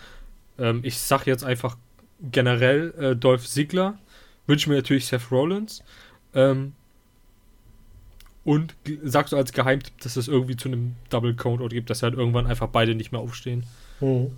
ähm, 0.58 0.80
ich 0.84 0.97
sag 0.99 1.26
jetzt 1.28 1.43
einfach 1.43 1.78
generell 2.32 2.93
äh, 2.99 3.16
Dolph 3.16 3.47
Ziggler. 3.47 3.97
Wünsche 4.47 4.70
mir 4.70 4.76
natürlich 4.78 5.05
Seth 5.05 5.32
Rollins. 5.32 5.84
Ähm, 6.34 6.74
und 8.47 8.75
sagst 9.03 9.33
du 9.33 9.37
als 9.37 9.51
Geheimtipp, 9.51 9.99
dass 9.99 10.15
es 10.15 10.29
irgendwie 10.29 10.55
zu 10.55 10.69
einem 10.69 10.95
Double 11.09 11.33
Count 11.33 11.69
gibt, 11.69 11.89
dass 11.89 12.01
halt 12.01 12.13
irgendwann 12.13 12.47
einfach 12.47 12.69
beide 12.69 12.95
nicht 12.95 13.11
mehr 13.11 13.19
aufstehen. 13.19 13.63
Hm. 13.99 14.31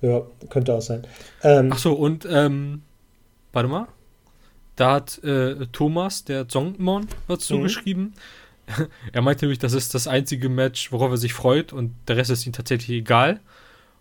Ja, 0.00 0.22
könnte 0.50 0.74
auch 0.74 0.82
sein. 0.82 1.06
Ähm, 1.44 1.70
Ach 1.72 1.78
so, 1.78 1.92
und 1.92 2.26
ähm, 2.28 2.82
warte 3.52 3.68
mal. 3.68 3.86
Da 4.74 4.94
hat 4.94 5.22
äh, 5.22 5.68
Thomas, 5.70 6.24
der 6.24 6.48
Zongmon, 6.48 7.06
was 7.28 7.38
Mhm. 7.38 7.54
zugeschrieben. 7.54 8.14
er 9.12 9.22
meinte 9.22 9.44
nämlich, 9.44 9.60
das 9.60 9.74
ist 9.74 9.94
das 9.94 10.08
einzige 10.08 10.48
Match, 10.48 10.90
worauf 10.90 11.12
er 11.12 11.16
sich 11.16 11.32
freut 11.32 11.72
und 11.72 11.94
der 12.08 12.16
Rest 12.16 12.30
ist 12.32 12.46
ihm 12.48 12.52
tatsächlich 12.52 12.98
egal. 12.98 13.38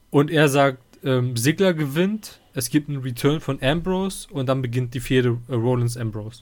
Und 0.09 0.31
er 0.31 0.49
sagt, 0.49 0.79
ähm, 1.03 1.37
Sigler 1.37 1.75
gewinnt, 1.75 2.39
es 2.55 2.71
gibt 2.71 2.89
einen 2.89 3.03
Return 3.03 3.41
von 3.41 3.61
Ambrose 3.61 4.27
und 4.31 4.47
dann 4.47 4.63
beginnt 4.63 4.95
die 4.95 4.99
Fehde 4.99 5.37
äh, 5.49 5.53
Rollins 5.53 5.97
Ambrose. 5.97 6.41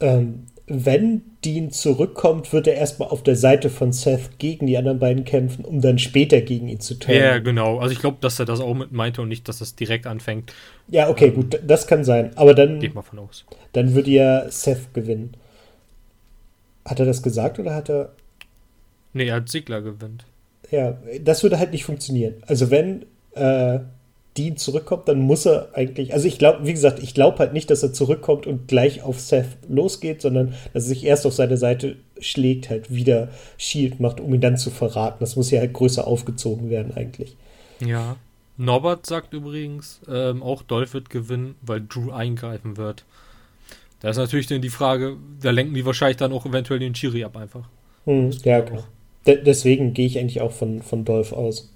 Ähm, 0.00 0.46
wenn 0.66 1.22
Dean 1.44 1.70
zurückkommt, 1.72 2.52
wird 2.52 2.66
er 2.68 2.74
erstmal 2.74 3.08
auf 3.08 3.22
der 3.22 3.36
Seite 3.36 3.70
von 3.70 3.92
Seth 3.92 4.38
gegen 4.38 4.66
die 4.66 4.76
anderen 4.78 4.98
beiden 5.00 5.24
kämpfen, 5.24 5.64
um 5.64 5.80
dann 5.80 5.98
später 5.98 6.40
gegen 6.42 6.68
ihn 6.68 6.80
zu 6.80 6.94
Ja, 7.06 7.38
turnen. 7.38 7.44
genau. 7.44 7.78
Also 7.78 7.92
ich 7.92 7.98
glaube, 8.00 8.18
dass 8.20 8.38
er 8.38 8.44
das 8.46 8.60
auch 8.60 8.74
mit 8.74 8.92
meinte 8.92 9.22
und 9.22 9.28
nicht, 9.28 9.48
dass 9.48 9.58
das 9.58 9.74
direkt 9.74 10.06
anfängt. 10.06 10.52
Ja, 10.88 11.08
okay, 11.08 11.30
gut, 11.30 11.60
das 11.66 11.86
kann 11.86 12.04
sein. 12.04 12.36
Aber 12.36 12.54
dann, 12.54 12.78
Geht 12.80 12.94
mal 12.94 13.02
von 13.02 13.18
aus. 13.20 13.44
dann 13.72 13.94
würde 13.94 14.10
ja 14.10 14.50
Seth 14.50 14.92
gewinnen. 14.94 15.34
Hat 16.84 16.98
er 17.00 17.06
das 17.06 17.22
gesagt 17.22 17.58
oder 17.58 17.74
hat 17.74 17.88
er. 17.90 18.12
Nee, 19.12 19.28
er 19.28 19.36
hat 19.36 19.48
Sigler 19.48 19.82
gewinnt. 19.82 20.24
Ja, 20.70 20.98
das 21.20 21.42
würde 21.42 21.58
halt 21.58 21.72
nicht 21.72 21.84
funktionieren. 21.84 22.34
Also 22.46 22.70
wenn 22.70 23.04
äh, 23.34 23.80
Dean 24.36 24.56
zurückkommt, 24.56 25.08
dann 25.08 25.20
muss 25.20 25.44
er 25.46 25.70
eigentlich, 25.74 26.12
also 26.14 26.28
ich 26.28 26.38
glaube, 26.38 26.64
wie 26.64 26.72
gesagt, 26.72 27.02
ich 27.02 27.14
glaube 27.14 27.38
halt 27.38 27.52
nicht, 27.52 27.68
dass 27.68 27.82
er 27.82 27.92
zurückkommt 27.92 28.46
und 28.46 28.68
gleich 28.68 29.02
auf 29.02 29.18
Seth 29.18 29.58
losgeht, 29.68 30.22
sondern 30.22 30.54
dass 30.72 30.84
er 30.84 30.88
sich 30.88 31.04
erst 31.04 31.26
auf 31.26 31.34
seine 31.34 31.56
Seite 31.56 31.96
schlägt, 32.20 32.70
halt 32.70 32.94
wieder 32.94 33.28
Shield 33.58 33.98
macht, 33.98 34.20
um 34.20 34.32
ihn 34.32 34.40
dann 34.40 34.56
zu 34.56 34.70
verraten. 34.70 35.18
Das 35.20 35.36
muss 35.36 35.50
ja 35.50 35.60
halt 35.60 35.72
größer 35.72 36.06
aufgezogen 36.06 36.70
werden 36.70 36.94
eigentlich. 36.94 37.36
Ja. 37.84 38.16
Norbert 38.56 39.06
sagt 39.06 39.32
übrigens, 39.32 40.00
ähm, 40.08 40.42
auch 40.42 40.62
Dolph 40.62 40.94
wird 40.94 41.10
gewinnen, 41.10 41.56
weil 41.62 41.80
Drew 41.80 42.10
eingreifen 42.10 42.76
wird. 42.76 43.04
Da 44.00 44.10
ist 44.10 44.16
natürlich 44.16 44.46
dann 44.46 44.62
die 44.62 44.70
Frage, 44.70 45.16
da 45.42 45.50
lenken 45.50 45.74
die 45.74 45.84
wahrscheinlich 45.86 46.18
dann 46.18 46.32
auch 46.32 46.46
eventuell 46.46 46.78
den 46.78 46.94
Chiri 46.94 47.24
ab 47.24 47.36
einfach. 47.36 47.68
Hm, 48.04 48.30
ja, 48.44 48.60
genau. 48.60 48.84
De 49.26 49.42
deswegen 49.42 49.92
gehe 49.92 50.06
ich 50.06 50.18
eigentlich 50.18 50.40
auch 50.40 50.52
von, 50.52 50.82
von 50.82 51.04
Dolph 51.04 51.32
aus. 51.32 51.70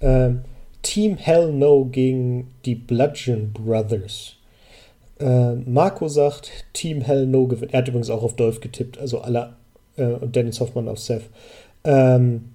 Ähm, 0.00 0.42
Team 0.84 1.16
Hell 1.16 1.52
No 1.52 1.86
gegen 1.86 2.52
die 2.64 2.76
Bludgeon 2.76 3.52
Brothers. 3.52 4.36
Äh, 5.18 5.54
Marco 5.54 6.06
sagt, 6.08 6.52
Team 6.72 7.00
Hell 7.00 7.26
No 7.26 7.48
gewinnt. 7.48 7.72
Er 7.72 7.78
hat 7.78 7.88
übrigens 7.88 8.10
auch 8.10 8.22
auf 8.22 8.36
Dolph 8.36 8.60
getippt, 8.60 8.98
also 8.98 9.20
alle 9.20 9.56
äh, 9.96 10.04
und 10.04 10.36
Dennis 10.36 10.60
Hoffmann 10.60 10.88
auf 10.88 11.00
Seth. 11.00 11.24
Ähm, 11.82 12.50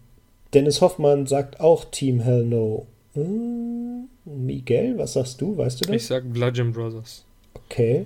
Dennis 0.53 0.79
Hoffmann 0.79 1.25
sagt 1.25 1.59
auch 1.59 1.85
Team 1.85 2.21
Hell 2.21 2.45
No. 2.45 2.87
Hm, 3.13 4.07
Miguel, 4.25 4.97
was 4.97 5.13
sagst 5.13 5.41
du? 5.41 5.57
Weißt 5.57 5.81
du 5.81 5.85
das? 5.85 5.95
Ich 5.95 6.07
sag 6.07 6.31
Bludgeon 6.31 6.71
Brothers. 6.71 7.25
Okay. 7.53 8.05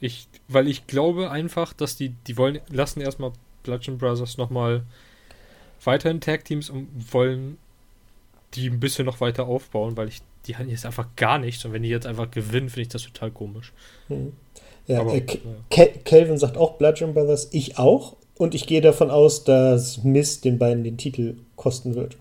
Ich, 0.00 0.28
weil 0.46 0.68
ich 0.68 0.86
glaube 0.86 1.30
einfach, 1.30 1.72
dass 1.72 1.96
die, 1.96 2.14
die 2.26 2.36
wollen, 2.36 2.60
lassen 2.70 3.00
erstmal 3.00 3.32
Bludgeon 3.64 3.98
Brothers 3.98 4.38
nochmal 4.38 4.84
weiterhin 5.84 6.20
Tag 6.20 6.44
Teams 6.44 6.70
und 6.70 6.88
wollen 7.12 7.58
die 8.54 8.68
ein 8.68 8.80
bisschen 8.80 9.04
noch 9.06 9.20
weiter 9.20 9.46
aufbauen, 9.46 9.96
weil 9.96 10.08
ich, 10.08 10.20
die 10.46 10.56
hatten 10.56 10.70
jetzt 10.70 10.86
einfach 10.86 11.08
gar 11.16 11.38
nichts 11.38 11.64
und 11.64 11.72
wenn 11.72 11.82
die 11.82 11.88
jetzt 11.88 12.06
einfach 12.06 12.30
gewinnen, 12.30 12.68
finde 12.68 12.82
ich 12.82 12.88
das 12.88 13.02
total 13.02 13.30
komisch. 13.30 13.72
Hm. 14.08 14.32
Ja, 14.86 15.00
Aber, 15.00 15.14
äh, 15.14 15.20
Ke- 15.20 15.92
Kelvin 16.04 16.38
sagt 16.38 16.56
auch 16.56 16.78
Bludgeon 16.78 17.12
Brothers, 17.14 17.48
ich 17.52 17.78
auch. 17.78 18.16
Und 18.38 18.54
ich 18.54 18.66
gehe 18.66 18.80
davon 18.80 19.10
aus, 19.10 19.44
dass 19.44 20.04
Miss 20.04 20.40
den 20.40 20.58
beiden 20.58 20.84
den 20.84 20.96
Titel 20.96 21.34
kosten 21.56 21.94
wird. 21.96 22.16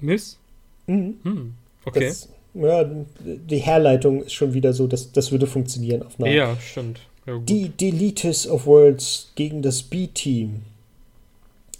Miss? 0.00 0.38
Mhm. 0.86 1.16
Hm, 1.22 1.54
okay. 1.84 2.08
Das, 2.08 2.28
ja, 2.54 2.84
die 3.24 3.58
Herleitung 3.58 4.22
ist 4.24 4.34
schon 4.34 4.52
wieder 4.52 4.72
so, 4.72 4.86
dass 4.86 5.12
das 5.12 5.32
würde 5.32 5.46
funktionieren 5.46 6.02
auf 6.02 6.18
Namen. 6.18 6.32
ja, 6.34 6.56
stimmt. 6.60 7.00
Ja. 7.26 7.38
Die 7.38 7.68
Deletus 7.70 8.46
of 8.48 8.66
Worlds 8.66 9.30
gegen 9.36 9.62
das 9.62 9.82
B-Team. 9.82 10.62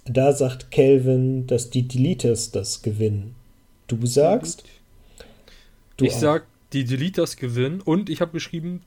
Da 0.05 0.33
sagt 0.33 0.71
Kelvin, 0.71 1.47
dass 1.47 1.71
die 1.71 1.87
Deleters 1.87 2.51
das 2.51 2.83
gewinnen. 2.83 3.35
Du 3.87 4.05
sagst? 4.07 4.65
Du 5.97 6.05
ich 6.05 6.15
auch. 6.15 6.21
sag, 6.21 6.47
die 6.73 6.85
Deleters 6.85 7.37
gewinnen 7.37 7.81
und 7.81 8.09
ich 8.09 8.21
habe 8.21 8.33
geschrieben, 8.33 8.83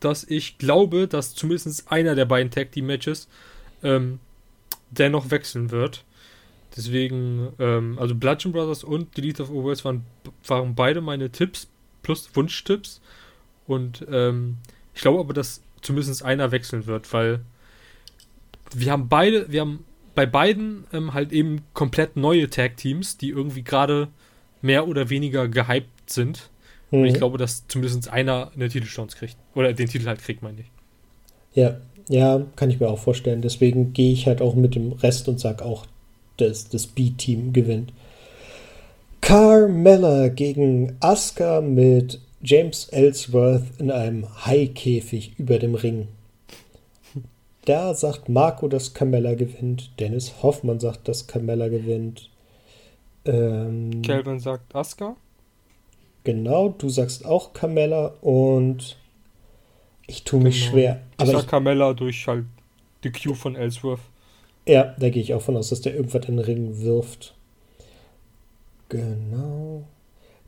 dass 0.00 0.24
ich 0.24 0.58
glaube, 0.58 1.08
dass 1.08 1.34
zumindest 1.34 1.90
einer 1.90 2.14
der 2.14 2.24
beiden 2.24 2.50
Tag 2.50 2.72
Team 2.72 2.86
Matches 2.86 3.28
ähm, 3.82 4.18
dennoch 4.90 5.30
wechseln 5.30 5.70
wird. 5.70 6.04
Deswegen, 6.76 7.48
ähm, 7.58 7.98
also 7.98 8.14
Bludgeon 8.14 8.52
Brothers 8.52 8.84
und 8.84 9.16
Delete 9.16 9.42
of 9.42 9.50
Worlds 9.50 9.84
waren, 9.84 10.04
waren 10.46 10.74
beide 10.74 11.00
meine 11.00 11.30
Tipps 11.30 11.68
plus 12.02 12.28
Wunschtipps. 12.34 13.00
Und 13.66 14.04
ähm, 14.10 14.58
ich 14.94 15.00
glaube 15.00 15.20
aber, 15.20 15.32
dass 15.32 15.62
zumindest 15.82 16.22
einer 16.22 16.50
wechseln 16.50 16.86
wird, 16.86 17.12
weil 17.12 17.40
wir 18.74 18.92
haben 18.92 19.08
beide, 19.08 19.50
wir 19.50 19.60
haben 19.60 19.84
bei 20.16 20.26
beiden 20.26 20.84
ähm, 20.92 21.14
halt 21.14 21.32
eben 21.32 21.62
komplett 21.74 22.16
neue 22.16 22.50
Tag 22.50 22.76
Teams, 22.76 23.16
die 23.18 23.28
irgendwie 23.28 23.62
gerade 23.62 24.08
mehr 24.62 24.88
oder 24.88 25.10
weniger 25.10 25.46
gehypt 25.46 26.10
sind. 26.10 26.50
Und 26.90 27.04
ich 27.06 27.14
Mhm. 27.14 27.18
glaube, 27.18 27.38
dass 27.38 27.68
zumindest 27.68 28.08
einer 28.10 28.50
eine 28.54 28.68
Titelchance 28.68 29.16
kriegt. 29.16 29.36
Oder 29.54 29.72
den 29.72 29.88
Titel 29.88 30.06
halt 30.06 30.20
kriegt, 30.20 30.42
meine 30.42 30.60
ich. 30.62 30.66
Ja, 31.54 31.76
ja, 32.08 32.44
kann 32.56 32.70
ich 32.70 32.80
mir 32.80 32.88
auch 32.88 32.98
vorstellen. 32.98 33.42
Deswegen 33.42 33.92
gehe 33.92 34.12
ich 34.12 34.26
halt 34.26 34.40
auch 34.42 34.54
mit 34.54 34.74
dem 34.74 34.92
Rest 34.92 35.28
und 35.28 35.38
sag 35.40 35.62
auch, 35.62 35.86
dass 36.38 36.68
das 36.68 36.86
B-Team 36.86 37.52
gewinnt. 37.52 37.92
Carmella 39.20 40.28
gegen 40.28 40.96
Asuka 41.00 41.60
mit 41.60 42.20
James 42.42 42.88
Ellsworth 42.90 43.64
in 43.78 43.90
einem 43.90 44.26
Haikäfig 44.46 45.32
über 45.38 45.58
dem 45.58 45.74
Ring. 45.74 46.08
Da 47.66 47.92
sagt 47.94 48.28
Marco, 48.28 48.68
dass 48.68 48.94
Carmella 48.94 49.34
gewinnt. 49.34 49.90
Dennis 50.00 50.42
Hoffmann 50.42 50.80
sagt, 50.80 51.08
dass 51.08 51.26
Carmella 51.26 51.68
gewinnt. 51.68 52.30
Ähm, 53.24 54.02
Calvin 54.02 54.38
sagt 54.40 54.74
Asuka. 54.74 55.16
genau, 56.24 56.68
du 56.70 56.88
sagst 56.88 57.26
auch 57.26 57.52
Carmella 57.52 58.14
und 58.22 58.96
ich 60.06 60.22
tue 60.24 60.40
mich 60.40 60.60
Genau. 60.60 60.70
schwer. 60.72 61.00
Ich 61.16 61.20
Aber 61.22 61.32
sag 61.32 61.40
ich, 61.42 61.46
Carmella 61.48 61.92
durch 61.92 62.26
halt 62.28 62.44
die 63.02 63.10
Q 63.12 63.34
von 63.34 63.56
Ellsworth. 63.56 64.00
Ja, 64.68 64.94
da 64.98 65.10
gehe 65.10 65.22
ich 65.22 65.34
auch 65.34 65.42
von 65.42 65.56
aus, 65.56 65.68
dass 65.70 65.80
der 65.80 65.94
irgendwas 65.94 66.24
in 66.28 66.36
den 66.36 66.44
Ring 66.44 66.80
wirft. 66.82 67.34
Genau. 68.88 69.84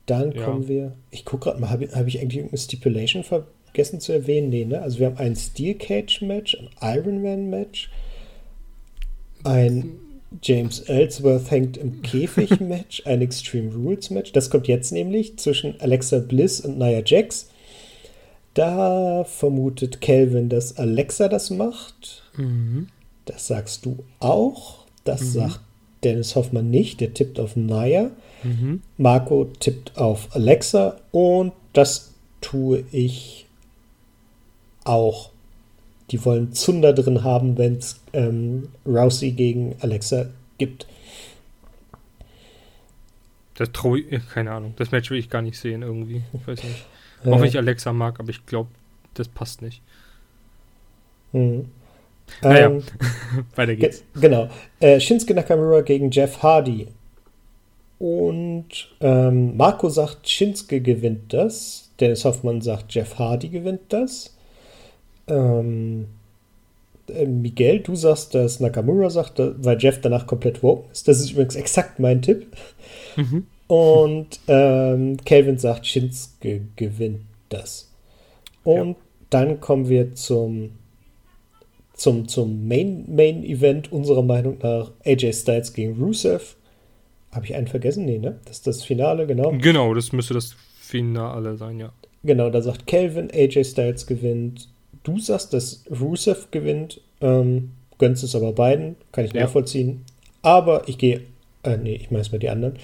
Dann 0.07 0.33
Ja. 0.33 0.45
kommen 0.45 0.69
wir. 0.69 0.93
Ich 1.11 1.25
gucke 1.25 1.45
gerade 1.45 1.61
mal, 1.61 1.71
habe 1.71 1.89
hab 1.93 2.07
ich 2.07 2.21
eigentlich 2.21 2.37
irgendeine 2.39 2.59
Stipulation 2.59 3.25
vergessen 3.69 4.01
zu 4.01 4.13
erwähnen? 4.13 4.49
Nee, 4.51 4.65
ne? 4.65 4.83
Also 4.83 4.99
wir 4.99 5.07
haben 5.07 5.19
ein 5.19 5.37
Steel 5.37 5.75
Cage 5.75 6.23
Match, 6.23 6.57
ein 6.57 6.99
Iron 6.99 7.23
Man 7.23 7.51
Match, 7.51 7.91
ein 9.45 10.01
James 10.43 10.81
Ellsworth 10.81 11.51
hängt 11.51 11.77
im 11.77 12.03
Käfig 12.03 12.61
Match, 12.61 13.03
ein 13.07 13.23
Extreme 13.23 13.73
Rules 13.73 14.11
Match. 14.11 14.33
Das 14.33 14.51
kommt 14.51 14.69
jetzt 14.69 14.93
nämlich 14.93 15.39
zwischen 15.39 15.81
Alexa 15.81 16.19
Bliss 16.19 16.61
und 16.61 16.79
Nia 16.79 17.03
Jax. 17.05 17.49
Da 18.55 19.25
vermutet 19.25 20.01
Calvin, 20.01 20.49
dass 20.49 20.77
Alexa 20.77 21.29
das 21.29 21.51
macht. 21.51 22.25
Mhm. 22.37 22.89
Das 23.25 23.47
sagst 23.47 23.87
du 23.87 23.99
auch. 24.21 24.87
Das 25.05 25.33
sagt 25.33 25.61
Dennis 26.03 26.35
Hoffmann 26.35 26.71
nicht. 26.71 27.01
Der 27.01 27.15
tippt 27.15 27.39
auf 27.39 27.57
Naya. 27.57 28.11
Mhm. 28.43 28.83
Marco 28.97 29.45
tippt 29.45 29.97
auf 29.97 30.35
Alexa. 30.35 30.97
Und 31.13 31.53
das 31.73 32.15
tue 32.41 32.85
ich 32.91 33.47
auch. 34.89 35.31
Die 36.11 36.25
wollen 36.25 36.53
Zunder 36.53 36.93
drin 36.95 37.23
haben, 37.23 37.59
wenn 37.59 37.77
es 37.77 38.01
ähm, 38.15 38.69
Rousey 38.87 39.33
gegen 39.33 39.77
Alexa 39.81 40.27
gibt. 40.57 40.87
Das 43.55 43.73
traue 43.73 44.01
ich, 44.01 44.29
keine 44.29 44.53
Ahnung. 44.53 44.75
Das 44.77 44.91
Match 44.93 45.11
will 45.11 45.19
ich 45.19 45.31
gar 45.31 45.43
nicht 45.43 45.59
sehen 45.59 45.83
irgendwie. 45.83 46.23
Ich 46.33 46.47
weiß 46.47 46.63
nicht. 46.63 46.87
Äh, 47.25 47.31
Auch 47.31 47.41
wenn 47.41 47.49
ich 47.49 47.57
Alexa 47.57 47.93
mag, 47.93 48.21
aber 48.21 48.31
ich 48.31 48.47
glaube, 48.47 48.71
das 49.15 49.29
passt 49.29 49.63
nicht. 49.63 49.83
hm. 51.33 51.69
Naja, 52.43 52.67
Ähm, 52.67 52.83
Weiter 53.57 53.75
Ge 53.75 53.91
geht's. 53.91 54.05
genau. 54.15 54.49
Äh, 54.81 55.01
Shinsuke 55.01 55.35
Nakamura 55.35 55.81
gegen 55.81 56.11
Jeff 56.11 56.43
Hardy. 56.43 56.89
Und 57.99 58.69
ähm, 59.01 59.57
Marco 59.57 59.89
sagt, 59.89 60.29
Shinsuke 60.29 60.81
gewinnt 60.81 61.33
das. 61.33 61.91
Dennis 61.99 62.25
Hoffmann 62.25 62.61
sagt, 62.61 62.95
Jeff 62.95 63.19
Hardy 63.19 63.49
gewinnt 63.49 63.81
das. 63.89 64.37
Ähm, 65.29 66.07
äh, 67.09 67.27
Miguel, 67.27 67.81
du 67.81 67.95
sagst, 67.95 68.35
dass 68.35 68.61
Nakamura 68.61 69.11
sagt, 69.11 69.39
weil 69.39 69.79
Jeff 69.79 70.01
danach 70.01 70.27
komplett 70.27 70.63
woken 70.63 70.91
ist. 70.93 71.09
Das 71.09 71.21
ist 71.21 71.33
übrigens 71.33 71.57
exakt 71.57 71.99
mein 71.99 72.23
Tipp. 72.23 72.47
Mhm. 73.17 73.47
Und 73.67 74.41
ähm, 74.49 75.19
Calvin 75.25 75.59
sagt, 75.59 75.87
Shinsuke 75.87 76.63
gewinnt 76.77 77.21
das. 77.51 77.93
Und 78.65 78.97
dann 79.31 79.61
kommen 79.61 79.89
wir 79.89 80.15
zum, 80.15 80.71
zum, 81.93 82.29
zum 82.29 82.67
Main, 82.67 83.05
Main 83.15 83.45
Event 83.45 83.93
unserer 83.93 84.23
Meinung 84.23 84.59
nach 84.63 84.93
AJ 85.05 85.35
Styles 85.35 85.75
gegen 85.75 86.03
Rusev. 86.03 86.57
Habe 87.31 87.45
ich 87.45 87.55
einen 87.55 87.67
vergessen? 87.67 88.07
Nee, 88.07 88.19
ne? 88.19 88.41
Das 88.47 88.59
ist 88.59 88.67
das 88.67 88.85
Finale, 88.85 89.27
genau. 89.27 89.53
Genau, 89.59 89.93
das 89.93 90.13
müsste 90.13 90.33
das 90.33 90.57
Finale 90.81 91.57
sein, 91.59 91.79
ja. 91.79 91.93
Genau, 92.25 92.49
da 92.49 92.63
sagt 92.63 92.87
Calvin, 92.87 93.31
AJ 93.31 93.65
Styles 93.65 94.07
gewinnt. 94.07 94.71
Du 95.09 95.19
sagst, 95.19 95.53
dass 95.55 95.85
Rusev 95.91 96.51
gewinnt. 96.51 97.01
Ähm, 97.21 97.71
gönnst 97.99 98.23
es 98.23 98.35
aber 98.35 98.53
beiden. 98.53 98.97
Kann 99.11 99.25
ich 99.25 99.33
Ja. 99.33 99.43
nachvollziehen. 99.45 100.05
Aber 100.43 100.87
ich 100.87 100.99
gehe. 100.99 101.23
Äh, 101.63 101.79
nee, 101.79 101.95
ich 101.95 102.11
meine 102.11 102.21
es 102.23 102.31
mal 102.31 102.39
die 102.39 102.51
anderen. 102.51 102.75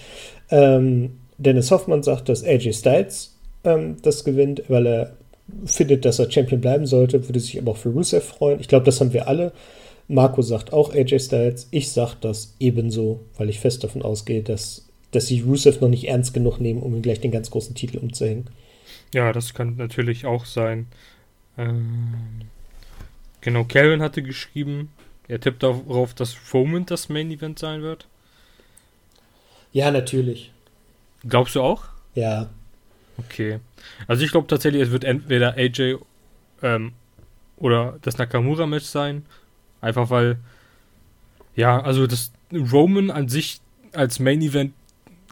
Ähm, 0.51 1.19
Dennis 1.39 1.71
Hoffmann 1.71 2.03
sagt, 2.03 2.29
dass 2.29 2.43
AJ 2.43 2.73
Styles 2.73 3.37
ähm, 3.65 3.97
das 4.03 4.25
gewinnt, 4.25 4.63
weil 4.69 4.87
er 4.87 5.17
findet, 5.67 6.05
dass 6.05 6.19
er 6.19 6.31
Champion 6.31 6.61
bleiben 6.61 6.87
sollte. 6.87 7.29
Würde 7.29 7.41
sich 7.41 7.59
aber 7.61 7.73
auch 7.73 7.77
für 7.77 7.91
Rusev 7.91 8.25
freuen. 8.25 8.59
Ich 8.61 8.69
glaube, 8.69 8.87
das 8.87 9.01
haben 9.01 9.13
wir 9.13 9.29
alle. 9.29 9.53
Marco 10.09 10.41
sagt 10.43 10.73
auch 10.73 10.95
AJ 10.95 11.19
Styles. 11.21 11.69
Ich 11.71 11.91
sage 11.93 12.17
das 12.21 12.55
ebenso, 12.59 13.21
weil 13.37 13.51
ich 13.51 13.61
fest 13.61 13.85
davon 13.85 14.03
ausgehe, 14.03 14.43
dass, 14.43 14.87
dass 15.11 15.27
sie 15.27 15.41
Rusev 15.41 15.81
noch 15.81 15.89
nicht 15.89 16.09
ernst 16.09 16.33
genug 16.35 16.59
nehmen, 16.59 16.83
um 16.83 16.95
ihm 16.95 17.03
gleich 17.03 17.21
den 17.21 17.31
ganz 17.31 17.51
großen 17.51 17.75
Titel 17.75 17.99
umzuhängen. 17.99 18.47
Ja, 19.15 19.33
das 19.33 19.55
kann 19.55 19.77
natürlich 19.77 20.27
auch 20.27 20.45
sein. 20.45 20.87
Ähm, 21.57 22.43
genau, 23.41 23.65
Calvin 23.65 24.03
hatte 24.03 24.23
geschrieben, 24.23 24.91
er 25.29 25.41
tippt 25.41 25.63
darauf, 25.63 26.15
dass 26.15 26.37
Roman 26.53 26.87
das 26.87 27.09
Main 27.09 27.31
Event 27.31 27.59
sein 27.59 27.83
wird. 27.83 28.07
Ja, 29.73 29.91
natürlich. 29.91 30.53
Glaubst 31.27 31.55
du 31.55 31.63
auch? 31.63 31.85
Ja. 32.15 32.51
Okay. 33.17 33.61
Also 34.07 34.25
ich 34.25 34.31
glaube 34.31 34.47
tatsächlich, 34.47 34.83
es 34.83 34.91
wird 34.91 35.05
entweder 35.05 35.55
AJ 35.57 35.97
ähm, 36.63 36.93
oder 37.57 37.99
das 38.03 38.19
Nakamura-Match 38.19 38.85
sein. 38.85 39.25
Einfach 39.81 40.11
weil, 40.11 40.39
ja, 41.57 41.81
also 41.81 42.07
das 42.07 42.33
Roman 42.53 43.11
an 43.11 43.29
sich 43.29 43.61
als 43.93 44.19
Main-Event, 44.19 44.75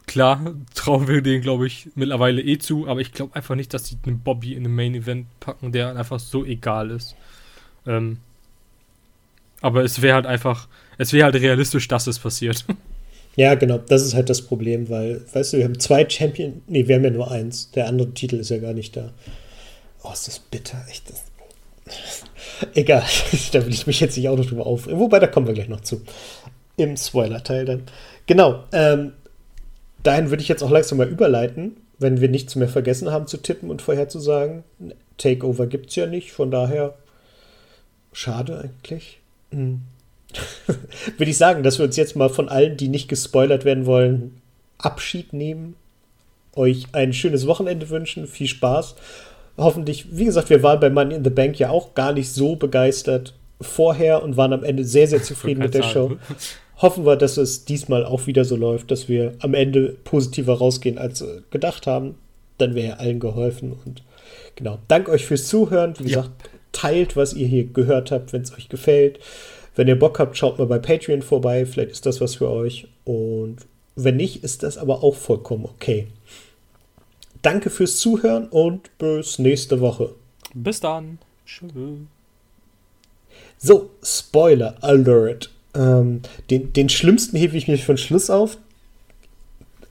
klar, 0.07 0.55
trauen 0.73 1.07
wir 1.07 1.21
den, 1.21 1.41
glaube 1.41 1.67
ich, 1.67 1.89
mittlerweile 1.95 2.41
eh 2.41 2.57
zu, 2.57 2.87
aber 2.87 3.01
ich 3.01 3.11
glaube 3.11 3.35
einfach 3.35 3.55
nicht, 3.55 3.73
dass 3.73 3.83
die 3.83 3.97
einen 4.05 4.19
Bobby 4.19 4.53
in 4.53 4.65
einem 4.65 4.75
Main-Event 4.75 5.27
packen, 5.39 5.71
der 5.71 5.95
einfach 5.95 6.19
so 6.19 6.45
egal 6.45 6.91
ist. 6.91 7.15
Ähm, 7.85 8.17
aber 9.61 9.83
es 9.83 10.01
wäre 10.01 10.15
halt 10.15 10.25
einfach, 10.25 10.67
es 10.97 11.13
wäre 11.13 11.25
halt 11.25 11.35
realistisch, 11.35 11.87
dass 11.87 12.07
es 12.07 12.19
passiert. 12.19 12.65
Ja, 13.35 13.55
genau, 13.55 13.79
das 13.79 14.03
ist 14.03 14.13
halt 14.13 14.29
das 14.29 14.43
Problem, 14.43 14.89
weil, 14.89 15.25
weißt 15.33 15.53
du, 15.53 15.57
wir 15.57 15.65
haben 15.65 15.79
zwei 15.79 16.07
Champion, 16.07 16.61
nee, 16.67 16.87
wir 16.87 16.97
haben 16.97 17.03
ja 17.03 17.09
nur 17.09 17.31
eins. 17.31 17.71
Der 17.71 17.87
andere 17.87 18.11
Titel 18.11 18.35
ist 18.35 18.51
ja 18.51 18.59
gar 18.59 18.73
nicht 18.73 18.95
da. 18.95 19.11
Oh, 20.03 20.11
ist 20.13 20.27
das 20.27 20.37
bitter, 20.37 20.85
echt. 20.87 21.09
Das 21.09 21.23
Egal, 22.73 23.03
da 23.51 23.65
will 23.65 23.73
ich 23.73 23.87
mich 23.87 23.99
jetzt 23.99 24.17
nicht 24.17 24.29
auch 24.29 24.37
noch 24.37 24.45
drüber 24.45 24.65
aufregen. 24.65 24.99
Wobei, 24.99 25.19
da 25.19 25.27
kommen 25.27 25.47
wir 25.47 25.53
gleich 25.53 25.69
noch 25.69 25.81
zu. 25.81 26.01
Im 26.77 26.97
Spoiler-Teil 26.97 27.65
dann. 27.65 27.83
Genau, 28.25 28.63
ähm, 28.71 29.13
dahin 30.03 30.29
würde 30.29 30.41
ich 30.41 30.49
jetzt 30.49 30.63
auch 30.63 30.69
langsam 30.69 30.97
mal 30.97 31.07
überleiten, 31.07 31.77
wenn 31.99 32.21
wir 32.21 32.29
nichts 32.29 32.55
mehr 32.55 32.67
vergessen 32.67 33.11
haben 33.11 33.27
zu 33.27 33.37
tippen 33.37 33.69
und 33.69 33.81
vorherzusagen. 33.81 34.63
Takeover 35.17 35.67
gibt 35.67 35.89
es 35.89 35.95
ja 35.95 36.05
nicht, 36.05 36.31
von 36.31 36.51
daher 36.51 36.95
schade 38.11 38.59
eigentlich. 38.59 39.19
Hm. 39.51 39.81
würde 41.17 41.29
ich 41.29 41.37
sagen, 41.37 41.63
dass 41.63 41.77
wir 41.77 41.85
uns 41.85 41.95
jetzt 41.95 42.15
mal 42.15 42.29
von 42.29 42.49
allen, 42.49 42.77
die 42.77 42.87
nicht 42.87 43.07
gespoilert 43.07 43.65
werden 43.65 43.85
wollen, 43.85 44.41
Abschied 44.77 45.33
nehmen. 45.33 45.75
Euch 46.55 46.87
ein 46.91 47.13
schönes 47.13 47.47
Wochenende 47.47 47.89
wünschen, 47.89 48.27
viel 48.27 48.47
Spaß 48.47 48.95
hoffentlich, 49.57 50.07
wie 50.11 50.25
gesagt, 50.25 50.49
wir 50.49 50.63
waren 50.63 50.79
bei 50.79 50.89
Money 50.89 51.15
in 51.15 51.23
the 51.23 51.29
Bank 51.29 51.59
ja 51.59 51.69
auch 51.69 51.93
gar 51.93 52.13
nicht 52.13 52.31
so 52.31 52.55
begeistert 52.55 53.33
vorher 53.61 54.23
und 54.23 54.35
waren 54.35 54.53
am 54.53 54.63
Ende 54.63 54.83
sehr, 54.83 55.07
sehr 55.07 55.23
zufrieden 55.23 55.61
mit 55.61 55.73
der 55.73 55.83
Show. 55.83 56.17
Hoffen 56.77 57.05
wir, 57.05 57.15
dass 57.15 57.37
es 57.37 57.65
diesmal 57.65 58.05
auch 58.05 58.27
wieder 58.27 58.45
so 58.45 58.55
läuft, 58.55 58.91
dass 58.91 59.07
wir 59.07 59.35
am 59.39 59.53
Ende 59.53 59.95
positiver 60.03 60.57
rausgehen, 60.57 60.97
als 60.97 61.23
gedacht 61.51 61.87
haben. 61.87 62.15
Dann 62.57 62.75
wäre 62.75 62.87
ja 62.87 62.93
allen 62.95 63.19
geholfen. 63.19 63.73
Und 63.85 64.03
genau, 64.55 64.79
danke 64.87 65.11
euch 65.11 65.25
fürs 65.25 65.47
Zuhören. 65.47 65.93
Wie 65.99 66.05
gesagt, 66.05 66.31
ja. 66.43 66.49
teilt, 66.71 67.15
was 67.15 67.33
ihr 67.33 67.47
hier 67.47 67.65
gehört 67.65 68.11
habt, 68.11 68.33
wenn 68.33 68.41
es 68.41 68.53
euch 68.53 68.69
gefällt. 68.69 69.19
Wenn 69.75 69.87
ihr 69.87 69.97
Bock 69.97 70.19
habt, 70.19 70.37
schaut 70.37 70.59
mal 70.59 70.67
bei 70.67 70.79
Patreon 70.79 71.21
vorbei. 71.21 71.65
Vielleicht 71.65 71.91
ist 71.91 72.05
das 72.05 72.21
was 72.21 72.35
für 72.35 72.49
euch. 72.49 72.87
Und 73.05 73.57
wenn 73.95 74.17
nicht, 74.17 74.43
ist 74.43 74.63
das 74.63 74.77
aber 74.77 75.03
auch 75.03 75.15
vollkommen 75.15 75.65
okay. 75.65 76.07
Danke 77.41 77.69
fürs 77.69 77.97
Zuhören 77.97 78.47
und 78.47 78.97
bis 78.97 79.37
nächste 79.37 79.81
Woche. 79.81 80.15
Bis 80.53 80.79
dann. 80.79 81.19
Tschüss. 81.45 81.71
So, 83.57 83.89
Spoiler 84.01 84.75
Alert. 84.81 85.52
Ähm, 85.75 86.21
den, 86.49 86.73
den 86.73 86.89
schlimmsten 86.89 87.37
hebe 87.37 87.57
ich 87.57 87.67
mir 87.67 87.77
für 87.77 87.93
den 87.93 87.97
Schluss 87.97 88.29
auf. 88.29 88.57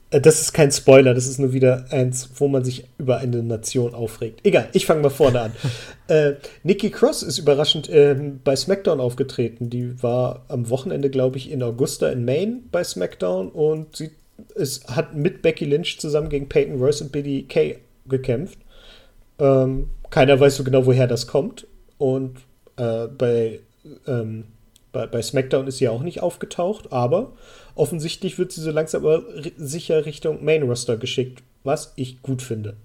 Äh, 0.09 0.21
das 0.21 0.41
ist 0.41 0.53
kein 0.53 0.71
Spoiler, 0.71 1.13
das 1.13 1.27
ist 1.27 1.39
nur 1.39 1.53
wieder 1.53 1.85
eins, 1.89 2.29
wo 2.35 2.47
man 2.47 2.63
sich 2.63 2.85
über 2.97 3.17
eine 3.17 3.43
Nation 3.43 3.93
aufregt. 3.93 4.39
Egal, 4.43 4.69
ich 4.73 4.85
fange 4.85 5.01
mal 5.01 5.09
vorne 5.09 5.41
an. 5.41 5.51
äh, 6.07 6.33
Nikki 6.63 6.89
Cross 6.89 7.23
ist 7.23 7.37
überraschend 7.37 7.89
äh, 7.89 8.15
bei 8.43 8.55
SmackDown 8.55 8.99
aufgetreten. 8.99 9.69
Die 9.69 10.01
war 10.01 10.45
am 10.47 10.69
Wochenende, 10.69 11.09
glaube 11.09 11.37
ich, 11.37 11.51
in 11.51 11.63
Augusta 11.63 12.09
in 12.09 12.25
Maine 12.25 12.59
bei 12.71 12.83
SmackDown 12.83 13.49
und 13.49 13.95
sie 13.95 14.11
es 14.55 14.83
hat 14.87 15.15
mit 15.15 15.41
Becky 15.41 15.65
Lynch 15.65 15.99
zusammen 15.99 16.29
gegen 16.29 16.49
Peyton 16.49 16.79
Royce 16.79 17.01
und 17.01 17.11
Billy 17.11 17.43
Kay 17.43 17.77
gekämpft. 18.07 18.57
Ähm, 19.39 19.89
keiner 20.09 20.39
weiß 20.39 20.57
so 20.57 20.63
genau, 20.63 20.85
woher 20.85 21.07
das 21.07 21.27
kommt. 21.27 21.67
Und 21.97 22.39
äh, 22.77 23.07
bei, 23.07 23.59
ähm, 24.07 24.45
bei, 24.93 25.07
bei, 25.07 25.21
SmackDown 25.21 25.67
ist 25.67 25.79
sie 25.79 25.89
auch 25.89 26.01
nicht 26.01 26.21
aufgetaucht, 26.21 26.93
aber 26.93 27.33
offensichtlich 27.75 28.39
wird 28.39 28.53
sie 28.53 28.61
so 28.61 28.71
langsam 28.71 29.05
aber 29.05 29.23
sicher 29.57 30.05
Richtung 30.05 30.45
Main 30.45 30.63
Roster 30.63 30.95
geschickt, 30.95 31.43
was 31.63 31.91
ich 31.97 32.21
gut 32.21 32.41
finde. 32.41 32.77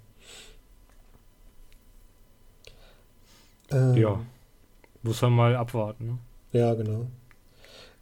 Ähm, 3.70 3.96
ja, 3.96 4.20
muss 5.02 5.22
man 5.22 5.32
mal 5.32 5.54
abwarten. 5.54 6.06
Ne? 6.52 6.58
Ja, 6.58 6.74
genau. 6.74 7.06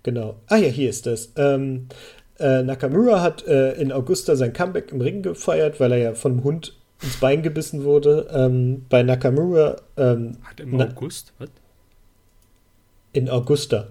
Genau. 0.03 0.37
Ah 0.47 0.57
ja, 0.57 0.69
hier 0.69 0.89
ist 0.89 1.07
das. 1.07 1.33
Ähm, 1.37 1.89
äh, 2.39 2.63
Nakamura 2.63 3.21
hat 3.23 3.47
äh, 3.47 3.73
in 3.73 3.91
Augusta 3.91 4.37
sein 4.37 4.53
Comeback 4.53 4.93
im 4.93 5.01
Ring 5.01 5.23
gefeiert, 5.23 5.81
weil 5.81 5.93
er 5.93 5.99
ja 5.99 6.15
vom 6.15 6.45
Hund 6.45 6.75
ins 7.03 7.19
Bein 7.19 7.43
gebissen 7.43 7.85
wurde. 7.85 8.29
Ähm, 8.33 8.87
bei 8.89 9.03
Nakamura. 9.03 9.77
Ähm, 9.97 10.39
hat 10.45 10.61
im 10.61 10.81
August? 10.81 11.33
Was? 11.39 11.49
In 13.13 13.29
Augusta. 13.31 13.89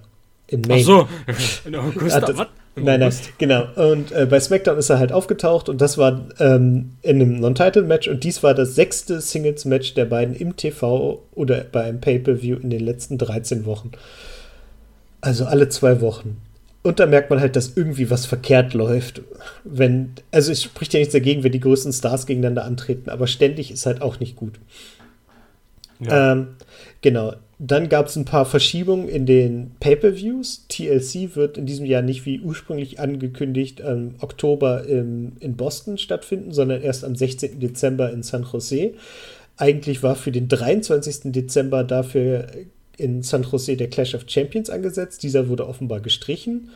In 0.48 0.62
Maine. 0.62 0.82
Ach 0.82 0.86
so, 0.86 1.08
in 1.66 1.76
Augusta. 1.76 2.20
das, 2.20 2.38
was? 2.38 2.48
Nein, 2.76 3.00
nein, 3.00 3.14
genau. 3.38 3.68
Und 3.76 4.12
äh, 4.12 4.26
bei 4.26 4.40
SmackDown 4.40 4.78
ist 4.78 4.90
er 4.90 5.00
halt 5.00 5.14
aufgetaucht 5.14 5.70
und 5.70 5.80
das 5.80 5.98
war 5.98 6.28
ähm, 6.40 6.92
in 7.02 7.22
einem 7.22 7.40
Non-Title-Match 7.40 8.10
und 8.10 8.24
dies 8.24 8.44
war 8.44 8.54
das 8.54 8.76
sechste 8.76 9.22
Singles-Match 9.22 9.94
der 9.94 10.06
beiden 10.06 10.36
im 10.36 10.58
TV 10.58 11.24
oder 11.34 11.64
bei 11.72 11.84
einem 11.84 12.02
Pay-Per-View 12.02 12.58
in 12.58 12.70
den 12.70 12.82
letzten 12.82 13.18
13 13.18 13.66
Wochen. 13.66 13.92
Also 15.22 15.46
alle 15.46 15.70
zwei 15.70 16.02
Wochen. 16.02 16.38
Und 16.84 17.00
da 17.00 17.06
merkt 17.08 17.30
man 17.30 17.40
halt, 17.40 17.56
dass 17.56 17.76
irgendwie 17.76 18.12
was 18.12 18.26
verkehrt 18.26 18.74
läuft. 18.74 19.22
Wenn, 19.64 20.14
also 20.32 20.52
es 20.52 20.62
spricht 20.62 20.94
ja 20.94 21.00
nichts 21.00 21.14
dagegen, 21.14 21.44
wenn 21.44 21.52
die 21.52 21.60
größten 21.60 21.94
Stars 21.94 22.28
gegeneinander 22.28 22.66
antreten, 22.66 23.10
aber 23.10 23.26
ständig 23.26 23.72
ist 23.72 23.86
halt 23.86 24.02
auch 24.02 24.20
nicht 24.20 24.36
gut. 24.36 24.60
Ja. 26.00 26.34
Ähm, 26.34 26.48
genau. 27.02 27.34
Dann 27.57 27.88
gab 27.88 28.07
es 28.07 28.18
ein 28.18 28.26
paar 28.26 28.45
Verschiebungen 28.45 29.07
in 29.07 29.26
den 29.26 29.72
Pay-per-Views. 29.80 30.65
TLC 30.68 31.36
wird 31.36 31.57
in 31.57 31.65
diesem 31.65 31.86
Jahr 31.86 32.02
nicht 32.02 32.26
wie 32.26 32.41
ursprünglich 32.41 32.99
angekündigt 32.99 33.80
im 33.80 34.15
Oktober 34.19 34.86
im, 34.86 35.34
in 35.40 35.56
Boston 35.56 35.98
stattfinden, 35.98 36.52
sondern 36.52 36.82
erst 36.82 37.06
am 37.06 37.15
16. 37.15 37.60
Dezember 37.60 38.11
in 38.11 38.23
San 38.23 38.45
Jose. 38.52 38.94
Eigentlich 39.57 40.03
war 40.03 40.15
für 40.15 40.32
den 40.32 40.49
23. 40.49 41.32
Dezember 41.32 41.86
dafür 41.86 42.48
in 42.98 43.23
San 43.23 43.44
Jose 43.44 43.77
der 43.77 43.90
Clash 43.90 44.15
of 44.15 44.26
Champions 44.27 44.69
angesetzt. 44.69 45.23
Dieser 45.23 45.48
wurde 45.48 45.68
offenbar 45.68 46.02
gestrichen. 46.02 46.72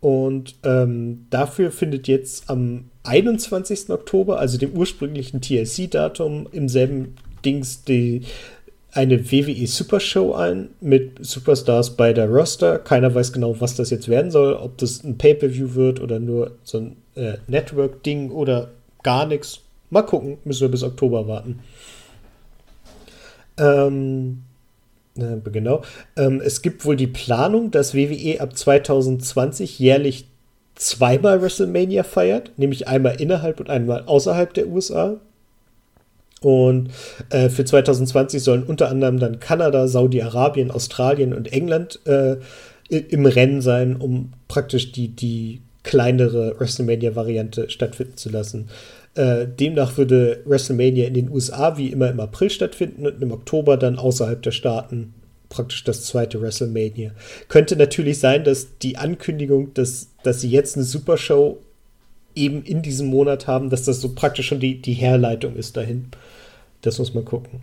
Und 0.00 0.56
ähm, 0.64 1.26
dafür 1.30 1.70
findet 1.70 2.08
jetzt 2.08 2.50
am 2.50 2.90
21. 3.04 3.90
Oktober, 3.90 4.38
also 4.40 4.58
dem 4.58 4.72
ursprünglichen 4.72 5.40
TLC-Datum, 5.40 6.48
im 6.52 6.68
selben 6.68 7.14
Dings 7.44 7.84
die, 7.84 8.22
eine 8.96 9.30
WWE 9.30 9.66
Super 9.66 10.00
Show 10.00 10.34
ein 10.34 10.70
mit 10.80 11.24
Superstars 11.24 11.96
bei 11.96 12.12
der 12.12 12.28
Roster. 12.28 12.78
Keiner 12.78 13.14
weiß 13.14 13.32
genau, 13.32 13.60
was 13.60 13.76
das 13.76 13.90
jetzt 13.90 14.08
werden 14.08 14.30
soll, 14.30 14.54
ob 14.54 14.78
das 14.78 15.04
ein 15.04 15.18
Pay-Per-View 15.18 15.74
wird 15.74 16.00
oder 16.00 16.18
nur 16.18 16.52
so 16.64 16.78
ein 16.78 16.96
äh, 17.14 17.34
Network-Ding 17.46 18.30
oder 18.30 18.70
gar 19.02 19.26
nichts. 19.26 19.60
Mal 19.90 20.02
gucken, 20.02 20.38
müssen 20.44 20.62
wir 20.62 20.68
bis 20.68 20.82
Oktober 20.82 21.28
warten. 21.28 21.60
Ähm, 23.58 24.42
äh, 25.16 25.36
genau. 25.50 25.82
Ähm, 26.16 26.40
es 26.44 26.62
gibt 26.62 26.84
wohl 26.84 26.96
die 26.96 27.06
Planung, 27.06 27.70
dass 27.70 27.94
WWE 27.94 28.40
ab 28.40 28.56
2020 28.56 29.78
jährlich 29.78 30.26
zweimal 30.74 31.40
WrestleMania 31.42 32.02
feiert, 32.02 32.52
nämlich 32.56 32.88
einmal 32.88 33.20
innerhalb 33.20 33.60
und 33.60 33.70
einmal 33.70 34.04
außerhalb 34.04 34.52
der 34.54 34.68
USA. 34.68 35.16
Und 36.42 36.90
äh, 37.30 37.48
für 37.48 37.64
2020 37.64 38.42
sollen 38.42 38.62
unter 38.62 38.88
anderem 38.88 39.18
dann 39.18 39.40
Kanada, 39.40 39.88
Saudi-Arabien, 39.88 40.70
Australien 40.70 41.32
und 41.32 41.52
England 41.52 42.00
äh, 42.04 42.36
im 42.88 43.26
Rennen 43.26 43.62
sein, 43.62 43.96
um 43.96 44.32
praktisch 44.48 44.92
die, 44.92 45.08
die 45.08 45.62
kleinere 45.82 46.58
WrestleMania-Variante 46.58 47.70
stattfinden 47.70 48.16
zu 48.16 48.28
lassen. 48.28 48.68
Äh, 49.14 49.46
demnach 49.48 49.96
würde 49.96 50.42
WrestleMania 50.44 51.06
in 51.06 51.14
den 51.14 51.30
USA 51.30 51.78
wie 51.78 51.88
immer 51.88 52.10
im 52.10 52.20
April 52.20 52.50
stattfinden 52.50 53.06
und 53.06 53.22
im 53.22 53.32
Oktober 53.32 53.76
dann 53.76 53.98
außerhalb 53.98 54.42
der 54.42 54.50
Staaten 54.50 55.14
praktisch 55.48 55.84
das 55.84 56.04
zweite 56.04 56.40
WrestleMania. 56.40 57.12
Könnte 57.48 57.76
natürlich 57.76 58.18
sein, 58.18 58.44
dass 58.44 58.78
die 58.78 58.98
Ankündigung, 58.98 59.72
dass, 59.74 60.08
dass 60.22 60.40
sie 60.40 60.50
jetzt 60.50 60.76
eine 60.76 60.84
Supershow 60.84 61.58
eben 62.34 62.62
in 62.62 62.82
diesem 62.82 63.06
Monat 63.06 63.46
haben, 63.46 63.70
dass 63.70 63.84
das 63.84 64.00
so 64.00 64.14
praktisch 64.14 64.48
schon 64.48 64.60
die, 64.60 64.82
die 64.82 64.92
Herleitung 64.92 65.56
ist 65.56 65.76
dahin. 65.76 66.08
Das 66.86 66.98
muss 66.98 67.14
man 67.14 67.24
gucken. 67.24 67.60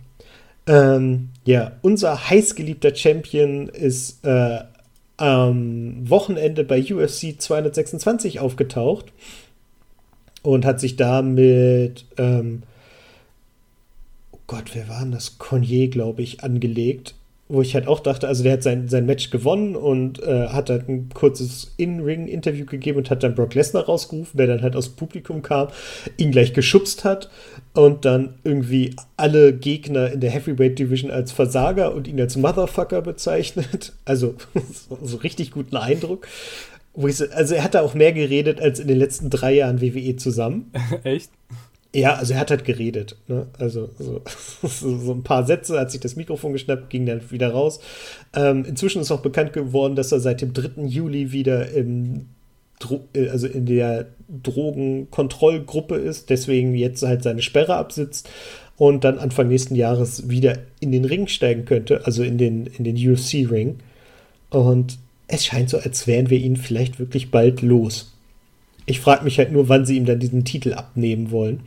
Ähm, 0.66 1.30
ja, 1.44 1.72
unser 1.82 2.28
heißgeliebter 2.28 2.94
Champion 2.94 3.68
ist 3.68 4.24
äh, 4.24 4.60
am 5.16 6.08
Wochenende 6.08 6.64
bei 6.64 6.80
UFC 6.80 7.40
226 7.40 8.40
aufgetaucht 8.40 9.12
und 10.42 10.66
hat 10.66 10.80
sich 10.80 10.96
da 10.96 11.22
mit, 11.22 12.04
ähm, 12.18 12.64
oh 14.32 14.38
Gott, 14.46 14.74
wer 14.74 14.88
war 14.88 15.00
denn 15.00 15.12
das? 15.12 15.38
Cornier, 15.38 15.88
glaube 15.88 16.22
ich, 16.22 16.44
angelegt. 16.44 17.14
Wo 17.46 17.60
ich 17.60 17.74
halt 17.74 17.86
auch 17.86 18.00
dachte, 18.00 18.26
also 18.26 18.42
der 18.42 18.54
hat 18.54 18.62
sein, 18.62 18.88
sein 18.88 19.04
Match 19.04 19.28
gewonnen 19.30 19.76
und 19.76 20.22
äh, 20.22 20.48
hat 20.48 20.70
halt 20.70 20.88
ein 20.88 21.10
kurzes 21.12 21.74
In-Ring-Interview 21.76 22.64
gegeben 22.64 22.98
und 22.98 23.10
hat 23.10 23.22
dann 23.22 23.34
Brock 23.34 23.54
Lesnar 23.54 23.84
rausgerufen, 23.84 24.38
der 24.38 24.46
dann 24.46 24.62
halt 24.62 24.74
aus 24.76 24.86
dem 24.86 24.96
Publikum 24.96 25.42
kam, 25.42 25.68
ihn 26.16 26.30
gleich 26.30 26.54
geschubst 26.54 27.04
hat 27.04 27.28
und 27.74 28.06
dann 28.06 28.36
irgendwie 28.44 28.96
alle 29.16 29.52
Gegner 29.52 30.10
in 30.10 30.20
der 30.20 30.30
Heavyweight 30.30 30.78
Division 30.78 31.10
als 31.10 31.32
Versager 31.32 31.94
und 31.94 32.08
ihn 32.08 32.20
als 32.20 32.36
Motherfucker 32.36 33.02
bezeichnet. 33.02 33.92
Also 34.06 34.34
so, 35.02 35.16
richtig 35.16 35.50
guten 35.50 35.76
Eindruck. 35.76 36.26
Also 36.94 37.54
er 37.54 37.64
hat 37.64 37.74
da 37.74 37.80
auch 37.80 37.94
mehr 37.94 38.12
geredet 38.12 38.60
als 38.60 38.78
in 38.78 38.86
den 38.86 38.98
letzten 38.98 39.30
drei 39.30 39.54
Jahren 39.54 39.80
WWE 39.80 40.16
zusammen. 40.16 40.70
Echt? 41.04 41.30
Ja, 41.94 42.14
also 42.14 42.34
er 42.34 42.40
hat 42.40 42.50
halt 42.50 42.64
geredet. 42.64 43.16
Ne? 43.28 43.46
Also 43.58 43.88
so, 43.98 44.20
so, 44.68 45.12
ein 45.12 45.22
paar 45.22 45.46
Sätze, 45.46 45.78
hat 45.78 45.90
sich 45.90 46.00
das 46.00 46.16
Mikrofon 46.16 46.52
geschnappt, 46.52 46.90
ging 46.90 47.06
dann 47.06 47.30
wieder 47.30 47.50
raus. 47.50 47.80
Ähm, 48.34 48.64
inzwischen 48.64 49.00
ist 49.00 49.12
auch 49.12 49.22
bekannt 49.22 49.52
geworden, 49.52 49.94
dass 49.94 50.10
er 50.10 50.20
seit 50.20 50.42
dem 50.42 50.52
3. 50.52 50.82
Juli 50.86 51.32
wieder 51.32 51.70
im 51.70 52.26
Dro 52.80 53.04
äh, 53.14 53.28
also 53.28 53.46
in 53.46 53.66
der 53.66 54.06
Drogenkontrollgruppe 54.42 55.94
ist, 55.94 56.30
deswegen 56.30 56.74
jetzt 56.74 57.02
halt 57.02 57.22
seine 57.22 57.42
Sperre 57.42 57.76
absitzt 57.76 58.28
und 58.76 59.04
dann 59.04 59.18
Anfang 59.18 59.48
nächsten 59.48 59.76
Jahres 59.76 60.28
wieder 60.28 60.58
in 60.80 60.90
den 60.90 61.04
Ring 61.04 61.28
steigen 61.28 61.64
könnte, 61.64 62.06
also 62.06 62.22
in 62.22 62.38
den, 62.38 62.66
in 62.66 62.84
den 62.84 62.96
UFC-Ring. 62.96 63.76
Und 64.50 64.98
es 65.28 65.44
scheint 65.44 65.70
so, 65.70 65.78
als 65.78 66.06
wären 66.06 66.30
wir 66.30 66.38
ihn 66.38 66.56
vielleicht 66.56 66.98
wirklich 66.98 67.30
bald 67.30 67.62
los. 67.62 68.13
Ich 68.86 69.00
frage 69.00 69.24
mich 69.24 69.38
halt 69.38 69.52
nur, 69.52 69.68
wann 69.68 69.86
sie 69.86 69.96
ihm 69.96 70.04
dann 70.06 70.20
diesen 70.20 70.44
Titel 70.44 70.74
abnehmen 70.74 71.30
wollen. 71.30 71.60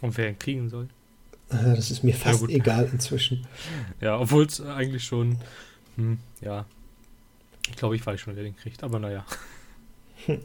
Und 0.00 0.16
wer 0.16 0.28
ihn 0.28 0.38
kriegen 0.38 0.68
soll. 0.70 0.88
Ah, 1.50 1.74
Das 1.74 1.90
ist 1.90 2.04
mir 2.04 2.14
fast 2.14 2.40
gut. 2.40 2.50
egal 2.50 2.88
inzwischen. 2.92 3.46
Ja, 4.00 4.18
obwohl 4.18 4.46
es 4.46 4.60
eigentlich 4.60 5.04
schon, 5.04 5.38
hm, 5.96 6.18
ja. 6.40 6.64
Ich 7.68 7.76
glaube, 7.76 7.96
ich 7.96 8.06
weiß 8.06 8.20
schon, 8.20 8.36
wer 8.36 8.44
den 8.44 8.56
kriegt, 8.56 8.82
aber 8.82 8.98
naja. 8.98 9.24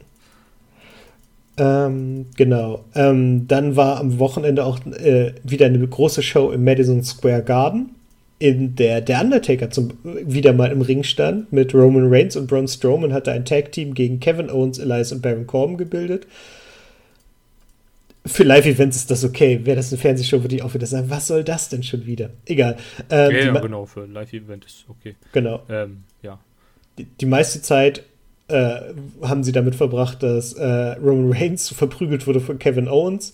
Ähm, 1.56 2.26
genau. 2.36 2.84
Ähm, 2.94 3.46
dann 3.46 3.76
war 3.76 4.00
am 4.00 4.18
Wochenende 4.18 4.64
auch 4.64 4.84
äh, 4.86 5.34
wieder 5.44 5.66
eine 5.66 5.86
große 5.86 6.22
Show 6.22 6.50
im 6.50 6.64
Madison 6.64 7.02
Square 7.04 7.44
Garden, 7.44 7.93
in 8.44 8.76
der 8.76 9.00
der 9.00 9.22
Undertaker 9.22 9.70
zum, 9.70 9.94
wieder 10.04 10.52
mal 10.52 10.70
im 10.70 10.82
Ring 10.82 11.02
stand 11.02 11.50
mit 11.50 11.72
Roman 11.72 12.12
Reigns 12.12 12.36
und 12.36 12.46
Braun 12.46 12.68
Strowman 12.68 13.14
hatte 13.14 13.32
ein 13.32 13.46
Tag-Team 13.46 13.94
gegen 13.94 14.20
Kevin 14.20 14.50
Owens, 14.50 14.78
Elias 14.78 15.12
und 15.12 15.22
Baron 15.22 15.46
Corbin 15.46 15.78
gebildet. 15.78 16.26
Für 18.26 18.44
Live-Events 18.44 18.96
ist 18.98 19.10
das 19.10 19.24
okay. 19.24 19.60
Wäre 19.64 19.76
das 19.76 19.92
eine 19.92 20.00
Fernsehshow, 20.00 20.42
würde 20.42 20.56
ich 20.56 20.62
auch 20.62 20.74
wieder 20.74 20.86
sagen, 20.86 21.08
was 21.08 21.26
soll 21.26 21.42
das 21.42 21.70
denn 21.70 21.82
schon 21.82 22.04
wieder? 22.04 22.30
Egal. 22.44 22.76
Ähm, 23.08 23.30
ja, 23.30 23.38
ja, 23.46 23.60
genau, 23.60 23.86
für 23.86 24.04
Live-Event 24.04 24.66
ist 24.66 24.84
okay. 24.88 25.16
genau. 25.32 25.62
Ähm, 25.70 26.04
ja. 26.20 26.38
die, 26.98 27.04
die 27.04 27.26
meiste 27.26 27.62
Zeit 27.62 28.02
äh, 28.48 28.80
haben 29.22 29.42
sie 29.42 29.52
damit 29.52 29.74
verbracht, 29.74 30.22
dass 30.22 30.52
äh, 30.52 30.66
Roman 30.66 31.32
Reigns 31.32 31.70
verprügelt 31.70 32.26
wurde 32.26 32.40
von 32.40 32.58
Kevin 32.58 32.88
Owens, 32.88 33.32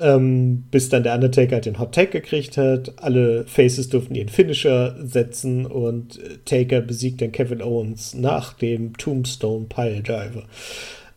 ähm, 0.00 0.64
bis 0.70 0.88
dann 0.88 1.02
der 1.02 1.14
Undertaker 1.14 1.60
den 1.60 1.78
Hot 1.78 1.94
Tag 1.94 2.10
gekriegt 2.10 2.56
hat. 2.56 2.92
Alle 2.96 3.44
Faces 3.46 3.88
durften 3.88 4.14
ihren 4.14 4.28
Finisher 4.28 4.96
setzen 5.02 5.66
und 5.66 6.18
äh, 6.18 6.38
Taker 6.44 6.80
besiegt 6.80 7.20
dann 7.20 7.32
Kevin 7.32 7.62
Owens 7.62 8.14
nach 8.14 8.54
dem 8.54 8.96
Tombstone 8.96 9.66
Pile 9.68 10.02
Driver. 10.02 10.44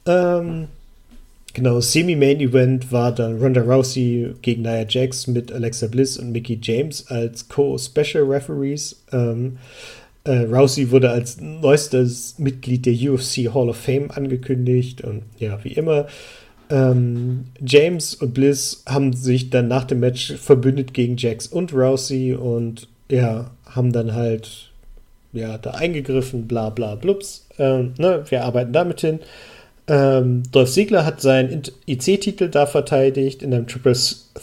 Ähm, 0.06 0.68
genau, 1.53 1.80
Semi-Main-Event 1.80 2.91
war 2.91 3.14
dann 3.14 3.40
Ronda 3.40 3.62
Rousey 3.62 4.34
gegen 4.41 4.64
Nia 4.64 4.86
Jax 4.88 5.28
mit 5.28 5.52
Alexa 5.52 5.88
Bliss 5.88 6.18
und 6.18 6.32
Mickey 6.32 6.60
James 6.62 7.08
als 7.08 7.48
Co-Special 7.49 8.24
Referees. 8.24 9.03
Ähm, 9.12 9.58
äh, 10.24 10.40
Rousey 10.41 10.91
wurde 10.91 11.10
als 11.10 11.40
neuestes 11.41 12.38
Mitglied 12.38 12.86
der 12.86 12.94
UFC 12.94 13.53
Hall 13.53 13.70
of 13.70 13.78
Fame 13.78 14.12
angekündigt 14.12 15.02
und 15.02 15.24
ja, 15.40 15.64
wie 15.64 15.74
immer. 15.74 16.08
Ähm, 16.72 17.45
James 17.60 18.15
und 18.15 18.34
Bliss 18.34 18.84
haben 18.88 19.14
sich 19.14 19.49
dann 19.49 19.68
nach 19.68 19.84
dem 19.84 19.99
Match 19.99 20.34
verbündet 20.34 20.93
gegen 20.93 21.18
Jax 21.18 21.48
und 21.48 21.73
Rousey 21.73 22.34
und 22.34 22.88
ja, 23.10 23.52
haben 23.65 23.91
dann 23.91 24.14
halt 24.14 24.72
ja, 25.34 25.57
da 25.57 25.72
eingegriffen, 25.72 26.48
bla 26.48 26.69
bla 26.69 26.95
blups. 26.95 27.45
Ähm, 27.60 27.93
ne, 27.98 28.23
wir 28.30 28.45
arbeiten 28.45 28.73
damit 28.73 29.02
hin. 29.02 29.19
Ähm, 29.88 30.43
Dolph 30.52 30.72
Ziegler 30.72 31.06
hat 31.06 31.22
seinen 31.22 31.64
IC-Titel 31.88 32.48
da 32.49 32.65
verteidigt 32.65 33.43
in 33.43 33.53
einem 33.53 33.68
Triple 33.68 33.95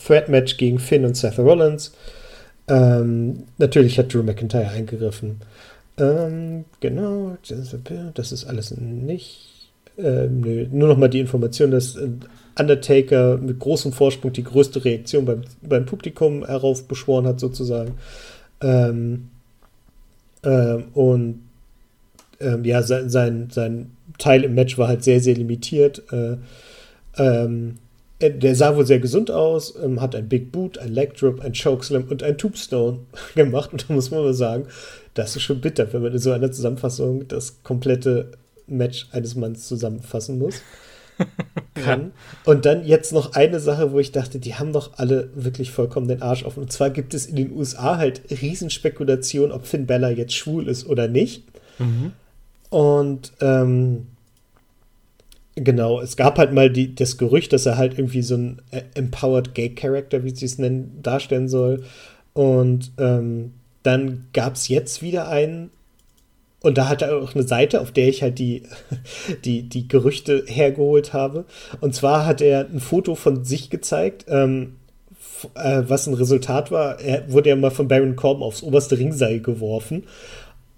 Threat 0.07 0.29
Match 0.29 0.59
gegen 0.59 0.79
Finn 0.79 1.05
und 1.05 1.17
Seth 1.17 1.39
Rollins. 1.39 1.93
Ähm, 2.69 3.45
natürlich 3.57 3.99
hat 3.99 4.13
Drew 4.13 4.23
McIntyre 4.23 4.69
eingegriffen. 4.69 5.41
Ähm, 5.97 6.67
genau, 6.81 7.39
das 8.15 8.33
ist 8.33 8.45
alles 8.45 8.77
nicht. 8.77 9.58
Ähm, 9.99 10.41
nö, 10.43 10.67
nur 10.71 10.89
noch 10.89 10.97
mal 10.97 11.09
die 11.09 11.21
Information, 11.21 11.71
dass 11.73 11.97
äh, 11.97 12.09
Undertaker 12.59 13.37
mit 13.39 13.59
großem 13.59 13.93
Vorsprung 13.93 14.33
die 14.33 14.45
größte 14.45 14.85
Reaktion 14.85 15.25
beim, 15.25 15.43
beim 15.63 15.87
Publikum 15.87 16.45
heraufbeschworen 16.47 17.27
hat, 17.27 17.41
sozusagen. 17.41 17.95
Ähm, 18.61 19.29
ähm, 20.45 20.85
und 20.95 21.41
ähm, 22.41 22.65
ja, 22.65 22.83
sein, 22.83 23.11
sein, 23.11 23.49
sein 23.51 23.91
Teil 24.19 24.45
im 24.45 24.55
Match 24.55 24.79
war 24.79 24.89
halt 24.89 25.03
sehr, 25.05 25.21
sehr 25.21 25.35
limitiert. 25.35 26.03
Äh, 26.13 26.37
ähm, 27.17 27.79
er- 28.21 28.31
der 28.31 28.55
sah 28.55 28.77
wohl 28.77 28.87
sehr 28.87 29.01
gesund 29.01 29.31
aus, 29.31 29.75
ähm, 29.83 30.01
hat 30.01 30.15
ein 30.15 30.29
Big 30.29 30.53
Boot, 30.53 30.79
ein 30.79 30.93
Leg 30.93 31.15
Drop, 31.17 31.41
ein 31.41 31.53
Chokeslam 31.55 32.05
und 32.09 32.23
ein 32.23 32.39
Tombstone 32.39 33.01
gemacht. 33.35 33.73
Und 33.73 33.89
da 33.89 33.95
muss 33.95 34.11
man 34.11 34.23
mal 34.23 34.35
sagen, 34.35 34.67
das 35.15 35.35
ist 35.37 35.43
schon 35.43 35.61
bitter, 35.61 35.93
wenn 35.93 36.03
man 36.03 36.13
in 36.13 36.19
so 36.19 36.31
einer 36.33 36.53
Zusammenfassung 36.53 37.27
das 37.29 37.63
komplette 37.65 38.31
Match 38.69 39.09
eines 39.13 39.35
Manns 39.35 39.67
zusammenfassen 39.67 40.39
muss. 40.39 40.63
Kann. 41.75 42.13
Und 42.45 42.65
dann 42.65 42.87
jetzt 42.87 43.13
noch 43.13 43.35
eine 43.35 43.61
Sache, 43.61 43.93
wo 43.93 43.99
ich 43.99 44.13
dachte, 44.13 44.39
die 44.39 44.55
haben 44.55 44.73
doch 44.73 44.99
alle 44.99 45.31
wirklich 45.35 45.71
vollkommen 45.71 46.09
den 46.09 46.23
Arsch 46.23 46.45
offen. 46.45 46.63
Und 46.63 46.73
zwar 46.73 46.91
gibt 46.91 47.15
es 47.15 47.27
in 47.27 47.37
den 47.37 47.53
USA 47.53 47.97
halt 47.97 48.23
Riesenspekulation, 48.31 49.51
ob 49.51 49.67
Finn 49.67 49.87
Bella 49.87 50.11
jetzt 50.11 50.35
schwul 50.35 50.69
ist 50.69 50.87
oder 50.87 51.09
nicht. 51.09 51.45
Und 52.71 53.33
ähm, 53.41 54.07
genau, 55.55 56.01
es 56.01 56.17
gab 56.17 56.39
halt 56.39 56.53
mal 56.53 56.71
die, 56.71 56.95
das 56.95 57.19
Gerücht, 57.19 57.53
dass 57.53 57.67
er 57.67 57.77
halt 57.77 57.99
irgendwie 57.99 58.23
so 58.23 58.37
ein 58.37 58.63
äh, 58.71 58.83
Empowered 58.95 59.55
Gay 59.55 59.71
Character, 59.71 60.25
wie 60.25 60.35
sie 60.35 60.47
es 60.47 60.59
nennen, 60.59 60.99
darstellen 61.03 61.49
soll. 61.49 61.83
Und 62.35 62.93
ähm, 62.99 63.53
dann 63.83 64.27
gab 64.33 64.55
es 64.55 64.69
jetzt 64.69 65.03
wieder 65.03 65.29
einen. 65.29 65.71
Und 66.61 66.77
da 66.77 66.89
hat 66.89 67.03
er 67.03 67.17
auch 67.17 67.35
eine 67.35 67.47
Seite, 67.47 67.81
auf 67.81 67.93
der 67.93 68.09
ich 68.09 68.23
halt 68.23 68.39
die, 68.39 68.65
die, 69.45 69.63
die 69.63 69.89
Gerüchte 69.89 70.45
hergeholt 70.47 71.13
habe. 71.13 71.45
Und 71.81 71.95
zwar 71.95 72.27
hat 72.27 72.41
er 72.41 72.69
ein 72.69 72.81
Foto 72.81 73.15
von 73.15 73.45
sich 73.45 73.71
gezeigt, 73.71 74.27
ähm, 74.29 74.77
äh, 75.55 75.83
was 75.87 76.07
ein 76.07 76.15
Resultat 76.15 76.71
war. 76.71 77.01
Er 77.01 77.33
wurde 77.33 77.51
ja 77.51 77.57
mal 77.57 77.71
von 77.71 77.89
Baron 77.89 78.17
Corbin 78.17 78.43
aufs 78.43 78.63
oberste 78.63 78.99
Ringseil 78.99 79.41
geworfen 79.41 80.05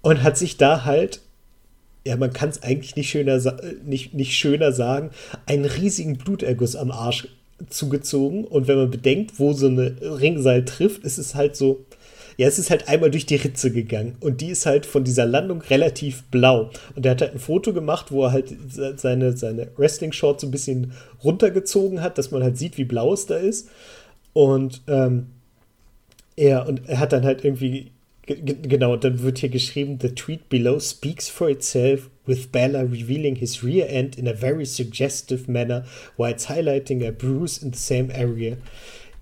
und 0.01 0.23
hat 0.23 0.37
sich 0.37 0.57
da 0.57 0.85
halt 0.85 1.21
ja, 2.03 2.17
man 2.17 2.33
kann 2.33 2.49
es 2.49 2.63
eigentlich 2.63 2.95
nicht 2.95 3.09
schöner, 3.09 3.39
nicht, 3.85 4.13
nicht 4.13 4.33
schöner 4.33 4.71
sagen, 4.71 5.11
einen 5.45 5.65
riesigen 5.65 6.17
Bluterguss 6.17 6.75
am 6.75 6.91
Arsch 6.91 7.27
zugezogen. 7.69 8.45
Und 8.45 8.67
wenn 8.67 8.77
man 8.77 8.89
bedenkt, 8.89 9.39
wo 9.39 9.53
so 9.53 9.67
eine 9.67 9.95
Ringseil 10.01 10.65
trifft, 10.65 11.03
ist 11.03 11.19
es 11.19 11.35
halt 11.35 11.55
so, 11.55 11.85
ja, 12.41 12.47
es 12.47 12.57
ist 12.57 12.71
halt 12.71 12.87
einmal 12.89 13.11
durch 13.11 13.27
die 13.27 13.35
Ritze 13.35 13.69
gegangen. 13.71 14.15
Und 14.19 14.41
die 14.41 14.49
ist 14.49 14.65
halt 14.65 14.87
von 14.87 15.03
dieser 15.03 15.27
Landung 15.27 15.61
relativ 15.61 16.23
blau. 16.31 16.71
Und 16.95 17.05
er 17.05 17.11
hat 17.11 17.21
halt 17.21 17.33
ein 17.33 17.39
Foto 17.39 17.71
gemacht, 17.71 18.11
wo 18.11 18.23
er 18.25 18.31
halt 18.31 18.49
se- 18.67 18.95
seine, 18.97 19.37
seine 19.37 19.67
Wrestling-Shorts 19.77 20.41
so 20.41 20.47
ein 20.47 20.51
bisschen 20.51 20.93
runtergezogen 21.23 22.01
hat, 22.01 22.17
dass 22.17 22.31
man 22.31 22.41
halt 22.41 22.57
sieht, 22.57 22.79
wie 22.79 22.83
blau 22.83 23.13
es 23.13 23.27
da 23.27 23.35
ist. 23.35 23.69
Und 24.33 24.81
ähm, 24.87 25.27
er, 26.35 26.67
und 26.67 26.89
er 26.89 26.97
hat 26.99 27.13
dann 27.13 27.25
halt 27.25 27.45
irgendwie, 27.45 27.91
ge- 28.25 28.41
ge- 28.41 28.57
genau, 28.63 28.95
dann 28.95 29.21
wird 29.21 29.37
hier 29.37 29.49
geschrieben, 29.49 29.99
the 30.01 30.09
tweet 30.09 30.49
below 30.49 30.79
speaks 30.79 31.29
for 31.29 31.47
itself 31.47 32.09
with 32.25 32.47
Bella 32.47 32.81
revealing 32.81 33.35
his 33.35 33.63
rear 33.63 33.87
end 33.87 34.17
in 34.17 34.27
a 34.27 34.33
very 34.33 34.65
suggestive 34.65 35.47
manner 35.47 35.85
while 36.17 36.31
it's 36.31 36.49
highlighting 36.49 37.07
a 37.07 37.11
bruise 37.11 37.63
in 37.63 37.71
the 37.71 37.77
same 37.79 38.09
area. 38.11 38.57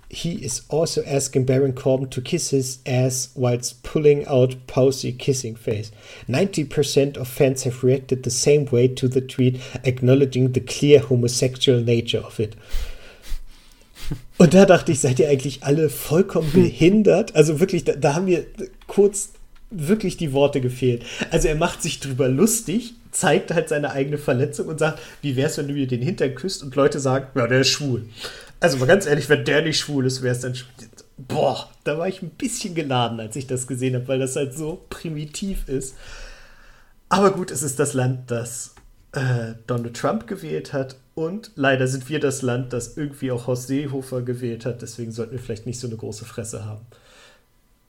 He 0.09 0.43
is 0.43 0.63
also 0.69 1.03
asking 1.05 1.45
Baron 1.45 1.73
Corbin 1.73 2.09
to 2.09 2.21
kiss 2.21 2.49
his 2.49 2.79
ass 2.85 3.29
whilst 3.35 3.83
pulling 3.83 4.25
out 4.25 4.55
Posey 4.65 5.11
kissing 5.11 5.55
face. 5.55 5.91
90% 6.27 7.15
of 7.15 7.27
fans 7.27 7.63
have 7.63 7.83
reacted 7.83 8.23
the 8.23 8.31
same 8.31 8.65
way 8.65 8.87
to 8.87 9.07
the 9.07 9.21
tweet, 9.21 9.61
acknowledging 9.83 10.53
the 10.53 10.61
clear 10.61 10.99
homosexual 10.99 11.79
nature 11.79 12.21
of 12.21 12.39
it. 12.39 12.55
Und 14.39 14.55
da 14.55 14.65
dachte 14.65 14.91
ich, 14.91 14.99
seid 14.99 15.19
ihr 15.19 15.29
eigentlich 15.29 15.63
alle 15.63 15.89
vollkommen 15.89 16.51
behindert? 16.53 17.35
Also 17.35 17.59
wirklich, 17.59 17.83
da, 17.83 17.93
da 17.93 18.15
haben 18.15 18.25
mir 18.25 18.45
kurz 18.87 19.33
wirklich 19.69 20.17
die 20.17 20.33
Worte 20.33 20.61
gefehlt. 20.61 21.03
Also 21.29 21.47
er 21.47 21.55
macht 21.55 21.83
sich 21.83 21.99
drüber 21.99 22.27
lustig, 22.27 22.95
zeigt 23.11 23.51
halt 23.51 23.69
seine 23.69 23.91
eigene 23.91 24.17
Verletzung 24.17 24.67
und 24.67 24.79
sagt, 24.79 24.99
wie 25.21 25.35
wär's, 25.35 25.57
wenn 25.57 25.67
du 25.67 25.73
mir 25.73 25.87
den 25.87 26.01
Hintern 26.01 26.35
küsst 26.35 26.63
und 26.63 26.75
Leute 26.75 26.99
sagen, 26.99 27.27
ja, 27.35 27.47
der 27.47 27.61
ist 27.61 27.69
schwul. 27.69 28.05
Also 28.59 28.77
mal 28.77 28.87
ganz 28.87 29.05
ehrlich, 29.05 29.29
wenn 29.29 29.45
der 29.45 29.61
nicht 29.61 29.79
schwul 29.79 30.05
ist, 30.05 30.21
wär's 30.21 30.41
dann 30.41 30.55
schwul. 30.55 30.69
Boah, 31.17 31.69
da 31.83 31.97
war 31.97 32.07
ich 32.07 32.21
ein 32.21 32.29
bisschen 32.29 32.75
geladen, 32.75 33.19
als 33.19 33.35
ich 33.35 33.47
das 33.47 33.67
gesehen 33.67 33.95
habe, 33.95 34.07
weil 34.07 34.19
das 34.19 34.35
halt 34.35 34.53
so 34.55 34.85
primitiv 34.89 35.67
ist. 35.67 35.95
Aber 37.09 37.31
gut, 37.31 37.51
es 37.51 37.63
ist 37.63 37.79
das 37.79 37.93
Land, 37.93 38.31
das 38.31 38.75
äh, 39.11 39.53
Donald 39.67 39.97
Trump 39.97 40.27
gewählt 40.27 40.73
hat. 40.73 40.95
Und 41.15 41.51
leider 41.55 41.87
sind 41.87 42.07
wir 42.07 42.19
das 42.19 42.41
Land, 42.41 42.71
das 42.71 42.95
irgendwie 42.95 43.31
auch 43.31 43.47
Horst 43.47 43.67
Seehofer 43.67 44.21
gewählt 44.21 44.65
hat. 44.65 44.81
Deswegen 44.81 45.11
sollten 45.11 45.33
wir 45.33 45.39
vielleicht 45.39 45.65
nicht 45.65 45.79
so 45.79 45.87
eine 45.87 45.97
große 45.97 46.25
Fresse 46.25 46.63
haben. 46.65 46.85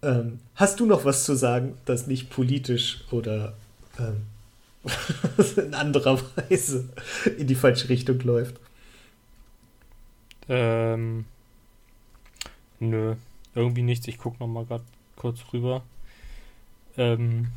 Ähm, 0.03 0.41
hast 0.55 0.81
du 0.81 0.87
noch 0.87 1.05
was 1.05 1.25
zu 1.25 1.35
sagen, 1.35 1.77
das 1.85 2.07
nicht 2.07 2.31
politisch 2.31 3.05
oder 3.11 3.55
ähm, 3.99 4.23
in 5.57 5.75
anderer 5.75 6.19
Weise 6.37 6.89
in 7.39 7.47
die 7.47 7.55
falsche 7.55 7.89
Richtung 7.89 8.19
läuft? 8.21 8.57
Ähm, 10.51 11.27
nö, 12.81 13.15
irgendwie 13.55 13.83
nichts. 13.83 14.09
Ich 14.09 14.19
gucke 14.19 14.39
noch 14.41 14.49
mal 14.49 14.65
grad 14.65 14.83
kurz 15.15 15.41
rüber. 15.53 15.83
Ähm, 16.97 17.53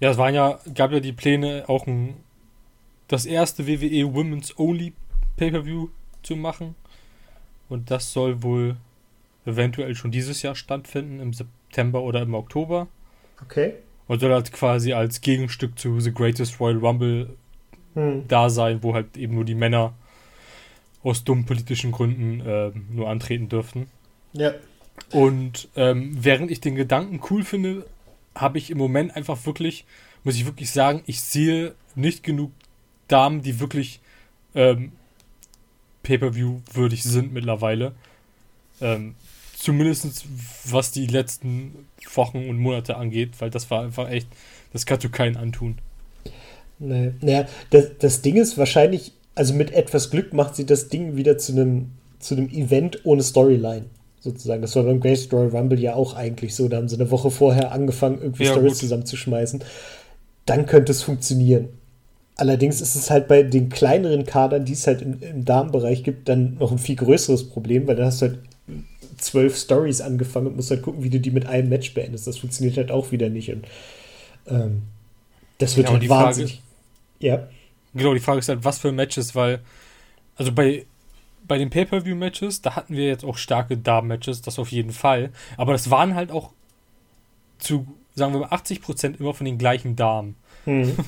Ja, 0.00 0.10
es 0.10 0.16
waren 0.16 0.34
ja, 0.34 0.58
gab 0.74 0.90
ja 0.92 1.00
die 1.00 1.12
Pläne, 1.12 1.64
auch 1.68 1.86
ein, 1.86 2.14
das 3.08 3.26
erste 3.26 3.66
WWE 3.66 4.14
Women's 4.14 4.58
Only 4.58 4.94
Pay-Per-View 5.36 5.88
zu 6.22 6.36
machen. 6.36 6.74
Und 7.68 7.90
das 7.90 8.12
soll 8.12 8.42
wohl 8.42 8.76
eventuell 9.44 9.94
schon 9.94 10.10
dieses 10.10 10.40
Jahr 10.40 10.54
stattfinden, 10.54 11.20
im 11.20 11.34
September 11.34 12.00
oder 12.02 12.22
im 12.22 12.34
Oktober. 12.34 12.88
Okay. 13.42 13.74
Und 14.06 14.20
soll 14.20 14.32
halt 14.32 14.52
quasi 14.52 14.92
als 14.92 15.20
Gegenstück 15.20 15.78
zu 15.78 15.98
The 16.00 16.12
Greatest 16.12 16.60
Royal 16.60 16.78
Rumble 16.78 17.36
Hm. 17.94 18.26
da 18.28 18.50
sein, 18.50 18.82
wo 18.82 18.94
halt 18.94 19.16
eben 19.16 19.34
nur 19.34 19.44
die 19.44 19.54
Männer 19.54 19.94
aus 21.02 21.24
dummen 21.24 21.46
politischen 21.46 21.92
Gründen 21.92 22.40
äh, 22.40 22.72
nur 22.90 23.08
antreten 23.08 23.48
dürften. 23.48 23.86
Ja. 24.32 24.52
Und 25.12 25.68
ähm, 25.76 26.16
während 26.18 26.50
ich 26.50 26.60
den 26.60 26.74
Gedanken 26.74 27.20
cool 27.30 27.44
finde, 27.44 27.86
habe 28.34 28.58
ich 28.58 28.70
im 28.70 28.78
Moment 28.78 29.14
einfach 29.14 29.46
wirklich, 29.46 29.84
muss 30.24 30.34
ich 30.34 30.44
wirklich 30.44 30.70
sagen, 30.70 31.02
ich 31.06 31.20
sehe 31.20 31.74
nicht 31.94 32.22
genug 32.22 32.50
Damen, 33.06 33.42
die 33.42 33.60
wirklich 33.60 34.00
ähm, 34.54 34.92
Pay-per-view 36.02 36.60
würdig 36.72 37.04
sind 37.04 37.32
mittlerweile. 37.32 37.92
Ähm, 38.80 39.14
Zumindest 39.64 40.26
was 40.66 40.90
die 40.90 41.06
letzten 41.06 41.86
Wochen 42.12 42.48
und 42.50 42.58
Monate 42.58 42.96
angeht, 42.98 43.30
weil 43.38 43.48
das 43.48 43.70
war 43.70 43.82
einfach 43.82 44.10
echt, 44.10 44.28
das 44.74 44.84
kannst 44.84 45.04
du 45.04 45.08
keinen 45.08 45.38
antun. 45.38 45.78
Nee. 46.78 47.12
Naja, 47.22 47.46
das, 47.70 47.86
das 47.98 48.20
Ding 48.20 48.36
ist 48.36 48.58
wahrscheinlich, 48.58 49.12
also 49.34 49.54
mit 49.54 49.72
etwas 49.72 50.10
Glück 50.10 50.34
macht 50.34 50.54
sie 50.54 50.66
das 50.66 50.88
Ding 50.90 51.16
wieder 51.16 51.38
zu 51.38 51.52
einem 51.52 51.92
zu 52.18 52.34
einem 52.34 52.50
Event 52.50 53.00
ohne 53.04 53.22
Storyline, 53.22 53.86
sozusagen. 54.20 54.60
Das 54.60 54.76
war 54.76 54.82
beim 54.82 55.00
Great 55.00 55.28
Royal 55.32 55.48
Rumble 55.48 55.80
ja 55.80 55.94
auch 55.94 56.14
eigentlich 56.14 56.54
so. 56.54 56.68
Da 56.68 56.76
haben 56.76 56.88
sie 56.88 56.96
eine 56.96 57.10
Woche 57.10 57.30
vorher 57.30 57.72
angefangen, 57.72 58.18
irgendwie 58.20 58.44
Ja, 58.44 58.52
Stories 58.52 58.72
gut. 58.72 58.80
zusammenzuschmeißen. 58.80 59.64
Dann 60.44 60.66
könnte 60.66 60.92
es 60.92 61.02
funktionieren. 61.02 61.68
Allerdings 62.36 62.82
ist 62.82 62.96
es 62.96 63.10
halt 63.10 63.28
bei 63.28 63.42
den 63.44 63.70
kleineren 63.70 64.24
Kadern, 64.26 64.66
die 64.66 64.74
es 64.74 64.86
halt 64.86 65.00
im, 65.00 65.22
im 65.22 65.44
Damenbereich 65.46 66.02
gibt, 66.02 66.28
dann 66.28 66.56
noch 66.58 66.70
ein 66.70 66.78
viel 66.78 66.96
größeres 66.96 67.48
Problem, 67.48 67.86
weil 67.86 67.96
da 67.96 68.06
hast 68.06 68.20
du 68.20 68.26
halt 68.26 68.38
zwölf 69.24 69.56
Stories 69.56 70.00
angefangen 70.00 70.48
und 70.48 70.56
musst 70.56 70.70
halt 70.70 70.82
gucken, 70.82 71.02
wie 71.02 71.10
du 71.10 71.20
die 71.20 71.30
mit 71.30 71.46
einem 71.46 71.68
Match 71.68 71.94
beendest. 71.94 72.26
Das 72.26 72.38
funktioniert 72.38 72.76
halt 72.76 72.90
auch 72.90 73.10
wieder 73.12 73.28
nicht. 73.28 73.50
Und 73.52 73.66
ähm, 74.46 74.82
das 75.58 75.76
wird 75.76 75.88
und 75.88 75.94
halt 75.94 76.02
die 76.02 76.08
Frage- 76.08 76.26
wahnsinnig. 76.26 76.62
ja. 77.20 77.48
Genau, 77.96 78.12
die 78.12 78.20
Frage 78.20 78.40
ist 78.40 78.48
halt, 78.48 78.64
was 78.64 78.78
für 78.78 78.90
Matches, 78.90 79.36
weil, 79.36 79.60
also 80.34 80.50
bei, 80.50 80.84
bei 81.46 81.58
den 81.58 81.70
Pay-Per-View-Matches, 81.70 82.60
da 82.60 82.74
hatten 82.74 82.96
wir 82.96 83.06
jetzt 83.06 83.24
auch 83.24 83.36
starke 83.36 83.76
Damen-Matches, 83.76 84.42
das 84.42 84.58
auf 84.58 84.72
jeden 84.72 84.90
Fall. 84.90 85.30
Aber 85.56 85.72
das 85.72 85.90
waren 85.90 86.16
halt 86.16 86.32
auch 86.32 86.50
zu, 87.58 87.86
sagen 88.16 88.32
wir 88.32 88.40
mal, 88.40 88.48
80% 88.48 89.20
immer 89.20 89.32
von 89.32 89.44
den 89.44 89.58
gleichen 89.58 89.96
Damen. 89.96 90.36
Hm. 90.64 90.96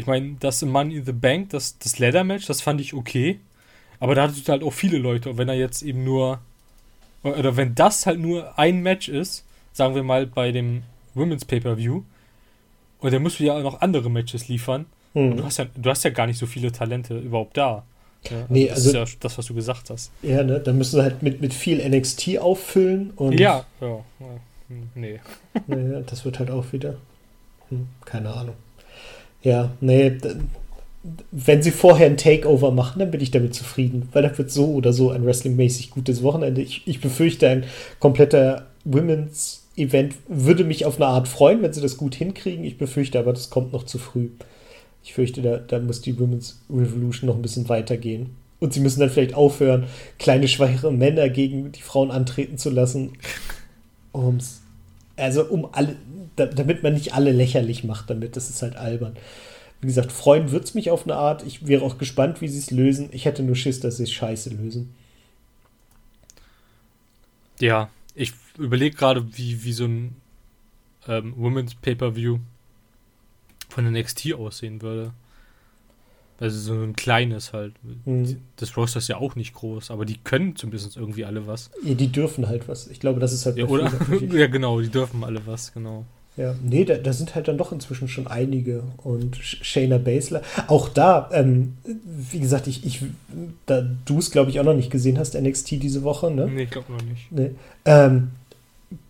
Ich 0.00 0.06
meine, 0.06 0.36
das 0.38 0.62
Money 0.62 0.98
in 0.98 1.04
the 1.04 1.10
Bank, 1.12 1.50
das, 1.50 1.76
das 1.80 1.98
Leather-Match, 1.98 2.46
das 2.46 2.60
fand 2.60 2.80
ich 2.80 2.94
okay. 2.94 3.40
Aber 3.98 4.14
da 4.14 4.22
hattest 4.22 4.46
du 4.46 4.52
halt 4.52 4.62
auch 4.62 4.72
viele 4.72 4.96
Leute. 4.96 5.30
Und 5.30 5.38
wenn 5.38 5.48
er 5.48 5.56
jetzt 5.56 5.82
eben 5.82 6.04
nur, 6.04 6.38
oder 7.22 7.56
wenn 7.56 7.74
das 7.74 8.06
halt 8.06 8.18
nur 8.20 8.58
ein 8.58 8.80
Match 8.82 9.08
ist, 9.08 9.44
sagen 9.72 9.94
wir 9.94 10.02
mal 10.02 10.26
bei 10.26 10.52
dem 10.52 10.82
Women's 11.14 11.44
Pay-Per-View, 11.44 12.02
und 13.00 13.12
dann 13.14 13.22
musst 13.22 13.38
du 13.38 13.44
ja 13.44 13.56
auch 13.56 13.62
noch 13.62 13.80
andere 13.80 14.10
Matches 14.10 14.48
liefern. 14.48 14.86
Und 15.14 15.32
du 15.32 15.38
Hm. 15.38 15.44
hast 15.44 15.58
ja, 15.58 15.66
du 15.76 15.88
hast 15.90 16.02
ja 16.04 16.10
gar 16.10 16.26
nicht 16.26 16.38
so 16.38 16.46
viele 16.46 16.72
Talente 16.72 17.16
überhaupt 17.18 17.56
da. 17.56 17.84
Ja, 18.28 18.46
Nee, 18.48 18.66
das 18.66 18.78
also- 18.78 18.88
ist 18.90 18.94
ja 19.12 19.16
das, 19.20 19.38
was 19.38 19.46
du 19.46 19.54
gesagt 19.54 19.90
hast. 19.90 20.10
Ja, 20.22 20.42
ne? 20.42 20.58
Da 20.60 20.72
müssen 20.72 20.96
sie 20.96 21.02
halt 21.02 21.22
mit, 21.22 21.40
mit 21.40 21.54
viel 21.54 21.78
NXT 21.80 22.38
auffüllen 22.38 23.10
und 23.16 23.38
Ja, 23.38 23.64
ja. 23.80 24.00
Hm, 24.68 24.88
Nee. 24.94 25.20
Naja, 25.66 26.00
das 26.00 26.24
wird 26.24 26.38
halt 26.40 26.50
auch 26.50 26.72
wieder. 26.72 26.96
Hm, 27.70 27.86
keine 28.04 28.30
Ahnung. 28.34 28.56
Ja, 29.42 29.70
nee, 29.80 30.10
wenn 31.30 31.62
sie 31.62 31.70
vorher 31.70 32.06
ein 32.06 32.16
Takeover 32.16 32.70
machen, 32.70 32.98
dann 32.98 33.10
bin 33.10 33.20
ich 33.20 33.30
damit 33.30 33.54
zufrieden, 33.54 34.08
weil 34.12 34.22
das 34.22 34.38
wird 34.38 34.50
so 34.50 34.66
oder 34.72 34.92
so 34.92 35.10
ein 35.10 35.24
wrestlingmäßig 35.24 35.90
gutes 35.90 36.22
Wochenende. 36.22 36.60
Ich, 36.60 36.82
ich 36.86 37.00
befürchte, 37.00 37.48
ein 37.48 37.64
kompletter 37.98 38.66
Women's 38.84 39.64
Event 39.76 40.14
würde 40.26 40.64
mich 40.64 40.86
auf 40.86 40.96
eine 40.96 41.06
Art 41.06 41.28
freuen, 41.28 41.62
wenn 41.62 41.72
sie 41.72 41.80
das 41.80 41.96
gut 41.96 42.14
hinkriegen. 42.14 42.64
Ich 42.64 42.78
befürchte 42.78 43.18
aber, 43.18 43.32
das 43.32 43.50
kommt 43.50 43.72
noch 43.72 43.84
zu 43.84 43.98
früh. 43.98 44.30
Ich 45.04 45.14
fürchte, 45.14 45.40
da, 45.42 45.58
da 45.58 45.78
muss 45.78 46.00
die 46.00 46.18
Women's 46.18 46.60
Revolution 46.68 47.28
noch 47.28 47.36
ein 47.36 47.42
bisschen 47.42 47.68
weitergehen. 47.68 48.30
Und 48.60 48.72
sie 48.72 48.80
müssen 48.80 49.00
dann 49.00 49.10
vielleicht 49.10 49.34
aufhören, 49.34 49.84
kleine, 50.18 50.48
schwache 50.48 50.90
Männer 50.90 51.28
gegen 51.28 51.70
die 51.70 51.82
Frauen 51.82 52.10
antreten 52.10 52.58
zu 52.58 52.70
lassen. 52.70 53.12
Ums, 54.12 54.62
also 55.16 55.44
um 55.44 55.68
alle, 55.72 55.96
da, 56.34 56.46
damit 56.46 56.82
man 56.82 56.94
nicht 56.94 57.14
alle 57.14 57.30
lächerlich 57.30 57.84
macht 57.84 58.10
damit. 58.10 58.36
Das 58.36 58.50
ist 58.50 58.62
halt 58.62 58.76
albern. 58.76 59.16
Wie 59.80 59.86
gesagt, 59.86 60.10
freuen 60.10 60.50
wird 60.50 60.64
es 60.64 60.74
mich 60.74 60.90
auf 60.90 61.04
eine 61.04 61.14
Art. 61.14 61.44
Ich 61.46 61.66
wäre 61.66 61.84
auch 61.84 61.98
gespannt, 61.98 62.40
wie 62.40 62.48
sie 62.48 62.58
es 62.58 62.70
lösen. 62.70 63.10
Ich 63.12 63.24
hätte 63.24 63.42
nur 63.42 63.54
Schiss, 63.54 63.80
dass 63.80 63.98
sie 63.98 64.04
es 64.04 64.12
scheiße 64.12 64.50
lösen. 64.50 64.94
Ja, 67.60 67.90
ich 68.14 68.32
überlege 68.56 68.96
gerade, 68.96 69.36
wie, 69.36 69.62
wie 69.62 69.72
so 69.72 69.84
ein 69.84 70.16
ähm, 71.06 71.34
Women's 71.36 71.74
Pay-Per-View 71.76 72.38
von 73.68 73.92
NXT 73.92 74.34
aussehen 74.34 74.82
würde. 74.82 75.12
Also 76.40 76.58
so 76.60 76.72
ein 76.72 76.94
kleines 76.94 77.52
halt. 77.52 77.74
Hm. 78.04 78.40
Das 78.56 78.76
Roster 78.76 78.98
ist 78.98 79.08
ja 79.08 79.16
auch 79.16 79.34
nicht 79.34 79.54
groß, 79.54 79.90
aber 79.90 80.04
die 80.04 80.18
können 80.18 80.54
zumindest 80.54 80.96
irgendwie 80.96 81.24
alle 81.24 81.48
was. 81.48 81.70
Ja, 81.82 81.94
die 81.94 82.12
dürfen 82.12 82.46
halt 82.46 82.68
was. 82.68 82.86
Ich 82.86 83.00
glaube, 83.00 83.18
das 83.18 83.32
ist 83.32 83.44
halt 83.44 83.56
Ja, 83.56 83.66
oder? 83.66 83.92
ja, 84.32 84.46
genau, 84.46 84.80
die 84.80 84.88
dürfen 84.88 85.24
alle 85.24 85.44
was, 85.46 85.72
genau. 85.72 86.04
Ja, 86.38 86.54
nee, 86.62 86.84
da, 86.84 86.94
da 86.94 87.12
sind 87.12 87.34
halt 87.34 87.48
dann 87.48 87.58
doch 87.58 87.72
inzwischen 87.72 88.08
schon 88.08 88.26
einige. 88.28 88.84
Und 88.98 89.36
Sh- 89.36 89.62
Shayna 89.62 89.98
Baszler, 89.98 90.40
auch 90.68 90.88
da, 90.88 91.28
ähm, 91.32 91.74
wie 91.84 92.38
gesagt, 92.40 92.68
ich, 92.68 92.86
ich 92.86 93.02
da 93.66 93.84
du 94.06 94.18
es, 94.18 94.30
glaube 94.30 94.50
ich, 94.50 94.60
auch 94.60 94.64
noch 94.64 94.74
nicht 94.74 94.90
gesehen 94.90 95.18
hast, 95.18 95.34
NXT 95.34 95.72
diese 95.82 96.04
Woche, 96.04 96.30
ne? 96.30 96.46
Nee, 96.46 96.62
ich 96.62 96.70
glaube 96.70 96.92
noch 96.92 97.02
nicht. 97.02 97.30
Nee. 97.32 97.50
Ähm, 97.84 98.28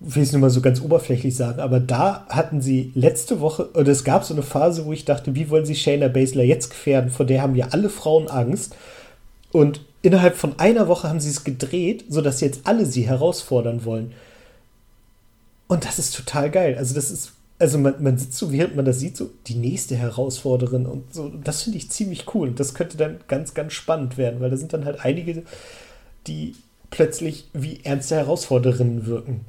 will 0.00 0.22
es 0.22 0.32
nur 0.32 0.40
mal 0.40 0.50
so 0.50 0.60
ganz 0.60 0.80
oberflächlich 0.80 1.36
sagen, 1.36 1.60
aber 1.60 1.78
da 1.78 2.26
hatten 2.30 2.60
sie 2.62 2.90
letzte 2.94 3.40
Woche, 3.40 3.68
oder 3.74 3.92
es 3.92 4.02
gab 4.05 4.24
so 4.24 4.34
eine 4.34 4.42
Phase, 4.42 4.86
wo 4.86 4.92
ich 4.92 5.05
dachte, 5.05 5.34
wie 5.34 5.50
wollen 5.50 5.66
sie 5.66 5.76
Shayna 5.76 6.09
Baszler 6.09 6.42
jetzt 6.44 6.70
gefährden? 6.70 7.10
Vor 7.10 7.26
der 7.26 7.42
haben 7.42 7.55
ja 7.55 7.68
alle 7.72 7.90
Frauen 7.90 8.28
Angst. 8.28 8.74
Und 9.52 9.80
innerhalb 10.02 10.36
von 10.36 10.59
einer 10.59 10.88
Woche 10.88 11.09
haben 11.09 11.20
sie 11.20 11.30
es 11.30 11.44
gedreht, 11.44 12.05
sodass 12.09 12.40
jetzt 12.40 12.62
alle 12.64 12.86
sie 12.86 13.06
herausfordern 13.06 13.84
wollen. 13.84 14.12
Und 15.69 15.85
das 15.85 15.99
ist 15.99 16.16
total 16.16 16.51
geil. 16.51 16.77
Also, 16.77 16.95
das 16.95 17.11
ist, 17.11 17.32
also 17.59 17.78
man, 17.78 18.03
man 18.03 18.19
sitzt 18.19 18.39
so, 18.39 18.53
während 18.53 18.74
man 18.74 18.85
das 18.85 18.99
sieht, 18.99 19.16
so 19.16 19.31
die 19.47 19.55
nächste 19.55 19.97
Herausforderin 19.97 20.86
und 20.86 21.12
so. 21.15 21.31
Das 21.45 21.62
finde 21.62 21.78
ich 21.78 21.90
ziemlich 21.90 22.35
cool. 22.35 22.49
Und 22.49 22.59
das 22.59 22.74
könnte 22.74 22.97
dann 22.97 23.19
ganz, 23.28 23.55
ganz 23.55 23.74
spannend 23.74 24.16
werden, 24.16 24.40
weil 24.40 24.51
da 24.51 24.57
sind 24.57 24.73
dann 24.73 24.85
halt 24.85 25.05
einige, 25.05 25.43
die 26.27 26.55
plötzlich 26.90 27.49
wie 27.53 27.81
ernste 27.85 28.16
Herausforderinnen 28.16 29.07
wirken. 29.07 29.43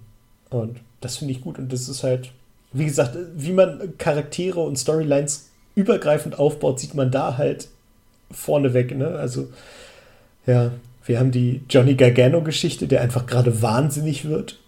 Und 0.49 0.77
das 1.01 1.17
finde 1.17 1.33
ich 1.33 1.41
gut. 1.41 1.57
Und 1.57 1.71
das 1.71 1.87
ist 1.87 2.03
halt, 2.03 2.31
wie 2.73 2.85
gesagt, 2.85 3.17
wie 3.35 3.53
man 3.53 3.97
Charaktere 3.97 4.59
und 4.59 4.77
Storylines 4.77 5.49
übergreifend 5.75 6.37
aufbaut, 6.37 6.79
sieht 6.79 6.95
man 6.95 7.11
da 7.11 7.37
halt 7.37 7.69
vorneweg. 8.31 8.95
Ne? 8.95 9.07
Also, 9.07 9.47
ja, 10.45 10.71
wir 11.05 11.19
haben 11.19 11.31
die 11.31 11.61
Johnny 11.69 11.95
Gargano-Geschichte, 11.95 12.87
der 12.87 13.01
einfach 13.01 13.25
gerade 13.25 13.61
wahnsinnig 13.61 14.25
wird 14.25 14.58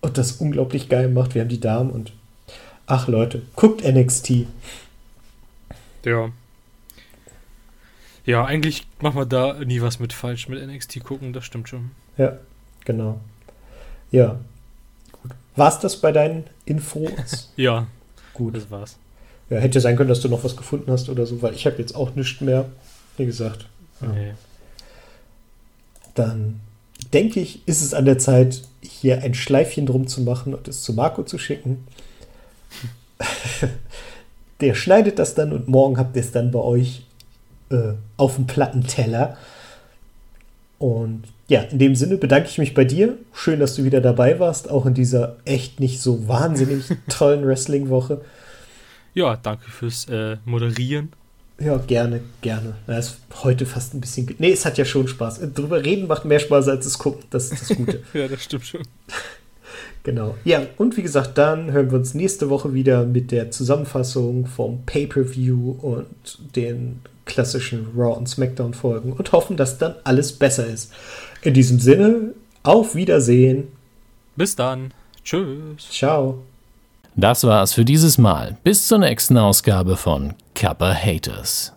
und 0.00 0.18
das 0.18 0.32
unglaublich 0.32 0.88
geil 0.88 1.08
macht. 1.08 1.34
Wir 1.34 1.42
haben 1.42 1.48
die 1.48 1.60
Damen 1.60 1.90
und 1.90 2.12
ach 2.86 3.08
Leute, 3.08 3.42
guckt 3.56 3.84
NXT. 3.84 4.46
Ja. 6.04 6.30
Ja, 8.24 8.44
eigentlich 8.44 8.86
machen 9.00 9.16
wir 9.16 9.26
da 9.26 9.54
nie 9.64 9.80
was 9.80 9.98
mit 9.98 10.12
falsch 10.12 10.48
mit 10.48 10.64
NXT 10.66 11.02
gucken, 11.02 11.32
das 11.32 11.44
stimmt 11.44 11.68
schon. 11.68 11.90
Ja, 12.16 12.38
genau. 12.84 13.20
Ja. 14.10 14.38
Gut. 15.12 15.32
War's 15.56 15.80
das 15.80 16.00
bei 16.00 16.12
deinen 16.12 16.44
Infos? 16.64 17.52
Ja, 17.56 17.86
Gut. 18.34 18.56
das 18.56 18.70
war's. 18.70 18.96
Ja, 19.48 19.58
hätte 19.58 19.80
sein 19.80 19.96
können, 19.96 20.08
dass 20.08 20.20
du 20.20 20.28
noch 20.28 20.44
was 20.44 20.56
gefunden 20.56 20.90
hast 20.90 21.08
oder 21.08 21.26
so, 21.26 21.42
weil 21.42 21.54
ich 21.54 21.66
habe 21.66 21.78
jetzt 21.78 21.94
auch 21.94 22.14
nichts 22.14 22.40
mehr. 22.40 22.66
Wie 23.16 23.26
gesagt. 23.26 23.66
Ja. 24.00 24.08
Nee. 24.08 24.34
Dann 26.14 26.60
denke 27.12 27.40
ich, 27.40 27.66
ist 27.66 27.82
es 27.82 27.94
an 27.94 28.04
der 28.04 28.18
Zeit, 28.18 28.62
hier 28.80 29.22
ein 29.22 29.34
Schleifchen 29.34 29.86
drum 29.86 30.06
zu 30.06 30.22
machen 30.22 30.54
und 30.54 30.68
es 30.68 30.82
zu 30.82 30.92
Marco 30.92 31.22
zu 31.22 31.38
schicken. 31.38 31.86
Der 34.60 34.74
schneidet 34.74 35.18
das 35.18 35.34
dann 35.34 35.52
und 35.52 35.68
morgen 35.68 35.96
habt 35.96 36.16
ihr 36.16 36.22
es 36.22 36.32
dann 36.32 36.50
bei 36.50 36.58
euch 36.58 37.06
äh, 37.70 37.94
auf 38.16 38.36
dem 38.36 38.46
Plattenteller. 38.46 39.36
Und 40.78 41.24
ja, 41.48 41.62
in 41.62 41.78
dem 41.78 41.94
Sinne 41.94 42.16
bedanke 42.16 42.48
ich 42.48 42.58
mich 42.58 42.74
bei 42.74 42.84
dir. 42.84 43.16
Schön, 43.32 43.60
dass 43.60 43.74
du 43.74 43.84
wieder 43.84 44.00
dabei 44.00 44.38
warst, 44.38 44.70
auch 44.70 44.86
in 44.86 44.94
dieser 44.94 45.36
echt 45.44 45.80
nicht 45.80 46.00
so 46.00 46.28
wahnsinnig 46.28 46.84
tollen 47.08 47.46
Wrestling-Woche. 47.46 48.20
Ja, 49.14 49.36
danke 49.36 49.70
fürs 49.70 50.08
äh, 50.08 50.36
Moderieren. 50.44 51.10
Ja, 51.60 51.76
gerne, 51.76 52.22
gerne. 52.40 52.74
Na, 52.86 52.98
ist 52.98 53.18
heute 53.42 53.66
fast 53.66 53.94
ein 53.94 54.00
bisschen. 54.00 54.34
Nee, 54.38 54.52
es 54.52 54.64
hat 54.64 54.78
ja 54.78 54.86
schon 54.86 55.06
Spaß. 55.06 55.40
Drüber 55.54 55.84
reden 55.84 56.06
macht 56.06 56.24
mehr 56.24 56.40
Spaß 56.40 56.68
als 56.68 56.86
es 56.86 56.98
gucken. 56.98 57.24
Das 57.30 57.52
ist 57.52 57.70
das 57.70 57.76
Gute. 57.76 58.02
Ja, 58.14 58.28
das 58.28 58.42
stimmt 58.42 58.66
schon. 58.66 58.82
Genau. 60.02 60.34
Ja, 60.44 60.62
und 60.78 60.96
wie 60.96 61.02
gesagt, 61.02 61.36
dann 61.36 61.72
hören 61.72 61.90
wir 61.90 61.98
uns 61.98 62.14
nächste 62.14 62.48
Woche 62.48 62.72
wieder 62.72 63.04
mit 63.04 63.30
der 63.30 63.50
Zusammenfassung 63.50 64.46
vom 64.46 64.82
Pay-Per-View 64.86 65.72
und 65.72 66.38
den 66.56 67.00
klassischen 67.26 67.88
Raw 67.94 68.16
und 68.16 68.26
SmackDown-Folgen 68.26 69.12
und 69.12 69.32
hoffen, 69.32 69.58
dass 69.58 69.76
dann 69.76 69.96
alles 70.04 70.32
besser 70.32 70.66
ist. 70.66 70.90
In 71.42 71.52
diesem 71.52 71.78
Sinne, 71.80 72.32
auf 72.62 72.94
Wiedersehen. 72.94 73.68
Bis 74.36 74.56
dann. 74.56 74.94
Tschüss. 75.22 75.90
Ciao. 75.90 76.38
Das 77.16 77.44
war's 77.44 77.74
für 77.74 77.84
dieses 77.84 78.18
Mal. 78.18 78.56
Bis 78.62 78.86
zur 78.86 78.98
nächsten 78.98 79.36
Ausgabe 79.36 79.96
von 79.96 80.34
Kappa 80.54 80.94
Haters. 80.94 81.72